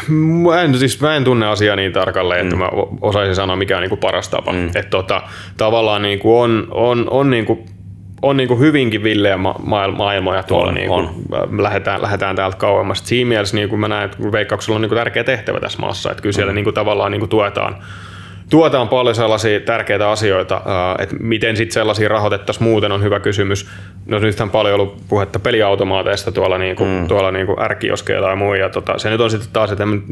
mä, 0.08 0.62
en, 0.62 0.78
siis, 0.78 1.02
mä 1.02 1.16
en 1.16 1.24
tunne 1.24 1.48
asiaa 1.48 1.76
niin 1.76 1.94
tarkalleen, 1.94 2.42
että 2.42 2.56
mm. 2.56 2.60
mä 2.60 2.70
osaisin 3.02 3.36
sanoa, 3.36 3.56
mikä 3.56 3.78
on 3.78 3.82
niin 3.82 3.90
kuin 3.90 4.00
paras 4.00 4.30
tapa. 4.30 4.54
Mm. 4.54 4.68
Että 4.68 4.90
tota, 4.90 5.22
tavallaan 5.58 6.02
niin 6.02 6.20
kuin 6.20 6.44
on, 6.44 6.68
on, 6.72 7.08
on 7.10 7.30
niin 7.30 7.46
kuin 7.46 7.66
on 8.22 8.38
niin 8.38 8.48
kuin 8.48 8.60
hyvinkin 8.60 9.04
villeä 9.04 9.38
ma- 9.38 9.56
maailmoja 9.98 10.44
tuolla, 10.44 10.68
on, 10.68 10.74
niin 10.74 10.88
kuin, 10.88 11.10
on. 11.32 11.64
Lähdetään, 11.64 12.02
lähdetään 12.02 12.36
täältä 12.36 12.58
kauemmasta. 12.58 13.08
Siinä 13.08 13.28
mielessä 13.28 13.56
niin 13.56 13.70
kuin 13.70 13.80
mä 13.80 13.88
näen, 13.88 14.06
että 14.06 14.32
Veikkauksella 14.32 14.76
on 14.76 14.82
niin 14.82 14.90
kuin 14.90 14.98
tärkeä 14.98 15.24
tehtävä 15.24 15.60
tässä 15.60 15.80
maassa, 15.80 16.12
että 16.12 16.22
kyllä 16.22 16.34
siellä 16.34 16.52
mm. 16.52 16.56
niin 16.56 16.64
kuin, 16.64 16.74
tavallaan 16.74 17.12
niin 17.12 17.20
kuin 17.20 17.30
tuetaan 17.30 17.84
tuotaan 18.52 18.88
paljon 18.88 19.16
sellaisia 19.16 19.60
tärkeitä 19.60 20.10
asioita, 20.10 20.62
että 21.00 21.16
miten 21.20 21.58
sitten 21.58 21.74
sellaisia 21.74 22.10
rahoitettaisiin 22.10 22.64
muuten 22.64 22.92
on 22.92 23.04
hyvä 23.04 23.20
kysymys. 23.20 23.70
No 24.06 24.20
nythän 24.20 24.50
paljon 24.50 24.76
ollut 24.76 25.02
puhetta 25.08 25.40
peliautomaateista 25.40 26.32
tuolla, 26.32 26.58
niinku, 26.58 26.86
mm. 26.86 27.08
tuolla 27.08 27.32
niinku 27.32 27.56
ärkioskeilla 27.60 28.30
ja 28.30 28.36
muu, 28.36 28.54
ja 28.54 28.70
tota, 28.70 28.98
se 28.98 29.10
nyt 29.10 29.22
on 29.22 29.32
sitten 29.32 29.50
taas, 29.54 29.72
että 29.72 29.84
en, 29.84 30.04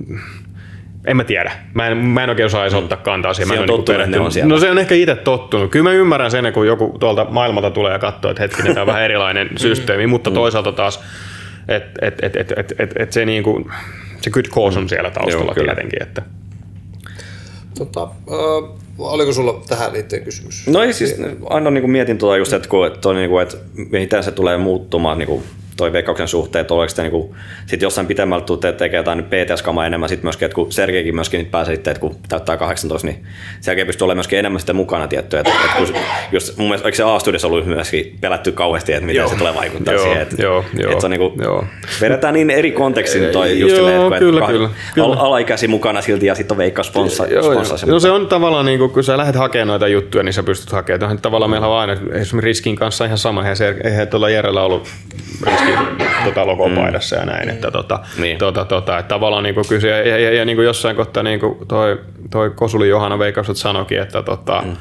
en 1.08 1.18
mä 1.18 1.24
tiedä. 1.24 1.52
Mä 1.74 1.88
en, 1.88 1.98
mä 1.98 2.24
en 2.24 2.30
oikein 2.30 2.46
osaa 2.46 2.70
mm. 2.70 2.78
ottaa 2.78 2.98
kantaa 2.98 3.34
siihen. 3.34 3.48
Siihen 3.48 3.62
on 3.62 3.68
niinku 3.68 3.84
tottunut, 3.84 4.08
niinku 4.08 4.26
on 4.26 4.32
siellä. 4.32 4.54
No 4.54 4.60
se 4.60 4.72
on 4.72 4.80
ehkä 4.80 4.96
itse 4.96 5.16
tottunut. 5.16 5.72
Kyllä 5.72 5.84
mä 5.84 5.94
ymmärrän 5.94 6.32
sen, 6.32 6.54
kun 6.54 6.68
joku 6.68 6.98
tuolta 7.00 7.26
maailmalta 7.30 7.72
tulee 7.72 7.92
ja 7.92 8.00
katsoo, 8.00 8.32
että 8.32 8.44
hetkinen, 8.44 8.74
tämä 8.74 8.82
on 8.82 8.88
vähän 8.88 9.04
erilainen 9.04 9.48
mm. 9.48 9.58
systeemi, 9.58 10.08
mutta 10.08 10.30
mm. 10.30 10.34
toisaalta 10.34 10.72
taas, 10.72 11.04
että 11.68 12.06
et, 12.08 12.24
et, 12.24 12.36
et, 12.36 12.54
et, 12.58 12.76
et, 12.80 12.94
et 13.00 13.12
se, 13.12 13.26
niinku, 13.26 13.72
se 14.22 14.30
good 14.30 14.46
cause 14.46 14.80
on 14.80 14.90
siellä 14.90 15.12
taustalla 15.12 15.54
Joo, 15.56 15.66
tietenkin. 15.66 16.04
Että. 16.04 16.39
Tota, 17.80 18.04
äh, 18.04 18.70
oliko 18.98 19.34
sulla 19.34 19.62
tähän 19.68 19.94
liittyen 19.94 20.24
kysymys? 20.24 20.68
No 20.68 20.84
ei 20.84 20.94
siis, 20.94 21.16
aina 21.50 21.72
niin 21.72 21.90
mietin 21.90 22.18
tuota 22.18 22.38
just, 22.38 22.54
että, 22.54 22.70
kun, 22.70 22.88
että, 22.88 23.14
niin 23.14 23.30
kuin, 23.30 23.44
että 23.44 23.58
miten 23.92 24.24
se 24.24 24.32
tulee 24.32 24.58
muuttumaan 24.58 25.18
niin 25.18 25.28
kuin 25.28 25.44
toi 25.80 25.94
veikkauksen 25.94 26.28
suhteen, 26.28 26.62
että 26.62 26.74
oliko 26.74 26.90
sitten 26.90 27.12
niin 27.12 27.36
sit 27.66 27.82
jossain 27.82 28.08
pitemmällä 28.08 28.46
tuutte 28.46 28.72
tekee 28.72 28.98
jotain 28.98 29.18
nyt 29.18 29.28
PTS-kamaa 29.30 29.86
enemmän, 29.86 30.10
sitten 30.10 30.26
myöskin, 30.26 30.46
että 30.46 30.56
kun 30.56 30.72
Sergeikin 30.72 31.16
myöskin 31.16 31.38
nyt 31.38 31.52
pääsee 31.52 31.76
sitten, 31.76 31.92
että 31.92 32.02
kun 32.02 32.16
täyttää 32.30 32.58
18, 32.58 33.08
niin 33.08 33.24
Sergei 33.62 33.86
pystyy 33.86 34.06
olemaan 34.06 34.18
myöskin 34.18 34.40
enemmän 34.40 34.60
sitten 34.60 34.76
mukana 34.76 35.08
tietty, 35.08 35.38
että, 35.38 35.52
että 35.52 35.78
kun, 35.78 36.02
just, 36.32 36.58
mun 36.58 36.68
mielestä, 36.68 36.92
se 36.92 37.04
A-studiossa 37.04 37.48
ollut 37.48 37.66
myöskin 37.66 38.18
pelätty 38.22 38.52
kauheasti, 38.52 38.94
että 38.94 39.06
miten 39.06 39.20
joo. 39.20 39.30
se 39.30 39.36
tulee 39.36 39.56
vaikuttaa 39.56 39.94
joo, 39.94 40.04
siihen, 40.04 40.22
että, 40.22 40.42
joo, 40.42 40.66
joo, 40.74 40.92
että 40.92 41.02
se 41.02 41.08
on 41.08 41.12
niin 41.12 41.20
kuin, 41.20 41.34
joo. 41.42 41.66
vedetään 42.02 42.34
niin 42.34 42.50
eri 42.50 42.72
kontekstin 42.72 43.26
toi 43.32 43.60
just 43.60 43.76
joo, 43.76 43.78
silleen, 43.78 44.02
että 44.02 44.20
kyllä, 44.20 44.48
kyllä, 44.48 44.70
kyllä. 44.94 45.16
alaikäsi 45.16 45.68
mukana 45.68 46.02
silti 46.02 46.26
ja 46.26 46.36
sitten 46.36 46.54
on 46.54 46.58
veikkaus 46.58 46.88
sponssa, 46.88 47.28
No 47.86 48.00
se 48.00 48.12
on 48.12 48.28
tavallaan, 48.28 48.66
niin 48.66 48.80
kuin, 48.80 48.92
kun 48.92 49.04
sä 49.04 49.18
lähdet 49.18 49.36
hakemaan 49.36 49.68
noita 49.68 49.88
juttuja, 49.88 50.24
niin 50.24 50.34
sä 50.34 50.44
pystyt 50.44 50.72
hakemaan. 50.72 51.20
Tavallaan 51.22 51.52
meillä 51.52 51.68
on 51.68 51.80
aina 51.80 51.94
esimerkiksi 51.94 52.42
riskin 52.42 52.76
kanssa 52.76 53.06
ihan 53.06 53.18
sama, 53.18 53.44
eihän 53.84 54.08
tuolla 54.08 54.30
Järjellä 54.30 54.64
ollut 54.64 54.88
tota 56.26 56.48
logopaidassa 56.48 57.16
mm. 57.16 57.20
ja 57.20 57.26
näin. 57.26 57.50
Että, 57.50 57.72
tota, 57.72 58.00
niin. 58.18 58.38
tota, 58.38 58.66
tota, 58.66 59.00
että 59.00 59.10
tavallaan 59.10 59.44
niin 59.44 59.56
kyse, 59.70 59.90
ja, 59.90 60.08
ja, 60.08 60.20
ja, 60.20 60.34
ja 60.34 60.46
niin 60.46 60.58
jossain 60.58 60.96
kohtaa 60.96 61.24
niin 61.24 61.40
toi, 61.68 62.00
toi 62.32 62.50
Kosuli 62.50 62.90
Johanna 62.90 63.20
Veikkaukset 63.20 63.58
sanoikin, 63.58 64.02
että 64.02 64.24
tota, 64.24 64.64
mm. 64.66 64.72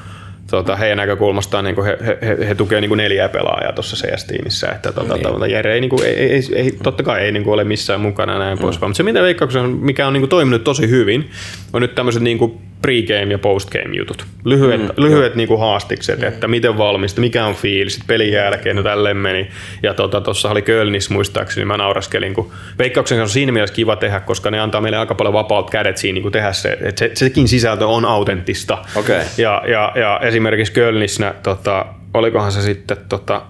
tota, 0.50 0.76
heidän 0.76 0.98
näkökulmastaan 0.98 1.64
niin 1.64 1.84
he, 1.84 1.98
he, 2.06 2.18
he, 2.22 2.48
he 2.48 2.54
tukevat 2.54 2.80
niin 2.80 2.96
neljää 2.96 3.28
pelaajaa 3.28 3.72
tuossa 3.72 3.96
CS-tiimissä. 3.96 4.68
Että 4.68 4.92
tota, 4.92 5.14
niin. 5.14 5.22
tota, 5.22 5.46
Jere 5.46 5.74
ei, 5.74 5.80
niin 5.80 5.90
kuin, 5.90 6.04
ei, 6.04 6.32
ei, 6.32 6.42
ei, 6.54 6.72
totta 6.82 7.02
kai 7.02 7.20
ei 7.20 7.32
niin 7.32 7.44
kuin 7.44 7.54
ole 7.54 7.64
missään 7.64 8.00
mukana 8.00 8.38
näin 8.38 8.58
mm. 8.58 8.62
poispäin. 8.62 8.90
Mutta 8.90 8.96
se, 8.96 9.02
mitä 9.02 9.22
Veikkauksen, 9.22 9.70
mikä 9.70 10.06
on 10.06 10.12
niin 10.12 10.22
kuin 10.22 10.30
toiminut 10.30 10.64
tosi 10.64 10.88
hyvin, 10.90 11.30
on 11.72 11.82
nyt 11.82 11.94
tämmöiset 11.94 12.22
niin 12.22 12.38
kuin 12.38 12.60
pre-game 12.82 13.32
ja 13.32 13.38
post-game 13.38 13.96
jutut. 13.96 14.26
Lyhyet, 14.44 14.80
mm, 14.80 14.88
lyhyet 14.96 15.34
niinku 15.34 15.56
haastikset, 15.56 16.20
mm. 16.20 16.28
että 16.28 16.48
miten 16.48 16.78
valmista, 16.78 17.20
mikä 17.20 17.46
on 17.46 17.54
fiilis, 17.54 18.00
pelin 18.06 18.32
jälkeen, 18.32 18.76
no 18.76 18.82
tälleen 18.82 19.16
meni. 19.16 19.48
Ja 19.82 19.94
tuossa 19.94 20.20
tota, 20.20 20.52
oli 20.52 20.62
Kölnis 20.62 21.10
muistaakseni, 21.10 21.64
mä 21.64 21.76
nauraskelin, 21.76 22.34
kun 22.34 22.50
Veikkauksen 22.78 23.20
on 23.20 23.28
siinä 23.28 23.52
mielessä 23.52 23.74
kiva 23.74 23.96
tehdä, 23.96 24.20
koska 24.20 24.50
ne 24.50 24.60
antaa 24.60 24.80
meille 24.80 24.98
aika 24.98 25.14
paljon 25.14 25.32
vapaat 25.32 25.70
kädet 25.70 25.96
siinä 25.96 26.20
niin 26.20 26.32
tehdä 26.32 26.52
se, 26.52 26.78
että 26.80 26.98
se, 26.98 27.10
sekin 27.14 27.48
sisältö 27.48 27.86
on 27.86 28.04
autenttista. 28.04 28.78
Okay. 28.96 29.20
Ja, 29.38 29.62
ja, 29.66 29.92
ja, 29.94 30.20
esimerkiksi 30.22 30.72
Kölnisnä, 30.72 31.34
tota, 31.42 31.86
olikohan 32.14 32.52
se 32.52 32.62
sitten 32.62 32.96
tota, 33.08 33.42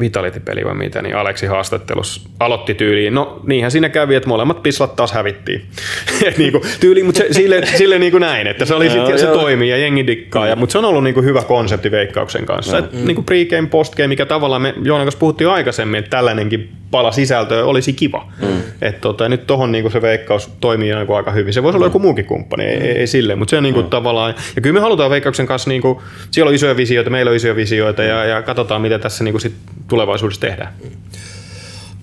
Vitality-peli 0.00 0.64
vai 0.64 0.74
mitä, 0.74 1.02
niin 1.02 1.16
Aleksi 1.16 1.46
haastattelussa 1.46 2.30
aloitti 2.40 2.74
tyyliin. 2.74 3.14
No 3.14 3.40
niinhän 3.46 3.70
siinä 3.70 3.88
kävi, 3.88 4.14
että 4.14 4.28
molemmat 4.28 4.62
pislat 4.62 4.96
taas 4.96 5.12
hävittiin. 5.12 5.62
Et 6.26 6.38
niinku, 6.38 6.62
tyyli, 6.80 7.02
mutta 7.02 7.18
se, 7.18 7.26
sille, 7.30 7.66
sille 7.66 7.98
niinku 7.98 8.18
näin, 8.18 8.46
että 8.46 8.64
se, 8.64 8.74
oli 8.74 8.90
sit, 8.90 9.18
se 9.18 9.26
toimii 9.26 9.70
ja 9.70 9.76
jengi 9.76 10.06
dikkaa. 10.06 10.46
Ja, 10.46 10.56
mutta 10.56 10.72
se 10.72 10.78
on 10.78 10.84
ollut 10.84 11.04
niinku 11.04 11.22
hyvä 11.22 11.42
konsepti 11.42 11.90
veikkauksen 11.90 12.46
kanssa. 12.46 12.80
Mm. 12.80 12.84
Et, 12.84 12.92
niinku 12.92 13.22
pre-game, 13.22 13.66
post-game, 13.66 14.08
mikä 14.08 14.26
tavallaan 14.26 14.62
me 14.62 14.74
Joonan 14.82 15.06
kanssa 15.06 15.18
puhuttiin 15.18 15.48
aikaisemmin, 15.48 15.98
että 15.98 16.10
tällainenkin 16.10 16.72
pala 16.90 17.12
sisältöä 17.12 17.64
olisi 17.64 17.92
kiva. 17.92 18.32
Mm. 18.42 18.62
Et 18.82 19.00
tota, 19.00 19.28
nyt 19.28 19.46
tohon 19.46 19.72
niinku 19.72 19.90
se 19.90 20.02
veikkaus 20.02 20.50
toimii 20.60 20.94
niinku 20.94 21.14
aika 21.14 21.30
hyvin. 21.30 21.52
Se 21.52 21.62
voisi 21.62 21.76
olla 21.76 21.86
mm. 21.86 21.90
joku 21.90 21.98
muukin 21.98 22.24
kumppani, 22.24 22.64
ei, 22.64 22.76
ei, 22.76 22.98
ei 22.98 23.06
sille, 23.06 23.34
mutta 23.34 23.50
se 23.50 23.56
on 23.56 23.62
niinku 23.62 23.82
mm. 23.82 23.88
tavallaan, 23.88 24.34
ja 24.56 24.62
kyllä 24.62 24.74
me 24.74 24.80
halutaan 24.80 25.10
veikkauksen 25.10 25.46
kanssa, 25.46 25.70
niinku, 25.70 26.02
siellä 26.30 26.48
on 26.48 26.54
isoja 26.54 26.76
visioita, 26.76 27.10
meillä 27.10 27.30
on 27.30 27.36
isoja 27.36 27.56
visioita, 27.56 28.02
ja, 28.02 28.24
ja 28.24 28.42
katsotaan, 28.42 28.82
mitä 28.82 28.98
tässä 28.98 29.24
niinku 29.24 29.38
sit 29.38 29.52
tulevaisuudessa 29.90 30.40
tehdään. 30.40 30.74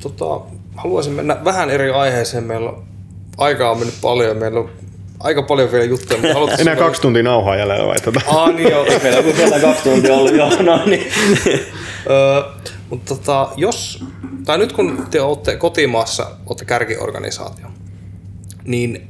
Tota, 0.01 0.41
haluaisin 0.75 1.13
mennä 1.13 1.37
vähän 1.43 1.69
eri 1.69 1.89
aiheeseen. 1.89 2.43
Meillä 2.43 2.69
on 2.69 2.83
aikaa 3.37 3.71
on 3.71 3.77
mennyt 3.77 3.95
paljon. 4.01 4.37
Meillä 4.37 4.59
on 4.59 4.69
aika 5.19 5.43
paljon 5.43 5.71
vielä 5.71 5.85
juttuja. 5.85 6.19
Mutta 6.21 6.55
Enää 6.57 6.75
kaksi 6.75 7.01
tuntia 7.01 7.23
nauhaa 7.23 7.55
jäljellä 7.55 7.87
vai? 7.87 7.99
Tota? 7.99 8.21
Ah, 8.27 8.53
niin 8.53 8.71
joo. 8.71 8.85
Meillä 9.03 9.19
on 9.19 9.25
vielä 9.25 9.59
kaksi 9.59 9.83
tuntia 9.83 10.13
ollut, 10.13 10.35
joo, 10.35 10.61
no 10.61 10.85
niin. 10.85 11.07
Öö, 12.09 12.41
mutta 12.89 13.15
tota, 13.15 13.49
jos, 13.55 14.03
tai 14.45 14.57
nyt 14.57 14.71
kun 14.71 15.07
te 15.11 15.21
olette 15.21 15.55
kotimaassa, 15.55 16.31
olette 16.45 16.65
kärkiorganisaatio, 16.65 17.65
niin 18.63 19.07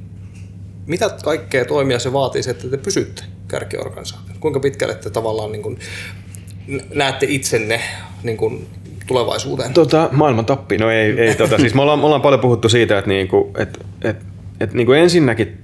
mitä 0.86 1.09
kaikkea 1.23 1.65
toimia 1.65 1.99
se 1.99 2.13
vaatii, 2.13 2.41
että 2.49 2.67
te 2.67 2.78
pysytte 2.78 3.23
kärkiorganisaatio? 3.47 4.36
Kuinka 4.39 4.59
pitkälle 4.59 4.95
te 4.95 5.09
tavallaan 5.09 5.51
niin 5.51 5.61
kuin, 5.61 5.80
näette 6.93 7.26
itsenne 7.30 7.82
niin 8.24 8.38
kuin, 8.38 8.68
tulevaisuuteen? 9.07 9.74
Tota, 9.74 10.09
maailman 10.11 10.45
tappi, 10.45 10.78
no 10.78 10.91
ei, 10.91 11.20
ei 11.20 11.36
tota, 11.36 11.57
siis 11.57 11.74
me 11.74 11.82
ollaan, 11.82 11.99
me 11.99 12.05
ollaan 12.05 12.22
paljon 12.22 12.41
puhuttu 12.41 12.70
siitä, 12.70 12.97
että 12.97 13.09
niinku, 13.09 13.51
et, 13.57 13.86
et, 14.03 14.18
et 14.59 14.74
niinku 14.74 14.91
ensinnäkin 14.91 15.57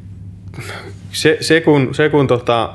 se, 1.12 1.38
se 1.42 1.62
kun, 1.62 1.96
se 1.96 2.10
kun 2.10 2.28
tota, 2.28 2.74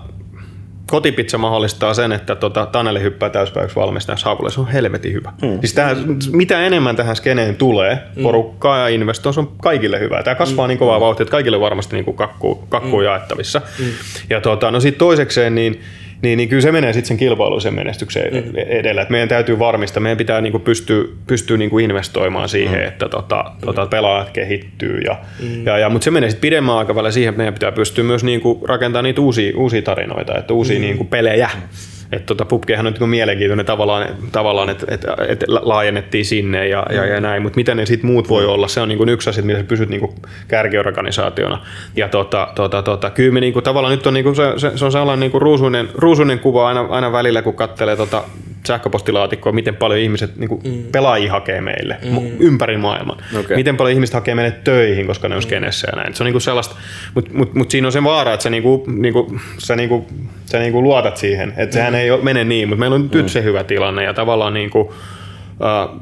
kotipizza 0.90 1.38
mahdollistaa 1.38 1.94
sen, 1.94 2.12
että 2.12 2.34
tota, 2.34 2.66
Taneli 2.66 3.02
hyppää 3.02 3.30
täyspäiväksi 3.30 3.76
valmistajaksi 3.76 4.24
haavulle, 4.24 4.50
se 4.50 4.60
on 4.60 4.68
helvetin 4.68 5.12
hyvä. 5.12 5.32
Mm. 5.42 5.60
Siis 5.60 5.74
tähän, 5.74 5.96
mitä 6.32 6.66
enemmän 6.66 6.96
tähän 6.96 7.16
skeneen 7.16 7.56
tulee, 7.56 7.98
mm. 8.16 8.22
porukkaa 8.22 8.78
ja 8.78 8.88
investoin, 8.88 9.34
se 9.34 9.40
on 9.40 9.52
kaikille 9.62 10.00
hyvä. 10.00 10.22
Tämä 10.22 10.34
kasvaa 10.34 10.66
mm. 10.66 10.68
niin 10.68 10.78
kovaa 10.78 11.00
vauhtia, 11.00 11.22
että 11.22 11.30
kaikille 11.30 11.60
varmasti 11.60 11.96
niin 11.96 12.16
kakkuu, 12.16 12.54
kakkuu 12.68 12.98
mm. 12.98 13.04
jaettavissa. 13.04 13.62
Mm. 13.78 13.84
Ja 14.30 14.40
tota, 14.40 14.70
no 14.70 14.80
sitten 14.80 14.98
toisekseen, 14.98 15.54
niin 15.54 15.80
niin, 16.22 16.36
niin 16.36 16.48
kyllä 16.48 16.62
se 16.62 16.72
menee 16.72 16.92
sitten 16.92 17.08
sen 17.08 17.16
kilpailullisen 17.16 17.74
menestyksen 17.74 18.34
mm. 18.34 18.52
edellä. 18.56 19.02
Et 19.02 19.10
meidän 19.10 19.28
täytyy 19.28 19.58
varmistaa, 19.58 20.00
meidän 20.00 20.18
pitää 20.18 20.40
niinku 20.40 20.58
pystyä, 20.58 21.04
pystyä 21.26 21.56
niinku 21.56 21.78
investoimaan 21.78 22.48
siihen, 22.48 22.80
mm. 22.80 22.88
että 22.88 23.08
tota, 23.08 23.44
tota, 23.64 23.86
pelaajat 23.86 24.30
kehittyy. 24.30 25.00
Ja, 25.00 25.16
mm. 25.42 25.66
ja, 25.66 25.78
ja, 25.78 25.88
mutta 25.88 26.04
se 26.04 26.10
menee 26.10 26.30
sitten 26.30 26.40
pidemmän 26.40 26.74
aikavälillä 26.74 27.10
siihen, 27.10 27.28
että 27.28 27.38
meidän 27.38 27.54
pitää 27.54 27.72
pystyä 27.72 28.04
myös 28.04 28.24
niinku 28.24 28.64
rakentamaan 28.68 29.04
niitä 29.04 29.20
uusia, 29.20 29.52
uusia 29.56 29.82
tarinoita, 29.82 30.38
että 30.38 30.54
uusia 30.54 30.78
mm. 30.78 30.82
niinku 30.82 31.04
pelejä. 31.04 31.50
Mm 31.54 31.97
että 32.12 32.26
tota, 32.26 32.44
PUBGhan 32.44 32.86
on 32.86 32.92
niin 32.92 33.08
mielenkiintoinen 33.08 33.66
tavallaan, 33.66 34.06
tavallaan 34.32 34.70
että 34.70 34.86
et, 34.88 35.04
et 35.28 35.44
laajennettiin 35.48 36.24
sinne 36.24 36.68
ja, 36.68 36.86
ja, 36.90 37.06
ja 37.06 37.20
näin, 37.20 37.42
mutta 37.42 37.56
mitä 37.56 37.74
ne 37.74 37.86
sitten 37.86 38.10
muut 38.10 38.28
voi 38.28 38.46
olla, 38.46 38.68
se 38.68 38.80
on 38.80 38.88
niin 38.88 39.08
yksi 39.08 39.30
asia, 39.30 39.44
millä 39.44 39.60
sä 39.60 39.66
pysyt 39.66 39.88
niin 39.88 40.14
kärkiorganisaationa. 40.48 41.66
Ja 41.96 42.08
tota, 42.08 42.48
tota, 42.54 42.82
tota, 42.82 43.10
kyllä 43.10 43.32
me 43.32 43.40
niin 43.40 43.52
kuin, 43.52 43.62
tavallaan 43.62 43.94
nyt 43.94 44.06
on, 44.06 44.14
niin 44.14 44.24
kuin, 44.24 44.36
se, 44.36 44.52
se, 44.56 44.72
se, 44.74 44.84
on 44.84 44.92
sellainen 44.92 45.20
niin 45.20 45.30
kuin 45.30 45.42
ruusuinen, 45.42 45.88
ruusuinen 45.94 46.38
kuva 46.38 46.68
aina, 46.68 46.86
aina 46.90 47.12
välillä, 47.12 47.42
kun 47.42 47.54
katselee 47.54 47.96
tota 47.96 48.22
sähköpostilaatikkoa, 48.68 49.52
miten 49.52 49.76
paljon 49.76 50.00
ihmiset 50.00 50.36
niin 50.36 50.48
kuin 50.48 50.60
mm. 50.64 50.82
pelaajia 50.92 51.32
hakee 51.32 51.60
meille 51.60 51.96
mm. 52.04 52.18
ympäri 52.40 52.76
maailman. 52.76 53.16
Okay. 53.40 53.56
Miten 53.56 53.76
paljon 53.76 53.94
ihmiset 53.94 54.14
hakee 54.14 54.34
meille 54.34 54.56
töihin, 54.64 55.06
koska 55.06 55.28
ne 55.28 55.34
on 55.34 55.40
mm. 55.40 55.42
skenessä 55.42 55.88
ja 55.92 55.96
näin. 55.96 56.14
Se 56.14 56.22
on 56.22 56.24
niin 56.24 56.32
kuin 56.32 56.42
sellaista, 56.42 56.76
mutta 57.14 57.30
mut, 57.34 57.54
mut 57.54 57.70
siinä 57.70 57.88
on 57.88 57.92
se 57.92 58.04
vaara, 58.04 58.32
että 58.32 58.44
sä, 58.44 58.50
niin 58.50 58.62
kuin, 58.62 59.02
niin 59.02 59.12
kuin, 59.12 59.40
sä, 59.58 59.76
niin 59.76 59.88
kuin, 59.88 60.06
sä 60.46 60.58
niin 60.58 60.72
kuin 60.72 60.84
luotat 60.84 61.16
siihen, 61.16 61.52
että 61.56 61.74
sehän 61.74 61.92
mm. 61.92 61.98
ei 61.98 62.10
mene 62.22 62.44
niin, 62.44 62.68
mutta 62.68 62.80
meillä 62.80 62.94
on 62.94 63.02
nyt 63.02 63.22
mm. 63.22 63.28
se 63.28 63.42
hyvä 63.42 63.64
tilanne 63.64 64.04
ja 64.04 64.14
tavallaan 64.14 64.54
niin 64.54 64.70
kuin, 64.70 64.86
uh, 64.86 66.00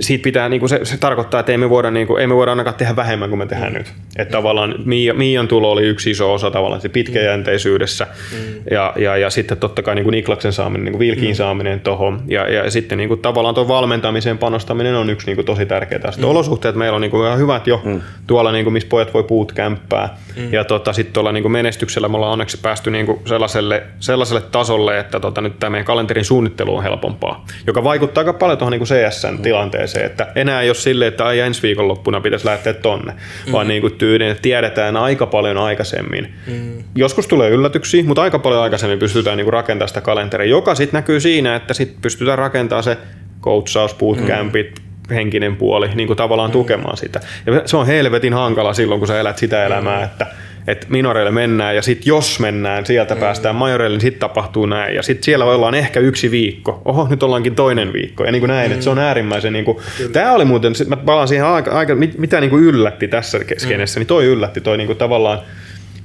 siitä 0.00 0.22
pitää, 0.22 0.48
niin 0.48 0.60
kuin 0.60 0.70
se, 0.70 0.80
se, 0.82 0.98
tarkoittaa, 0.98 1.40
että 1.40 1.52
ei 1.52 1.58
me 1.58 1.70
voida, 1.70 1.90
niin 1.90 2.06
kuin, 2.06 2.20
ei 2.20 2.26
me 2.26 2.34
voida 2.36 2.52
ainakaan 2.52 2.76
tehdä 2.76 2.96
vähemmän 2.96 3.28
kuin 3.28 3.38
me 3.38 3.46
tehdään 3.46 3.72
mm. 3.72 3.78
nyt. 3.78 3.92
Että 4.16 4.32
tavallaan 4.32 4.74
Miian 5.14 5.48
tulo 5.48 5.70
oli 5.70 5.82
yksi 5.82 6.10
iso 6.10 6.34
osa 6.34 6.50
tavallaan 6.50 6.80
se 6.80 6.88
pitkäjänteisyydessä 6.88 8.06
mm. 8.32 8.38
ja, 8.70 8.92
ja, 8.96 9.16
ja, 9.16 9.30
sitten 9.30 9.58
totta 9.58 9.82
kai 9.82 9.94
niin 9.94 10.04
kuin 10.04 10.12
Niklaksen 10.12 10.52
saaminen, 10.52 10.84
niin 10.84 10.92
kuin 10.92 11.00
Vilkiin 11.00 11.32
mm. 11.32 11.36
saaminen 11.36 11.80
tuohon 11.80 12.22
ja, 12.28 12.48
ja 12.48 12.70
sitten 12.70 12.98
niin 12.98 13.08
kuin, 13.08 13.20
tavallaan 13.20 13.54
tuon 13.54 13.68
valmentamiseen 13.68 14.38
panostaminen 14.38 14.94
on 14.94 15.10
yksi 15.10 15.26
niin 15.26 15.36
kuin, 15.36 15.46
tosi 15.46 15.66
tärkeää. 15.66 16.10
Sitten 16.10 16.24
mm. 16.24 16.30
olosuhteet 16.30 16.74
meillä 16.74 16.96
on 16.96 17.00
niin 17.00 17.10
kuin, 17.10 17.26
ihan 17.26 17.38
hyvät 17.38 17.66
jo 17.66 17.80
mm. 17.84 18.00
tuolla, 18.26 18.52
niin 18.52 18.64
kuin, 18.64 18.72
missä 18.72 18.88
pojat 18.88 19.14
voi 19.14 19.22
puut 19.22 19.52
kämppää 19.52 20.16
mm. 20.36 20.52
ja 20.52 20.64
tota, 20.64 20.92
sitten 20.92 21.12
tuolla 21.12 21.32
niin 21.32 21.42
kuin 21.42 21.52
menestyksellä 21.52 22.08
me 22.08 22.16
ollaan 22.16 22.32
onneksi 22.32 22.58
päästy 22.62 22.90
niin 22.90 23.06
kuin 23.06 23.20
sellaiselle, 23.24 23.82
sellaiselle 24.00 24.40
tasolle, 24.40 24.98
että 24.98 25.20
tota, 25.20 25.40
nyt 25.40 25.58
tämä 25.58 25.70
meidän 25.70 25.86
kalenterin 25.86 26.24
suunnittelu 26.24 26.76
on 26.76 26.82
helpompaa, 26.82 27.46
joka 27.66 27.84
vaikuttaa 27.84 28.20
aika 28.20 28.32
paljon 28.32 28.58
tuohon 28.58 28.72
niin 28.72 28.82
CSN 28.84 29.42
tilanteeseen 29.42 29.85
tilanteeseen, 29.86 30.06
että 30.06 30.40
enää 30.40 30.62
ei 30.62 30.68
ole 30.68 30.74
silleen, 30.74 31.08
että 31.08 31.24
ai 31.24 31.40
ensi 31.40 31.62
viikonloppuna 31.62 32.20
pitäisi 32.20 32.46
lähteä 32.46 32.74
tonne, 32.74 33.12
mm. 33.12 33.52
vaan 33.52 33.68
niin 33.68 33.80
kuin 33.80 33.94
tyylin, 33.94 34.30
että 34.30 34.42
tiedetään 34.42 34.96
aika 34.96 35.26
paljon 35.26 35.58
aikaisemmin. 35.58 36.34
Mm. 36.46 36.84
Joskus 36.94 37.26
tulee 37.26 37.50
yllätyksiä, 37.50 38.04
mutta 38.04 38.22
aika 38.22 38.38
paljon 38.38 38.62
aikaisemmin 38.62 38.98
pystytään 38.98 39.36
niin 39.36 39.44
kuin 39.44 39.52
rakentamaan 39.52 39.88
sitä 39.88 40.00
kalenteria, 40.00 40.50
joka 40.50 40.74
sitten 40.74 40.98
näkyy 40.98 41.20
siinä, 41.20 41.56
että 41.56 41.74
sitten 41.74 42.02
pystytään 42.02 42.38
rakentamaan 42.38 42.84
se 42.84 42.96
coachaus, 43.42 43.94
bootcampit, 43.94 44.80
mm. 45.08 45.14
henkinen 45.14 45.56
puoli, 45.56 45.88
niin 45.94 46.06
kuin 46.06 46.16
tavallaan 46.16 46.50
mm. 46.50 46.52
tukemaan 46.52 46.96
sitä. 46.96 47.20
Ja 47.46 47.62
se 47.66 47.76
on 47.76 47.86
helvetin 47.86 48.34
hankala 48.34 48.74
silloin, 48.74 49.00
kun 49.00 49.08
sä 49.08 49.20
elät 49.20 49.38
sitä 49.38 49.66
elämää, 49.66 49.98
mm. 49.98 50.04
että 50.04 50.26
että 50.66 50.86
minoreille 50.90 51.30
mennään 51.30 51.76
ja 51.76 51.82
sitten 51.82 52.06
jos 52.06 52.40
mennään, 52.40 52.86
sieltä 52.86 53.14
mm. 53.14 53.20
päästään 53.20 53.54
majoreille, 53.54 53.94
niin 53.94 54.00
sitten 54.00 54.20
tapahtuu 54.20 54.66
näin. 54.66 54.94
Ja 54.94 55.02
sitten 55.02 55.24
siellä 55.24 55.44
ollaan 55.44 55.74
ehkä 55.74 56.00
yksi 56.00 56.30
viikko. 56.30 56.82
Oho, 56.84 57.06
nyt 57.10 57.22
ollaankin 57.22 57.54
toinen 57.54 57.92
viikko. 57.92 58.24
Ja 58.24 58.32
niin 58.32 58.40
kuin 58.40 58.48
näin, 58.48 58.70
mm. 58.70 58.72
että 58.72 58.84
se 58.84 58.90
on 58.90 58.98
äärimmäisen... 58.98 59.52
Niin 59.52 59.64
kuin, 59.64 59.78
tämä 60.12 60.32
oli 60.32 60.44
muuten, 60.44 60.72
mä 60.86 60.96
palaan 60.96 61.28
siihen 61.28 61.46
aika, 61.46 61.70
aika 61.70 61.94
mitä 61.94 62.40
niin 62.40 62.50
kuin 62.50 62.64
yllätti 62.64 63.08
tässä 63.08 63.38
skenessä, 63.58 63.98
mm. 63.98 64.00
niin 64.00 64.06
toi 64.06 64.24
yllätti 64.24 64.60
toi 64.60 64.76
niin 64.76 64.86
kuin 64.86 64.98
tavallaan 64.98 65.38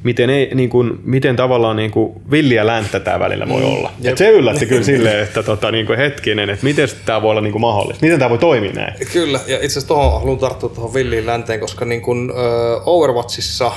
miten, 0.04 0.30
ei, 0.30 0.56
niin 0.56 0.70
kuin, 0.70 1.00
miten 1.04 1.36
tavallaan 1.36 1.76
niin 1.76 1.92
kuin 1.92 2.14
villiä 2.32 2.68
länttä 2.68 3.00
tämä 3.00 3.20
välillä 3.20 3.50
voi 3.50 3.62
mm. 3.62 3.68
olla. 3.68 3.92
Et 4.04 4.18
se 4.18 4.30
yllätti 4.30 4.66
kyllä 4.66 4.84
silleen, 4.84 5.24
että 5.24 5.44
tota, 5.44 5.72
niin 5.72 5.86
kuin 5.86 5.98
hetkinen, 5.98 6.50
että 6.50 6.64
miten 6.66 6.88
tämä 7.06 7.22
voi 7.22 7.32
olla 7.32 7.42
niin 7.42 7.52
kuin 7.52 7.62
mahdollista. 7.62 8.06
Miten 8.06 8.20
tämä 8.20 8.30
voi 8.30 8.38
toimia 8.38 8.72
näin? 8.74 8.94
Kyllä, 9.14 9.40
ja 9.48 9.56
itse 9.56 9.66
asiassa 9.66 9.88
tuohon 9.88 10.22
haluan 10.22 10.40
tarttua 10.40 10.70
tuohon 10.70 10.94
villiin 10.94 11.26
länteen, 11.26 11.60
koska 11.60 11.86
niin 11.86 12.02
kuin, 12.02 12.32
uh, 12.32 12.38
Overwatchissa 12.86 13.72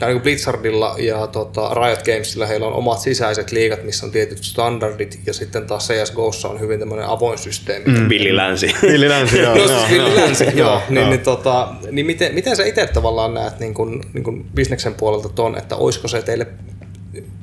ja 0.00 0.06
niin 0.06 0.22
Blizzardilla 0.22 0.94
ja 0.98 1.26
tota, 1.26 1.74
Riot 1.74 2.02
Gamesilla 2.02 2.46
heillä 2.46 2.66
on 2.66 2.72
omat 2.72 2.98
sisäiset 2.98 3.52
liigat, 3.52 3.84
missä 3.84 4.06
on 4.06 4.12
tietyt 4.12 4.44
standardit, 4.44 5.20
ja 5.26 5.32
sitten 5.32 5.66
taas 5.66 5.88
CSGOssa 5.88 6.48
on 6.48 6.60
hyvin 6.60 6.78
tämmöinen 6.78 7.06
avoin 7.06 7.38
systeemi. 7.38 7.84
Mm. 7.84 8.08
Villi 8.08 8.36
Länsi. 8.36 8.74
Villi 8.82 9.08
Länsi, 9.08 9.38
joo. 9.38 9.54
no, 9.54 9.68
siis 9.68 9.90
Villi 9.90 10.16
Länsi, 10.16 10.44
joo. 10.54 10.82
Niin, 10.88 11.10
niin, 11.10 11.20
tota, 11.20 11.68
niin 11.90 12.06
miten, 12.06 12.34
miten 12.34 12.56
sä 12.56 12.64
itse 12.64 12.86
tavallaan 12.86 13.34
näet 13.34 13.58
niin 13.58 13.74
kun, 13.74 14.02
niin 14.12 14.24
kun 14.24 14.44
bisneksen 14.54 14.94
puolelta 14.94 15.28
ton, 15.28 15.58
että 15.58 15.76
olisiko 15.76 16.08
se 16.08 16.22
teille 16.22 16.46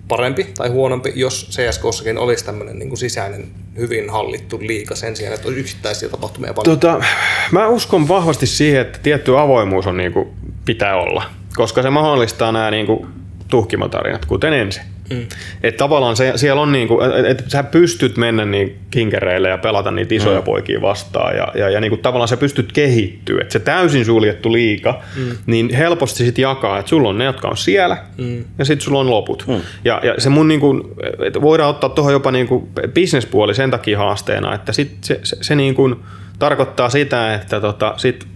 parempi 0.08 0.48
tai 0.58 0.70
huonompi, 0.70 1.14
jos 1.16 1.50
CSGOssakin 1.52 2.18
olisi 2.18 2.46
tämmöinen 2.46 2.80
niin 2.80 2.90
kuin 2.90 3.00
sisäinen, 3.00 3.48
hyvin 3.78 4.10
hallittu 4.10 4.60
liika 4.62 4.96
sen 4.96 5.16
sijaan, 5.16 5.36
että 5.36 5.48
olisi 5.48 5.62
yksittäisiä 5.62 6.10
tapahtumia 6.10 6.54
paljon? 6.54 6.80
Tota, 6.80 7.04
mä 7.52 7.68
uskon 7.68 8.08
vahvasti 8.08 8.48
siihen, 8.48 8.82
että 8.82 9.00
tietty 9.04 9.40
avoimuus 9.40 9.88
on 9.88 9.98
niin 9.98 10.14
kuin 10.14 10.28
pitää 10.66 10.96
olla 10.96 11.24
koska 11.58 11.82
se 11.82 11.90
mahdollistaa 11.90 12.52
nämä 12.52 12.72
niin 12.72 12.86
kuin, 12.86 13.08
tuhkimotarinat, 13.50 14.26
kuten 14.26 14.54
ensin. 14.54 14.84
Mm. 15.10 15.28
Että 15.64 15.78
tavallaan 15.78 16.16
se, 16.16 16.34
siellä 16.36 16.62
on 16.62 16.72
niin 16.72 16.88
kuin, 16.88 17.26
että 17.26 17.44
sä 17.48 17.64
pystyt 17.64 18.18
mennä 18.18 18.46
niin 18.46 18.78
kinkereille 18.92 19.50
ja 19.50 19.58
pelata 19.58 19.92
niitä 19.92 20.16
isoja 20.16 20.40
mm. 20.40 20.44
poikia 20.44 20.82
vastaan 20.82 21.36
ja, 21.36 21.48
ja, 21.56 21.70
ja 21.70 21.82
niin 21.82 21.90
kuin 21.90 22.02
tavallaan 22.02 22.28
sä 22.28 22.38
pystyt 22.38 22.72
kehittyä. 22.72 23.42
Että 23.42 23.54
se 23.54 23.60
täysin 23.60 24.06
suljettu 24.06 24.52
liika, 24.52 25.02
mm. 25.16 25.38
niin 25.46 25.74
helposti 25.74 26.26
sit 26.26 26.38
jakaa, 26.38 26.80
että 26.80 26.90
sulla 26.90 27.10
on 27.10 27.18
ne, 27.18 27.26
jotka 27.26 27.48
on 27.48 27.58
siellä 27.58 27.98
mm. 28.18 28.46
ja 28.60 28.66
sitten 28.66 28.86
sulla 28.86 29.00
on 29.00 29.10
loput. 29.10 29.46
Mm. 29.48 29.62
Ja, 29.86 30.02
ja 30.04 30.14
se 30.18 30.30
mun 30.30 30.48
niin 30.48 30.60
kuin, 30.60 30.84
että 31.26 31.42
voidaan 31.42 31.70
ottaa 31.70 31.90
tuohon 31.90 32.14
jopa 32.14 32.32
niin 32.32 32.48
kuin 32.48 32.68
bisnespuoli 32.94 33.56
sen 33.56 33.72
takia 33.72 33.98
haasteena, 33.98 34.56
että 34.56 34.74
sit 34.74 34.98
se, 35.02 35.20
se, 35.24 35.38
se 35.42 35.56
niin 35.56 35.76
kuin, 35.76 35.96
tarkoittaa 36.40 36.90
sitä, 36.90 37.34
että 37.34 37.62
tota, 37.62 37.94
sit 37.98 38.28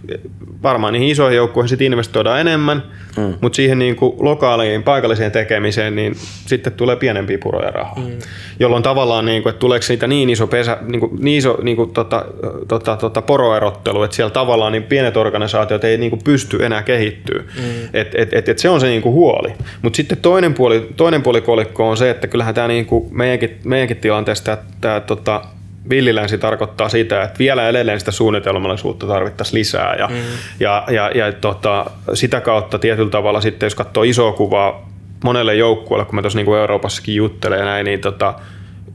varmaan 0.62 0.92
niihin 0.92 1.08
isoihin 1.08 1.36
joukkoihin 1.36 1.68
sit 1.68 1.80
investoidaan 1.80 2.40
enemmän, 2.40 2.82
mm. 3.16 3.34
mutta 3.40 3.56
siihen 3.56 3.78
niin 3.78 3.96
kuin 3.96 4.16
lokaaliin, 4.20 4.82
paikalliseen 4.82 5.32
tekemiseen, 5.32 5.96
niin 5.96 6.14
sitten 6.46 6.72
tulee 6.72 6.96
pienempiä 6.96 7.38
puroja 7.42 7.70
rahaa. 7.70 7.98
Mm. 7.98 8.18
Jolloin 8.60 8.82
tavallaan, 8.82 9.24
niin 9.24 9.42
kuin, 9.42 9.50
että 9.50 9.60
tuleeko 9.60 9.82
siitä 9.82 10.06
niin 10.06 10.30
iso, 10.30 10.46
pesä, 10.46 10.78
niin 10.80 11.00
kuin, 11.00 11.12
niin 11.20 11.38
iso 11.38 11.58
niin 11.62 11.76
kuin, 11.76 11.92
tota, 11.92 12.24
tota, 12.68 12.96
tota, 12.96 13.22
poroerottelu, 13.22 14.02
että 14.02 14.16
siellä 14.16 14.30
tavallaan 14.30 14.72
niin 14.72 14.82
pienet 14.82 15.16
organisaatiot 15.16 15.84
ei 15.84 15.98
niin 15.98 16.10
kuin, 16.10 16.22
pysty 16.24 16.64
enää 16.64 16.82
kehittyä. 16.82 17.42
Mm. 17.42 17.88
Et, 17.92 18.14
et, 18.14 18.34
et, 18.34 18.48
et 18.48 18.58
se 18.58 18.68
on 18.68 18.80
se 18.80 18.86
niin 18.86 19.02
kuin, 19.02 19.12
huoli. 19.12 19.52
Mutta 19.82 19.96
sitten 19.96 20.18
toinen 20.18 20.54
puoli, 20.54 20.88
toinen 20.96 21.22
puoli 21.22 21.40
kolikko 21.40 21.90
on 21.90 21.96
se, 21.96 22.10
että 22.10 22.26
kyllähän 22.26 22.54
tämä 22.54 22.68
niin 22.68 22.86
kuin, 22.86 23.08
meidänkin, 23.10 23.58
meidänkin 23.64 23.96
tilanteessa 23.96 24.44
tämä, 24.44 24.58
tämä 24.80 25.00
tota, 25.00 25.42
villilänsi 25.90 26.38
tarkoittaa 26.38 26.88
sitä, 26.88 27.22
että 27.22 27.38
vielä 27.38 27.68
edelleen 27.68 27.98
sitä 27.98 28.10
suunnitelmallisuutta 28.10 29.06
tarvittaisiin 29.06 29.58
lisää 29.58 29.94
ja, 29.94 30.08
mm. 30.08 30.14
ja, 30.60 30.84
ja, 30.90 31.10
ja 31.14 31.32
tota, 31.32 31.90
sitä 32.14 32.40
kautta 32.40 32.78
tietyllä 32.78 33.10
tavalla 33.10 33.40
sitten, 33.40 33.66
jos 33.66 33.74
katsoo 33.74 34.02
isoa 34.02 34.32
kuvaa 34.32 34.88
monelle 35.24 35.54
joukkueelle, 35.54 36.04
kun 36.04 36.14
mä 36.14 36.22
tuossa 36.22 36.38
niin 36.38 36.54
Euroopassakin 36.54 37.14
juttelen 37.14 37.58
ja 37.58 37.64
näin, 37.64 37.84
niin 37.84 38.00
tota, 38.00 38.34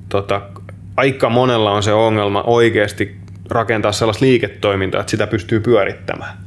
tota, 0.09 0.41
aika 0.97 1.29
monella 1.29 1.71
on 1.71 1.83
se 1.83 1.93
ongelma 1.93 2.43
oikeasti 2.43 3.17
rakentaa 3.49 3.91
sellaista 3.91 4.25
liiketoimintaa, 4.25 5.01
että 5.01 5.11
sitä 5.11 5.27
pystyy 5.27 5.59
pyörittämään. 5.59 6.37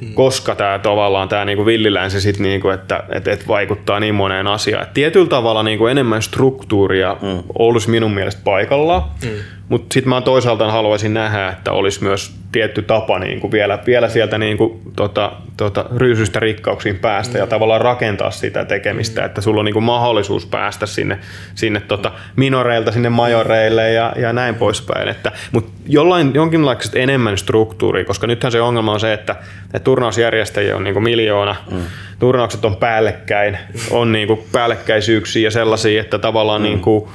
Mm. 0.00 0.14
Koska 0.14 0.54
tämä 0.54 0.78
tavallaan 0.78 1.28
tämä 1.28 1.44
niinku 1.44 1.66
villilänsi 1.66 2.20
sit 2.20 2.38
niinku, 2.38 2.68
että 2.68 3.04
et, 3.10 3.28
et 3.28 3.48
vaikuttaa 3.48 4.00
niin 4.00 4.14
moneen 4.14 4.46
asiaan. 4.46 4.82
Et 4.82 4.94
tietyllä 4.94 5.28
tavalla 5.28 5.62
niinku 5.62 5.86
enemmän 5.86 6.22
struktuuria 6.22 7.16
mm. 7.22 7.42
olisi 7.58 7.90
minun 7.90 8.14
mielestä 8.14 8.40
paikallaan, 8.44 9.02
mm. 9.24 9.30
Mutta 9.68 9.94
sitten 9.94 10.08
mä 10.08 10.20
toisaalta 10.20 10.72
haluaisin 10.72 11.14
nähdä, 11.14 11.48
että 11.48 11.72
olisi 11.72 12.02
myös 12.02 12.34
tietty 12.52 12.82
tapa 12.82 13.18
niin 13.18 13.40
kuin 13.40 13.52
vielä, 13.52 13.78
vielä 13.86 14.08
sieltä 14.08 14.38
niin 14.38 14.56
kuin, 14.56 14.80
tota, 14.96 15.32
tota, 15.56 15.84
ryysystä 15.96 16.40
rikkauksiin 16.40 16.98
päästä 16.98 17.34
mm. 17.34 17.38
ja 17.38 17.46
tavallaan 17.46 17.80
rakentaa 17.80 18.30
sitä 18.30 18.64
tekemistä, 18.64 19.20
mm. 19.20 19.26
että 19.26 19.40
sulla 19.40 19.60
on 19.60 19.64
niin 19.64 19.72
kuin 19.72 19.84
mahdollisuus 19.84 20.46
päästä 20.46 20.86
sinne, 20.86 21.18
sinne 21.54 21.80
tota, 21.80 22.12
minoreilta 22.36 22.92
sinne 22.92 23.08
majoreille 23.08 23.92
ja, 23.92 24.12
ja 24.16 24.32
näin 24.32 24.54
poispäin. 24.54 25.08
Että, 25.08 25.32
mutta 25.52 25.72
jollain, 25.86 26.34
jonkinlaista 26.34 26.98
enemmän 26.98 27.38
struktuuria, 27.38 28.04
koska 28.04 28.26
nythän 28.26 28.52
se 28.52 28.60
ongelma 28.60 28.92
on 28.92 29.00
se, 29.00 29.12
että, 29.12 29.36
että 29.64 29.84
turnausjärjestäjiä 29.84 30.76
on 30.76 30.84
niin 30.84 30.94
kuin 30.94 31.04
miljoona, 31.04 31.56
mm. 31.70 31.82
turnaukset 32.18 32.64
on 32.64 32.76
päällekkäin, 32.76 33.58
on 33.90 34.12
niin 34.12 34.26
kuin 34.26 34.40
päällekkäisyyksiä 34.52 35.42
ja 35.42 35.50
sellaisia, 35.50 36.00
että 36.00 36.18
tavallaan 36.18 36.60
mm. 36.60 36.64
niin 36.64 36.80
kuin, 36.80 37.08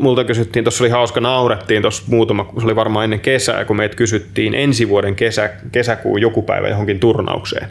multa 0.00 0.24
kysyttiin, 0.24 0.64
tuossa 0.64 0.84
oli 0.84 0.90
hauska, 0.90 1.20
naurettiin 1.20 1.82
tuossa 1.82 2.02
muutama, 2.06 2.52
se 2.58 2.64
oli 2.64 2.76
varmaan 2.76 3.04
ennen 3.04 3.20
kesää, 3.20 3.64
kun 3.64 3.76
meitä 3.76 3.96
kysyttiin 3.96 4.54
ensi 4.54 4.88
vuoden 4.88 5.14
kesä, 5.14 5.50
kesäkuun 5.72 6.20
joku 6.20 6.42
päivä 6.42 6.68
johonkin 6.68 7.00
turnaukseen 7.00 7.68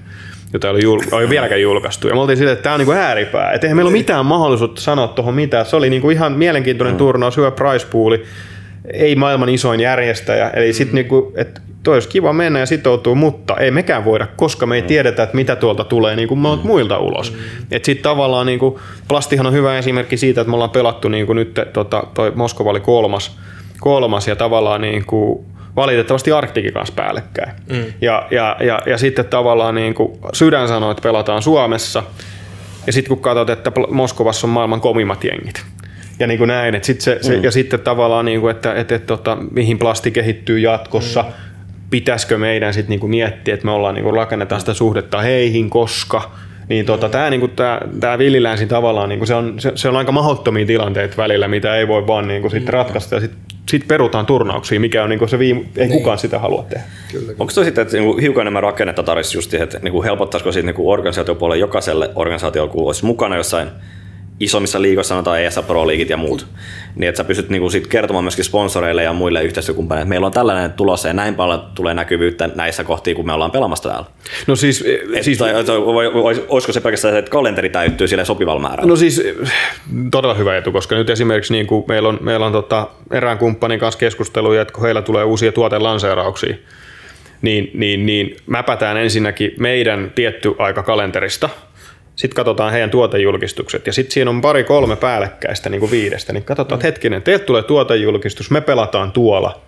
jota 0.54 0.68
ei 0.68 0.74
ole, 0.74 0.80
jul- 0.80 1.30
vieläkään 1.30 1.62
julkaistu. 1.62 2.08
Ja 2.08 2.14
me 2.14 2.22
oltiin 2.22 2.38
silleen, 2.38 2.54
että 2.54 2.64
tämä 2.64 2.74
on 2.74 2.80
niinku 2.80 2.92
ääripää. 2.92 3.52
Että 3.52 3.68
eihän 3.68 3.78
meillä 3.78 3.90
ole 3.90 3.98
mitään 3.98 4.26
mahdollisuutta 4.26 4.82
sanoa 4.82 5.08
tuohon 5.08 5.34
mitään. 5.34 5.66
Se 5.66 5.76
oli 5.76 5.90
niinku 5.90 6.10
ihan 6.10 6.32
mielenkiintoinen 6.32 6.96
mm. 6.96 6.98
turnaus, 6.98 7.38
hyvä 7.38 7.52
price 7.52 7.88
pooli 7.92 8.24
ei 8.94 9.16
maailman 9.16 9.50
isoin 9.50 9.80
järjestäjä. 9.80 10.50
Eli 10.50 10.74
sitten 10.74 10.96
niinku, 10.96 11.34
että 11.36 11.62
toi 11.84 11.94
olisi 11.94 12.10
kiva 12.10 12.34
mennä 12.34 12.60
ja 12.60 12.66
sitoutua, 12.66 13.16
mutta 13.16 13.58
ei 13.58 13.72
mekään 13.72 14.06
voida, 14.06 14.28
koska 14.36 14.66
me 14.66 14.76
ei 14.76 14.82
tiedetä, 14.82 15.24
että 15.24 15.36
mitä 15.36 15.56
tuolta 15.56 15.84
tulee 15.84 16.16
niin 16.16 16.28
kuin 16.28 16.40
muilta 16.64 16.98
ulos. 16.98 17.32
Mm. 17.32 17.40
Että 17.72 17.86
sitten 17.86 18.04
tavallaan 18.04 18.46
niin 18.46 18.60
kuin, 18.60 18.76
Plastihan 19.08 19.48
on 19.48 19.54
hyvä 19.54 19.78
esimerkki 19.78 20.18
siitä, 20.18 20.42
että 20.42 20.50
me 20.50 20.56
ollaan 20.56 20.70
pelattu 20.70 21.08
niin 21.08 21.26
kuin 21.26 21.36
nyt, 21.36 21.60
tota, 21.74 22.04
toi 22.14 22.32
Moskova 22.36 22.70
oli 22.70 22.80
kolmas, 22.80 23.38
kolmas 23.80 24.28
ja 24.28 24.36
tavallaan 24.36 24.82
niin 24.82 25.06
kuin, 25.06 25.46
valitettavasti 25.76 26.32
Arktikin 26.32 26.74
kanssa 26.74 26.94
päällekkäin. 26.96 27.52
Mm. 27.70 27.84
Ja, 28.02 28.28
ja, 28.32 28.58
ja, 28.60 28.82
ja, 28.86 28.98
sitten 28.98 29.26
tavallaan 29.26 29.76
niin 29.76 29.94
kuin 29.94 30.20
sydän 30.34 30.68
sanoo, 30.68 30.92
että 30.92 31.04
pelataan 31.04 31.42
Suomessa, 31.42 32.04
ja 32.88 32.94
sitten 32.94 33.10
kun 33.10 33.24
katsot, 33.24 33.50
että 33.50 33.72
Moskovassa 33.92 34.48
on 34.48 34.52
maailman 34.52 34.82
komimmat 34.82 35.24
jengit, 35.24 35.64
ja 36.20 36.28
niin 36.28 36.38
kuin 36.38 36.48
näin, 36.48 36.76
että 36.76 36.86
sit 36.86 37.02
se, 37.02 37.18
se, 37.22 37.38
mm. 37.38 37.44
ja 37.44 37.52
sitten 37.52 37.80
tavallaan, 37.80 38.26
niin 38.26 38.42
kuin, 38.42 38.52
että, 38.52 38.74
että, 38.74 38.96
että, 38.96 39.08
tota, 39.08 39.38
mihin 39.52 39.80
plasti 39.80 40.12
kehittyy 40.12 40.60
jatkossa, 40.60 41.22
mm 41.22 41.51
pitäisikö 41.92 42.38
meidän 42.38 42.74
sitten 42.74 42.90
niinku 42.90 43.08
miettiä, 43.08 43.54
että 43.54 43.66
me 43.66 43.72
ollaan 43.72 43.96
niinku 43.96 44.12
rakennetaan 44.12 44.62
sitä 44.62 44.74
suhdetta 44.74 45.22
heihin, 45.22 45.70
koska 45.70 46.32
niin 46.70 46.86
tota, 46.86 47.10
tämä 47.10 47.30
niinku, 47.30 47.48
tää, 47.48 47.88
tää 48.00 48.18
villilänsi 48.18 48.68
tavallaan, 48.68 49.10
niinku, 49.10 49.26
se, 49.26 49.36
on, 49.36 49.60
se, 49.60 49.72
se, 49.76 49.90
on 49.90 49.96
aika 49.96 50.12
mahdottomia 50.12 50.66
tilanteita 50.66 51.18
välillä, 51.18 51.48
mitä 51.48 51.76
ei 51.76 51.88
voi 51.88 52.08
vaan 52.08 52.28
niinku, 52.28 52.50
sit 52.50 52.70
ratkaista 52.70 53.16
ja 53.16 53.22
sitten 53.22 53.40
sit 53.70 53.88
perutaan 53.88 54.26
turnauksia, 54.26 54.80
mikä 54.80 55.04
on 55.04 55.10
niinku, 55.10 55.28
se 55.28 55.40
viime, 55.40 55.62
ei 55.78 55.88
niin. 55.88 55.98
kukaan 55.98 56.18
sitä 56.18 56.40
halua 56.40 56.66
tehdä. 56.70 56.84
Kyllä, 57.12 57.34
Onko 57.40 57.52
se 57.52 57.64
sitten, 57.64 57.82
että 57.82 57.98
niinku, 57.98 58.18
hiukan 58.18 58.42
enemmän 58.42 58.64
rakennetta 58.64 59.04
tarvitsisi 59.04 59.38
just, 59.38 59.54
että 59.54 59.80
niinku, 59.82 60.04
helpottaisiko 60.04 60.52
siitä 60.52 60.66
niinku, 60.66 60.92
organisaatiopuolelle 60.92 61.60
jokaiselle 61.60 62.10
organisaatiolle, 62.16 62.72
kun 62.72 62.86
olisi 62.86 63.06
mukana 63.06 63.38
jossain 63.38 63.68
isommissa 64.40 64.82
liikoissa, 64.82 65.14
sanotaan 65.14 65.42
ESA 65.42 65.62
Pro 65.62 65.88
Leagueit 65.88 66.10
ja 66.10 66.18
muut, 66.18 66.48
niin 66.96 67.10
että 67.10 67.18
sä 67.18 67.24
pystyt 67.24 67.50
niinku 67.50 67.70
sit 67.70 67.88
kertomaan 67.88 68.24
myöskin 68.24 68.46
sponsoreille 68.46 69.04
ja 69.04 69.14
muille 69.14 69.44
yhteistyökumppaneille, 69.44 70.04
että 70.04 70.10
meillä 70.10 70.26
on 70.26 70.34
tällainen 70.34 70.74
tulossa 70.74 71.08
ja 71.08 71.14
näin 71.14 71.36
paljon 71.36 71.64
tulee 71.76 71.94
näkyvyyttä 71.94 72.50
näissä 72.56 72.84
kohtiin, 72.84 73.16
kun 73.16 73.26
me 73.26 73.34
ollaan 73.34 73.52
pelaamassa 73.52 73.90
täällä. 73.90 74.06
No 74.48 74.56
siis... 74.56 74.84
Et, 75.14 75.24
siis 75.24 75.38
tai, 75.38 75.54
olisiko 76.48 76.74
se 76.74 76.82
pelkästään 76.82 77.14
se, 77.14 77.18
että 77.18 77.32
kalenteri 77.32 77.70
täyttyy 77.70 78.08
sille 78.08 78.26
sopivalla 78.26 78.62
määrällä? 78.62 78.90
No 78.90 78.96
siis 78.96 79.24
todella 80.12 80.34
hyvä 80.34 80.58
etu, 80.58 80.72
koska 80.72 80.96
nyt 80.96 81.10
esimerkiksi 81.10 81.54
niin 81.54 81.68
kuin 81.68 81.86
meillä 81.88 82.10
on, 82.10 82.18
meillä 82.22 82.46
on 82.46 82.52
tota, 82.52 82.88
erään 83.12 83.38
kumppanin 83.38 83.80
kanssa 83.80 84.00
keskusteluja, 84.00 84.62
että 84.62 84.74
kun 84.74 84.84
heillä 84.84 85.02
tulee 85.02 85.24
uusia 85.24 85.52
tuotelanseerauksia, 85.52 86.56
niin, 87.42 87.72
niin, 87.74 88.06
niin 88.06 88.36
mäpätään 88.46 88.98
ensinnäkin 88.98 89.52
meidän 89.60 90.12
tietty 90.16 90.56
aika 90.58 90.84
kalenterista– 90.84 91.50
sitten 92.16 92.36
katsotaan 92.36 92.72
heidän 92.72 92.90
tuotejulkistukset 92.90 93.88
ja 93.88 93.94
sitten 93.94 94.14
siinä 94.14 94.30
on 94.30 94.42
pari 94.42 94.64
kolme 94.64 94.96
päällekkäistä 94.96 95.70
niin 95.70 95.80
kuin 95.80 95.92
viidestä, 95.92 96.34
niin 96.34 96.44
katsotaan, 96.44 96.78
että 96.78 96.88
hetkinen, 96.88 97.22
teiltä 97.22 97.46
tulee 97.46 97.64
tuotejulkistus, 97.64 98.52
me 98.52 98.62
pelataan 98.62 99.12
tuolla, 99.12 99.62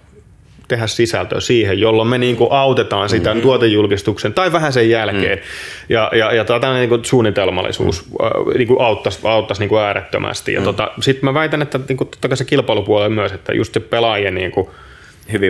tehdä 0.67 0.87
sisältöä 0.87 1.39
siihen, 1.39 1.79
jolloin 1.79 2.07
me 2.07 2.17
niin 2.17 2.35
kuin 2.35 2.51
autetaan 2.51 3.09
sitä 3.09 3.29
mm-hmm. 3.29 3.41
tuotejulkistuksen 3.41 4.33
tai 4.33 4.51
vähän 4.51 4.73
sen 4.73 4.89
jälkeen. 4.89 5.37
Mm. 5.37 5.43
Ja, 5.89 6.11
ja, 6.15 6.33
ja 6.33 6.45
tämä 6.45 6.73
niin 6.73 6.89
kuin 6.89 7.05
suunnitelmallisuus 7.05 8.05
mm. 8.05 8.57
niin 8.57 8.67
kuin 8.67 8.81
auttaisi, 8.81 9.19
auttaisi 9.23 9.61
niin 9.61 9.69
kuin 9.69 9.81
äärettömästi. 9.81 10.53
Ja 10.53 10.59
mm. 10.59 10.63
tota, 10.63 10.91
sitten 11.01 11.25
mä 11.25 11.33
väitän, 11.33 11.61
että 11.61 11.79
niin 11.89 11.97
kuin, 11.97 12.07
totta 12.07 12.27
kai 12.27 12.37
se 12.37 12.45
kilpailupuoli 12.45 13.09
myös, 13.09 13.31
että 13.31 13.53
just 13.53 13.73
se 13.73 13.79
pelaajien 13.79 14.35
niin 14.35 14.51
kuin, 14.51 14.69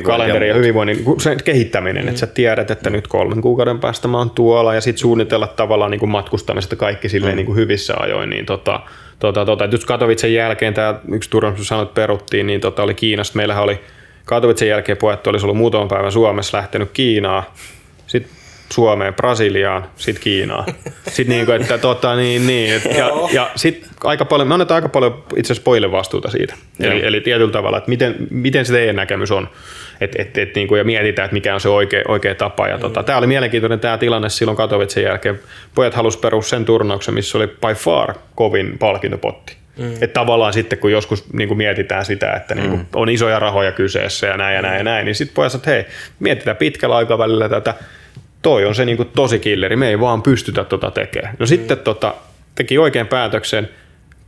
kalenteri 0.04 0.48
ja 0.48 0.56
hyvinvoinnin 0.56 1.06
sen 1.18 1.38
kehittäminen, 1.44 2.04
mm. 2.04 2.10
että 2.10 2.20
sä 2.20 2.28
tiedät, 2.28 2.72
että 2.72 2.90
nyt 2.90 3.08
kolmen 3.08 3.42
kuukauden 3.42 3.80
päästä 3.80 4.08
mä 4.08 4.18
oon 4.18 4.30
tuolla 4.30 4.76
ja 4.76 4.82
sitten 4.82 5.02
suunnitella 5.02 5.48
tavallaan 5.48 5.92
niin 5.92 6.00
kuin 6.00 6.10
matkustamista 6.10 6.76
kaikki 6.76 7.10
silleen 7.10 7.34
mm. 7.34 7.36
niin 7.36 7.46
kuin 7.46 7.56
hyvissä 7.56 7.94
ajoin, 7.98 8.30
niin 8.30 8.46
tota, 8.46 8.80
tota, 9.20 9.46
tota, 9.46 9.66
just 9.66 9.86
Katowicen 9.86 10.34
jälkeen 10.34 10.74
tämä 10.74 11.00
yksi 11.12 11.30
turvallisuus 11.30 11.68
sanoit 11.68 11.94
peruttiin, 11.94 12.48
niin 12.48 12.62
tota, 12.62 12.84
oli 12.84 12.94
Kiinasta, 12.94 13.38
meillähän 13.38 13.64
oli 13.64 13.80
Katowicen 14.26 14.68
jälkeen 14.68 14.98
pojat 14.98 15.28
olisi 15.28 15.46
ollut 15.46 15.58
muutaman 15.58 15.88
päivän 15.88 16.12
Suomessa 16.12 16.58
lähtenyt 16.58 16.90
Kiinaa, 16.94 17.54
sitten 18.08 18.32
Suomeen, 18.72 19.14
Brasiliaan, 19.14 19.86
sitten 19.96 20.24
Kiinaan. 20.24 20.66
Sitten 21.08 21.36
niin 21.36 21.46
kuin, 21.46 21.62
että 21.62 21.78
tota, 21.78 22.16
niin, 22.16 22.48
niin, 22.48 22.74
et, 22.74 22.86
ja, 22.98 23.12
ja 23.32 23.50
sitten 23.56 23.90
aika 24.04 24.26
paljon, 24.26 24.48
me 24.48 24.54
annetaan 24.54 24.76
aika 24.76 24.90
paljon 24.90 25.24
itse 25.36 25.54
asiassa 25.54 25.64
pojille 25.64 25.92
vastuuta 25.92 26.32
siitä. 26.32 26.56
Eli, 26.80 27.06
eli, 27.06 27.22
tietyllä 27.22 27.52
tavalla, 27.52 27.78
että 27.78 27.90
miten, 27.90 28.16
miten 28.30 28.66
se 28.66 28.74
teidän 28.74 28.96
näkemys 28.96 29.32
on. 29.32 29.50
Et, 30.02 30.16
et, 30.20 30.38
et, 30.38 30.56
niin 30.56 30.68
kuin, 30.68 30.78
ja 30.78 30.84
mietitään, 30.84 31.26
että 31.26 31.34
mikä 31.34 31.54
on 31.54 31.62
se 31.62 31.70
oikea, 31.70 32.02
oikea 32.08 32.36
tapa. 32.36 32.68
Ja, 32.68 32.78
tota, 32.78 33.04
tämä 33.04 33.18
oli 33.18 33.28
mielenkiintoinen 33.28 33.80
tämä 33.80 33.98
tilanne 33.98 34.30
silloin 34.30 34.58
Katowicen 34.58 35.04
jälkeen. 35.04 35.40
Pojat 35.76 35.94
halusivat 35.94 36.22
perua 36.22 36.42
sen 36.42 36.66
turnauksen, 36.66 37.14
missä 37.14 37.38
oli 37.38 37.48
by 37.48 37.74
far 37.76 38.14
kovin 38.36 38.78
palkintopotti. 38.78 39.56
Mm. 39.78 39.94
Että 39.94 40.08
tavallaan 40.08 40.54
sitten 40.54 40.80
kun 40.80 40.92
joskus 40.92 41.34
niin 41.34 41.48
kuin 41.48 41.58
mietitään 41.58 42.06
sitä, 42.06 42.34
että 42.34 42.56
niin 42.56 42.70
kuin 42.70 42.80
mm. 42.80 42.86
on 42.96 43.10
isoja 43.10 43.40
rahoja 43.40 43.72
kyseessä 43.72 44.28
ja 44.28 44.38
näin 44.38 44.56
ja 44.56 44.62
näin 44.62 44.78
ja 44.78 44.84
näin, 44.84 45.06
niin 45.06 45.16
sitten 45.16 45.36
pojat 45.36 45.52
sanoo, 45.52 45.62
että 45.62 45.72
hei, 45.72 45.86
mietitään 46.20 46.58
pitkällä 46.58 46.96
aikavälillä 46.96 47.50
tätä 47.50 47.74
toi 48.44 48.66
on 48.66 48.76
se 48.76 48.86
niin 48.86 48.98
kuin 48.98 49.10
tosi 49.16 49.40
killeri, 49.40 49.76
me 49.76 49.90
ei 49.90 50.00
vaan 50.00 50.22
pystytä 50.22 50.64
tota 50.64 50.92
tekemään. 50.92 51.36
No 51.40 51.44
mm. 51.44 51.48
sitten 51.48 51.78
tota, 51.78 52.14
teki 52.56 52.78
oikein 52.78 53.08
päätöksen, 53.08 53.70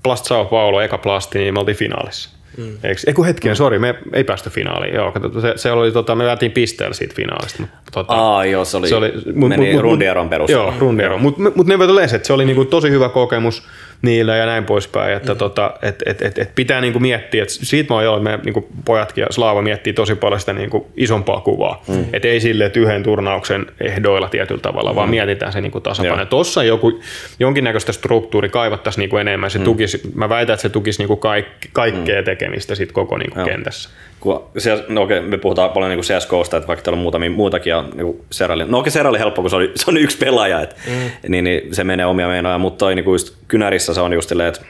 Plast 0.04 0.26
Sao 0.26 0.46
Paulo, 0.46 0.82
eka 0.82 0.98
plasti, 0.98 1.40
niin 1.40 1.54
me 1.54 1.60
oltiin 1.60 1.78
finaalissa. 1.78 2.30
Mm. 2.58 2.78
Eiku 3.08 3.24
hetkinen, 3.24 3.54
mm. 3.54 3.58
sori, 3.58 3.80
me 3.80 3.96
ei 4.14 4.24
päästy 4.24 4.50
finaaliin. 4.50 4.94
Joo, 4.94 5.12
kato, 5.12 5.42
se, 5.42 5.54
se 5.56 5.72
oli, 5.72 5.92
tota, 5.92 6.16
me 6.16 6.26
jäätiin 6.26 6.52
pisteellä 6.52 6.94
siitä 6.94 7.16
finaalista. 7.16 7.62
Mutta, 7.62 7.78
tota, 7.92 8.14
Aa, 8.14 8.46
joo, 8.46 8.66
se 8.66 8.78
oli, 8.78 8.88
se 8.88 8.96
oli 8.96 9.14
mut, 9.36 9.50
meni 9.50 9.74
mut, 9.74 9.82
rundieron 9.82 10.30
perusteella. 10.30 10.72
Joo, 10.72 10.80
rundieron. 10.80 11.22
Mutta 11.22 11.42
mut 11.56 11.68
nevertheless, 11.68 12.14
että 12.14 12.28
se 12.28 12.34
oli 12.34 12.46
niinku 12.46 12.66
tosi 12.66 12.90
hyvä 12.90 13.10
kokemus 13.10 13.64
niillä 14.02 14.36
ja 14.36 14.46
näin 14.46 14.66
poispäin. 14.66 15.14
Että 15.14 15.34
mm. 15.34 15.38
tota, 15.38 15.74
et, 15.82 16.04
et, 16.06 16.22
et, 16.22 16.38
et 16.38 16.56
pitää 16.56 16.82
niinku 16.82 17.00
miettiä, 17.00 17.44
että 17.44 17.56
siitä 17.56 17.94
mä 17.94 18.00
oon 18.00 18.24
me 18.24 18.40
niinku 18.46 18.68
pojatkin 18.86 19.22
ja 19.22 19.28
Slaava 19.30 19.62
miettii 19.62 19.94
tosi 19.94 20.16
paljon 20.16 20.40
sitä 20.40 20.54
niinku 20.54 20.92
isompaa 20.98 21.42
kuvaa. 21.42 21.84
Mm. 21.88 22.06
Että 22.14 22.28
ei 22.28 22.40
sille, 22.40 22.66
että 22.66 22.80
yhden 22.80 23.04
turnauksen 23.04 23.66
ehdoilla 23.82 24.30
tietyllä 24.30 24.62
tavalla, 24.62 24.92
mm. 24.92 24.96
vaan 24.96 25.10
mietitään 25.10 25.54
se 25.54 25.62
niinku 25.62 25.80
tasapaino. 25.80 26.26
Tuossa 26.26 26.64
joku, 26.64 27.00
jonkinnäköistä 27.40 27.92
struktuuri 27.92 28.50
kaivattaisiin 28.50 29.02
niinku 29.02 29.18
enemmän. 29.18 29.52
Se 29.52 29.60
mm. 29.60 29.66
tukisi, 29.66 30.02
mä 30.16 30.30
väitän, 30.30 30.54
että 30.54 30.62
se 30.62 30.70
tukisi 30.70 31.02
niinku 31.02 31.16
kaik, 31.16 31.46
kaikkea 31.74 32.22
mm. 32.22 32.26
tekemistä 32.26 32.76
sit 32.76 32.92
koko 32.92 33.18
niinku 33.18 33.44
kentässä 33.46 33.90
kun 34.26 34.44
se, 34.58 34.84
no 34.88 35.02
okei, 35.02 35.22
me 35.22 35.38
puhutaan 35.38 35.70
paljon 35.70 35.92
niin 35.92 36.02
CSGOsta, 36.02 36.58
että 36.58 36.68
vaikka 36.68 36.84
täällä 36.84 36.98
on 36.98 37.02
muutamia 37.02 37.30
muutakin 37.30 37.72
ja 37.72 37.84
niin 37.96 38.26
Serali, 38.32 38.66
no 38.68 38.80
okei 38.80 38.92
Serali 38.92 39.20
helppo, 39.20 39.42
kun 39.42 39.50
se, 39.50 39.56
oli, 39.56 39.72
se 39.76 39.92
on 39.92 39.98
yksi 39.98 40.18
pelaaja, 40.18 40.62
että, 40.62 40.76
mm. 40.88 41.32
niin, 41.32 41.44
niin, 41.44 41.76
se 41.76 41.84
menee 41.84 42.06
omia 42.06 42.28
meinoja, 42.28 42.58
mutta 42.58 42.78
toi 42.78 42.96
niin 42.96 43.04
kuin 43.04 43.14
just 43.14 43.36
Kynärissä 43.48 43.94
se 43.94 44.02
on 44.02 44.14
just 44.14 44.30
silleen, 44.30 44.50
että 44.50 44.62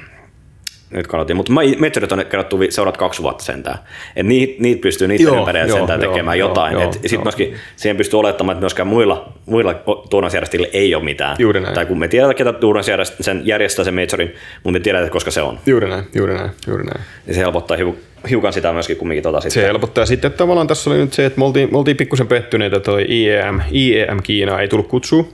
nyt 0.90 1.08
kannattiin, 1.08 1.38
mutta 1.38 1.54
Metsurit 1.80 2.12
on 2.12 2.26
kerätty 2.30 2.56
seuraat 2.70 2.98
kaksi 2.98 3.22
vuotta 3.22 3.44
sentään. 3.44 3.78
Et 4.16 4.26
niitä, 4.26 4.54
niitä 4.60 4.82
pystyy 4.82 5.08
niitä 5.08 5.32
ympärillä 5.32 5.74
sentään 5.74 6.02
joo, 6.02 6.12
tekemään 6.12 6.40
joo, 6.40 6.50
jotain. 6.50 6.74
Joo, 6.74 6.92
sitten 6.92 7.24
myöskin 7.24 7.56
siihen 7.76 7.98
pystyy 7.98 8.20
olettamaan, 8.20 8.54
että 8.54 8.62
myöskään 8.62 8.88
muilla, 8.88 9.34
muilla 9.46 9.74
turnasjärjestäjillä 10.10 10.68
ei 10.74 10.96
ole 10.96 11.04
mitään. 11.04 11.36
Juuri 11.40 11.60
näin. 11.60 11.74
Tai 11.74 11.86
kun 11.86 12.00
me 12.00 12.08
tiedetään, 12.08 12.36
ketä 12.36 12.54
turnasjärjestää 12.54 13.18
sen 13.22 13.42
järjestää 13.46 13.86
sen 13.86 13.94
Majorin, 13.94 14.36
mutta 14.64 14.72
me 14.72 14.80
tiedetään, 14.80 15.12
koska 15.12 15.32
se 15.32 15.42
on. 15.42 15.60
Juuri 15.66 15.90
näin, 15.90 16.04
juuri 16.16 16.34
näin, 16.34 16.52
juuri 16.68 16.84
näin. 16.84 17.02
Niin 17.26 17.36
se 17.36 17.42
helpottaa 17.42 17.78
hiukan 17.78 18.02
sitä 18.52 18.74
myöskin 18.74 18.98
kumminkin 18.98 19.24
tota 19.24 19.42
sitten. 19.42 19.62
Se 19.64 19.68
helpottaa 19.68 20.06
sitten, 20.06 20.28
että 20.28 20.38
tavallaan 20.38 20.68
tässä 20.68 20.90
oli 20.90 20.98
nyt 20.98 21.14
se, 21.14 21.26
että 21.26 21.40
me 21.40 21.46
oltiin, 21.46 21.72
me 21.72 21.78
oltiin 21.78 21.98
pikkusen 21.98 22.28
pettyneitä, 22.28 22.80
toi 22.80 23.06
IEM, 23.10 23.62
IEM 23.74 24.22
Kiina 24.24 24.60
ei 24.60 24.68
tullut 24.68 24.88
kutsua. 24.88 25.28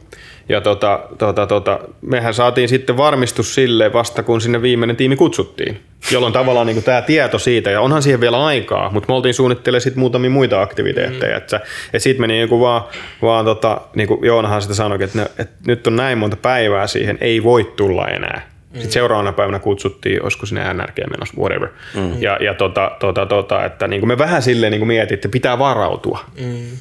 Ja 0.50 0.62
tota, 0.62 1.00
tota, 1.18 1.48
tota, 1.48 1.80
mehän 2.02 2.34
saatiin 2.34 2.70
sitten 2.70 2.98
varmistus 2.98 3.56
sille 3.56 3.94
vasta, 3.94 4.24
kun 4.24 4.42
sinne 4.42 4.62
viimeinen 4.62 4.96
tiimi 4.96 5.16
kutsuttiin. 5.16 5.80
Jolloin 6.12 6.34
tavallaan 6.34 6.68
niin 6.68 6.84
tämä 6.84 7.02
tieto 7.02 7.40
siitä, 7.40 7.72
ja 7.72 7.82
onhan 7.82 8.02
siihen 8.02 8.22
vielä 8.22 8.46
aikaa, 8.46 8.92
mutta 8.92 9.08
me 9.12 9.16
oltiin 9.16 9.34
suunnittelemaan 9.34 9.82
sitten 9.82 10.00
muutamia 10.00 10.30
muita 10.30 10.62
aktiviteetteja. 10.62 11.32
Mm. 11.32 11.38
Että, 11.38 11.58
että 11.86 12.00
siitä 12.00 12.20
meni 12.22 12.34
niin 12.34 12.50
vaan, 12.50 12.84
vaan 13.22 13.46
tota, 13.46 13.82
niin 13.96 14.08
kuin 14.08 14.26
Joonahan 14.26 14.62
sitä 14.62 14.74
sanoi, 14.74 15.04
että, 15.04 15.18
ne, 15.18 15.26
että 15.40 15.56
nyt 15.68 15.88
on 15.88 15.96
näin 15.96 16.18
monta 16.18 16.38
päivää 16.38 16.88
siihen, 16.88 17.18
ei 17.22 17.44
voi 17.44 17.74
tulla 17.76 18.08
enää. 18.08 18.51
Mm. 18.72 18.76
Sitten 18.76 18.92
seuraavana 18.92 19.34
päivänä 19.34 19.60
kutsuttiin, 19.60 20.24
olisiko 20.24 20.46
sinne 20.46 20.74
NRG 20.74 20.98
menossa, 21.10 21.38
whatever. 21.38 21.70
Mm. 21.96 22.22
Ja, 22.22 22.38
ja 22.42 22.54
tota, 22.54 22.92
tota, 23.00 23.26
tota, 23.26 23.66
että 23.66 23.88
niin 23.88 24.02
kuin 24.02 24.08
me 24.08 24.18
vähän 24.18 24.42
silleen 24.42 24.72
niin 24.72 24.88
mietin, 24.88 25.16
että 25.16 25.30
pitää 25.30 25.60
varautua. 25.60 26.20
Mm. 26.40 26.78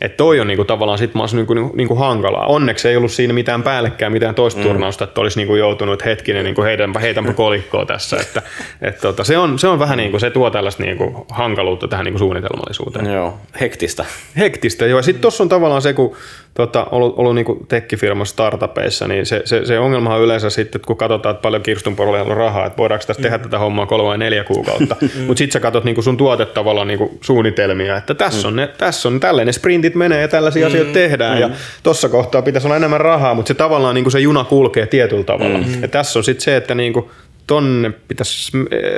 Että 0.00 0.16
toi 0.16 0.40
on 0.40 0.46
niinku 0.46 0.64
tavallaan 0.64 0.98
sit 0.98 1.14
mä 1.14 1.22
niinku, 1.32 1.54
niinku, 1.54 1.76
niinku 1.76 1.94
hankalaa. 1.94 2.46
Onneksi 2.46 2.88
ei 2.88 2.96
ollut 2.96 3.12
siinä 3.12 3.32
mitään 3.32 3.62
päällekään, 3.62 4.12
mitään 4.12 4.34
toista 4.34 4.60
mm. 4.60 4.66
turnausta, 4.66 5.04
että 5.04 5.20
olisi 5.20 5.38
niinku 5.38 5.56
joutunut 5.56 6.04
hetkinen 6.04 6.44
niinku 6.44 6.62
heitänpä, 6.62 6.98
heitänpä 6.98 7.32
kolikkoa 7.32 7.86
tässä. 7.86 8.16
Että, 8.30 8.42
et 8.82 9.00
tota, 9.00 9.24
se, 9.24 9.38
on, 9.38 9.58
se 9.58 9.68
on 9.68 9.78
vähän 9.78 9.98
niinku, 9.98 10.18
se 10.18 10.30
tuo 10.30 10.50
tällaista 10.50 10.82
niinku 10.82 11.26
hankaluutta 11.28 11.88
tähän 11.88 12.04
niinku 12.04 12.18
suunnitelmallisuuteen. 12.18 13.06
Joo, 13.06 13.38
hektistä. 13.60 14.04
Hektistä, 14.38 14.86
joo. 14.86 15.02
Sitten 15.02 15.22
tuossa 15.22 15.42
on 15.42 15.48
tavallaan 15.48 15.82
se, 15.82 15.92
kun 15.92 16.16
tota, 16.54 16.86
ollut, 16.90 17.14
ollut 17.18 17.34
niin 17.34 17.66
tekkifirmassa 17.68 18.32
startupeissa, 18.32 19.08
niin 19.08 19.26
se, 19.26 19.42
se, 19.44 19.66
se 19.66 19.78
ongelma 19.78 20.14
on 20.14 20.22
yleensä 20.22 20.50
sitten, 20.50 20.78
että 20.78 20.86
kun 20.86 20.96
katsotaan, 20.96 21.34
että 21.34 21.42
paljon 21.42 21.62
kirstunporolla 21.62 22.20
on 22.20 22.36
rahaa, 22.36 22.66
että 22.66 22.76
voidaanko 22.76 23.06
tässä 23.06 23.22
tehdä 23.22 23.36
mm. 23.36 23.42
tätä 23.42 23.58
hommaa 23.58 23.86
kolme 23.86 24.04
vai 24.04 24.18
neljä 24.18 24.44
kuukautta, 24.44 24.96
mm. 25.00 25.22
mutta 25.26 25.38
sitten 25.38 25.52
sä 25.52 25.60
katsot 25.60 25.84
niin 25.84 26.02
sun 26.02 26.16
tuotet 26.16 26.54
tavallaan 26.54 26.88
niin 26.88 27.18
suunnitelmia, 27.20 27.96
että 27.96 28.14
tässä 28.14 28.48
on, 28.48 28.56
ne, 28.56 28.66
tässä 28.78 29.08
on 29.08 29.20
tällainen 29.20 29.54
sprintit 29.90 29.94
menee 29.94 30.20
ja 30.20 30.28
tällaisia 30.28 30.66
mm. 30.66 30.72
asioita 30.72 30.92
tehdään 30.92 31.34
mm. 31.34 31.40
ja 31.40 31.50
tuossa 31.82 32.08
kohtaa 32.08 32.42
pitäisi 32.42 32.66
olla 32.66 32.76
enemmän 32.76 33.00
rahaa, 33.00 33.34
mutta 33.34 33.48
se 33.48 33.54
tavallaan 33.54 33.94
niin 33.94 34.10
se 34.10 34.20
juna 34.20 34.44
kulkee 34.44 34.86
tietyllä 34.86 35.24
tavalla. 35.24 35.58
Mm. 35.58 35.82
Ja 35.82 35.88
tässä 35.88 36.18
on 36.18 36.24
sitten 36.24 36.44
se, 36.44 36.56
että 36.56 36.74
niin 36.74 36.92
kuin, 36.92 37.10
tonne 37.46 37.90
pitäisi, 38.08 38.52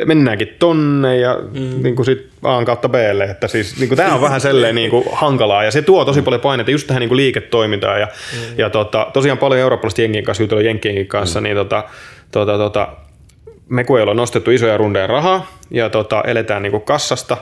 mennäänkin 0.04 0.56
tonne 0.58 1.16
ja 1.16 1.38
mm. 1.52 1.82
niin 1.82 1.96
kuin 1.96 2.06
sit 2.06 2.28
A 2.42 2.64
kautta 2.64 2.88
B. 2.88 2.94
Että 3.30 3.48
siis 3.48 3.78
niin 3.78 3.88
kuin, 3.88 3.96
tämä 3.96 4.14
on 4.14 4.20
vähän 4.20 4.40
selleen 4.40 4.74
niin 4.74 4.90
kuin, 4.90 5.04
hankalaa 5.12 5.64
ja 5.64 5.70
se 5.70 5.82
tuo 5.82 6.04
tosi 6.04 6.22
paljon 6.22 6.40
paineita 6.40 6.70
just 6.70 6.86
tähän 6.86 7.00
niin 7.00 7.08
kuin 7.08 7.16
liiketoimintaan 7.16 8.00
ja, 8.00 8.06
mm. 8.06 8.58
ja 8.58 8.70
tota, 8.70 9.06
tosiaan 9.12 9.38
paljon 9.38 9.60
eurooppalaisten 9.60 10.02
jengin 10.02 10.24
kanssa, 10.24 10.42
jutellut 10.42 10.64
jenkienkin 10.64 11.06
kanssa, 11.06 11.40
mm. 11.40 11.44
niin 11.44 11.56
tota, 11.56 11.84
tota, 12.30 12.58
tota, 12.58 12.88
me 13.68 13.84
kun 13.84 13.98
ei 13.98 14.02
ole 14.02 14.14
nostettu 14.14 14.50
isoja 14.50 14.76
rundeja 14.76 15.06
rahaa 15.06 15.58
ja 15.70 15.90
tota, 15.90 16.22
eletään 16.26 16.62
niin 16.62 16.70
kuin 16.70 16.82
kassasta, 16.82 17.36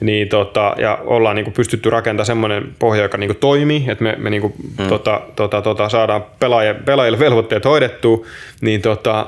niin 0.00 0.28
tota, 0.28 0.74
ja 0.78 0.98
ollaan 1.04 1.36
niin 1.36 1.44
kuin 1.44 1.54
pystytty 1.54 1.90
rakentamaan 1.90 2.26
semmoinen 2.26 2.74
pohja, 2.78 3.02
joka 3.02 3.18
niin 3.18 3.28
kuin 3.28 3.38
toimii, 3.38 3.84
että 3.88 4.04
me, 4.04 4.14
me 4.18 4.30
niin 4.30 4.40
kuin, 4.40 4.54
mm. 4.78 4.86
tota, 4.88 5.20
tota, 5.36 5.62
tota, 5.62 5.88
saadaan 5.88 6.24
pelaajille, 6.40 6.80
pelaajille 6.84 7.18
velvoitteet 7.18 7.64
hoidettua, 7.64 8.26
niin 8.60 8.82
tota, 8.82 9.26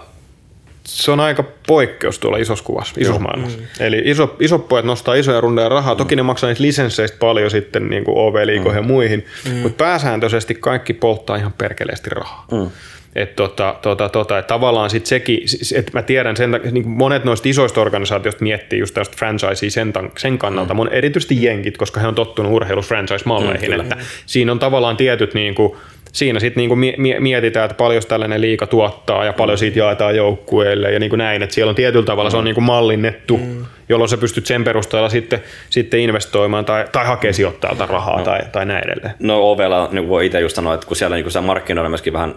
se 0.86 1.10
on 1.10 1.20
aika 1.20 1.44
poikkeus 1.66 2.18
tuolla 2.18 2.38
isossa 2.38 2.64
kuvassa, 2.64 2.94
isossa 2.98 3.20
Joo. 3.20 3.22
maailmassa. 3.22 3.58
Mm. 3.58 3.64
Eli 3.80 4.02
iso, 4.04 4.36
isot 4.40 4.68
pojat 4.68 4.84
nostaa 4.84 5.14
isoja 5.14 5.40
rundeja 5.40 5.68
rahaa. 5.68 5.94
Mm. 5.94 5.98
Toki 5.98 6.16
ne 6.16 6.22
maksaa 6.22 6.48
niistä 6.48 6.62
lisensseistä 6.62 7.16
paljon 7.20 7.50
sitten 7.50 7.88
niin 7.88 8.04
kuin 8.04 8.18
OV-liikoihin 8.18 8.82
mm. 8.82 8.88
ja 8.88 8.94
muihin, 8.94 9.26
mm. 9.48 9.54
mutta 9.54 9.84
pääsääntöisesti 9.84 10.54
kaikki 10.54 10.92
polttaa 10.92 11.36
ihan 11.36 11.52
perkeleesti 11.58 12.10
rahaa. 12.10 12.46
Mm. 12.52 12.70
Et 13.16 13.36
tota, 13.36 13.76
tota, 13.82 14.08
tota, 14.08 14.38
et 14.38 14.46
tavallaan 14.46 14.90
sit 14.90 15.06
sekin, 15.06 15.40
että 15.74 15.90
mä 15.94 16.02
tiedän, 16.02 16.36
sen, 16.36 16.60
niin 16.70 16.88
monet 16.88 17.24
noista 17.24 17.48
isoista 17.48 17.80
organisaatioista 17.80 18.42
miettii 18.42 18.78
just 18.78 18.94
tästä 18.94 19.16
franchisea 19.16 19.70
sen, 19.70 19.92
sen 20.18 20.38
kannalta, 20.38 20.74
mm. 20.74 20.80
erityisesti 20.90 21.42
jenkit, 21.42 21.76
koska 21.76 22.00
he 22.00 22.06
on 22.06 22.14
tottunut 22.14 22.52
urheilus 22.52 22.88
franchise-malleihin, 22.88 23.74
mm, 23.74 23.80
että 23.80 23.96
siinä 24.26 24.52
on 24.52 24.58
tavallaan 24.58 24.96
tietyt 24.96 25.34
niin 25.34 25.54
kuin, 25.54 25.76
siinä 26.12 26.40
sitten 26.40 26.60
niinku 26.60 26.76
mietitään, 27.20 27.64
että 27.64 27.76
paljon 27.76 28.02
tällainen 28.08 28.40
liika 28.40 28.66
tuottaa 28.66 29.24
ja 29.24 29.32
paljon 29.32 29.58
siitä 29.58 29.78
jaetaan 29.78 30.16
joukkueelle 30.16 30.92
ja 30.92 30.98
niinku 30.98 31.16
näin, 31.16 31.42
että 31.42 31.54
siellä 31.54 31.70
on 31.70 31.76
tietyllä 31.76 32.06
tavalla 32.06 32.30
se 32.30 32.36
on 32.36 32.44
niinku 32.44 32.60
mallinnettu, 32.60 33.36
mm. 33.36 33.64
jolloin 33.88 34.08
sä 34.08 34.16
pystyt 34.16 34.46
sen 34.46 34.64
perusteella 34.64 35.08
sitten, 35.08 35.42
sitten 35.70 36.00
investoimaan 36.00 36.64
tai, 36.64 36.84
tai 36.92 37.06
hakea 37.06 37.32
sijoittajalta 37.32 37.86
rahaa 37.86 38.18
no. 38.18 38.24
tai, 38.24 38.40
tai 38.52 38.66
näin 38.66 38.84
edelleen. 38.84 39.14
No 39.18 39.50
Ovella 39.50 39.88
niin 39.92 40.08
voi 40.08 40.26
itse 40.26 40.40
just 40.40 40.56
sanoa, 40.56 40.74
että 40.74 40.86
kun 40.86 40.96
siellä 40.96 41.16
niin 41.16 41.30
se 41.30 41.40
markkinoilla 41.40 41.88
myöskin 41.88 42.12
vähän 42.12 42.34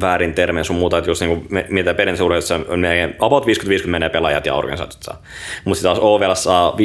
väärin 0.00 0.34
termejä 0.34 0.64
sun 0.64 0.76
muuta, 0.76 0.98
että 0.98 1.10
jos 1.10 1.20
niin 1.20 1.46
mietitään 1.50 1.96
perinteisessä 1.96 2.54
on 2.68 2.80
meidän 2.80 3.14
about 3.18 3.46
50-50 3.46 3.86
menee 3.86 4.08
pelaajat 4.08 4.46
ja 4.46 4.54
organisaatiot 4.54 5.02
saa. 5.02 5.22
Mutta 5.64 5.76
sitten 5.78 5.88
taas 5.88 5.98
OVL 5.98 6.34
saa 6.34 6.76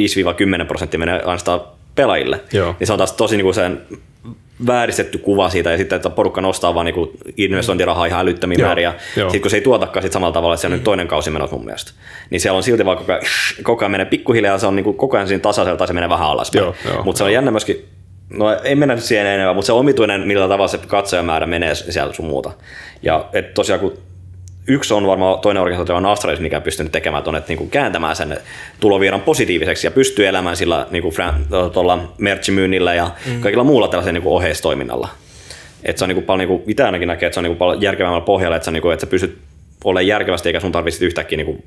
5-10 0.62 0.66
prosenttia 0.66 1.00
menee 1.00 1.18
ainoastaan 1.18 1.60
pelaajille. 1.94 2.40
Joo. 2.52 2.76
Niin 2.80 2.86
se 2.86 2.92
on 2.92 2.98
taas 2.98 3.12
tosi 3.12 3.36
niin 3.36 3.44
kuin 3.44 3.54
sen 3.54 3.80
vääristetty 4.66 5.18
kuva 5.18 5.48
siitä 5.48 5.70
ja 5.70 5.76
sitten, 5.78 5.96
että 5.96 6.10
porukka 6.10 6.40
nostaa 6.40 6.74
vaan 6.74 6.86
niinku 6.86 7.12
investointirahaa 7.36 8.06
ihan 8.06 8.20
älyttömiä 8.20 8.58
määriä. 8.58 8.94
Sitten 9.14 9.40
kun 9.40 9.50
se 9.50 9.56
ei 9.56 9.60
tuotakaan 9.60 10.02
sit 10.02 10.12
samalla 10.12 10.32
tavalla, 10.32 10.54
että 10.54 10.60
se 10.60 10.66
on 10.66 10.72
nyt 10.72 10.84
toinen 10.84 11.08
kausi 11.08 11.30
menot 11.30 11.50
mun 11.50 11.64
mielestä. 11.64 11.92
Niin 12.30 12.40
siellä 12.40 12.56
on 12.56 12.62
silti 12.62 12.84
vaan 12.84 12.96
koko 12.96 13.12
ajan, 13.12 13.24
koko 13.62 13.84
ajan 13.84 13.90
menee 13.90 14.06
pikkuhiljaa, 14.06 14.58
se 14.58 14.66
on 14.66 14.76
niinku 14.76 14.92
koko 14.92 15.16
ajan 15.16 15.28
siinä 15.28 15.40
tasaisella 15.40 15.76
tai 15.76 15.86
se 15.86 15.92
menee 15.92 16.08
vähän 16.08 16.28
alaspäin. 16.28 16.74
Mutta 17.04 17.18
se 17.18 17.24
on 17.24 17.32
jännä 17.32 17.50
myöskin, 17.50 17.84
no 18.30 18.60
ei 18.62 18.74
mennä 18.74 18.94
nyt 18.94 19.04
siihen 19.04 19.26
enemmän, 19.26 19.54
mutta 19.54 19.66
se 19.66 19.72
omituinen, 19.72 20.26
millä 20.26 20.48
tavalla 20.48 20.68
se 20.68 20.78
katsojamäärä 20.78 21.46
menee 21.46 21.74
siellä 21.74 22.12
sun 22.12 22.26
muuta. 22.26 22.52
Ja 23.02 23.28
et 23.32 23.54
tosiaan 23.54 23.80
kun 23.80 23.98
yksi 24.66 24.94
on 24.94 25.06
varmaan 25.06 25.40
toinen 25.40 25.62
organisaatio 25.62 25.96
on 25.96 26.06
Astralis, 26.06 26.40
mikä 26.40 26.56
on 26.56 26.62
pystynyt 26.62 26.92
tekemään 26.92 27.22
tuonne, 27.22 27.42
niin 27.48 27.58
kuin 27.58 27.70
kääntämään 27.70 28.16
sen 28.16 28.38
tulovirran 28.80 29.20
positiiviseksi 29.20 29.86
ja 29.86 29.90
pystyy 29.90 30.26
elämään 30.26 30.56
sillä 30.56 30.86
niin 30.90 31.02
kuin 31.02 31.14
tuolla 31.72 32.12
merchimyynnillä 32.18 32.94
ja 32.94 33.10
mm. 33.26 33.40
kaikilla 33.40 33.64
muulla 33.64 33.88
tällaisella 33.88 34.12
niin 34.12 34.22
kuin 34.22 34.32
oheistoiminnalla. 34.32 35.08
Et 35.84 35.98
se 35.98 36.04
on 36.04 36.08
niin 36.08 36.16
kuin 36.16 36.24
paljon, 36.24 36.48
niin 36.48 36.60
kuin, 36.60 36.70
itse 36.70 36.84
ainakin 36.84 37.08
näkee, 37.08 37.26
että 37.26 37.34
se 37.34 37.40
on 37.40 37.44
niin 37.44 37.50
kuin 37.50 37.58
paljon 37.58 37.82
järkevämmällä 37.82 38.24
pohjalla, 38.24 38.56
että, 38.56 38.64
se 38.64 38.70
niin 38.70 38.82
kuin, 38.82 38.92
että 38.92 39.06
sä 39.06 39.10
pystyt 39.10 39.38
olemaan 39.84 40.06
järkevästi, 40.06 40.48
eikä 40.48 40.60
sun 40.60 40.72
tarvitse 40.72 41.04
yhtäkkiä 41.04 41.36
niin 41.36 41.62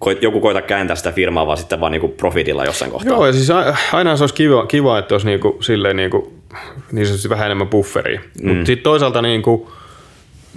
kuin, 0.00 0.18
joku 0.20 0.40
koita 0.40 0.62
kääntää 0.62 0.96
sitä 0.96 1.12
firmaa, 1.12 1.46
vaan 1.46 1.58
sitten 1.58 1.80
vaan 1.80 1.92
niin 1.92 2.00
kuin 2.00 2.12
profitilla 2.12 2.64
jossain 2.64 2.90
kohtaa. 2.90 3.12
Joo, 3.12 3.26
ja 3.26 3.32
siis 3.32 3.48
aina 3.92 4.16
se 4.16 4.22
olisi 4.22 4.34
kiva, 4.34 4.66
kiva 4.66 4.98
että 4.98 5.14
olisi 5.14 5.26
niin 5.26 5.40
kuin, 5.40 5.62
silleen 5.62 5.96
niin, 5.96 6.10
kuin, 6.10 6.32
niin 6.92 7.06
vähän 7.28 7.46
enemmän 7.46 7.68
bufferia. 7.68 8.20
Mm. 8.42 8.48
Mutta 8.48 8.66
sitten 8.66 8.84
toisaalta 8.84 9.22
niin 9.22 9.42
kuin, 9.42 9.68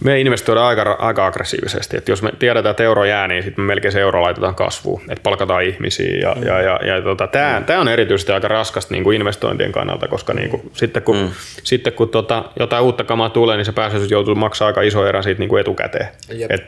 me 0.03 0.19
investoidaan 0.19 0.67
aika, 0.67 0.95
aika 0.99 1.25
aggressiivisesti. 1.25 1.97
Et 1.97 2.07
jos 2.07 2.21
me 2.21 2.31
tiedetään, 2.39 2.71
että 2.71 2.83
euro 2.83 3.05
jää, 3.05 3.27
niin 3.27 3.43
sitten 3.43 3.63
me 3.63 3.67
melkein 3.67 3.91
se 3.91 4.01
euro 4.01 4.21
laitetaan 4.21 4.55
kasvuun, 4.55 5.01
että 5.09 5.23
palkataan 5.23 5.63
ihmisiä. 5.63 6.19
Ja, 6.21 6.35
mm. 6.35 6.43
ja, 6.43 6.61
ja, 6.61 6.79
ja 6.85 7.01
tota, 7.01 7.27
tämä, 7.27 7.59
mm. 7.59 7.65
tämä 7.65 7.79
on 7.79 7.87
erityisesti 7.87 8.31
aika 8.31 8.47
raskasta 8.47 8.93
niin 8.93 9.03
kuin 9.03 9.15
investointien 9.15 9.71
kannalta, 9.71 10.07
koska 10.07 10.33
niin 10.33 10.49
kuin, 10.49 10.71
sitten 10.73 11.03
kun, 11.03 11.17
mm. 11.17 11.29
sitten 11.63 11.93
kun 11.93 12.09
tota, 12.09 12.45
jotain 12.59 12.83
uutta 12.83 13.03
kamaa 13.03 13.29
tulee, 13.29 13.57
niin 13.57 13.65
se 13.65 13.71
pääsee 13.71 13.99
joutuu 14.09 14.35
maksaa 14.35 14.67
aika 14.67 14.81
iso 14.81 15.07
erä 15.07 15.21
siitä 15.21 15.39
niin 15.39 15.49
kuin 15.49 15.61
etukäteen. 15.61 16.07
Et, 16.49 16.63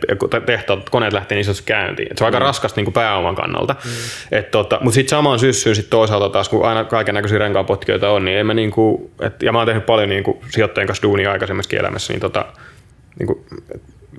tehtaat, 0.46 0.90
koneet 0.90 1.14
lähtee 1.14 1.36
niin 1.36 1.46
sanotusti 1.46 1.68
käyntiin. 1.68 2.12
Et 2.12 2.18
se 2.18 2.24
on 2.24 2.26
aika 2.26 2.40
mm. 2.40 2.46
raskasta 2.46 2.80
niin 2.80 2.86
kuin 2.86 2.94
pääoman 2.94 3.36
kannalta. 3.36 3.76
Mm. 3.86 4.44
tota, 4.52 4.80
Mutta 4.82 4.96
sitten 4.96 5.10
samaan 5.10 5.40
syssyyn 5.40 5.76
sit 5.76 5.90
toisaalta 5.90 6.30
taas, 6.30 6.50
kun 6.50 6.66
aina 6.66 6.84
kaiken 6.84 7.16
näköisiä 7.16 7.40
renkaanpotkijoita 7.40 8.10
on, 8.10 8.26
niin 8.26 8.38
en 8.38 8.46
mä 8.46 8.54
niin 8.54 8.72
kuin, 8.72 9.12
et, 9.22 9.44
ja 9.44 9.52
mä 9.52 9.58
oon 9.58 9.68
tehnyt 9.68 9.86
paljon 9.86 10.10
niin 10.10 10.24
kuin, 10.24 10.38
sijoittajien 10.50 10.88
kanssa 10.88 11.04
duunia 11.04 11.32
aikaisemmassakin 11.32 11.80
elämässä, 11.80 12.14
niin 12.14 12.22
tota, 12.22 12.46
niin 13.20 13.28
kuin, 13.28 13.40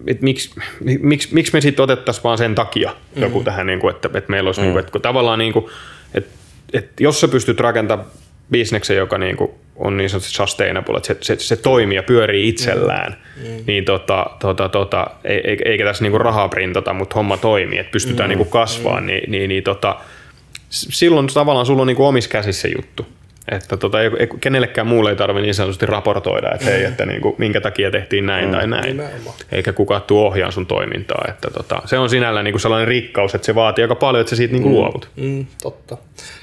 et 0.07 0.23
miksi, 0.23 0.51
miksi, 1.01 1.29
miksi 1.35 1.53
me 1.53 1.61
sitten 1.61 1.83
otettaisiin 1.83 2.25
vaan 2.25 2.39
sen 2.39 2.55
takia 2.55 2.91
mm-hmm. 2.91 3.23
joku 3.23 3.43
tähän, 3.45 3.67
niin 3.67 3.81
kuin, 3.81 3.95
että, 3.95 4.09
että 4.15 4.31
meillä 4.31 4.49
olisi, 4.49 4.61
mm-hmm. 4.61 4.67
niin 4.67 4.73
kuin, 4.73 4.81
että 4.81 4.93
kun 4.93 5.03
tavallaan, 5.03 5.39
niin 5.39 5.53
kuin, 5.53 5.67
että, 6.15 6.31
että 6.73 7.03
jos 7.03 7.21
sä 7.21 7.29
pystyt 7.29 7.61
rakentamaan 7.61 8.09
bisneksen, 8.51 8.97
joka 8.97 9.19
niin 9.19 9.37
kuin 9.37 9.51
on 9.77 9.97
niin 9.97 10.11
sanotusti 10.11 10.35
sustainable, 10.35 10.97
että 10.97 11.07
se, 11.07 11.17
se, 11.21 11.37
se 11.37 11.57
toimii 11.57 11.97
ja 11.97 12.03
pyörii 12.03 12.49
itsellään, 12.49 13.17
mm. 13.37 13.65
niin 13.67 13.85
tota, 13.85 14.27
tota, 14.41 14.69
tota, 14.69 15.07
eikä 15.65 15.85
tässä 15.85 16.05
niinku 16.05 16.19
rahaa 16.19 16.49
printata, 16.49 16.93
mutta 16.93 17.15
homma 17.15 17.37
toimii, 17.37 17.79
että 17.79 17.93
pystytään 17.93 18.29
mm. 18.29 18.31
niinku 18.31 18.45
kasvaa, 18.45 19.01
mm. 19.01 19.07
niin, 19.07 19.31
niin, 19.31 19.49
niin 19.49 19.63
tota, 19.63 19.97
silloin 20.71 21.27
tavallaan 21.27 21.67
sulla 21.67 21.81
on 21.81 21.87
niinku 21.87 22.07
omissa 22.07 22.31
käsissä 22.31 22.69
juttu. 22.69 23.07
Että 23.49 23.77
tota, 23.77 24.03
ei, 24.03 24.11
ei- 24.19 24.29
kenellekään 24.41 24.87
muulle 24.87 25.11
ei 25.11 25.17
tarvitse 25.17 25.43
niin 25.43 25.55
sanotusti 25.55 25.87
raportoida, 25.87 26.51
että 26.55 26.67
hei, 26.67 26.85
että 26.85 27.07
niinku, 27.07 27.35
minkä 27.39 27.61
takia 27.61 27.91
tehtiin 27.91 28.27
näin 28.27 28.51
tai 28.51 28.67
näin. 28.67 28.85
Nimenomaan. 28.87 29.35
Eikä 29.53 29.73
kukaan 29.73 30.03
tuo 30.03 30.27
ohjaa 30.27 30.51
sun 30.51 30.67
toimintaa. 30.67 31.25
Että 31.29 31.51
tota, 31.51 31.83
se 31.85 31.99
on 31.99 32.11
sinällään 32.11 32.45
niinku 32.45 32.59
sellainen 32.59 32.89
rikkaus, 32.89 33.35
että 33.35 33.47
se 33.47 33.55
vaatii 33.55 33.83
aika 33.85 33.95
paljon, 33.95 34.21
että 34.21 34.31
sä 34.31 34.37
siitä 34.37 34.53
niinku 34.53 34.71
luovut. 34.71 35.09
Mm, 35.17 35.47
totta. 35.63 35.97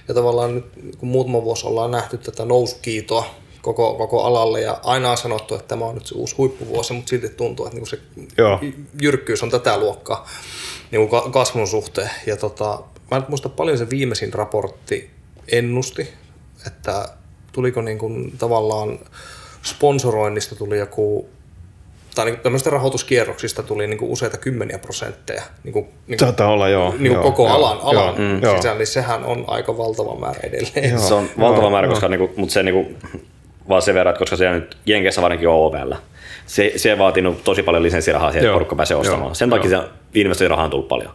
Ja 0.08 0.14
tavallaan 0.14 0.56
nyt 0.56 0.66
kun 0.98 1.10
muutama 1.10 1.44
vuosi 1.44 1.68
ollaan 1.68 1.92
nähty 1.92 2.18
tätä 2.18 2.46
nousukiitoa 2.46 3.26
koko, 3.62 3.94
koko 3.94 4.24
alalle 4.24 4.62
ja 4.62 4.80
aina 4.84 5.12
on 5.12 5.18
sanottu, 5.18 5.56
että 5.56 5.68
tämä 5.68 5.86
on 5.86 5.96
nyt 5.96 6.06
se 6.06 6.16
uusi 6.16 6.36
huippuvuosi, 6.38 6.94
mutta 6.94 7.10
silti 7.10 7.30
tuntuu, 7.30 7.66
että 7.66 7.76
niinku 7.76 7.90
se 7.90 8.00
Joo. 8.38 8.60
jyrkkyys 9.02 9.44
on 9.44 9.50
tätä 9.50 9.78
luokkaa 9.78 10.28
niinku 10.92 11.08
ka- 11.22 11.30
kasvun 11.30 11.68
suhteen. 11.68 12.10
Ja 12.26 12.38
tota, 12.38 12.80
mä 13.12 13.18
en 13.18 13.24
muista 13.28 13.50
paljon 13.50 13.78
se 13.78 13.90
viimeisin 13.90 14.34
raportti 14.34 15.10
ennusti, 15.52 16.10
että 16.68 17.06
tuliko 17.52 17.82
niinku 17.82 18.12
tavallaan 18.38 19.00
sponsoroinnista 19.64 20.56
tuli 20.56 20.78
joku 20.78 21.30
tai 22.16 22.26
niinku 22.26 22.44
tämmöistä 22.44 22.70
rahoituskierroksista 22.70 23.64
tuli 23.64 23.88
niinku 23.88 24.12
useita 24.12 24.38
kymmeniä 24.38 24.80
prosentteja 24.80 25.44
niinku, 25.64 25.88
niinku, 26.08 26.26
Saattaa 26.26 26.48
olla, 26.52 26.70
joo. 26.70 26.96
niinku 27.00 27.14
joo, 27.14 27.24
koko 27.24 27.48
joo, 27.48 27.56
alan, 27.56 27.78
alan 27.82 28.06
joo, 28.06 28.16
mm, 28.18 28.44
joo. 28.44 28.56
sisällä, 28.56 28.78
niin 28.78 28.88
sehän 28.88 29.26
on 29.26 29.44
aika 29.48 29.78
valtava 29.78 30.16
määrä 30.16 30.40
edelleen. 30.44 31.00
Se 31.00 31.14
on 31.14 31.30
valtava 31.40 31.70
määrä, 31.70 31.88
koska 31.88 32.08
niinku, 32.08 32.32
mutta 32.36 32.54
se 32.54 32.64
niinku, 32.64 32.96
vaan 33.70 33.82
sen 33.82 33.96
verran, 33.96 34.12
että 34.14 34.20
koska 34.20 34.36
se 34.36 34.50
nyt 34.50 34.78
Jenkeissä 34.86 35.22
varsinkin 35.22 35.50
on 35.50 35.56
OVL. 35.56 35.94
Se, 36.46 36.74
se 36.76 36.98
vaatinut 36.98 37.44
tosi 37.44 37.64
paljon 37.64 37.84
lisenssirahaa 37.84 38.32
siihen, 38.32 38.42
että 38.42 38.48
Joo, 38.48 38.56
porukka 38.56 38.76
pääsee 38.76 38.98
ostamaan. 38.98 39.24
joo, 39.24 39.34
Sen 39.34 39.50
takia 39.50 39.72
joo. 39.72 39.82
se 39.82 39.90
investointirahaa 40.14 40.66
on 40.66 40.72
tullut 40.72 40.88
paljon. 40.88 41.12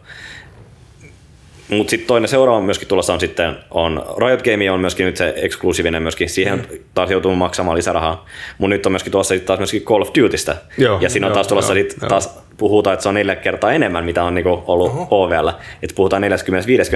Mutta 1.69 1.91
sitten 1.91 2.07
toinen 2.07 2.29
seuraava 2.29 2.61
myöskin 2.61 2.89
tulossa 2.89 3.13
on 3.13 3.21
sitten, 3.21 3.57
on 3.71 4.03
Riot 4.19 4.43
Game 4.43 4.71
on 4.71 4.81
myöskin 4.81 5.07
nyt 5.07 5.17
se 5.17 5.35
eksklusiivinen 5.37 6.03
myöskin, 6.03 6.31
siihen 6.31 6.59
mm. 6.59 6.79
taas 6.95 7.11
joutuu 7.11 7.35
maksamaan 7.35 7.77
lisärahaa. 7.77 8.27
Mutta 8.59 8.69
nyt 8.75 8.87
on 8.87 8.93
myöskin 8.93 9.13
tuossa 9.13 9.35
sit 9.35 9.45
taas 9.45 9.59
myöskin 9.59 9.83
Call 9.83 10.03
of 10.03 10.11
Dutystä. 10.21 10.57
Joo, 10.79 10.99
ja 11.01 11.11
siinä 11.11 11.27
on 11.27 11.31
joo, 11.31 11.35
taas 11.35 11.47
tulossa 11.47 11.75
joo, 11.75 11.83
sit 11.83 11.97
joo. 12.03 12.09
taas 12.09 12.39
puhutaan, 12.57 12.95
että 12.95 13.03
se 13.03 13.09
on 13.09 13.15
neljä 13.15 13.37
kertaa 13.37 13.73
enemmän, 13.73 14.05
mitä 14.05 14.25
on 14.25 14.35
niinku 14.35 14.63
ollut 14.67 14.93
OVL. 15.11 15.49
Että 15.83 15.95
puhutaan 15.95 16.23
40-50 16.23 16.27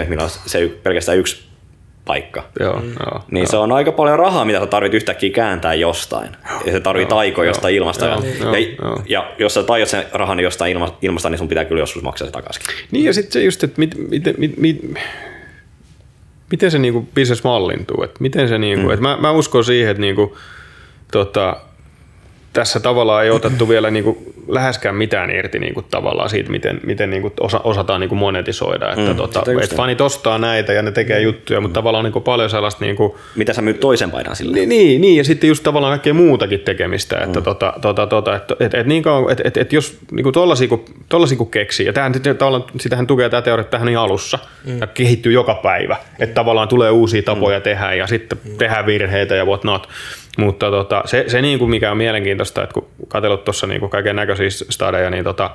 miljoonasta 0.09 0.41
se 0.47 0.71
pelkästään 0.83 1.19
yksi 1.19 1.49
paikka. 2.09 2.45
Joo, 2.61 2.83
joo. 3.01 3.25
Niin 3.31 3.47
se 3.47 3.57
on 3.57 3.73
aika 3.73 3.93
paljon 3.93 4.19
rahaa, 4.19 4.45
mitä 4.45 4.61
sä 4.61 4.67
tarvit 4.67 4.95
yhtäkkiä 4.95 5.31
kääntää 5.31 5.75
jostain. 5.75 6.29
Ja 6.67 6.73
se 6.73 6.81
tarvii 6.81 7.07
taikoja 7.07 7.51
jostain 7.51 7.75
ilmasta. 7.75 8.07
joo, 8.07 8.21
ja, 8.23 8.31
joo, 8.41 8.55
ja, 8.55 8.67
joo. 8.83 9.03
ja, 9.07 9.33
jos 9.39 9.55
sä 9.55 9.63
tajot 9.63 9.89
sen 9.89 10.05
rahan 10.13 10.41
jostain 10.41 10.73
ilma, 10.73 10.99
ilmasta, 11.03 11.31
niin 11.31 11.39
sun 11.39 11.49
pitää 11.49 11.65
kyllä 11.65 11.83
joskus 11.83 12.03
maksaa 12.03 12.27
se 12.27 12.33
takaisin. 12.33 12.63
Niin 12.91 13.05
ja 13.05 13.15
sitten 13.15 13.33
se 13.33 13.43
just, 13.43 13.65
että 13.65 13.79
mit, 13.79 13.95
miten, 14.09 14.35
mit, 14.39 14.57
mit, 14.57 14.95
miten 16.51 16.71
se 16.71 16.79
niinku 16.79 17.09
business 17.15 17.45
mallintuu. 17.45 18.03
Että 18.03 18.17
miten 18.21 18.49
se 18.49 18.59
niinku, 18.59 18.87
mm. 18.87 18.93
että 18.93 19.03
mä, 19.03 19.17
mä 19.17 19.31
uskon 19.31 19.65
siihen, 19.65 19.91
että 19.91 20.01
niinku, 20.01 20.37
tota, 21.13 21.57
tässä 22.53 22.81
tavallaan 22.81 23.25
ei 23.25 23.31
otettu 23.31 23.69
vielä 23.75 23.91
niinku 23.91 24.33
läheskään 24.49 24.95
mitään 24.95 25.31
irti 25.31 25.59
niinku 25.59 25.83
tavallaan 25.83 26.31
siitä, 26.31 26.51
miten, 26.51 26.81
miten 26.87 27.11
niinku 27.11 27.33
osa, 27.41 27.61
osataan 27.65 28.01
niinku 28.01 28.15
monetisoida. 28.15 28.93
Että 28.93 29.09
Mm, 29.09 29.17
tota, 29.17 29.43
et 29.63 29.77
fanit 29.77 30.01
ostaa 30.01 30.39
näitä 30.39 30.73
ja 30.73 30.83
ne 30.83 30.93
tekee 30.93 31.21
juttuja, 31.21 31.61
mutta 31.61 31.75
tavallaan 31.75 32.05
niinku 32.05 32.21
paljon 32.21 32.51
sellaista 32.51 32.85
niinku, 32.85 33.19
Mitä 33.37 33.53
sä 33.53 33.63
myyt 33.63 33.81
toisen 33.81 34.11
paidan 34.11 34.37
sille? 34.37 34.57
niin, 34.57 34.69
niin, 34.69 35.01
niin, 35.01 35.17
ja 35.17 35.25
sitten 35.25 35.49
just 35.49 35.65
tavallaan 35.65 35.91
kaikkea 35.91 36.15
muutakin 36.15 36.61
tekemistä, 36.61 37.19
että 37.19 37.41
mm. 37.41 37.45
tota, 37.45 37.75
tota, 37.83 38.07
tota, 38.07 38.37
et, 38.37 38.43
et, 38.61 38.75
et 38.75 38.87
niin 38.87 39.03
kauan, 39.03 39.33
et, 39.33 39.41
et, 39.45 39.57
et 39.57 39.73
jos 39.73 39.99
niinku 40.13 40.33
tollasia, 40.33 40.69
kun, 40.69 40.85
tollasia 41.09 41.39
kun 41.39 41.51
keksii, 41.51 41.87
ja 41.87 41.93
tämähän, 41.93 42.13
tavallaan, 42.39 42.65
sitähän 42.81 43.07
tukee 43.07 43.29
tämä 43.29 43.43
teoria, 43.43 43.61
että 43.61 43.71
tämähän 43.71 43.89
on 43.89 43.93
niin 43.93 43.99
alussa, 43.99 44.39
mm. 44.65 44.79
ja 44.81 44.87
kehittyy 44.87 45.33
joka 45.33 45.55
päivä, 45.55 45.97
että 46.19 46.35
tavallaan 46.35 46.69
tulee 46.69 46.91
uusia 46.91 47.23
tapoja 47.23 47.59
mm. 47.59 47.63
tehdä, 47.63 47.95
ja 47.95 48.07
sitten 48.07 48.39
mm. 48.45 48.57
tehdään 48.57 48.87
virheitä 48.87 49.35
ja 49.35 49.45
what 49.45 49.65
not. 49.65 49.89
Mutta 50.39 50.71
tota, 50.71 51.03
se, 51.05 51.25
se 51.27 51.43
niin 51.43 51.59
kuin 51.59 51.71
mikä 51.71 51.91
on 51.91 51.97
mielenkiintoista, 51.97 52.63
että 52.63 52.75
kun 52.75 52.89
katsellut 53.09 53.45
tuossa 53.45 53.67
niin 53.67 53.91
kaiken 53.91 54.17
näköisiä 54.17 54.51
stadeja, 54.51 55.11
niin 55.11 55.25
tota, 55.25 55.51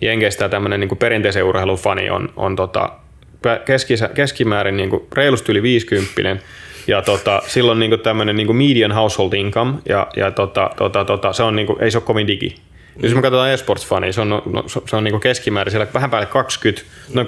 Jenkeistä 0.00 0.48
tämmöinen 0.48 0.80
niin 0.80 0.96
perinteisen 0.98 1.44
urheilun 1.44 1.78
fani 1.78 2.10
on, 2.10 2.28
on 2.36 2.56
tota, 2.56 2.90
keskisä, 3.64 4.08
keskimäärin 4.08 4.76
niin 4.76 4.90
kuin 4.90 5.02
reilusti 5.12 5.52
yli 5.52 5.62
50 5.62 6.44
ja 6.86 7.02
tota, 7.02 7.42
silloin 7.46 7.78
niin 7.78 8.00
tämmöinen 8.00 8.36
niin 8.36 8.56
median 8.56 8.92
household 8.92 9.32
income 9.32 9.78
ja, 9.88 10.06
ja 10.16 10.30
tota, 10.30 10.70
tota, 10.76 11.04
tota, 11.04 11.32
se 11.32 11.42
on 11.42 11.56
niin 11.56 11.66
kuin, 11.66 11.82
ei 11.82 11.90
se 11.90 11.98
ole 11.98 12.04
kovin 12.04 12.26
digi. 12.26 12.54
Jos 13.02 13.14
me 13.14 13.22
katsotaan 13.22 13.50
esports-fania, 13.50 14.12
se 14.12 14.20
on, 14.20 14.28
no, 14.28 14.42
no, 14.52 14.64
se 14.66 14.96
on 14.96 15.04
niin 15.04 15.20
keskimäärin 15.20 15.70
siellä 15.70 15.86
vähän 15.94 16.10
päälle 16.10 16.26
20, 16.26 16.82
noin 17.14 17.26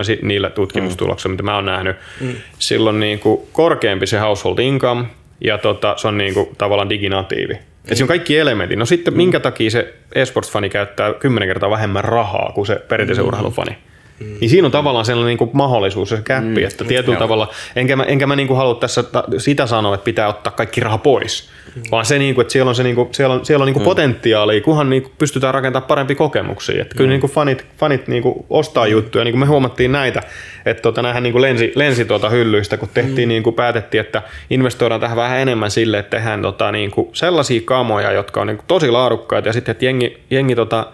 25-27 0.00 0.04
si- 0.04 0.18
niillä 0.22 0.50
tutkimustuloksilla, 0.50 1.32
mitä 1.32 1.42
mä 1.42 1.54
oon 1.54 1.64
nähnyt. 1.64 1.96
Mm. 2.20 2.34
Silloin 2.58 3.00
niin 3.00 3.18
kuin 3.18 3.40
korkeampi 3.52 4.06
se 4.06 4.18
household 4.18 4.58
income 4.58 5.06
ja 5.40 5.58
tota, 5.58 5.94
se 5.96 6.08
on 6.08 6.18
niin 6.18 6.34
kuin 6.34 6.48
tavallaan 6.58 6.88
diginatiivi. 6.88 7.54
Et 7.54 7.96
siinä 7.96 8.04
on 8.04 8.08
kaikki 8.08 8.38
elementit. 8.38 8.78
No 8.78 8.86
sitten 8.86 9.16
minkä 9.16 9.40
takia 9.40 9.70
se 9.70 9.94
esports-fani 10.14 10.68
käyttää 10.68 11.12
kymmenen 11.12 11.48
kertaa 11.48 11.70
vähemmän 11.70 12.04
rahaa 12.04 12.52
kuin 12.54 12.66
se 12.66 12.74
perinteisen 12.88 13.24
urheilufani? 13.24 13.78
Mm. 14.20 14.36
Niin 14.40 14.50
siinä 14.50 14.66
on 14.66 14.72
tavallaan 14.72 15.04
sellainen 15.04 15.28
niin 15.28 15.38
kuin 15.38 15.50
mahdollisuus, 15.52 16.08
se 16.08 16.20
käppi, 16.24 16.60
mm. 16.60 16.66
että 16.66 16.84
tietyllä 16.84 17.14
Joo. 17.14 17.20
tavalla, 17.20 17.48
enkä 17.76 17.96
mä, 17.96 18.02
enkä 18.02 18.26
mä 18.26 18.36
niin 18.36 18.48
kuin 18.48 18.56
halua 18.56 18.74
tässä 18.74 19.02
ta- 19.02 19.24
sitä 19.38 19.66
sanoa, 19.66 19.94
että 19.94 20.04
pitää 20.04 20.28
ottaa 20.28 20.52
kaikki 20.52 20.80
raha 20.80 20.98
pois, 20.98 21.48
mm. 21.76 21.82
vaan 21.90 22.04
se, 22.04 22.18
niin 22.18 22.34
kuin, 22.34 22.42
että 22.42 22.52
siellä 22.52 22.68
on, 22.68 22.74
se, 22.74 22.82
niin 22.82 22.94
kuin, 22.94 23.08
siellä 23.12 23.34
on, 23.34 23.46
siellä 23.46 23.62
on 23.62 23.66
niin 23.66 23.74
kuin 23.74 23.82
mm. 23.82 23.88
potentiaalia, 23.88 24.60
kunhan 24.60 24.90
niin 24.90 25.02
kuin 25.02 25.12
pystytään 25.18 25.54
rakentamaan 25.54 25.88
parempia 25.88 26.16
kokemuksia. 26.16 26.82
Että 26.82 26.94
kyllä 26.94 27.10
niin 27.10 27.20
kuin 27.20 27.30
fanit, 27.30 27.66
fanit 27.78 28.08
niin 28.08 28.22
kuin 28.22 28.44
ostaa 28.50 28.84
mm. 28.84 28.92
juttuja, 28.92 29.24
niin 29.24 29.32
kuin 29.32 29.40
me 29.40 29.46
huomattiin 29.46 29.92
näitä, 29.92 30.22
että 30.66 30.82
tota, 30.82 31.02
nämähän 31.02 31.22
niin 31.22 31.32
kuin 31.32 31.42
lensi, 31.42 31.72
lensi 31.74 32.04
tuota 32.04 32.30
hyllyistä, 32.30 32.76
kun 32.76 32.88
tehtiin, 32.94 33.28
mm. 33.28 33.30
niin 33.30 33.42
kuin 33.42 33.54
päätettiin, 33.54 34.00
että 34.00 34.22
investoidaan 34.50 35.00
tähän 35.00 35.16
vähän 35.16 35.38
enemmän 35.38 35.70
sille, 35.70 35.98
että 35.98 36.16
tehdään 36.16 36.42
tota, 36.42 36.72
niin 36.72 36.90
kuin 36.90 37.08
sellaisia 37.12 37.60
kamoja, 37.64 38.12
jotka 38.12 38.40
on 38.40 38.46
niin 38.46 38.56
kuin 38.56 38.66
tosi 38.66 38.90
laadukkaita, 38.90 39.48
ja 39.48 39.52
sitten, 39.52 39.72
että 39.72 39.84
jengi, 39.84 40.18
jengi 40.30 40.54
tota, 40.54 40.86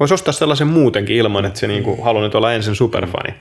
Voisi 0.00 0.14
ostaa 0.14 0.32
sellaisen 0.32 0.66
muutenkin 0.66 1.16
ilman, 1.16 1.44
että 1.44 1.58
se 1.58 1.66
niinku 1.66 2.02
haluaa 2.02 2.24
nyt 2.24 2.34
olla 2.34 2.52
ensin 2.52 2.74
superfani. 2.74 3.34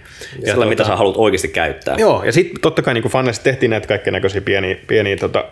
Ja 0.45 0.53
Sillä, 0.53 0.65
mitä 0.65 0.83
sä 0.83 0.95
haluat 0.95 1.17
oikeasti 1.17 1.47
käyttää. 1.47 1.95
Joo, 1.97 2.23
ja 2.23 2.31
sitten 2.31 2.61
totta 2.61 2.81
kai 2.81 2.93
niin 2.93 3.03
faneista 3.03 3.43
tehtiin 3.43 3.69
näitä 3.69 3.87
kaikkea 3.87 4.13
näköisiä 4.13 4.41
pieniä, 4.41 4.75
pieniä 4.87 5.17
tota, 5.17 5.45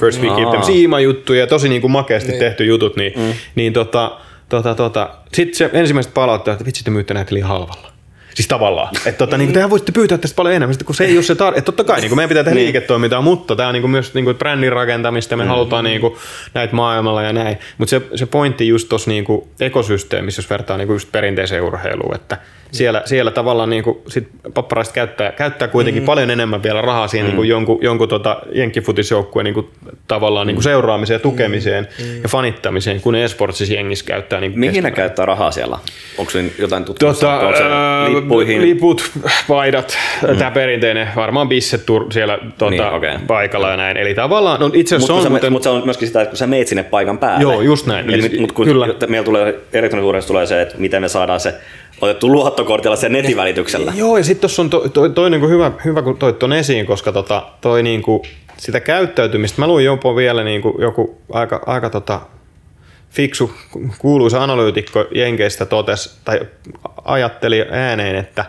first 0.00 0.22
week 0.22 0.32
Aa. 0.32 0.62
siima-juttuja 0.62 1.40
ja 1.40 1.46
tosi 1.46 1.68
niin 1.68 1.80
kuin 1.80 1.90
makeasti 1.90 2.30
niin. 2.30 2.40
tehty 2.40 2.64
jutut, 2.64 2.96
niin, 2.96 3.12
mm. 3.16 3.32
niin 3.54 3.72
tota, 3.72 4.18
tota, 4.48 4.74
tota, 4.74 5.10
sitten 5.32 5.54
se 5.54 5.70
ensimmäiset 5.72 6.14
palautteet, 6.14 6.54
että 6.54 6.66
vitsi 6.66 6.84
te 6.84 6.90
myytte 6.90 7.14
näitä 7.14 7.34
liian 7.34 7.48
halvalla. 7.48 7.95
Siis 8.36 8.48
tavallaan. 8.48 8.96
Että 8.96 9.18
tota, 9.18 9.38
niin 9.38 9.52
tehän 9.52 9.70
voisitte 9.70 9.92
pyytää 9.92 10.18
tästä 10.18 10.36
paljon 10.36 10.54
enemmän, 10.54 10.76
kun 10.84 10.94
se 10.94 11.04
ei 11.04 11.16
ole 11.16 11.22
se 11.22 11.34
tar- 11.34 11.58
että 11.58 11.62
totta 11.62 11.84
kai 11.84 12.00
niin 12.00 12.16
meidän 12.16 12.28
pitää 12.28 12.44
tehdä 12.44 12.58
liiketoimintaa, 12.58 13.20
mutta 13.20 13.56
tämä 13.56 13.68
on 13.68 13.74
niin 13.74 13.90
myös 13.90 14.14
niin 14.14 14.36
brändin 14.38 14.72
rakentamista, 14.72 15.36
me 15.36 15.42
mm. 15.42 15.48
halutaan 15.48 15.84
niin 15.84 16.00
kuin, 16.00 16.14
näitä 16.54 16.76
maailmalla 16.76 17.22
ja 17.22 17.32
näin. 17.32 17.58
Mutta 17.78 17.90
se, 17.90 18.02
se 18.14 18.26
pointti 18.26 18.68
just 18.68 18.88
tuossa 18.88 19.10
niin 19.10 19.24
ekosysteemissä, 19.60 20.40
jos 20.40 20.50
vertaa 20.50 20.76
niin 20.76 20.88
just 20.88 21.12
perinteiseen 21.12 21.62
urheiluun, 21.62 22.14
että 22.14 22.38
siellä, 22.72 23.02
siellä 23.04 23.30
tavallaan 23.30 23.70
niin 23.70 23.82
kuin, 23.82 23.98
sit 24.08 24.28
papparaiset 24.54 24.94
käyttää, 24.94 25.32
käyttää 25.32 25.68
kuitenkin 25.68 26.02
mm. 26.02 26.06
paljon 26.06 26.30
enemmän 26.30 26.62
vielä 26.62 26.82
rahaa 26.82 27.08
siihen 27.08 27.24
mm. 27.24 27.28
niin 27.28 27.36
kuin 27.36 27.48
jonkun, 27.48 27.78
jonkun 27.82 28.08
tota 28.08 28.36
jenkkifutisjoukkueen 28.52 29.44
niin 29.44 29.54
kuin, 29.54 29.66
tavallaan 30.08 30.46
niin 30.46 30.54
kuin 30.54 30.64
seuraamiseen 30.64 31.14
ja 31.14 31.22
tukemiseen 31.22 31.88
mm. 31.98 32.22
ja 32.22 32.28
fanittamiseen, 32.28 33.00
kun 33.00 33.14
esportsissa 33.14 33.74
jengissä 33.74 34.04
käyttää 34.04 34.40
niin 34.40 34.58
Mihin 34.58 34.84
ne 34.84 34.90
käyttää 34.90 35.26
rahaa 35.26 35.50
siellä? 35.50 35.78
Onko 36.18 36.30
se 36.30 36.44
jotain 36.58 36.84
tutkimusta? 36.84 37.26
Tota, 37.26 37.46
Onko 37.46 37.58
se 37.58 38.14
lippuihin? 38.14 38.62
Liput, 38.62 39.10
paidat, 39.48 39.98
mm. 40.28 40.36
tämä 40.36 40.50
perinteinen, 40.50 41.08
varmaan 41.16 41.48
bisset 41.48 41.80
tur- 41.80 42.12
siellä 42.12 42.38
tota, 42.58 42.70
Niin, 42.70 42.84
okay. 42.84 43.18
paikalla 43.26 43.70
ja 43.70 43.76
näin. 43.76 43.96
Eli 43.96 44.14
tavallaan, 44.14 44.60
no 44.60 44.70
itse 44.74 44.96
asiassa 44.96 45.12
Mutta 45.12 45.22
se 45.22 45.26
on, 45.26 45.32
muuten, 45.32 45.52
mut 45.52 45.62
se 45.62 45.68
on 45.68 45.82
myöskin 45.84 46.08
sitä, 46.08 46.22
että 46.22 46.30
kun 46.30 46.36
sä 46.36 46.46
meet 46.46 46.68
sinne 46.68 46.82
paikan 46.82 47.18
päälle. 47.18 47.42
Joo, 47.42 47.62
just 47.62 47.86
näin. 47.86 48.10
Eli, 48.10 48.26
Eli- 48.26 48.38
mutta 48.40 48.54
kun 48.54 48.66
kyllä. 48.66 48.86
meillä 49.08 49.24
tulee 49.24 49.54
elektronisuudessa 49.72 50.28
tulee 50.28 50.46
se, 50.46 50.62
että 50.62 50.74
miten 50.78 51.02
me 51.02 51.08
saadaan 51.08 51.40
se 51.40 51.54
otettu 52.00 52.32
luottokortilla 52.32 52.96
sen 52.96 53.12
netin 53.12 53.36
välityksellä. 53.36 53.92
Joo, 53.96 54.16
ja 54.16 54.24
sitten 54.24 54.40
tuossa 54.40 54.62
on 54.62 54.70
toi, 54.70 54.88
toi, 54.88 55.10
toi 55.10 55.30
niinku 55.30 55.48
hyvä, 55.48 55.72
hyvä, 55.84 56.02
kun 56.02 56.18
toit 56.18 56.38
ton 56.38 56.52
esiin, 56.52 56.86
koska 56.86 57.12
tota, 57.12 57.46
toi 57.60 57.82
niinku, 57.82 58.22
sitä 58.56 58.80
käyttäytymistä, 58.80 59.60
mä 59.60 59.66
luin 59.66 59.84
jopa 59.84 60.16
vielä 60.16 60.44
niinku 60.44 60.78
joku 60.80 61.20
aika, 61.32 61.62
aika 61.66 61.90
tota, 61.90 62.20
fiksu, 63.10 63.52
kuuluisa 63.98 64.42
analyytikko 64.42 65.06
Jenkeistä 65.14 65.66
totes, 65.66 66.18
tai 66.24 66.40
ajatteli 67.04 67.66
ääneen, 67.70 68.16
että, 68.16 68.44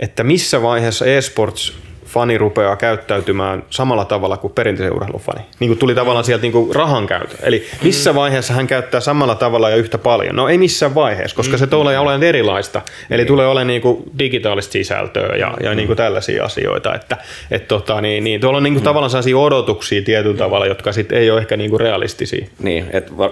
että 0.00 0.24
missä 0.24 0.62
vaiheessa 0.62 1.06
esports 1.06 1.87
fani 2.08 2.38
rupeaa 2.38 2.76
käyttäytymään 2.76 3.62
samalla 3.70 4.04
tavalla 4.04 4.36
kuin 4.36 4.52
perinteisen 4.52 4.96
urheilufani. 4.96 5.40
Niin 5.60 5.68
kuin 5.68 5.78
tuli 5.78 5.94
tavallaan 5.94 6.24
sieltä 6.24 6.42
niin 6.42 6.52
kuin 6.52 6.74
rahan 6.74 7.06
käytö. 7.06 7.36
Eli 7.42 7.66
missä 7.82 8.14
vaiheessa 8.14 8.54
hän 8.54 8.66
käyttää 8.66 9.00
samalla 9.00 9.34
tavalla 9.34 9.70
ja 9.70 9.76
yhtä 9.76 9.98
paljon? 9.98 10.36
No 10.36 10.48
ei 10.48 10.58
missään 10.58 10.94
vaiheessa, 10.94 11.36
koska 11.36 11.58
se 11.58 11.66
tulee 11.66 11.98
olemaan 11.98 12.22
erilaista. 12.22 12.82
Eli 13.10 13.24
tulee 13.24 13.46
olemaan 13.46 13.66
niin 13.66 13.82
kuin 13.82 14.02
digitaalista 14.18 14.72
sisältöä 14.72 15.36
ja, 15.36 15.54
ja 15.62 15.74
niin 15.74 15.86
kuin 15.86 15.96
tällaisia 15.96 16.44
asioita. 16.44 16.94
Että, 16.94 17.16
et 17.50 17.68
tota, 17.68 18.00
niin, 18.00 18.24
niin, 18.24 18.40
tuolla 18.40 18.56
on 18.56 18.62
niin 18.62 18.74
kuin 18.74 18.84
tavallaan 18.84 19.10
sellaisia 19.10 19.38
odotuksia 19.38 20.02
tietyllä 20.02 20.36
tavalla, 20.36 20.66
jotka 20.66 20.92
sitten 20.92 21.18
ei 21.18 21.30
ole 21.30 21.40
ehkä 21.40 21.56
niin 21.56 21.70
kuin 21.70 21.80
realistisia. 21.80 22.46
Niin, 22.58 22.86
että 22.92 23.16
var, 23.16 23.30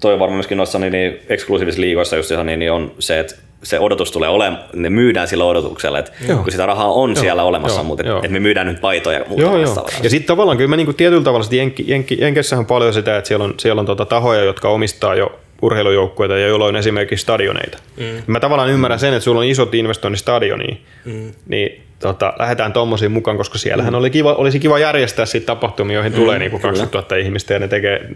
toi 0.00 0.18
varmaan 0.18 0.36
myöskin 0.36 0.58
noissa 0.58 0.78
niin, 0.78 0.92
niin 0.92 1.20
eksklusiivisissa 1.28 1.80
liigoissa 1.80 2.16
just 2.16 2.30
ihan 2.30 2.46
niin, 2.46 2.58
niin 2.58 2.72
on 2.72 2.92
se, 2.98 3.20
että 3.20 3.34
se 3.64 3.80
odotus 3.80 4.12
tulee 4.12 4.28
olemaan, 4.28 4.64
ne 4.74 4.90
myydään 4.90 5.28
sillä 5.28 5.44
odotuksella, 5.44 5.98
että 5.98 6.12
Joo. 6.28 6.42
kun 6.42 6.52
sitä 6.52 6.66
rahaa 6.66 6.92
on 6.92 7.16
siellä 7.16 7.42
olemassa, 7.42 7.78
Joo. 7.80 7.84
mutta 7.84 8.06
Joo. 8.06 8.18
että 8.18 8.28
me 8.28 8.40
myydään 8.40 8.66
nyt 8.66 8.80
paitoja 8.80 9.18
ja 9.18 9.24
muuta 9.28 9.42
Joo, 9.42 9.56
joo. 9.56 9.86
Ja 10.02 10.10
sitten 10.10 10.26
tavallaan 10.26 10.56
kyllä 10.56 10.68
mä 10.68 10.76
niinku 10.76 10.92
tietyllä 10.92 11.24
tavalla 11.24 11.44
sit 11.44 11.52
Jenki, 11.52 11.84
Jenki, 11.86 12.16
Jenkessähän 12.20 12.60
on 12.60 12.66
paljon 12.66 12.94
sitä, 12.94 13.16
että 13.16 13.28
siellä 13.28 13.44
on, 13.44 13.54
siellä 13.58 13.80
on 13.80 13.86
tota 13.86 14.04
tahoja, 14.04 14.44
jotka 14.44 14.68
omistaa 14.68 15.14
jo 15.14 15.38
urheilujoukkueita 15.62 16.38
ja 16.38 16.46
joilla 16.46 16.66
on 16.66 16.76
esimerkiksi 16.76 17.22
stadioneita. 17.22 17.78
Mm. 17.96 18.04
Mä 18.26 18.40
tavallaan 18.40 18.70
ymmärrän 18.70 18.98
sen, 18.98 19.14
että 19.14 19.24
sulla 19.24 19.40
on 19.40 19.46
isot 19.46 19.74
investoinnit 19.74 20.20
stadioniin, 20.20 20.80
mm. 21.04 21.32
niin 21.46 21.82
tota, 22.04 22.32
lähdetään 22.38 22.72
tommosiin 22.72 23.12
mukaan, 23.12 23.36
koska 23.36 23.58
siellähän 23.58 23.92
mm. 23.92 23.98
oli 23.98 24.10
kiva, 24.10 24.34
olisi 24.34 24.60
kiva 24.60 24.78
järjestää 24.78 25.26
siitä 25.26 25.46
tapahtumia, 25.46 25.94
joihin 25.94 26.12
mm, 26.12 26.18
tulee 26.18 26.38
niinku 26.38 26.58
20 26.58 26.98
000 26.98 27.16
ihmistä 27.16 27.54
ja 27.54 27.60
ne 27.60 27.68
tekee 27.68 28.08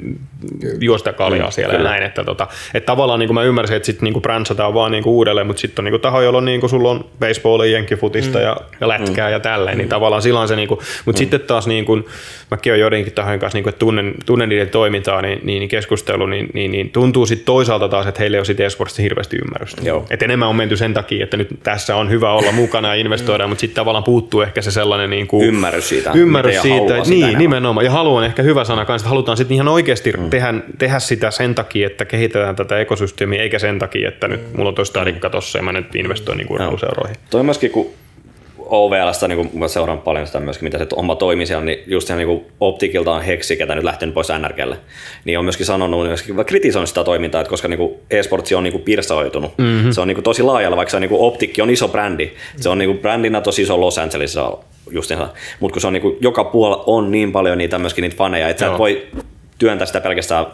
juosta 0.80 1.12
kaljaa 1.12 1.48
mm, 1.48 1.52
siellä 1.52 1.74
kyllä. 1.74 1.88
ja 1.88 1.92
näin. 1.92 2.02
Että, 2.02 2.24
tota, 2.24 2.46
että 2.74 2.86
tavallaan 2.86 3.20
niin 3.20 3.28
kuin 3.28 3.34
mä 3.34 3.42
ymmärsin, 3.42 3.76
että 3.76 3.86
sitten 3.86 4.04
niinku 4.04 4.20
brändsataan 4.20 4.74
vaan 4.74 4.92
niinku 4.92 5.16
uudelleen, 5.16 5.46
mutta 5.46 5.60
sitten 5.60 5.82
on 5.82 5.84
niinku 5.84 5.98
taho, 5.98 6.20
jolla 6.20 6.38
on 6.38 6.44
niinku, 6.44 6.68
sulla 6.68 6.90
on 6.90 7.04
baseballia, 7.18 7.72
jenkkifutista 7.72 8.38
mm. 8.38 8.44
ja, 8.44 8.56
ja 8.80 8.88
lätkää 8.88 9.28
mm. 9.28 9.32
ja 9.32 9.40
tälleen, 9.40 9.76
mm. 9.76 9.78
niin 9.78 9.88
tavallaan 9.88 10.22
silloin 10.22 10.48
se, 10.48 10.56
niinku, 10.56 10.82
mutta 11.04 11.18
mm. 11.18 11.22
sitten 11.22 11.40
taas 11.40 11.66
niin 11.66 11.84
kuin, 11.84 12.04
mäkin 12.50 12.72
olen 12.72 12.80
joidenkin 12.80 13.12
tahojen 13.12 13.40
kanssa, 13.40 13.56
niinku, 13.56 13.68
että 13.68 13.78
tunnen, 13.78 14.14
tunnen 14.26 14.48
niiden 14.48 14.68
toimintaa, 14.68 15.22
niin, 15.22 15.40
niin, 15.42 15.60
niin 15.60 15.68
keskustelu, 15.68 16.26
niin, 16.26 16.48
niin, 16.54 16.72
niin 16.72 16.90
tuntuu 16.90 17.26
sitten 17.26 17.46
toisaalta 17.46 17.88
taas, 17.88 18.06
että 18.06 18.20
heille 18.20 18.36
ei 18.36 18.38
ole 18.38 18.44
siitä 18.44 18.64
esportista 18.64 19.02
hirveästi 19.02 19.36
ymmärrystä. 19.36 19.82
Joo. 19.84 20.06
Et 20.10 20.22
enemmän 20.22 20.48
on 20.48 20.56
menty 20.56 20.76
sen 20.76 20.94
takia, 20.94 21.24
että 21.24 21.36
nyt 21.36 21.48
tässä 21.62 21.96
on 21.96 22.10
hyvä 22.10 22.32
olla 22.32 22.52
mukana 22.52 22.88
ja 22.88 22.94
investoida, 22.94 23.46
mutta 23.46 23.60
sitten 23.60 23.77
tavallaan 23.78 24.04
puuttuu 24.04 24.40
ehkä 24.40 24.62
se 24.62 24.70
sellainen 24.70 25.10
niin 25.10 25.26
kuin, 25.26 25.48
Ymmärrys 25.48 25.88
siitä, 25.88 26.12
ymmärrys 26.14 26.62
siitä 26.62 26.86
sitä 26.86 27.10
niin, 27.10 27.22
enemmän. 27.22 27.38
nimenomaan. 27.38 27.84
Ja 27.84 27.90
haluan 27.90 28.24
ehkä 28.24 28.42
hyvä 28.42 28.64
sana 28.64 28.84
kanssa, 28.84 29.04
että 29.04 29.08
halutaan 29.08 29.36
sitten 29.36 29.54
ihan 29.54 29.68
oikeasti 29.68 30.12
mm. 30.12 30.30
tehdä, 30.30 30.54
tehdä, 30.78 30.98
sitä 30.98 31.30
sen 31.30 31.54
takia, 31.54 31.86
että 31.86 32.04
kehitetään 32.04 32.56
tätä 32.56 32.78
ekosysteemiä, 32.78 33.42
eikä 33.42 33.58
sen 33.58 33.78
takia, 33.78 34.08
että 34.08 34.28
nyt 34.28 34.56
mulla 34.56 34.68
on 34.68 34.74
toi 34.74 34.86
stadikka 34.86 35.30
tossa 35.30 35.58
ja 35.58 35.62
mä 35.62 35.72
nyt 35.72 35.94
investoin 35.94 36.38
niin 36.38 36.52
urheiluseuroihin. 36.52 37.16
Toi 37.30 37.42
myöskin, 37.42 37.70
kun 37.70 37.90
OVLstä, 38.68 39.28
niin 39.28 39.36
kun 39.36 39.60
mä 39.60 39.68
seuraan 39.68 39.98
paljon 39.98 40.26
sitä 40.26 40.40
myöskin, 40.40 40.66
mitä 40.66 40.78
se 40.78 40.86
homma 40.96 41.14
toimii 41.14 41.46
siellä, 41.46 41.64
niin 41.64 41.78
just 41.86 42.06
siellä 42.06 42.24
niin 42.24 42.46
Optikilta 42.60 43.12
on 43.12 43.22
Heksi, 43.22 43.56
ketä 43.56 43.74
nyt 43.74 43.84
lähtenyt 43.84 44.14
pois 44.14 44.28
NRGlle, 44.38 44.76
niin 45.24 45.38
on 45.38 45.44
myöskin 45.44 45.66
sanonut, 45.66 46.06
myöskin 46.06 46.36
kritisoinut 46.46 46.88
sitä 46.88 47.04
toimintaa, 47.04 47.40
että 47.40 47.50
koska 47.50 47.68
niin 47.68 47.78
kuin 47.78 47.94
e-sportsi 48.10 48.54
on 48.54 48.64
niin 48.64 48.72
kuin 48.72 48.82
pirstaloitunut. 48.82 49.58
Mm-hmm. 49.58 49.92
Se 49.92 50.00
on 50.00 50.08
niin 50.08 50.16
kuin 50.16 50.24
tosi 50.24 50.42
laajalla, 50.42 50.76
vaikka 50.76 50.90
se 50.90 50.96
on 50.96 51.00
niin 51.00 51.08
kuin 51.08 51.22
Optikki 51.22 51.62
on 51.62 51.70
iso 51.70 51.88
brändi. 51.88 52.30
Se 52.56 52.68
on 52.68 52.78
niin 52.78 52.88
kuin 52.88 52.98
brändinä 52.98 53.40
tosi 53.40 53.62
iso 53.62 53.80
Los 53.80 53.98
Angelesissa 53.98 54.58
justiinsa. 54.90 55.28
Mutta 55.60 55.72
kun 55.72 55.80
se 55.80 55.86
on 55.86 55.92
niin 55.92 56.02
kuin, 56.02 56.16
joka 56.20 56.44
puolella 56.44 56.84
on 56.86 57.10
niin 57.10 57.32
paljon 57.32 57.58
niitä 57.58 57.78
myöskin 57.78 58.02
niitä 58.02 58.16
faneja, 58.16 58.48
että 58.48 58.60
sä 58.60 58.72
et 58.72 58.78
voi 58.78 59.06
työntää 59.58 59.86
sitä 59.86 60.00
pelkästään 60.00 60.46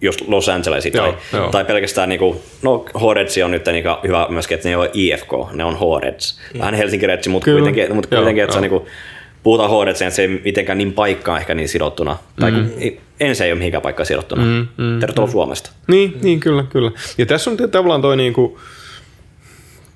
just 0.00 0.20
Los 0.28 0.48
Angelesin 0.48 0.92
tai, 0.92 1.08
Joo, 1.08 1.16
joo. 1.32 1.50
tai 1.50 1.64
pelkästään 1.64 2.08
niinku, 2.08 2.42
no 2.62 2.84
Hornets 3.00 3.38
on 3.44 3.50
nyt 3.50 3.66
niinku 3.66 3.88
hyvä 4.06 4.26
myöskin, 4.30 4.54
että 4.54 4.68
ne 4.68 4.72
ei 4.72 4.76
ole 4.76 4.90
IFK, 4.94 5.32
ne 5.52 5.64
on 5.64 5.76
Hornets. 5.76 6.40
Vähän 6.58 6.74
Helsinki 6.74 7.06
Redsi, 7.06 7.28
mutta 7.30 7.44
Kyllä. 7.44 7.58
kuitenkin, 7.60 7.94
mutta 7.94 8.14
Joo, 8.14 8.20
kuitenkin 8.22 8.44
että 8.44 8.52
se 8.52 8.58
on 8.58 8.62
niinku, 8.62 8.86
puhutaan 9.42 9.70
Hornetsia, 9.70 10.06
että 10.06 10.16
se 10.16 10.22
ei 10.22 10.28
mitenkään 10.44 10.78
niin 10.78 10.92
paikkaan 10.92 11.40
ehkä 11.40 11.54
niin 11.54 11.68
sidottuna. 11.68 12.16
Tai 12.40 12.52
kun, 12.52 12.70
ei- 12.78 13.00
ensin 13.20 13.46
ei 13.46 13.52
ole 13.52 13.58
mihinkään 13.58 13.82
paikkaan 13.82 14.06
sidottuna. 14.06 14.42
Mm, 14.42 14.66
mm, 14.76 15.00
Tervetuloa 15.00 15.30
Suomesta. 15.30 15.70
Niin, 15.86 16.18
niin 16.22 16.40
kyllä, 16.40 16.64
kyllä. 16.70 16.90
Ja 17.18 17.26
tässä 17.26 17.50
on 17.50 17.56
tavallaan 17.70 18.02
toi 18.02 18.16
niinku, 18.16 18.58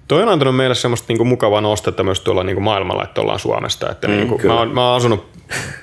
toi 0.09 0.23
on 0.23 0.29
antanut 0.29 0.57
meille 0.57 0.75
semmoista 0.75 1.07
niinku 1.09 1.25
mukavaa 1.25 1.61
nostetta 1.61 2.03
myös 2.05 2.20
tuolla 2.20 2.45
niinku 2.45 2.61
maailmalla, 2.61 3.05
että 3.05 3.20
ollaan 3.20 3.39
Suomesta. 3.39 3.91
Että 3.91 4.09
mm, 4.09 4.15
niinku, 4.15 4.39
kyllä. 4.39 4.55
mä, 4.55 4.61
oon, 4.61 4.75
mä 4.75 4.89
oon 4.89 4.97
asunut 4.97 5.27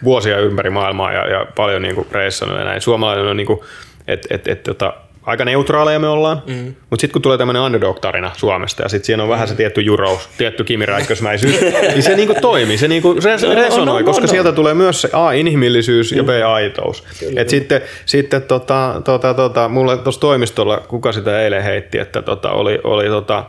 vuosia 0.04 0.40
ympäri 0.40 0.70
maailmaa 0.70 1.12
ja, 1.14 1.28
ja 1.28 1.46
paljon 1.56 1.82
niinku 1.82 2.08
reissannut 2.12 2.58
ja 2.60 2.66
näin. 2.66 2.82
Suomalainen 2.82 3.26
on 3.26 3.38
niinku, 3.38 3.66
et, 4.08 4.28
et, 4.30 4.48
et, 4.48 4.64
tota, 4.64 4.94
aika 5.24 5.46
neutraaleja 5.46 6.00
me 6.00 6.08
ollaan, 6.08 6.42
mm. 6.48 6.76
mutta 6.90 7.02
sitten 7.02 7.14
kun 7.14 7.22
tulee 7.22 7.38
tämmöinen 7.38 7.62
underdog-tarina 7.62 8.32
Suomesta 8.34 8.84
ja 8.84 8.90
sitten 8.90 9.06
siinä 9.06 9.24
on 9.24 9.30
vähän 9.30 9.48
se 9.48 9.56
tietty 9.56 9.82
jurous, 9.82 10.30
tietty 10.38 10.64
kimiräikkösmäisyys, 10.64 11.62
niin 11.94 12.04
se 12.04 12.16
niinku 12.16 12.36
toimii, 12.42 12.78
se 12.78 12.88
niinku 12.88 13.14
res- 13.14 13.56
resonoi, 13.56 14.02
no, 14.02 14.06
koska 14.06 14.22
no. 14.22 14.28
sieltä 14.28 14.52
tulee 14.52 14.74
myös 14.74 15.02
se 15.02 15.10
A, 15.14 15.32
inhimillisyys 15.32 16.12
ja 16.12 16.24
B, 16.24 16.30
aitous. 16.48 17.04
Et 17.36 17.50
sitten 17.50 17.82
sitten 18.06 18.42
tota, 18.42 19.02
tota, 19.06 19.34
tota, 19.34 19.70
mulle 19.70 19.98
tuossa 19.98 20.22
toimistolla, 20.22 20.78
kuka 20.78 21.12
sitä 21.12 21.42
eilen 21.42 21.64
heitti, 21.64 21.98
että 21.98 22.22
tota, 22.22 22.52
oli, 22.52 22.80
oli 22.84 23.08
tota, 23.08 23.46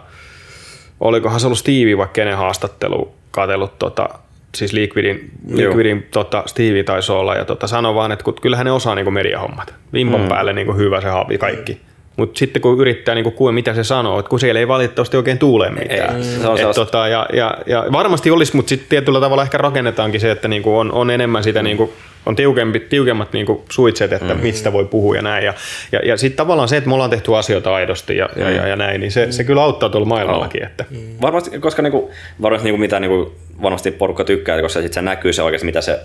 olikohan 1.00 1.40
se 1.40 1.46
ollut 1.46 1.58
Stevie 1.58 1.98
vaikka 1.98 2.12
kenen 2.12 2.36
haastattelu 2.36 3.14
katsellut 3.30 3.78
tota, 3.78 4.08
siis 4.56 4.72
Liquidin, 4.72 5.30
Liquidin 5.50 6.06
tota, 6.10 6.42
Stevie 6.46 6.82
taisi 6.82 7.12
olla 7.12 7.34
ja 7.34 7.44
tota, 7.44 7.66
sanoi 7.66 7.94
vaan, 7.94 8.12
että 8.12 8.24
kun, 8.24 8.34
kyllähän 8.42 8.66
ne 8.66 8.72
osaa 8.72 8.94
niinku 8.94 9.10
mediahommat. 9.10 9.74
Vimpan 9.92 10.20
mm. 10.20 10.28
päälle 10.28 10.52
niinku 10.52 10.72
hyvä 10.72 11.00
se 11.00 11.08
haavi 11.08 11.38
kaikki. 11.38 11.80
Mutta 12.16 12.38
sitten 12.38 12.62
kun 12.62 12.80
yrittää 12.80 13.14
niinku 13.14 13.30
kuulla, 13.30 13.52
mitä 13.52 13.74
se 13.74 13.84
sanoo, 13.84 14.18
että 14.18 14.30
kun 14.30 14.40
siellä 14.40 14.60
ei 14.60 14.68
valitettavasti 14.68 15.16
oikein 15.16 15.38
tuule 15.38 15.70
mitään. 15.70 16.16
Ei, 16.16 16.22
se 16.22 16.48
on 16.48 16.60
Et 16.60 16.70
tota, 16.74 17.08
ja, 17.08 17.26
ja, 17.32 17.54
ja, 17.66 17.84
varmasti 17.92 18.30
olisi, 18.30 18.56
mutta 18.56 18.68
sitten 18.68 18.88
tietyllä 18.88 19.20
tavalla 19.20 19.42
ehkä 19.42 19.58
rakennetaankin 19.58 20.20
se, 20.20 20.30
että 20.30 20.48
niinku 20.48 20.78
on, 20.78 20.92
on 20.92 21.10
enemmän 21.10 21.44
sitä, 21.44 21.62
niinku, 21.62 21.92
on 22.26 22.36
tiukempi, 22.36 22.80
tiukemmat 22.80 23.32
niinku 23.32 23.64
suitset, 23.70 24.12
että 24.12 24.34
mm. 24.34 24.40
mistä 24.40 24.72
voi 24.72 24.84
puhua 24.84 25.16
ja 25.16 25.22
näin. 25.22 25.44
Ja, 25.44 25.54
ja, 25.92 26.00
ja 26.04 26.16
sitten 26.16 26.36
tavallaan 26.36 26.68
se, 26.68 26.76
että 26.76 26.88
me 26.88 26.94
ollaan 26.94 27.10
tehty 27.10 27.36
asioita 27.36 27.74
aidosti 27.74 28.16
ja, 28.16 28.28
ja, 28.36 28.50
ja, 28.50 28.66
ja 28.66 28.76
näin, 28.76 29.00
niin 29.00 29.12
se, 29.12 29.32
se 29.32 29.44
kyllä 29.44 29.62
auttaa 29.62 29.88
tuolla 29.88 30.06
maailmallakin. 30.06 30.62
Että. 30.62 30.84
Varmasti, 31.20 31.58
koska 31.58 31.82
niinku, 31.82 32.10
varmasti 32.42 32.64
niinku, 32.64 32.80
mitä 32.80 33.00
niinku, 33.00 33.34
varmasti 33.62 33.90
porukka 33.90 34.24
tykkää, 34.24 34.62
koska 34.62 34.82
sit 34.82 34.92
se 34.92 35.02
näkyy 35.02 35.32
se 35.32 35.42
oikeasti, 35.42 35.66
mitä 35.66 35.80
se 35.80 36.00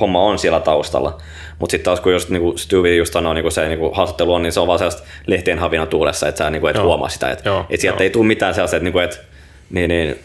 homma 0.00 0.22
on 0.22 0.38
siellä 0.38 0.60
taustalla. 0.60 1.18
Mutta 1.58 1.70
sitten 1.70 1.84
taas 1.84 2.00
kun 2.00 2.12
just 2.12 2.28
niinku 2.28 2.58
Stewie 2.58 2.96
just 2.96 3.12
sanoo, 3.12 3.32
niinku 3.32 3.50
se 3.50 3.68
niinku 3.68 3.90
haastattelu 3.94 4.34
on, 4.34 4.42
niin 4.42 4.52
se 4.52 4.60
on 4.60 4.66
vaan 4.66 4.78
sellaista 4.78 5.02
lehtien 5.26 5.58
havina 5.58 5.86
tuulessa, 5.86 6.28
että 6.28 6.44
sä 6.44 6.50
niinku 6.50 6.66
et 6.66 6.76
Joo. 6.76 6.84
huomaa 6.84 7.08
sitä. 7.08 7.30
Että 7.30 7.64
et 7.70 7.80
sieltä 7.80 8.02
joo. 8.02 8.04
ei 8.04 8.10
tule 8.10 8.26
mitään 8.26 8.54
sellaista, 8.54 8.76
että 8.76 8.84
niinku, 8.84 8.98
et, 8.98 9.20
niin, 9.70 9.88
niin, 9.88 10.18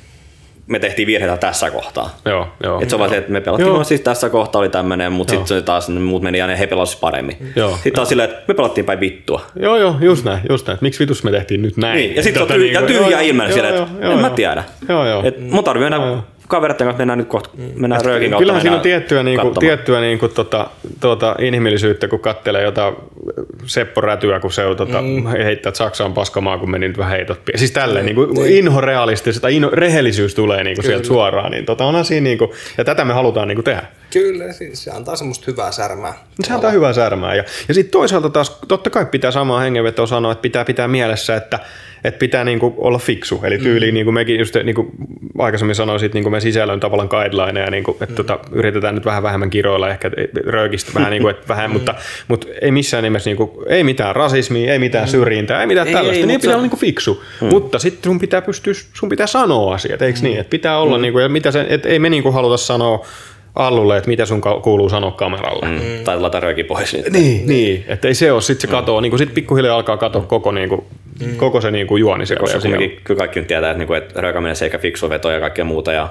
me 0.68 0.80
tehtiin 0.80 1.08
virheitä 1.08 1.38
tässä 1.38 1.72
kohtaa. 1.72 2.10
Joo, 2.26 2.48
joo. 2.64 2.82
Et 2.82 2.90
se 2.90 2.96
on 2.96 3.10
se, 3.10 3.18
että 3.18 3.32
me 3.32 3.42
pelattiin 3.42 3.68
Joo. 3.68 3.84
siis 3.84 4.02
tässä 4.02 4.30
kohtaa 4.30 4.60
oli 4.60 4.70
tämmöinen, 4.70 5.12
mutta 5.14 5.34
sitten 5.36 5.64
taas 5.64 5.90
ne 5.90 6.00
muut 6.00 6.22
meni 6.22 6.38
ja 6.38 6.48
ne 6.48 6.60
he 6.60 6.68
pelasivat 6.68 7.02
paremmin. 7.02 7.38
Joo, 7.56 7.72
Sitten 7.72 7.94
taas 7.94 8.10
silleen, 8.10 8.30
että 8.30 8.44
me 8.48 8.54
pelattiin 8.54 8.86
päin 8.86 9.00
vittua. 9.00 9.42
Joo, 9.60 9.78
joo, 9.78 9.96
just 10.00 10.26
näin, 10.26 10.40
just 10.50 10.68
näin. 10.68 10.78
Miksi 10.82 11.00
vitus 11.00 11.24
me 11.24 11.32
tehtiin 11.32 11.62
nyt 11.62 11.78
näin? 11.78 11.96
Niin, 11.96 12.16
ja 12.16 12.24
sitten 12.24 12.42
Tota 12.42 12.54
on 12.54 12.60
tyy- 12.60 12.72
ja 12.72 12.82
niinku- 12.82 12.94
tyhjä 13.04 13.18
joo, 13.18 13.28
ilmeen 13.30 13.50
joo, 13.50 13.56
silleen, 13.56 13.76
että 13.76 13.88
joo, 14.02 14.12
en 14.14 14.20
mä 14.20 14.28
joo. 14.28 14.36
tiedä. 14.36 14.64
Joo, 14.90 15.08
joo. 15.08 15.24
Et 15.26 15.40
mun 15.40 15.64
tarvii. 15.64 15.88
Kavereiden 16.48 16.88
kanssa 16.88 16.98
mennään 16.98 17.20
nyt 17.20 17.28
kohta, 17.28 17.50
mennään 17.76 18.06
röökin 18.06 18.30
kautta. 18.30 18.42
Kyllähän 18.42 18.62
siinä 18.62 18.76
on 18.76 18.82
tiettyä, 18.82 19.24
niinku, 19.24 19.52
tiettyä 19.60 20.02
niinku, 20.02 20.28
tota, 20.28 20.70
tota, 21.00 21.36
inhimillisyyttä, 21.40 22.08
kun 22.08 22.20
kattelee 22.20 22.64
jotain 22.64 22.96
Seppo 23.66 24.02
Rätyä, 24.02 24.40
kun 24.40 24.52
se 24.52 24.66
on, 24.66 24.78
tota, 24.78 25.02
mm. 25.02 25.28
heittää, 25.28 25.70
että 25.70 25.78
Saksa 25.78 26.06
on 26.06 26.14
paskamaa, 26.14 26.58
kun 26.58 26.72
meni 26.72 26.88
nyt 26.88 26.98
vähän 26.98 27.12
heitot 27.12 27.40
Siis 27.56 27.72
tälleen, 27.72 28.06
niinku, 28.06 28.28
inho 28.46 28.82
realistisesti, 28.82 29.42
tai 29.42 29.56
inho, 29.56 29.70
rehellisyys 29.74 30.36
tulee 30.36 30.64
niinku, 30.64 30.82
sieltä 30.82 31.08
suoraan. 31.08 31.52
Niin, 31.52 31.66
tota, 31.66 31.86
onhan 31.86 32.06
siinä, 32.06 32.24
niinku, 32.24 32.54
ja 32.78 32.84
tätä 32.84 33.06
me 33.06 33.14
halutaan 33.14 33.48
niinku, 33.48 33.64
tehdä. 33.64 33.84
Kyllä, 34.14 34.54
siis 34.54 34.84
se 34.84 34.92
antaa 34.92 35.16
semmoista 35.16 35.46
hyvää 35.48 35.72
särmää. 35.72 36.14
Se 36.44 36.54
antaa 36.54 36.72
hyvää 36.72 36.94
särmää. 36.94 37.36
Ja, 37.36 37.44
ja 37.68 37.74
sitten 37.74 37.92
toisaalta 37.92 38.30
taas, 38.30 38.60
totta 38.68 38.90
kai 38.90 39.06
pitää 39.06 39.32
samaa 39.32 39.60
hengenvetoa 39.60 40.08
sanoa, 40.08 40.32
että 40.32 40.42
pitää 40.42 40.66
pitää 40.66 40.88
mielessä, 40.88 41.36
että, 41.36 41.60
että 42.04 42.20
pitää 42.20 42.44
niinku 42.44 42.76
olla 42.78 42.98
fiksu. 42.98 43.42
Eli 43.44 43.58
tyyliin, 43.58 43.94
mm. 43.94 43.94
niin 43.94 44.06
kuin 44.06 44.14
mekin 44.14 44.40
just 44.40 44.56
niin 44.64 44.76
kuin 44.76 44.88
aikaisemmin 45.38 45.76
sanoin, 45.76 46.00
sit, 46.00 46.14
niin 46.14 46.24
kuin 46.24 46.32
me 46.32 46.40
sisällön 46.40 46.80
tavallaan 46.80 47.10
guidelineja, 47.12 47.72
niin 47.72 47.84
kuin, 47.84 47.98
että 48.02 48.14
mm. 48.14 48.16
tota, 48.16 48.40
yritetään 48.52 48.96
nyt 48.96 49.06
vähän 49.06 49.24
vähemmän 49.24 49.50
kiroilla, 49.50 49.90
ehkä 49.90 50.12
röökistä 50.46 50.92
vähän, 50.96 51.12
niin 51.12 51.22
kuin, 51.22 51.36
että 51.36 51.48
vähän, 51.48 51.72
mutta, 51.72 51.96
mutta 52.28 52.48
ei 52.62 52.72
missään 52.72 53.04
nimessä, 53.04 53.30
niin 53.30 53.38
kuin, 53.38 53.52
ei 53.68 53.84
mitään 53.84 54.16
rasismia, 54.16 54.74
ei 54.74 54.80
mitään 54.80 55.08
syrjintää, 55.08 55.62
ei 55.62 55.68
mitään 55.68 55.88
Ei, 55.88 55.94
tällaista. 55.94 56.20
ei, 56.20 56.26
niin 56.26 56.40
pitää 56.42 56.52
se- 56.52 56.56
olla 56.56 56.64
niin 56.64 56.70
kuin 56.70 56.80
fiksu. 56.80 57.24
Mm. 57.42 57.48
Mutta 57.48 57.80
sitten 57.80 58.04
sun 58.04 58.20
pitää 58.20 58.42
pystyä, 58.42 58.74
sun 58.94 59.10
pitää 59.10 59.28
sanoa 59.28 59.74
asiat, 59.74 60.02
eikö 60.02 60.20
niin? 60.22 60.40
Että 60.40 60.52
pitää 60.52 60.80
olla, 60.80 60.98
niin 60.98 61.14
kuin, 61.14 61.24
ja 61.24 61.30
mitä 61.30 61.52
se, 61.52 61.66
että 61.70 61.90
ei 61.90 62.00
me 62.00 62.10
niin 62.10 62.24
kuin 62.24 62.34
haluta 62.34 62.58
sanoa 62.58 63.06
Allulle, 63.58 63.98
että 63.98 64.10
mitä 64.10 64.26
sun 64.26 64.42
kuuluu 64.62 64.90
sanoa 64.90 65.12
kameralle. 65.12 65.66
Mm. 65.66 66.04
Tai 66.04 66.20
laita 66.20 66.40
rööki 66.40 66.64
pois 66.64 66.94
nyt. 66.94 67.10
Niin, 67.10 67.48
niin. 67.48 67.86
että 67.88 68.08
ei 68.08 68.14
se 68.14 68.32
ole, 68.32 68.42
sitten 68.42 68.70
se 68.70 68.76
katoo, 68.76 69.02
niin 69.02 69.18
sitten 69.18 69.36
pikkuhiljaa 69.36 69.76
alkaa 69.76 69.98
katoa 69.98 70.22
koko, 70.22 70.52
niin 70.52 70.70
kuin, 70.70 70.82
koko 71.38 71.62
se 71.62 71.72
niin 71.72 71.88
kuin 71.88 72.00
juoni 72.00 72.26
siellä. 72.26 72.42
Koska 72.42 72.60
kumminkin 72.60 73.00
kyllä 73.04 73.18
kaikki 73.18 73.40
nyt 73.40 73.48
tietää, 73.48 73.72
että, 73.72 73.78
niinku, 73.78 73.94
että 73.94 74.22
röökäminen 74.22 74.56
se 74.56 74.66
eikä 74.66 74.78
fiksu 74.78 75.10
veto 75.10 75.32
ja 75.32 75.40
kaikkea 75.40 75.66
muuta. 75.66 75.92
Ja 75.92 76.10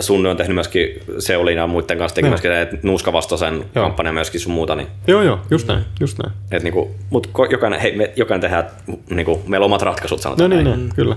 Sunni 0.00 0.28
on 0.28 0.36
tehnyt 0.36 0.54
myöskin 0.54 0.88
Seulin 1.18 1.56
ja 1.56 1.66
muiden 1.66 1.98
kanssa 1.98 2.14
teki 2.14 2.28
myöskin 2.28 2.50
näitä 2.50 2.76
nuuskavastaisen 2.82 3.64
kampanjan 3.74 4.14
myöskin 4.14 4.40
sun 4.40 4.52
muuta. 4.52 4.74
Niin, 4.74 4.88
Joo, 5.06 5.22
joo, 5.22 5.38
just 5.50 5.68
näin, 5.68 5.84
just 6.00 6.18
näin. 6.18 6.32
et 6.50 6.62
niinku, 6.62 6.94
mut 7.10 7.30
jokainen, 7.50 7.80
hei, 7.80 7.96
me, 7.96 8.12
jokainen 8.16 8.40
tehdään, 8.40 8.70
niinku, 9.10 9.42
meillä 9.46 9.64
on 9.64 9.70
omat 9.70 9.82
ratkaisut 9.82 10.18
No 10.18 10.22
sanotaan 10.22 10.50
niin, 10.50 10.64
näin. 10.64 10.78
niin, 10.78 10.94
kyllä. 10.94 11.16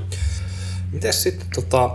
Mites 0.92 1.24
sitten 1.24 1.48
tota, 1.56 1.90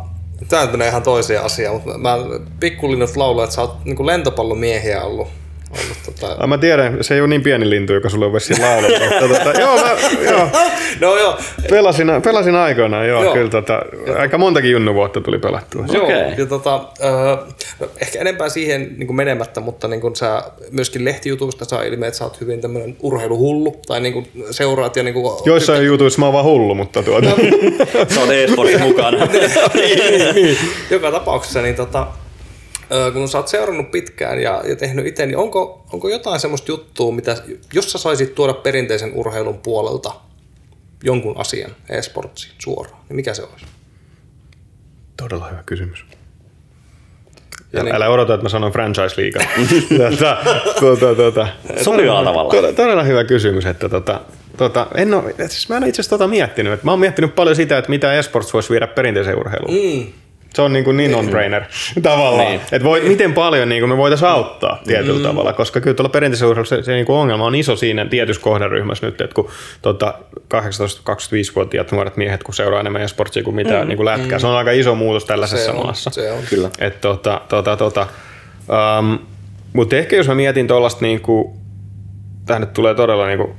Tämä 0.49 0.67
menee 0.67 0.89
ihan 0.89 1.03
toiseen 1.03 1.43
asiaan, 1.43 1.75
mutta 1.75 1.99
mä 1.99 2.17
pikkulinnut 2.61 3.17
laulaa, 3.17 3.45
että 3.45 3.57
sä 3.57 3.61
oot 3.61 3.85
niin 3.85 4.07
lentopallomiehiä 4.07 5.03
ollut, 5.03 5.29
ollut 5.83 6.21
tota... 6.21 6.37
Ah, 6.39 6.49
mä 6.49 6.59
tiedän, 6.59 7.05
se 7.05 7.15
ei 7.15 7.21
ole 7.21 7.29
niin 7.29 7.43
pieni 7.43 7.71
lintu, 7.71 7.93
joka 7.93 8.09
sulle 8.09 8.27
on 8.27 8.33
laulaa. 8.61 8.91
mutta 8.91 9.29
tota, 9.29 9.61
joo, 9.63 9.77
mä, 9.77 9.91
joo, 10.31 10.49
no 11.01 11.17
joo, 11.17 11.39
pelasin, 11.71 12.07
pelasin 12.25 12.55
aikoinaan, 12.55 13.09
joo, 13.09 13.23
Joo. 13.23 13.35
kyllä 13.35 13.51
tota, 13.51 13.83
aika 14.19 14.39
montakin 14.39 14.71
junnuvuotta 14.71 15.21
tuli 15.21 15.39
pelattua. 15.39 15.85
Joo, 15.93 16.05
Okei. 16.05 16.35
ja 16.39 16.47
tota, 16.47 16.89
ö, 17.03 17.37
no, 17.81 17.89
ehkä 18.01 18.21
enempää 18.21 18.49
siihen 18.49 18.95
niin 18.97 19.07
kuin 19.07 19.17
menemättä, 19.17 19.61
mutta 19.61 19.89
niin 19.89 20.01
kuin 20.01 20.17
sä 20.17 20.43
myöskin 20.71 21.05
lehtijutuista 21.05 21.65
saa 21.65 21.83
ilmi, 21.83 22.07
että 22.07 22.19
sä 22.19 22.25
oot 22.25 22.41
hyvin 22.41 22.61
tämmöinen 22.61 22.97
urheiluhullu, 23.01 23.77
tai 23.87 24.01
niin 24.01 24.13
kuin 24.13 24.29
seuraat 24.51 24.97
ja 24.97 25.03
niin 25.03 25.15
kuin, 25.15 25.37
Joissain 25.45 25.87
jutuissa 25.87 26.19
mä 26.21 26.27
oon 26.27 26.33
vaan 26.33 26.45
hullu, 26.45 26.75
mutta 26.75 27.03
tuota, 27.03 27.31
Sä 28.15 28.21
oot 28.21 28.31
e-sportin 28.31 28.83
mukana. 28.83 29.29
joka 30.91 31.11
tapauksessa, 31.11 31.63
niin 31.63 31.75
tota, 31.75 32.07
kun 33.13 33.29
sä 33.29 33.39
oot 33.39 33.49
seurannut 33.49 33.91
pitkään 33.91 34.43
ja, 34.43 34.63
ja 34.69 34.77
tehnyt 34.77 35.07
itse, 35.07 35.27
niin 35.27 35.39
onko, 35.39 35.87
onko 35.93 36.09
jotain 36.09 36.41
semmoista 36.41 36.71
juttua, 36.71 37.13
mitä, 37.13 37.37
jos 37.73 37.93
sä 37.93 37.99
saisit 37.99 38.35
tuoda 38.35 38.55
perinteisen 38.55 39.13
urheilun 39.15 39.59
puolelta 39.59 40.13
jonkun 41.05 41.37
asian 41.39 41.71
e-sportsiin 41.89 42.55
suoraan, 42.59 43.03
niin 43.09 43.17
mikä 43.17 43.35
se 43.35 43.43
olisi? 43.43 43.67
todella 45.17 45.49
hyvä 45.49 45.63
kysymys. 45.67 46.05
Ja 47.73 47.83
niin- 47.83 47.95
älä 47.95 48.09
odota, 48.09 48.35
että 48.35 48.43
mä 48.43 48.49
sanon 48.49 48.73
franchise-liiga. 48.73 49.39
tota, 49.99 50.37
tota, 50.81 51.15
tota. 51.15 51.49
Sopivalla 51.83 52.25
tavalla. 52.25 52.51
Todella, 52.51 52.77
todella 52.77 53.03
hyvä 53.03 53.25
kysymys, 53.25 53.67
että 53.67 53.89
tota, 53.89 54.21
tota, 54.57 54.87
en 54.95 55.15
ole, 55.15 55.35
siis 55.39 55.69
mä 55.69 55.77
en 55.77 55.83
ole 55.83 55.89
itse 55.89 56.03
asiassa 56.03 56.19
tota 56.19 56.29
miettinyt. 56.29 56.73
Että 56.73 56.87
mä 56.87 56.91
oon 56.91 57.01
miettinyt 57.01 57.35
paljon 57.35 57.57
sitä, 57.57 57.79
että 57.79 57.91
mitä 57.91 58.15
esports 58.15 58.55
voisi 58.55 58.71
viedä 58.71 58.87
perinteiseen 58.87 59.39
urheiluun. 59.39 59.75
Mm. 59.75 60.07
Se 60.55 60.63
on 60.63 60.73
niin, 60.73 60.85
kuin 60.85 60.97
niin 60.97 61.15
on-brainer 61.15 61.63
tavallaan. 62.03 62.49
Niin. 62.49 62.61
Että 62.61 62.85
voi, 62.85 63.01
miten 63.01 63.33
paljon 63.33 63.69
niin 63.69 63.81
kuin 63.81 63.91
me 63.91 63.97
voitaisiin 63.97 64.31
auttaa 64.31 64.79
tietyllä 64.87 65.19
mm. 65.19 65.23
tavalla, 65.23 65.53
koska 65.53 65.81
kyllä 65.81 65.95
tuolla 65.95 66.09
perinteisessä 66.09 66.47
urheilussa 66.47 66.77
se, 66.77 66.83
se 66.83 66.93
niin 66.93 67.07
kuin 67.07 67.17
ongelma 67.17 67.45
on 67.45 67.55
iso 67.55 67.77
siinä 67.77 68.07
tietyssä 68.07 68.43
kohderyhmässä 68.43 69.07
nyt, 69.07 69.21
että 69.21 69.35
kun 69.35 69.49
tota, 69.83 70.15
18-25-vuotiaat 70.55 71.93
nuoret 71.93 72.17
miehet, 72.17 72.43
kun 72.43 72.55
seuraa 72.55 72.81
enemmän 72.81 73.03
esportsia 73.03 73.43
kuin 73.43 73.57
mitä 73.57 73.83
mm. 73.83 73.89
niin 73.89 73.97
kuin 73.97 74.05
lätkää, 74.05 74.39
se 74.39 74.47
on 74.47 74.57
aika 74.57 74.71
iso 74.71 74.95
muutos 74.95 75.25
tällaisessa 75.25 75.65
Se 75.65 75.71
on, 75.71 75.87
maassa. 75.87 76.11
se 76.11 76.33
on. 76.33 76.41
Kyllä. 76.51 76.71
Et 76.79 77.01
tota, 77.01 77.41
tota, 77.49 77.77
tota, 77.77 78.07
um, 78.99 79.19
mutta 79.73 79.97
ehkä 79.97 80.17
jos 80.17 80.29
mä 80.29 80.35
mietin 80.35 80.67
tuollaista, 80.67 81.01
niinku, 81.05 81.57
tämä 82.47 82.59
nyt 82.59 82.73
tulee 82.73 82.95
todella 82.95 83.27
niinku, 83.27 83.57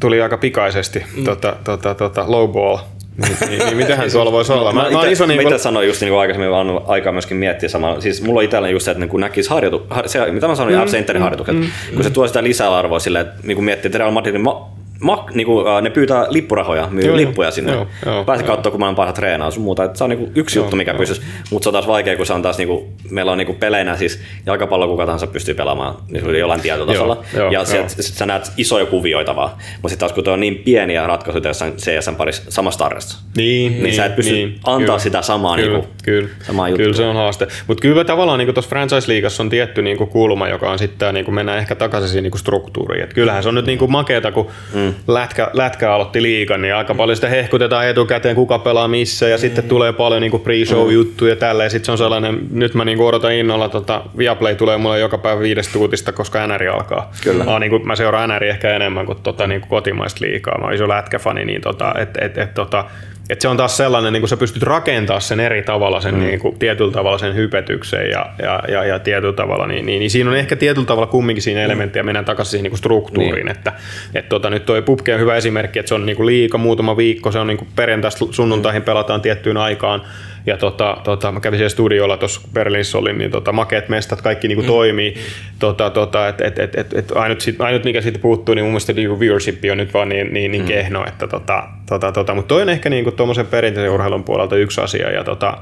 tuli 0.00 0.22
aika 0.22 0.38
pikaisesti, 0.38 1.04
mm. 1.16 1.24
tota, 1.24 1.56
tota, 1.64 1.94
tota, 1.94 2.24
low 2.26 2.50
ball, 2.52 2.78
niin, 3.16 3.36
niin, 3.48 3.58
niin 3.58 3.76
mitähän 3.76 4.10
tuolla 4.12 4.32
voisi 4.32 4.52
olla? 4.52 4.72
Mä, 4.72 4.90
mä, 4.90 4.98
oon 4.98 5.10
iso 5.10 5.26
Mä 5.26 5.32
niinku, 5.32 5.48
itse 5.48 5.62
sanoin 5.62 5.86
just 5.86 6.00
niin 6.00 6.10
kuin 6.10 6.20
aikaisemmin, 6.20 6.50
vaan 6.50 6.80
aikaa 6.86 7.12
myöskin 7.12 7.36
miettiä 7.36 7.68
samaa. 7.68 8.00
Siis 8.00 8.22
mulla 8.22 8.40
on 8.40 8.44
itsellä 8.44 8.68
just 8.68 8.84
se, 8.84 8.90
että 8.90 9.00
niin 9.00 9.08
kun 9.08 9.20
näkisi 9.20 9.50
harjoitu, 9.50 9.86
har, 9.90 10.08
se, 10.08 10.32
mitä 10.32 10.48
mä 10.48 10.54
sanoin, 10.54 10.76
mm, 10.76 10.82
Absenterin 10.82 11.22
harjoitukset, 11.22 11.56
mm, 11.56 11.66
kun 11.94 12.04
se 12.04 12.10
tuo 12.10 12.26
sitä 12.26 12.42
lisäarvoa 12.42 12.98
silleen, 12.98 13.26
että 13.26 13.40
niin 13.42 13.56
kun 13.56 13.64
miettii, 13.64 13.88
että 13.88 13.98
Real 13.98 14.10
Madridin 14.10 14.40
ma, 14.40 14.68
ma, 15.04 15.26
niin 15.34 15.46
kuin, 15.46 15.66
äh, 15.66 15.82
ne 15.82 15.90
pyytää 15.90 16.26
lippurahoja, 16.28 16.88
myy 16.90 17.04
Joo, 17.04 17.16
lippuja 17.16 17.50
sinne. 17.50 17.72
joo, 17.72 17.86
joo, 18.06 18.24
Pääsee 18.24 18.46
joo. 18.46 18.56
katsoa, 18.56 18.70
kun 18.70 18.80
mä 18.80 18.86
oon 18.86 18.94
parha 18.94 19.12
treenaa 19.12 19.50
sun 19.50 19.62
muuta. 19.62 19.84
Että 19.84 19.98
se 19.98 20.04
on 20.04 20.10
niin 20.10 20.18
kuin 20.18 20.32
yksi 20.34 20.58
juttu, 20.58 20.76
mikä 20.76 20.94
pystyisi. 20.94 21.22
Mutta 21.50 21.64
se 21.64 21.68
on 21.68 21.72
taas 21.72 21.86
vaikea, 21.86 22.16
kun 22.16 22.26
se 22.26 22.32
on 22.32 22.42
taas, 22.42 22.58
niin 22.58 22.68
kuin, 22.68 22.84
meillä 23.10 23.32
on 23.32 23.38
niin 23.38 23.46
kuin 23.46 23.58
peleinä, 23.58 23.96
siis 23.96 24.20
jalkapallo 24.46 24.88
kuka 24.88 25.06
tahansa 25.06 25.26
pystyy 25.26 25.54
pelaamaan 25.54 25.94
niin 26.10 26.38
jollain 26.38 26.60
tietyllä 26.60 26.92
Joo, 26.92 27.24
joo, 27.36 27.46
ja 27.46 27.52
joo. 27.52 27.64
sieltä 27.64 27.88
sit 27.88 28.14
sä 28.14 28.26
näet 28.26 28.52
isoja 28.56 28.86
kuvioita 28.86 29.36
vaan. 29.36 29.50
Mutta 29.50 29.88
sitten 29.88 29.98
taas 29.98 30.12
kun 30.12 30.28
on 30.32 30.40
niin 30.40 30.56
pieniä 30.56 31.06
ratkaisuja 31.06 31.48
jossain 31.50 31.72
CSN 31.76 32.14
parissa 32.16 32.42
samassa 32.48 32.78
tarjassa. 32.78 33.18
niin, 33.36 33.82
niin 33.82 33.94
sä 33.94 34.04
et 34.04 34.16
pysty 34.16 34.54
antaa 34.64 34.98
sitä 34.98 35.22
samaa 35.22 35.56
kyllä, 35.56 35.78
niinku- 35.78 35.88
kyllä, 36.04 36.28
samaa 36.42 36.68
juttua. 36.68 36.84
Kyllä 36.84 36.96
se 36.96 37.04
on 37.06 37.16
haaste. 37.16 37.46
Mutta 37.66 37.82
kyllä 37.82 38.04
tavallaan 38.04 38.38
niin 38.38 38.54
tuossa 38.54 38.68
franchise-liigassa 38.76 39.42
on 39.42 39.50
tietty 39.50 39.82
niin 39.82 39.98
kulma, 39.98 40.48
joka 40.48 40.70
on 40.70 40.78
sitten, 40.78 41.14
niin 41.14 41.34
mennään 41.34 41.58
ehkä 41.58 41.74
takaisin 41.74 42.08
siihen 42.08 42.22
niin 42.22 42.38
struktuuriin. 42.38 43.04
Et 43.04 43.14
kyllähän 43.14 43.42
se 43.42 43.48
on 43.48 43.54
nyt 43.54 43.66
niin 43.66 43.90
makeata, 43.90 44.32
kun 44.32 44.46
mm. 44.74 44.93
Lätkä, 45.06 45.50
lätkä 45.52 45.92
aloitti 45.92 46.22
liigan, 46.22 46.62
niin 46.62 46.74
aika 46.74 46.94
paljon 46.94 47.16
sitä 47.16 47.28
hehkutetaan 47.28 47.88
etukäteen, 47.88 48.34
kuka 48.34 48.58
pelaa 48.58 48.88
missä, 48.88 49.28
ja 49.28 49.36
mm. 49.36 49.40
sitten 49.40 49.64
tulee 49.64 49.92
paljon 49.92 50.20
niin 50.22 50.40
pre-show-juttuja 50.40 51.32
ja 51.32 51.36
tälleen. 51.36 51.70
Sitten 51.70 51.86
se 51.86 51.92
on 51.92 51.98
sellainen, 51.98 52.40
nyt 52.50 52.74
mä 52.74 52.84
niin 52.84 53.00
odotan 53.00 53.32
innolla, 53.32 53.68
tota, 53.68 54.02
Viaplay 54.18 54.54
tulee 54.54 54.76
mulle 54.76 54.98
joka 54.98 55.18
päivä 55.18 55.40
viidestä 55.40 55.78
uutista, 55.78 56.12
koska 56.12 56.46
NR 56.46 56.68
alkaa. 56.68 57.12
Kyllä. 57.24 57.44
Mä, 57.44 57.50
oon, 57.50 57.60
niin 57.60 57.70
kuin, 57.70 57.86
mä 57.86 57.96
seuraan 57.96 58.30
NR 58.30 58.44
ehkä 58.44 58.76
enemmän 58.76 59.06
kuin 59.06 59.18
tota, 59.22 59.46
niin 59.46 59.60
kotimaista 59.60 60.24
liikaa. 60.24 60.58
Mä 60.58 60.64
oon 60.64 60.74
iso 60.74 60.88
lätkäfani, 60.88 61.44
niin 61.44 61.60
tota, 61.60 61.94
et, 61.98 62.10
et, 62.20 62.38
et, 62.38 62.54
tota, 62.54 62.84
et 63.30 63.40
se 63.40 63.48
on 63.48 63.56
taas 63.56 63.76
sellainen, 63.76 64.12
niin 64.12 64.20
kun 64.20 64.28
sä 64.28 64.36
pystyt 64.36 64.62
rakentamaan 64.62 65.22
sen 65.22 65.40
eri 65.40 65.62
tavalla, 65.62 66.00
sen 66.00 66.14
mm. 66.14 66.20
niin 66.20 66.40
kuin, 66.40 66.58
tietyllä 66.58 66.92
tavalla 66.92 67.18
sen 67.18 67.34
hypetyksen 67.34 68.10
ja, 68.10 68.26
ja, 68.42 68.62
ja, 68.68 68.84
ja 68.84 68.98
tietyllä 68.98 69.32
tavalla, 69.32 69.66
niin, 69.66 69.86
niin, 69.86 69.98
niin, 69.98 70.10
siinä 70.10 70.30
on 70.30 70.36
ehkä 70.36 70.56
tietyllä 70.56 70.86
tavalla 70.86 71.06
kumminkin 71.06 71.42
siinä 71.42 71.62
elementtejä, 71.62 72.02
mennään 72.02 72.24
takaisin 72.24 72.50
siihen 72.50 72.70
niin 72.70 72.78
struktuuriin, 72.78 73.34
niin. 73.34 73.56
että 73.56 73.72
et, 74.14 74.28
tota, 74.28 74.50
nyt 74.50 74.66
toi 74.66 74.82
PUBG 74.82 75.08
on 75.14 75.20
hyvä 75.20 75.36
esimerkki, 75.36 75.78
että 75.78 75.88
se 75.88 75.94
on 75.94 76.06
niin 76.06 76.26
liika 76.26 76.58
muutama 76.58 76.96
viikko, 76.96 77.32
se 77.32 77.38
on 77.38 77.46
niin 77.46 77.68
perjantaista 77.76 78.26
sunnuntaihin 78.30 78.82
pelataan 78.82 79.20
tiettyyn 79.20 79.56
aikaan, 79.56 80.02
ja 80.46 80.56
tota, 80.56 80.96
tota, 81.04 81.32
mä 81.32 81.40
kävin 81.40 81.58
siellä 81.58 81.68
studiolla 81.68 82.16
tuossa 82.16 82.40
Berliinissä 82.52 82.98
olin, 82.98 83.18
niin 83.18 83.30
tota, 83.30 83.52
makeat 83.52 83.88
mestat, 83.88 84.22
kaikki 84.22 84.48
niinku 84.48 84.64
toimii. 84.64 85.14
Tota, 85.58 85.90
tota, 85.90 86.28
et, 86.28 86.40
et, 86.40 86.58
et, 86.58 86.74
et, 86.74 86.94
et 86.94 87.12
ainut, 87.14 87.40
sit, 87.40 87.60
ainut, 87.60 87.84
mikä 87.84 88.00
siitä 88.00 88.18
puuttuu, 88.18 88.54
niin 88.54 88.64
mun 88.64 88.72
mielestä 88.72 88.92
niinku 88.92 89.20
viewership 89.20 89.58
on 89.70 89.76
nyt 89.76 89.94
vaan 89.94 90.08
niin, 90.08 90.32
niin, 90.32 90.50
niin 90.50 90.62
mm. 90.62 90.68
kehno. 90.68 91.04
Että, 91.06 91.26
tota, 91.26 91.68
tota, 91.86 92.12
tota, 92.12 92.34
mutta 92.34 92.48
toi 92.48 92.62
on 92.62 92.68
ehkä 92.68 92.90
niinku 92.90 93.12
tuommoisen 93.12 93.46
perinteisen 93.46 93.92
urheilun 93.92 94.24
puolelta 94.24 94.56
yksi 94.56 94.80
asia. 94.80 95.10
Ja, 95.10 95.24
tota, 95.24 95.58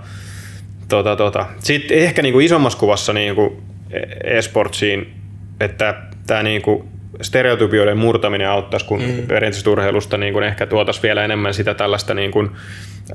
tota, 0.88 1.16
tota. 1.16 1.46
Sitten 1.58 1.98
ehkä 1.98 2.22
niinku 2.22 2.40
isommassa 2.40 2.78
kuvassa 2.78 3.12
niinku 3.12 3.62
e-sportsiin, 4.24 5.14
että 5.60 5.94
tämä 6.26 6.42
niinku 6.42 6.88
stereotypioiden 7.20 7.98
murtaminen 7.98 8.48
auttaisi, 8.48 8.86
kun 8.86 9.02
mm. 9.02 9.26
perinteisestä 9.28 9.70
urheilusta 9.70 10.16
niin 10.16 10.32
kun 10.32 10.44
ehkä 10.44 10.66
tuotaisiin 10.66 11.02
vielä 11.02 11.24
enemmän 11.24 11.54
sitä 11.54 11.74
tällaista 11.74 12.14
niin 12.14 12.30
kun, 12.30 12.50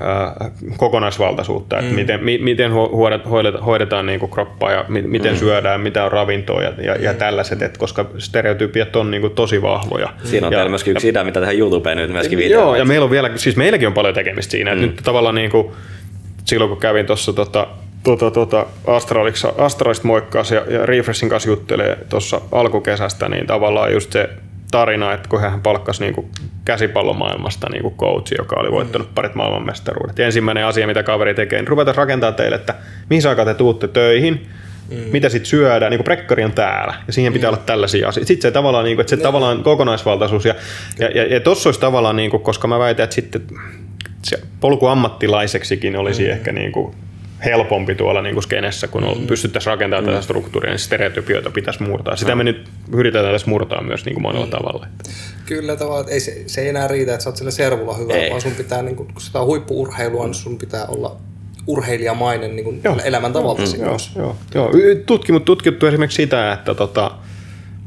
äh, 0.01 0.51
kokonaisvaltaisuutta, 0.77 1.75
mm. 1.75 1.81
että 1.81 1.95
miten, 1.95 2.23
mi, 2.23 2.37
miten 2.37 2.71
hoidetaan, 2.71 3.63
hoidetaan, 3.63 4.05
niin 4.05 4.19
kuin 4.19 4.31
kroppaa 4.31 4.71
ja 4.71 4.85
mi, 4.87 5.01
miten 5.01 5.33
mm. 5.33 5.37
syödään, 5.37 5.81
mitä 5.81 6.05
on 6.05 6.11
ravintoa 6.11 6.61
ja, 6.61 6.73
ja, 6.81 6.95
ja 6.95 7.13
tällaiset, 7.13 7.61
että 7.61 7.79
koska 7.79 8.05
stereotypiat 8.17 8.95
on 8.95 9.11
niin 9.11 9.21
kuin 9.21 9.35
tosi 9.35 9.61
vahvoja. 9.61 10.09
Siinä 10.23 10.47
on 10.47 10.53
ja, 10.53 10.57
teillä 10.57 10.69
myöskin 10.69 10.91
yksi 10.91 11.09
idea, 11.09 11.23
mitä 11.23 11.39
tehdään 11.39 11.59
YouTubeen 11.59 11.97
nyt 11.97 12.11
myöskin 12.11 12.37
video. 12.37 12.61
Joo, 12.61 12.75
ja 12.75 12.85
meillä 12.85 13.03
on 13.03 13.11
vielä, 13.11 13.31
siis 13.35 13.55
meilläkin 13.57 13.87
on 13.87 13.93
paljon 13.93 14.13
tekemistä 14.13 14.51
siinä, 14.51 14.75
mm. 14.75 14.83
että 14.83 14.87
nyt 14.87 15.03
tavallaan 15.03 15.35
niin 15.35 15.51
kuin, 15.51 15.67
silloin 16.45 16.69
kun 16.69 16.79
kävin 16.79 17.05
tuossa 17.05 17.33
tota, 17.33 17.67
tota, 18.07 18.31
tota 18.31 18.65
Astralista, 18.87 19.53
Astralista 19.57 20.07
moikkaasi 20.07 20.55
ja, 20.55 20.63
ja 20.69 20.85
Refreshin 20.85 21.29
kanssa 21.29 21.49
juttelee 21.49 21.97
tuossa 22.09 22.41
alkukesästä, 22.51 23.29
niin 23.29 23.47
tavallaan 23.47 23.93
just 23.93 24.11
se 24.11 24.29
tarina, 24.71 25.13
että 25.13 25.29
kun 25.29 25.41
hän 25.41 25.61
palkkasi 25.61 26.03
niin 26.03 26.31
käsipallomaailmasta 26.65 27.69
niin 27.69 27.91
coachi, 27.97 28.35
joka 28.37 28.55
oli 28.59 28.71
voittanut 28.71 29.15
parit 29.15 29.35
maailmanmestaruudet. 29.35 30.19
Ja 30.19 30.25
ensimmäinen 30.25 30.65
asia, 30.65 30.87
mitä 30.87 31.03
kaveri 31.03 31.33
tekee, 31.33 31.59
niin 31.59 31.67
ruvetaan 31.67 31.97
rakentaa 31.97 32.31
teille, 32.31 32.55
että 32.55 32.75
mihin 33.09 33.27
aikaan 33.27 33.47
te 33.47 33.53
tuutte 33.53 33.87
töihin, 33.87 34.47
Mm. 34.91 34.97
mitä 35.11 35.29
sitten 35.29 35.49
syödään, 35.49 35.91
niin 35.91 36.03
prekkari 36.03 36.43
on 36.43 36.51
täällä, 36.51 36.93
ja 37.07 37.13
siihen 37.13 37.33
pitää 37.33 37.51
mm. 37.51 37.53
olla 37.53 37.63
tällaisia 37.65 38.07
asioita. 38.07 38.27
Sitten 38.27 38.41
se 38.41 38.51
tavallaan, 38.51 38.85
niin 38.85 38.95
kuin, 38.95 39.01
että 39.01 39.15
se 39.15 39.21
tavallaan 39.21 39.63
kokonaisvaltaisuus, 39.63 40.45
ja, 40.45 40.55
ja, 40.99 41.07
ja, 41.07 41.25
ja 41.33 41.39
tuossa 41.39 41.69
olisi 41.69 41.79
tavallaan, 41.79 42.15
niin 42.15 42.31
kuin, 42.31 42.43
koska 42.43 42.67
mä 42.67 42.79
väitän, 42.79 43.03
että 43.03 43.15
sitten 43.15 43.41
se 44.21 44.39
polku 44.59 44.85
ammattilaiseksikin 44.85 45.95
olisi 45.95 46.23
mm. 46.23 46.29
ehkä 46.29 46.51
niin 46.51 46.71
kuin 46.71 46.95
helpompi 47.45 47.95
tuolla 47.95 48.21
niin 48.21 48.33
kuin 48.33 48.43
skenessä, 48.43 48.87
kun 48.87 49.03
mm. 49.03 49.27
pystyttäisiin 49.27 49.71
rakentamaan 49.71 50.03
mm. 50.03 50.09
tätä 50.09 50.21
struktuuria, 50.21 50.71
niin 50.71 50.79
stereotypioita 50.79 51.49
pitäisi 51.49 51.83
murtaa. 51.83 52.15
Sitä 52.15 52.35
mm. 52.35 52.37
me 52.37 52.43
nyt 52.43 52.69
yritetään 52.93 53.33
tässä 53.33 53.49
murtaa 53.49 53.83
myös 53.83 54.05
niin 54.05 54.13
kuin 54.13 54.21
monella 54.21 54.45
mm. 54.45 54.51
tavalla. 54.51 54.87
Kyllä 55.45 55.75
tavallaan, 55.75 56.01
että 56.01 56.13
ei 56.13 56.19
se, 56.19 56.43
se 56.47 56.61
ei 56.61 56.69
enää 56.69 56.87
riitä, 56.87 57.13
että 57.13 57.23
sä 57.23 57.29
oot 57.29 57.37
sillä 57.37 57.51
servulla 57.51 57.93
hyvä, 57.93 58.13
Ei. 58.13 58.29
vaan 58.29 58.41
sun 58.41 58.51
pitää, 58.51 58.81
niin 58.81 58.95
kun, 58.95 59.07
kun 59.07 59.21
sitä 59.21 59.39
on 59.39 59.47
huippuurheilua, 59.47 60.25
niin 60.25 60.33
sun 60.33 60.57
pitää 60.57 60.85
olla 60.85 61.15
urheilijamainen 61.67 62.55
niin 62.55 62.63
kuin 62.63 62.81
Joo. 62.83 62.97
elämäntavaltasi 63.03 63.79
Joo, 63.79 63.89
myös. 63.89 64.11
joo, 64.15 64.35
joo. 64.55 64.71
Y- 64.73 65.03
Tutkimut, 65.05 65.45
tutkittu 65.45 65.85
esimerkiksi 65.85 66.15
sitä, 66.15 66.53
että 66.53 66.73
tota, 66.73 67.11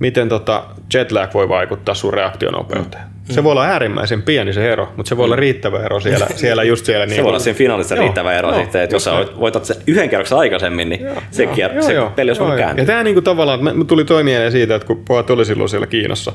miten 0.00 0.28
tota 0.28 0.64
jetlag 0.94 1.34
voi 1.34 1.48
vaikuttaa 1.48 1.94
sun 1.94 2.14
reaktionopeuteen. 2.14 3.04
Mm. 3.04 3.34
Se 3.34 3.44
voi 3.44 3.52
olla 3.52 3.64
äärimmäisen 3.64 4.22
pieni 4.22 4.52
se 4.52 4.72
ero, 4.72 4.92
mutta 4.96 5.08
se 5.08 5.16
voi 5.16 5.24
olla 5.24 5.36
riittävä 5.36 5.84
ero 5.84 6.00
siellä, 6.00 6.26
siellä 6.36 6.62
just 6.62 6.86
siellä. 6.86 7.08
Se 7.08 7.22
voi 7.22 7.28
olla 7.28 7.38
siinä 7.38 7.56
finaalissa 7.58 7.94
Joo, 7.94 8.02
riittävä 8.04 8.32
ero 8.32 8.50
joo, 8.50 8.60
sitten, 8.60 8.82
että 8.82 8.96
jos 8.96 9.04
sä 9.04 9.12
voitat 9.40 9.64
sen 9.64 9.76
yhden 9.86 10.08
kierroksen 10.08 10.38
aikaisemmin, 10.38 10.88
niin 10.88 11.06
se, 11.30 11.42
Joo, 11.42 11.54
kier- 11.54 11.74
joo, 11.74 11.82
se 11.82 11.92
joo, 11.92 12.10
peli 12.10 12.30
olisi 12.30 12.40
joo, 12.40 12.48
voinut 12.48 12.66
joo. 12.66 12.76
Ja 12.76 12.84
tämä 12.84 13.02
niinku 13.02 13.22
tavallaan, 13.22 13.64
me 13.64 13.84
tuli 13.84 14.04
toi 14.04 14.24
mieleen 14.24 14.52
siitä, 14.52 14.74
että 14.74 14.86
kun 14.86 15.02
pojat 15.08 15.30
oli 15.30 15.44
silloin 15.44 15.68
siellä 15.68 15.86
Kiinassa 15.86 16.32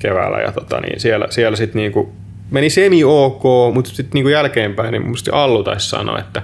keväällä 0.00 0.40
ja 0.40 0.52
tota, 0.52 0.80
niin 0.80 1.00
siellä, 1.00 1.26
siellä 1.30 1.56
sitten 1.56 1.78
niinku 1.78 2.12
meni 2.50 2.70
semi 2.70 3.04
ok, 3.04 3.42
mutta 3.74 3.90
sitten 3.90 4.10
niinku 4.14 4.28
jälkeenpäin 4.28 4.92
niin 4.92 5.08
musta 5.08 5.42
Allu 5.42 5.64
taisi 5.64 5.88
sanoa, 5.88 6.18
että, 6.18 6.42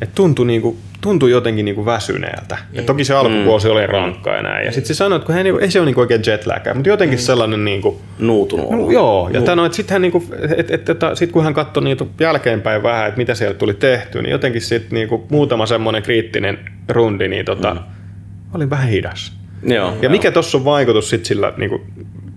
että 0.00 0.14
tuntui, 0.14 0.46
niinku, 0.46 0.76
tuntui 1.00 1.30
jotenkin 1.30 1.64
niinku 1.64 1.86
väsyneeltä. 1.86 2.58
Ja 2.72 2.82
toki 2.82 3.04
se 3.04 3.14
alkuvuosi 3.14 3.68
oli 3.68 3.86
rankka 3.86 4.30
ja 4.30 4.42
näin. 4.42 4.66
Ja 4.66 4.72
sitten 4.72 4.88
se 4.88 4.94
sanoi, 4.94 5.16
että 5.16 5.26
kun 5.26 5.34
hän, 5.34 5.44
niinku- 5.44 5.60
ei 5.60 5.70
se 5.70 5.78
ole 5.80 5.86
niinku 5.86 6.00
oikein 6.00 6.22
jetlagia, 6.26 6.74
mutta 6.74 6.88
jotenkin 6.88 7.18
sellainen 7.18 7.64
niinku, 7.64 8.00
Nuutunut 8.18 8.70
No, 8.70 8.90
joo, 8.90 9.30
ja 9.32 9.54
no. 9.56 9.72
sitten 9.72 9.94
hän 9.94 10.02
niinku, 10.02 10.24
et, 10.56 10.70
et, 10.70 10.88
et, 10.88 10.98
sit 11.14 11.32
kun 11.32 11.44
hän 11.44 11.54
katsoi 11.54 11.84
niitä 11.84 12.04
jälkeenpäin 12.20 12.82
vähän, 12.82 13.08
että 13.08 13.18
mitä 13.18 13.34
siellä 13.34 13.54
tuli 13.54 13.74
tehty, 13.74 14.22
niin 14.22 14.30
jotenkin 14.30 14.62
sitten 14.62 14.94
niinku 14.94 15.26
muutama 15.30 15.66
semmoinen 15.66 16.02
kriittinen 16.02 16.58
rundi, 16.88 17.28
niin 17.28 17.44
tota, 17.44 17.74
mm. 17.74 17.80
olin 18.54 18.70
vähän 18.70 18.88
hidas. 18.88 19.36
Joo, 19.62 19.96
Ja 20.02 20.08
mikä 20.08 20.30
tuossa 20.30 20.58
on 20.58 20.64
vaikutus 20.64 21.10
sitten 21.10 21.26
sillä, 21.26 21.52
niin 21.56 21.70
kuin, 21.70 21.82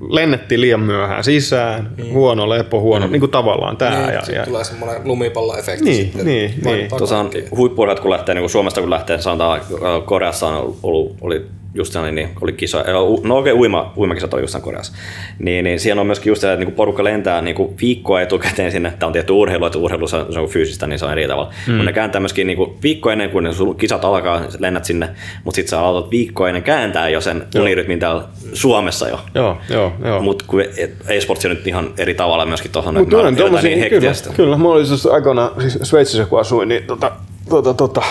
lennettiin 0.09 0.61
liian 0.61 0.79
myöhään 0.79 1.23
sisään, 1.23 1.91
huono 2.11 2.49
lepo, 2.49 2.81
huono, 2.81 3.07
niin 3.07 3.19
kuin 3.19 3.31
tavallaan 3.31 3.77
tämä. 3.77 3.97
Niin, 4.01 4.13
ja, 4.13 4.25
sit 4.25 4.35
ja, 4.35 4.45
tulee 4.45 4.63
semmoinen 4.63 5.01
lumipalloefekti 5.03 5.85
Niin, 5.85 6.05
sitten. 6.05 6.25
niin, 6.25 6.53
Vaikuttaa 6.63 6.97
Tuossa 6.97 7.19
on 7.19 7.31
huippuurat, 7.55 7.99
kun 7.99 8.11
lähtee, 8.11 8.35
niin 8.35 8.41
kuin 8.41 8.49
Suomesta 8.49 8.81
kun 8.81 8.89
lähtee, 8.89 9.21
sanotaan 9.21 9.59
äh, 9.59 10.05
Koreassa 10.05 10.47
on 10.47 10.75
ollut, 10.83 11.15
oli 11.21 11.45
just 11.73 11.93
sellainen, 11.93 12.15
niin 12.15 12.29
oli 12.41 12.53
kisa, 12.53 12.83
u- 13.01 13.21
no 13.23 13.37
okei, 13.37 13.53
uima, 13.53 13.93
uimakisat 13.97 14.33
oli 14.33 14.41
just 14.41 14.51
siinä 14.51 14.63
Koreassa. 14.63 14.93
Niin, 15.39 15.63
niin 15.63 15.79
siellä 15.79 15.99
on 15.99 16.07
myöskin 16.07 16.31
just 16.31 16.41
se, 16.41 16.53
että 16.53 16.65
niin 16.65 16.75
porukka 16.75 17.03
lentää 17.03 17.41
niin 17.41 17.55
kuin 17.55 17.75
viikkoa 17.81 18.21
etukäteen 18.21 18.71
sinne, 18.71 18.93
tämä 18.99 19.07
on 19.07 19.13
tietty 19.13 19.33
urheilu, 19.33 19.65
että 19.65 19.79
urheilussa 19.79 20.25
se 20.29 20.39
on 20.39 20.49
fyysistä, 20.49 20.87
niin 20.87 20.99
se 20.99 21.05
on 21.05 21.11
eri 21.11 21.27
tavalla. 21.27 21.51
Mm. 21.67 21.73
Mutta 21.73 21.85
ne 21.85 21.93
kääntää 21.93 22.21
myöskin 22.21 22.47
niin 22.47 22.57
kuin 22.57 22.71
viikko 22.83 23.09
ennen 23.09 23.29
kuin 23.29 23.43
ne 23.43 23.53
sun 23.53 23.75
kisat 23.75 24.05
alkaa, 24.05 24.41
lennät 24.59 24.85
sinne, 24.85 25.09
mutta 25.43 25.55
sitten 25.55 25.69
sä 25.69 25.81
aloitat 25.81 26.11
viikko 26.11 26.47
ennen 26.47 26.63
kääntää 26.63 27.09
jo 27.09 27.21
sen 27.21 27.43
unirytmin 27.59 27.99
täällä 27.99 28.23
Suomessa 28.53 29.09
jo. 29.09 29.19
joo, 29.35 29.57
joo, 29.69 29.93
joo. 30.05 30.21
Mutta 30.21 30.45
kun 30.47 30.61
e-sportsi 31.07 31.47
on 31.47 31.55
nyt 31.55 31.67
ihan 31.67 31.93
eri 31.97 32.13
tavalla 32.13 32.45
myöskin 32.45 32.71
tuohon, 32.71 32.97
että 32.97 33.17
on 33.17 33.25
on 33.25 33.35
tommosia, 33.35 33.75
niin 33.75 33.89
kyllä, 33.89 34.11
kyllä. 34.35 34.57
Mulla 34.57 34.75
oli 34.75 34.85
siis 34.85 35.05
aikoinaan, 35.05 35.51
siis 35.61 35.79
Sveitsissä 35.83 36.25
kun 36.25 36.39
asuin, 36.39 36.69
niin 36.69 36.83
tota, 36.83 37.11
tota, 37.49 37.73
tota, 37.73 38.01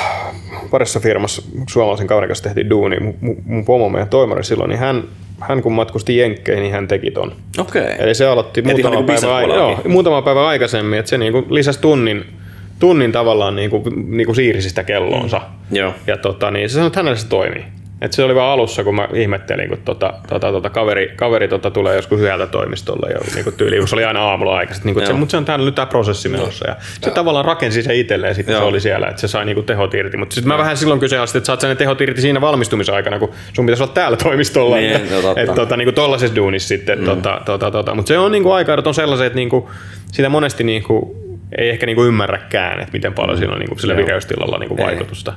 parissa 0.70 1.00
firmassa 1.00 1.42
suomalaisen 1.68 2.06
kaverin 2.06 2.28
kanssa 2.28 2.44
tehtiin 2.44 2.70
duuni. 2.70 3.00
Mun, 3.00 3.36
mun, 3.44 3.64
pomo, 3.64 3.88
meidän 3.88 4.08
toimari 4.08 4.44
silloin, 4.44 4.68
niin 4.68 4.78
hän, 4.78 5.04
hän 5.40 5.62
kun 5.62 5.72
matkusti 5.72 6.16
Jenkkeihin, 6.16 6.62
niin 6.62 6.72
hän 6.72 6.88
teki 6.88 7.10
ton. 7.10 7.32
Okei. 7.58 7.94
Eli 7.98 8.14
se 8.14 8.26
aloitti 8.26 8.62
muutama 8.62 8.94
ihan 8.94 9.04
päivä, 9.04 9.36
ai- 9.36 9.54
joo, 9.54 9.80
muutama 9.88 10.22
päivä 10.22 10.48
aikaisemmin, 10.48 10.98
että 10.98 11.08
se 11.08 11.18
niinku 11.18 11.46
lisäsi 11.50 11.80
tunnin, 11.80 12.24
tunnin 12.78 13.12
tavallaan 13.12 13.56
niinku, 13.56 13.82
niinku 14.06 14.34
siirsi 14.34 14.68
sitä 14.68 14.84
kelloonsa. 14.84 15.40
Joo. 15.70 15.94
Ja 16.06 16.16
tota, 16.16 16.50
niin 16.50 16.68
se 16.68 16.72
sanoi, 16.72 16.86
että 16.86 16.98
hänelle 16.98 17.18
se 17.18 17.28
toimii. 17.28 17.64
Et 18.00 18.12
se 18.12 18.24
oli 18.24 18.34
vaan 18.34 18.52
alussa, 18.52 18.84
kun 18.84 18.94
mä 18.94 19.08
ihmettelin, 19.14 19.68
kun 19.68 19.78
tota, 19.84 20.14
tota, 20.28 20.52
tota, 20.52 20.70
kaveri, 20.70 21.12
kaveri 21.16 21.48
tota, 21.48 21.70
tulee 21.70 21.96
joskus 21.96 22.20
yhdeltä 22.20 22.46
toimistolle 22.46 23.12
jo 23.12 23.18
niin 23.34 23.54
tyyli, 23.56 23.78
kun 23.78 23.88
se 23.88 23.94
oli 23.94 24.04
aina 24.04 24.22
aamulla 24.22 24.56
aikaisin. 24.56 24.86
Niin 24.86 25.06
se, 25.06 25.12
Joo. 25.12 25.18
mutta 25.18 25.30
se 25.30 25.36
on 25.36 25.44
täällä 25.44 25.64
nyt 25.64 25.74
tämä 25.74 25.86
prosessi 25.86 26.28
menossa. 26.28 26.68
Ja 26.68 26.76
se 26.80 27.10
tavallaan 27.10 27.44
rakensi 27.44 27.82
se 27.82 27.94
itselleen, 27.94 28.34
sitten 28.34 28.54
se 28.54 28.60
Joo. 28.60 28.68
oli 28.68 28.80
siellä, 28.80 29.06
että 29.06 29.20
se 29.20 29.28
sai 29.28 29.44
niinku 29.44 29.62
tehot 29.62 29.94
irti. 29.94 30.16
Mutta 30.16 30.34
sitten 30.34 30.48
mä 30.48 30.58
vähän 30.58 30.76
silloin 30.76 31.00
kyseenalaistin, 31.00 31.38
että 31.38 31.46
saat 31.46 31.60
sen 31.60 31.76
tehot 31.76 32.00
irti 32.00 32.20
siinä 32.20 32.40
valmistumisaikana, 32.40 33.18
kun 33.18 33.30
sun 33.52 33.66
pitäisi 33.66 33.82
olla 33.82 33.92
täällä 33.92 34.16
toimistolla. 34.16 34.76
Niin, 34.76 34.92
että, 34.92 35.14
joo, 35.14 35.22
totta. 35.22 35.40
että 35.40 35.54
tota, 35.54 35.76
niinku 35.76 35.92
tollaisessa 35.92 36.36
duunissa 36.36 36.68
sitten. 36.68 36.98
Mm. 36.98 37.04
Tota, 37.04 37.40
tota, 37.44 37.70
tota. 37.70 37.94
Mutta 37.94 38.08
se 38.08 38.18
on 38.18 38.32
niinku 38.32 38.50
aika 38.50 38.82
on 38.84 38.94
sellaiset, 38.94 39.26
että 39.26 39.36
niinku, 39.36 39.70
sitä 40.12 40.28
monesti 40.28 40.64
niinku, 40.64 41.16
ei 41.58 41.68
ehkä 41.70 41.86
niinku 41.86 42.04
ymmärräkään, 42.04 42.80
että 42.80 42.92
miten 42.92 43.12
paljon 43.14 43.38
siinä 43.38 43.52
on 43.52 43.58
niinku 43.58 43.78
sillä 43.78 43.94
Joo. 43.94 44.06
vireystilalla 44.06 44.58
niinku 44.58 44.76
Ei. 44.78 44.84
vaikutusta. 44.84 45.32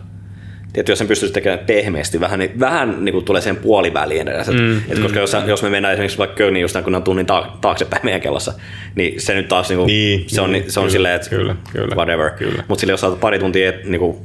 Tietysti 0.73 0.91
jos 0.91 0.97
sen 0.99 1.07
pystyisi 1.07 1.33
tekemään 1.33 1.59
pehmeästi, 1.59 2.19
vähän, 2.19 2.39
niin, 2.39 2.59
vähän 2.59 3.05
niin 3.05 3.13
kuin 3.13 3.25
tulee 3.25 3.41
sen 3.41 3.55
puoliväliin 3.55 4.27
edes. 4.27 4.47
Mm, 4.47 4.77
et 4.77 4.99
koska 4.99 5.19
jos, 5.19 5.35
jos, 5.47 5.63
me 5.63 5.69
mennään 5.69 5.93
esimerkiksi 5.93 6.17
vaikka 6.17 6.35
Kölniin 6.35 6.61
just 6.61 6.73
näin, 6.73 6.83
kun 6.83 6.91
ne 6.91 6.97
on 6.97 7.03
tunnin 7.03 7.25
ta- 7.25 7.51
taaksepäin 7.61 8.01
meidän 8.05 8.21
kellossa, 8.21 8.53
niin 8.95 9.21
se 9.21 9.33
nyt 9.33 9.47
taas 9.47 9.69
niin 9.69 9.77
kuin, 9.77 9.87
Niin, 9.87 10.23
se 10.27 10.41
on, 10.41 10.51
niin, 10.51 10.71
se 10.71 10.79
on 10.79 10.83
kyllä, 10.83 10.91
silleen, 10.91 11.15
että 11.15 11.29
kyllä, 11.29 11.55
kyllä, 11.71 11.95
whatever. 11.95 12.31
kyllä. 12.31 12.63
Mutta 12.67 12.79
sille 12.79 12.93
jos 12.93 13.01
saat 13.01 13.19
pari 13.19 13.39
tuntia 13.39 13.69
et, 13.69 13.85
niin 13.85 13.99
kuin, 13.99 14.17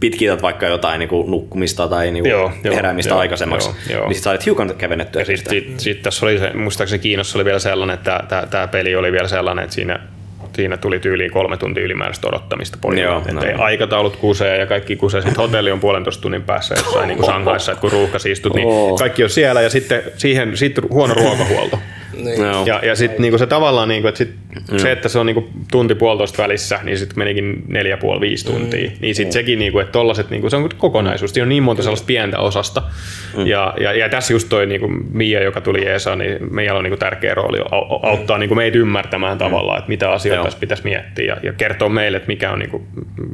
pitkität 0.00 0.42
vaikka 0.42 0.66
jotain 0.66 0.98
niin 0.98 1.08
kuin 1.08 1.30
nukkumista 1.30 1.88
tai 1.88 2.10
niin 2.10 2.22
kuin 2.24 2.30
Joo, 2.30 2.52
heräämistä 2.64 3.12
joo, 3.12 3.18
aikaisemmaksi, 3.18 3.70
joo, 3.90 3.98
joo. 3.98 4.08
niin 4.08 4.14
sit 4.14 4.24
sait 4.24 4.46
hiukan 4.46 4.74
kevennettyä. 4.78 5.20
Ja 5.20 5.26
sitten 5.26 5.50
sit, 5.50 5.80
sit 5.80 6.02
tässä 6.02 6.26
oli 6.26 6.38
se, 6.38 6.50
muistaakseni 6.54 7.02
Kiinassa 7.02 7.38
oli 7.38 7.44
vielä 7.44 7.58
sellainen, 7.58 7.94
että 7.94 8.46
tämä 8.50 8.66
peli 8.68 8.96
oli 8.96 9.12
vielä 9.12 9.28
sellainen, 9.28 9.64
että 9.64 9.74
siinä, 9.74 9.98
siinä 10.54 10.76
tuli 10.76 11.00
tyyliin 11.00 11.30
kolme 11.30 11.56
tuntia 11.56 11.84
ylimääräistä 11.84 12.28
odottamista 12.28 12.78
pojille. 12.80 13.02
Joo, 13.02 13.22
Että 13.28 13.46
ei 13.46 13.54
aikataulut 13.54 14.16
kusee 14.16 14.58
ja 14.58 14.66
kaikki 14.66 14.96
kusee. 14.96 15.20
Sitten 15.20 15.42
hotelli 15.42 15.72
on 15.72 15.80
puolentoista 15.80 16.22
tunnin 16.22 16.42
päässä 16.42 16.74
jossain 16.74 17.08
niin 17.08 17.18
kuin 17.18 17.58
että 17.58 17.80
kun 17.80 17.92
ruuhkas 17.92 18.26
istut, 18.26 18.54
niin 18.54 18.68
kaikki 18.98 19.24
on 19.24 19.30
siellä 19.30 19.60
ja 19.62 19.70
sitten 19.70 20.02
siihen 20.16 20.56
sit 20.56 20.76
huono 20.90 21.14
ruokahuolto. 21.14 21.78
Niin. 22.16 22.42
Joo. 22.42 22.66
Ja, 22.66 22.80
ja 22.82 22.96
sitten 22.96 23.22
niinku 23.22 23.38
se 23.38 23.46
tavallaan, 23.46 23.88
niinku, 23.88 24.08
että 24.08 24.18
sit 24.18 24.30
se, 24.76 24.92
että 24.92 25.08
se 25.08 25.18
on 25.18 25.26
niinku 25.26 25.48
tunti 25.70 25.94
puolitoista 25.94 26.42
välissä, 26.42 26.80
niin 26.82 26.98
sitten 26.98 27.18
menikin 27.18 27.62
neljä 27.68 27.96
puoli 27.96 28.20
viisi 28.20 28.46
tuntia. 28.46 28.90
Mm. 28.90 28.96
Niin 29.00 29.14
sitten 29.14 29.32
sekin, 29.32 29.58
niinku, 29.58 29.78
että 29.78 29.92
tollaset, 29.92 30.30
niinku, 30.30 30.50
se 30.50 30.56
on 30.56 30.68
kokonaisuus. 30.78 31.30
Siinä 31.30 31.44
on 31.44 31.48
niin 31.48 31.62
monta 31.62 31.82
sellaista 31.82 32.06
pientä 32.06 32.38
osasta. 32.38 32.82
Mm. 33.36 33.46
Ja, 33.46 33.74
ja, 33.80 33.92
ja, 33.92 34.08
tässä 34.08 34.32
just 34.32 34.48
toi 34.48 34.66
niinku, 34.66 34.88
Mia, 35.12 35.42
joka 35.42 35.60
tuli 35.60 35.86
ESA, 35.86 36.16
niin 36.16 36.54
meillä 36.54 36.78
on 36.78 36.84
niinku, 36.84 36.96
tärkeä 36.96 37.34
rooli 37.34 37.58
au- 37.58 38.00
auttaa 38.02 38.38
niinku, 38.38 38.54
meitä 38.54 38.78
ymmärtämään 38.78 39.38
tavallaan, 39.38 39.78
että 39.78 39.88
mitä 39.88 40.10
asioita 40.10 40.36
Joo. 40.36 40.44
tässä 40.44 40.58
pitäisi 40.58 40.84
miettiä 40.84 41.24
ja, 41.24 41.36
ja 41.42 41.52
kertoa 41.52 41.88
meille, 41.88 42.16
että 42.16 42.28
mikä 42.28 42.50
on, 42.50 42.58
niinku, 42.58 42.86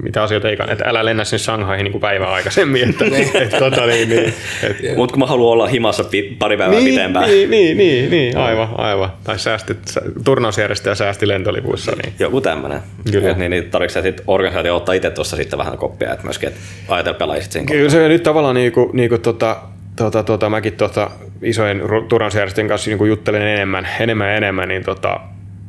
mitä 0.02 0.22
asioita 0.22 0.48
ei 0.48 0.56
kannata. 0.56 0.72
Että 0.72 0.88
älä 0.88 1.04
lennä 1.04 1.24
sinne 1.24 1.38
Shanghaihin 1.38 1.84
niinku, 1.84 2.00
päivän 2.00 2.28
aikaisemmin. 2.28 2.90
Että, 2.90 3.04
et, 3.42 3.58
tota, 3.58 3.86
niin, 3.86 4.08
niin, 4.08 4.34
et, 4.62 4.96
Mutta 4.96 5.12
kun 5.12 5.20
mä 5.20 5.26
haluan 5.26 5.52
olla 5.52 5.66
himassa 5.66 6.04
pi- 6.04 6.36
pari 6.38 6.56
päivää 6.56 6.78
niin, 6.78 6.94
pitempään. 6.94 7.28
Niin, 7.28 7.50
niin, 7.50 7.76
niin, 7.76 8.10
niin, 8.10 8.36
aivan, 8.36 8.68
aivan. 8.78 9.12
Tai 9.24 9.38
säästit, 9.38 9.78
sä- 9.88 10.00
turnausjärjestäjä 10.24 10.94
säästi 10.94 11.28
lentolipuissa. 11.28 11.92
Niin. 12.02 12.14
Joku 12.18 12.40
tämmöinen. 12.40 12.80
Kyllä. 13.12 13.30
Et 13.30 13.36
niin, 13.36 13.50
niin 13.50 13.70
tarvitsetko 13.70 14.04
sä 14.04 14.08
sitten 14.08 14.24
organisaatio 14.26 14.76
ottaa 14.76 14.94
itse 14.94 15.10
tuossa 15.10 15.36
sitten 15.36 15.58
vähän 15.58 15.78
koppia, 15.78 16.12
että 16.12 16.24
myöskin, 16.24 16.48
että 16.48 16.60
ajatella 16.88 17.18
pelaisit 17.18 17.52
sen 17.52 17.66
Kyllä 17.66 17.90
se 17.90 18.08
nyt 18.08 18.22
tavallaan 18.22 18.54
niinku, 18.54 18.90
niinku 18.92 19.18
tota, 19.18 19.56
tota, 19.96 20.22
tota, 20.22 20.50
mäkin 20.50 20.72
tota, 20.72 21.10
isojen 21.42 21.82
turnausjärjestöjen 22.08 22.68
kanssa 22.68 22.90
niinku 22.90 23.04
juttelen 23.04 23.42
enemmän, 23.42 23.88
enemmän 24.00 24.28
ja 24.28 24.34
enemmän, 24.36 24.68
niin 24.68 24.84
tota, 24.84 25.20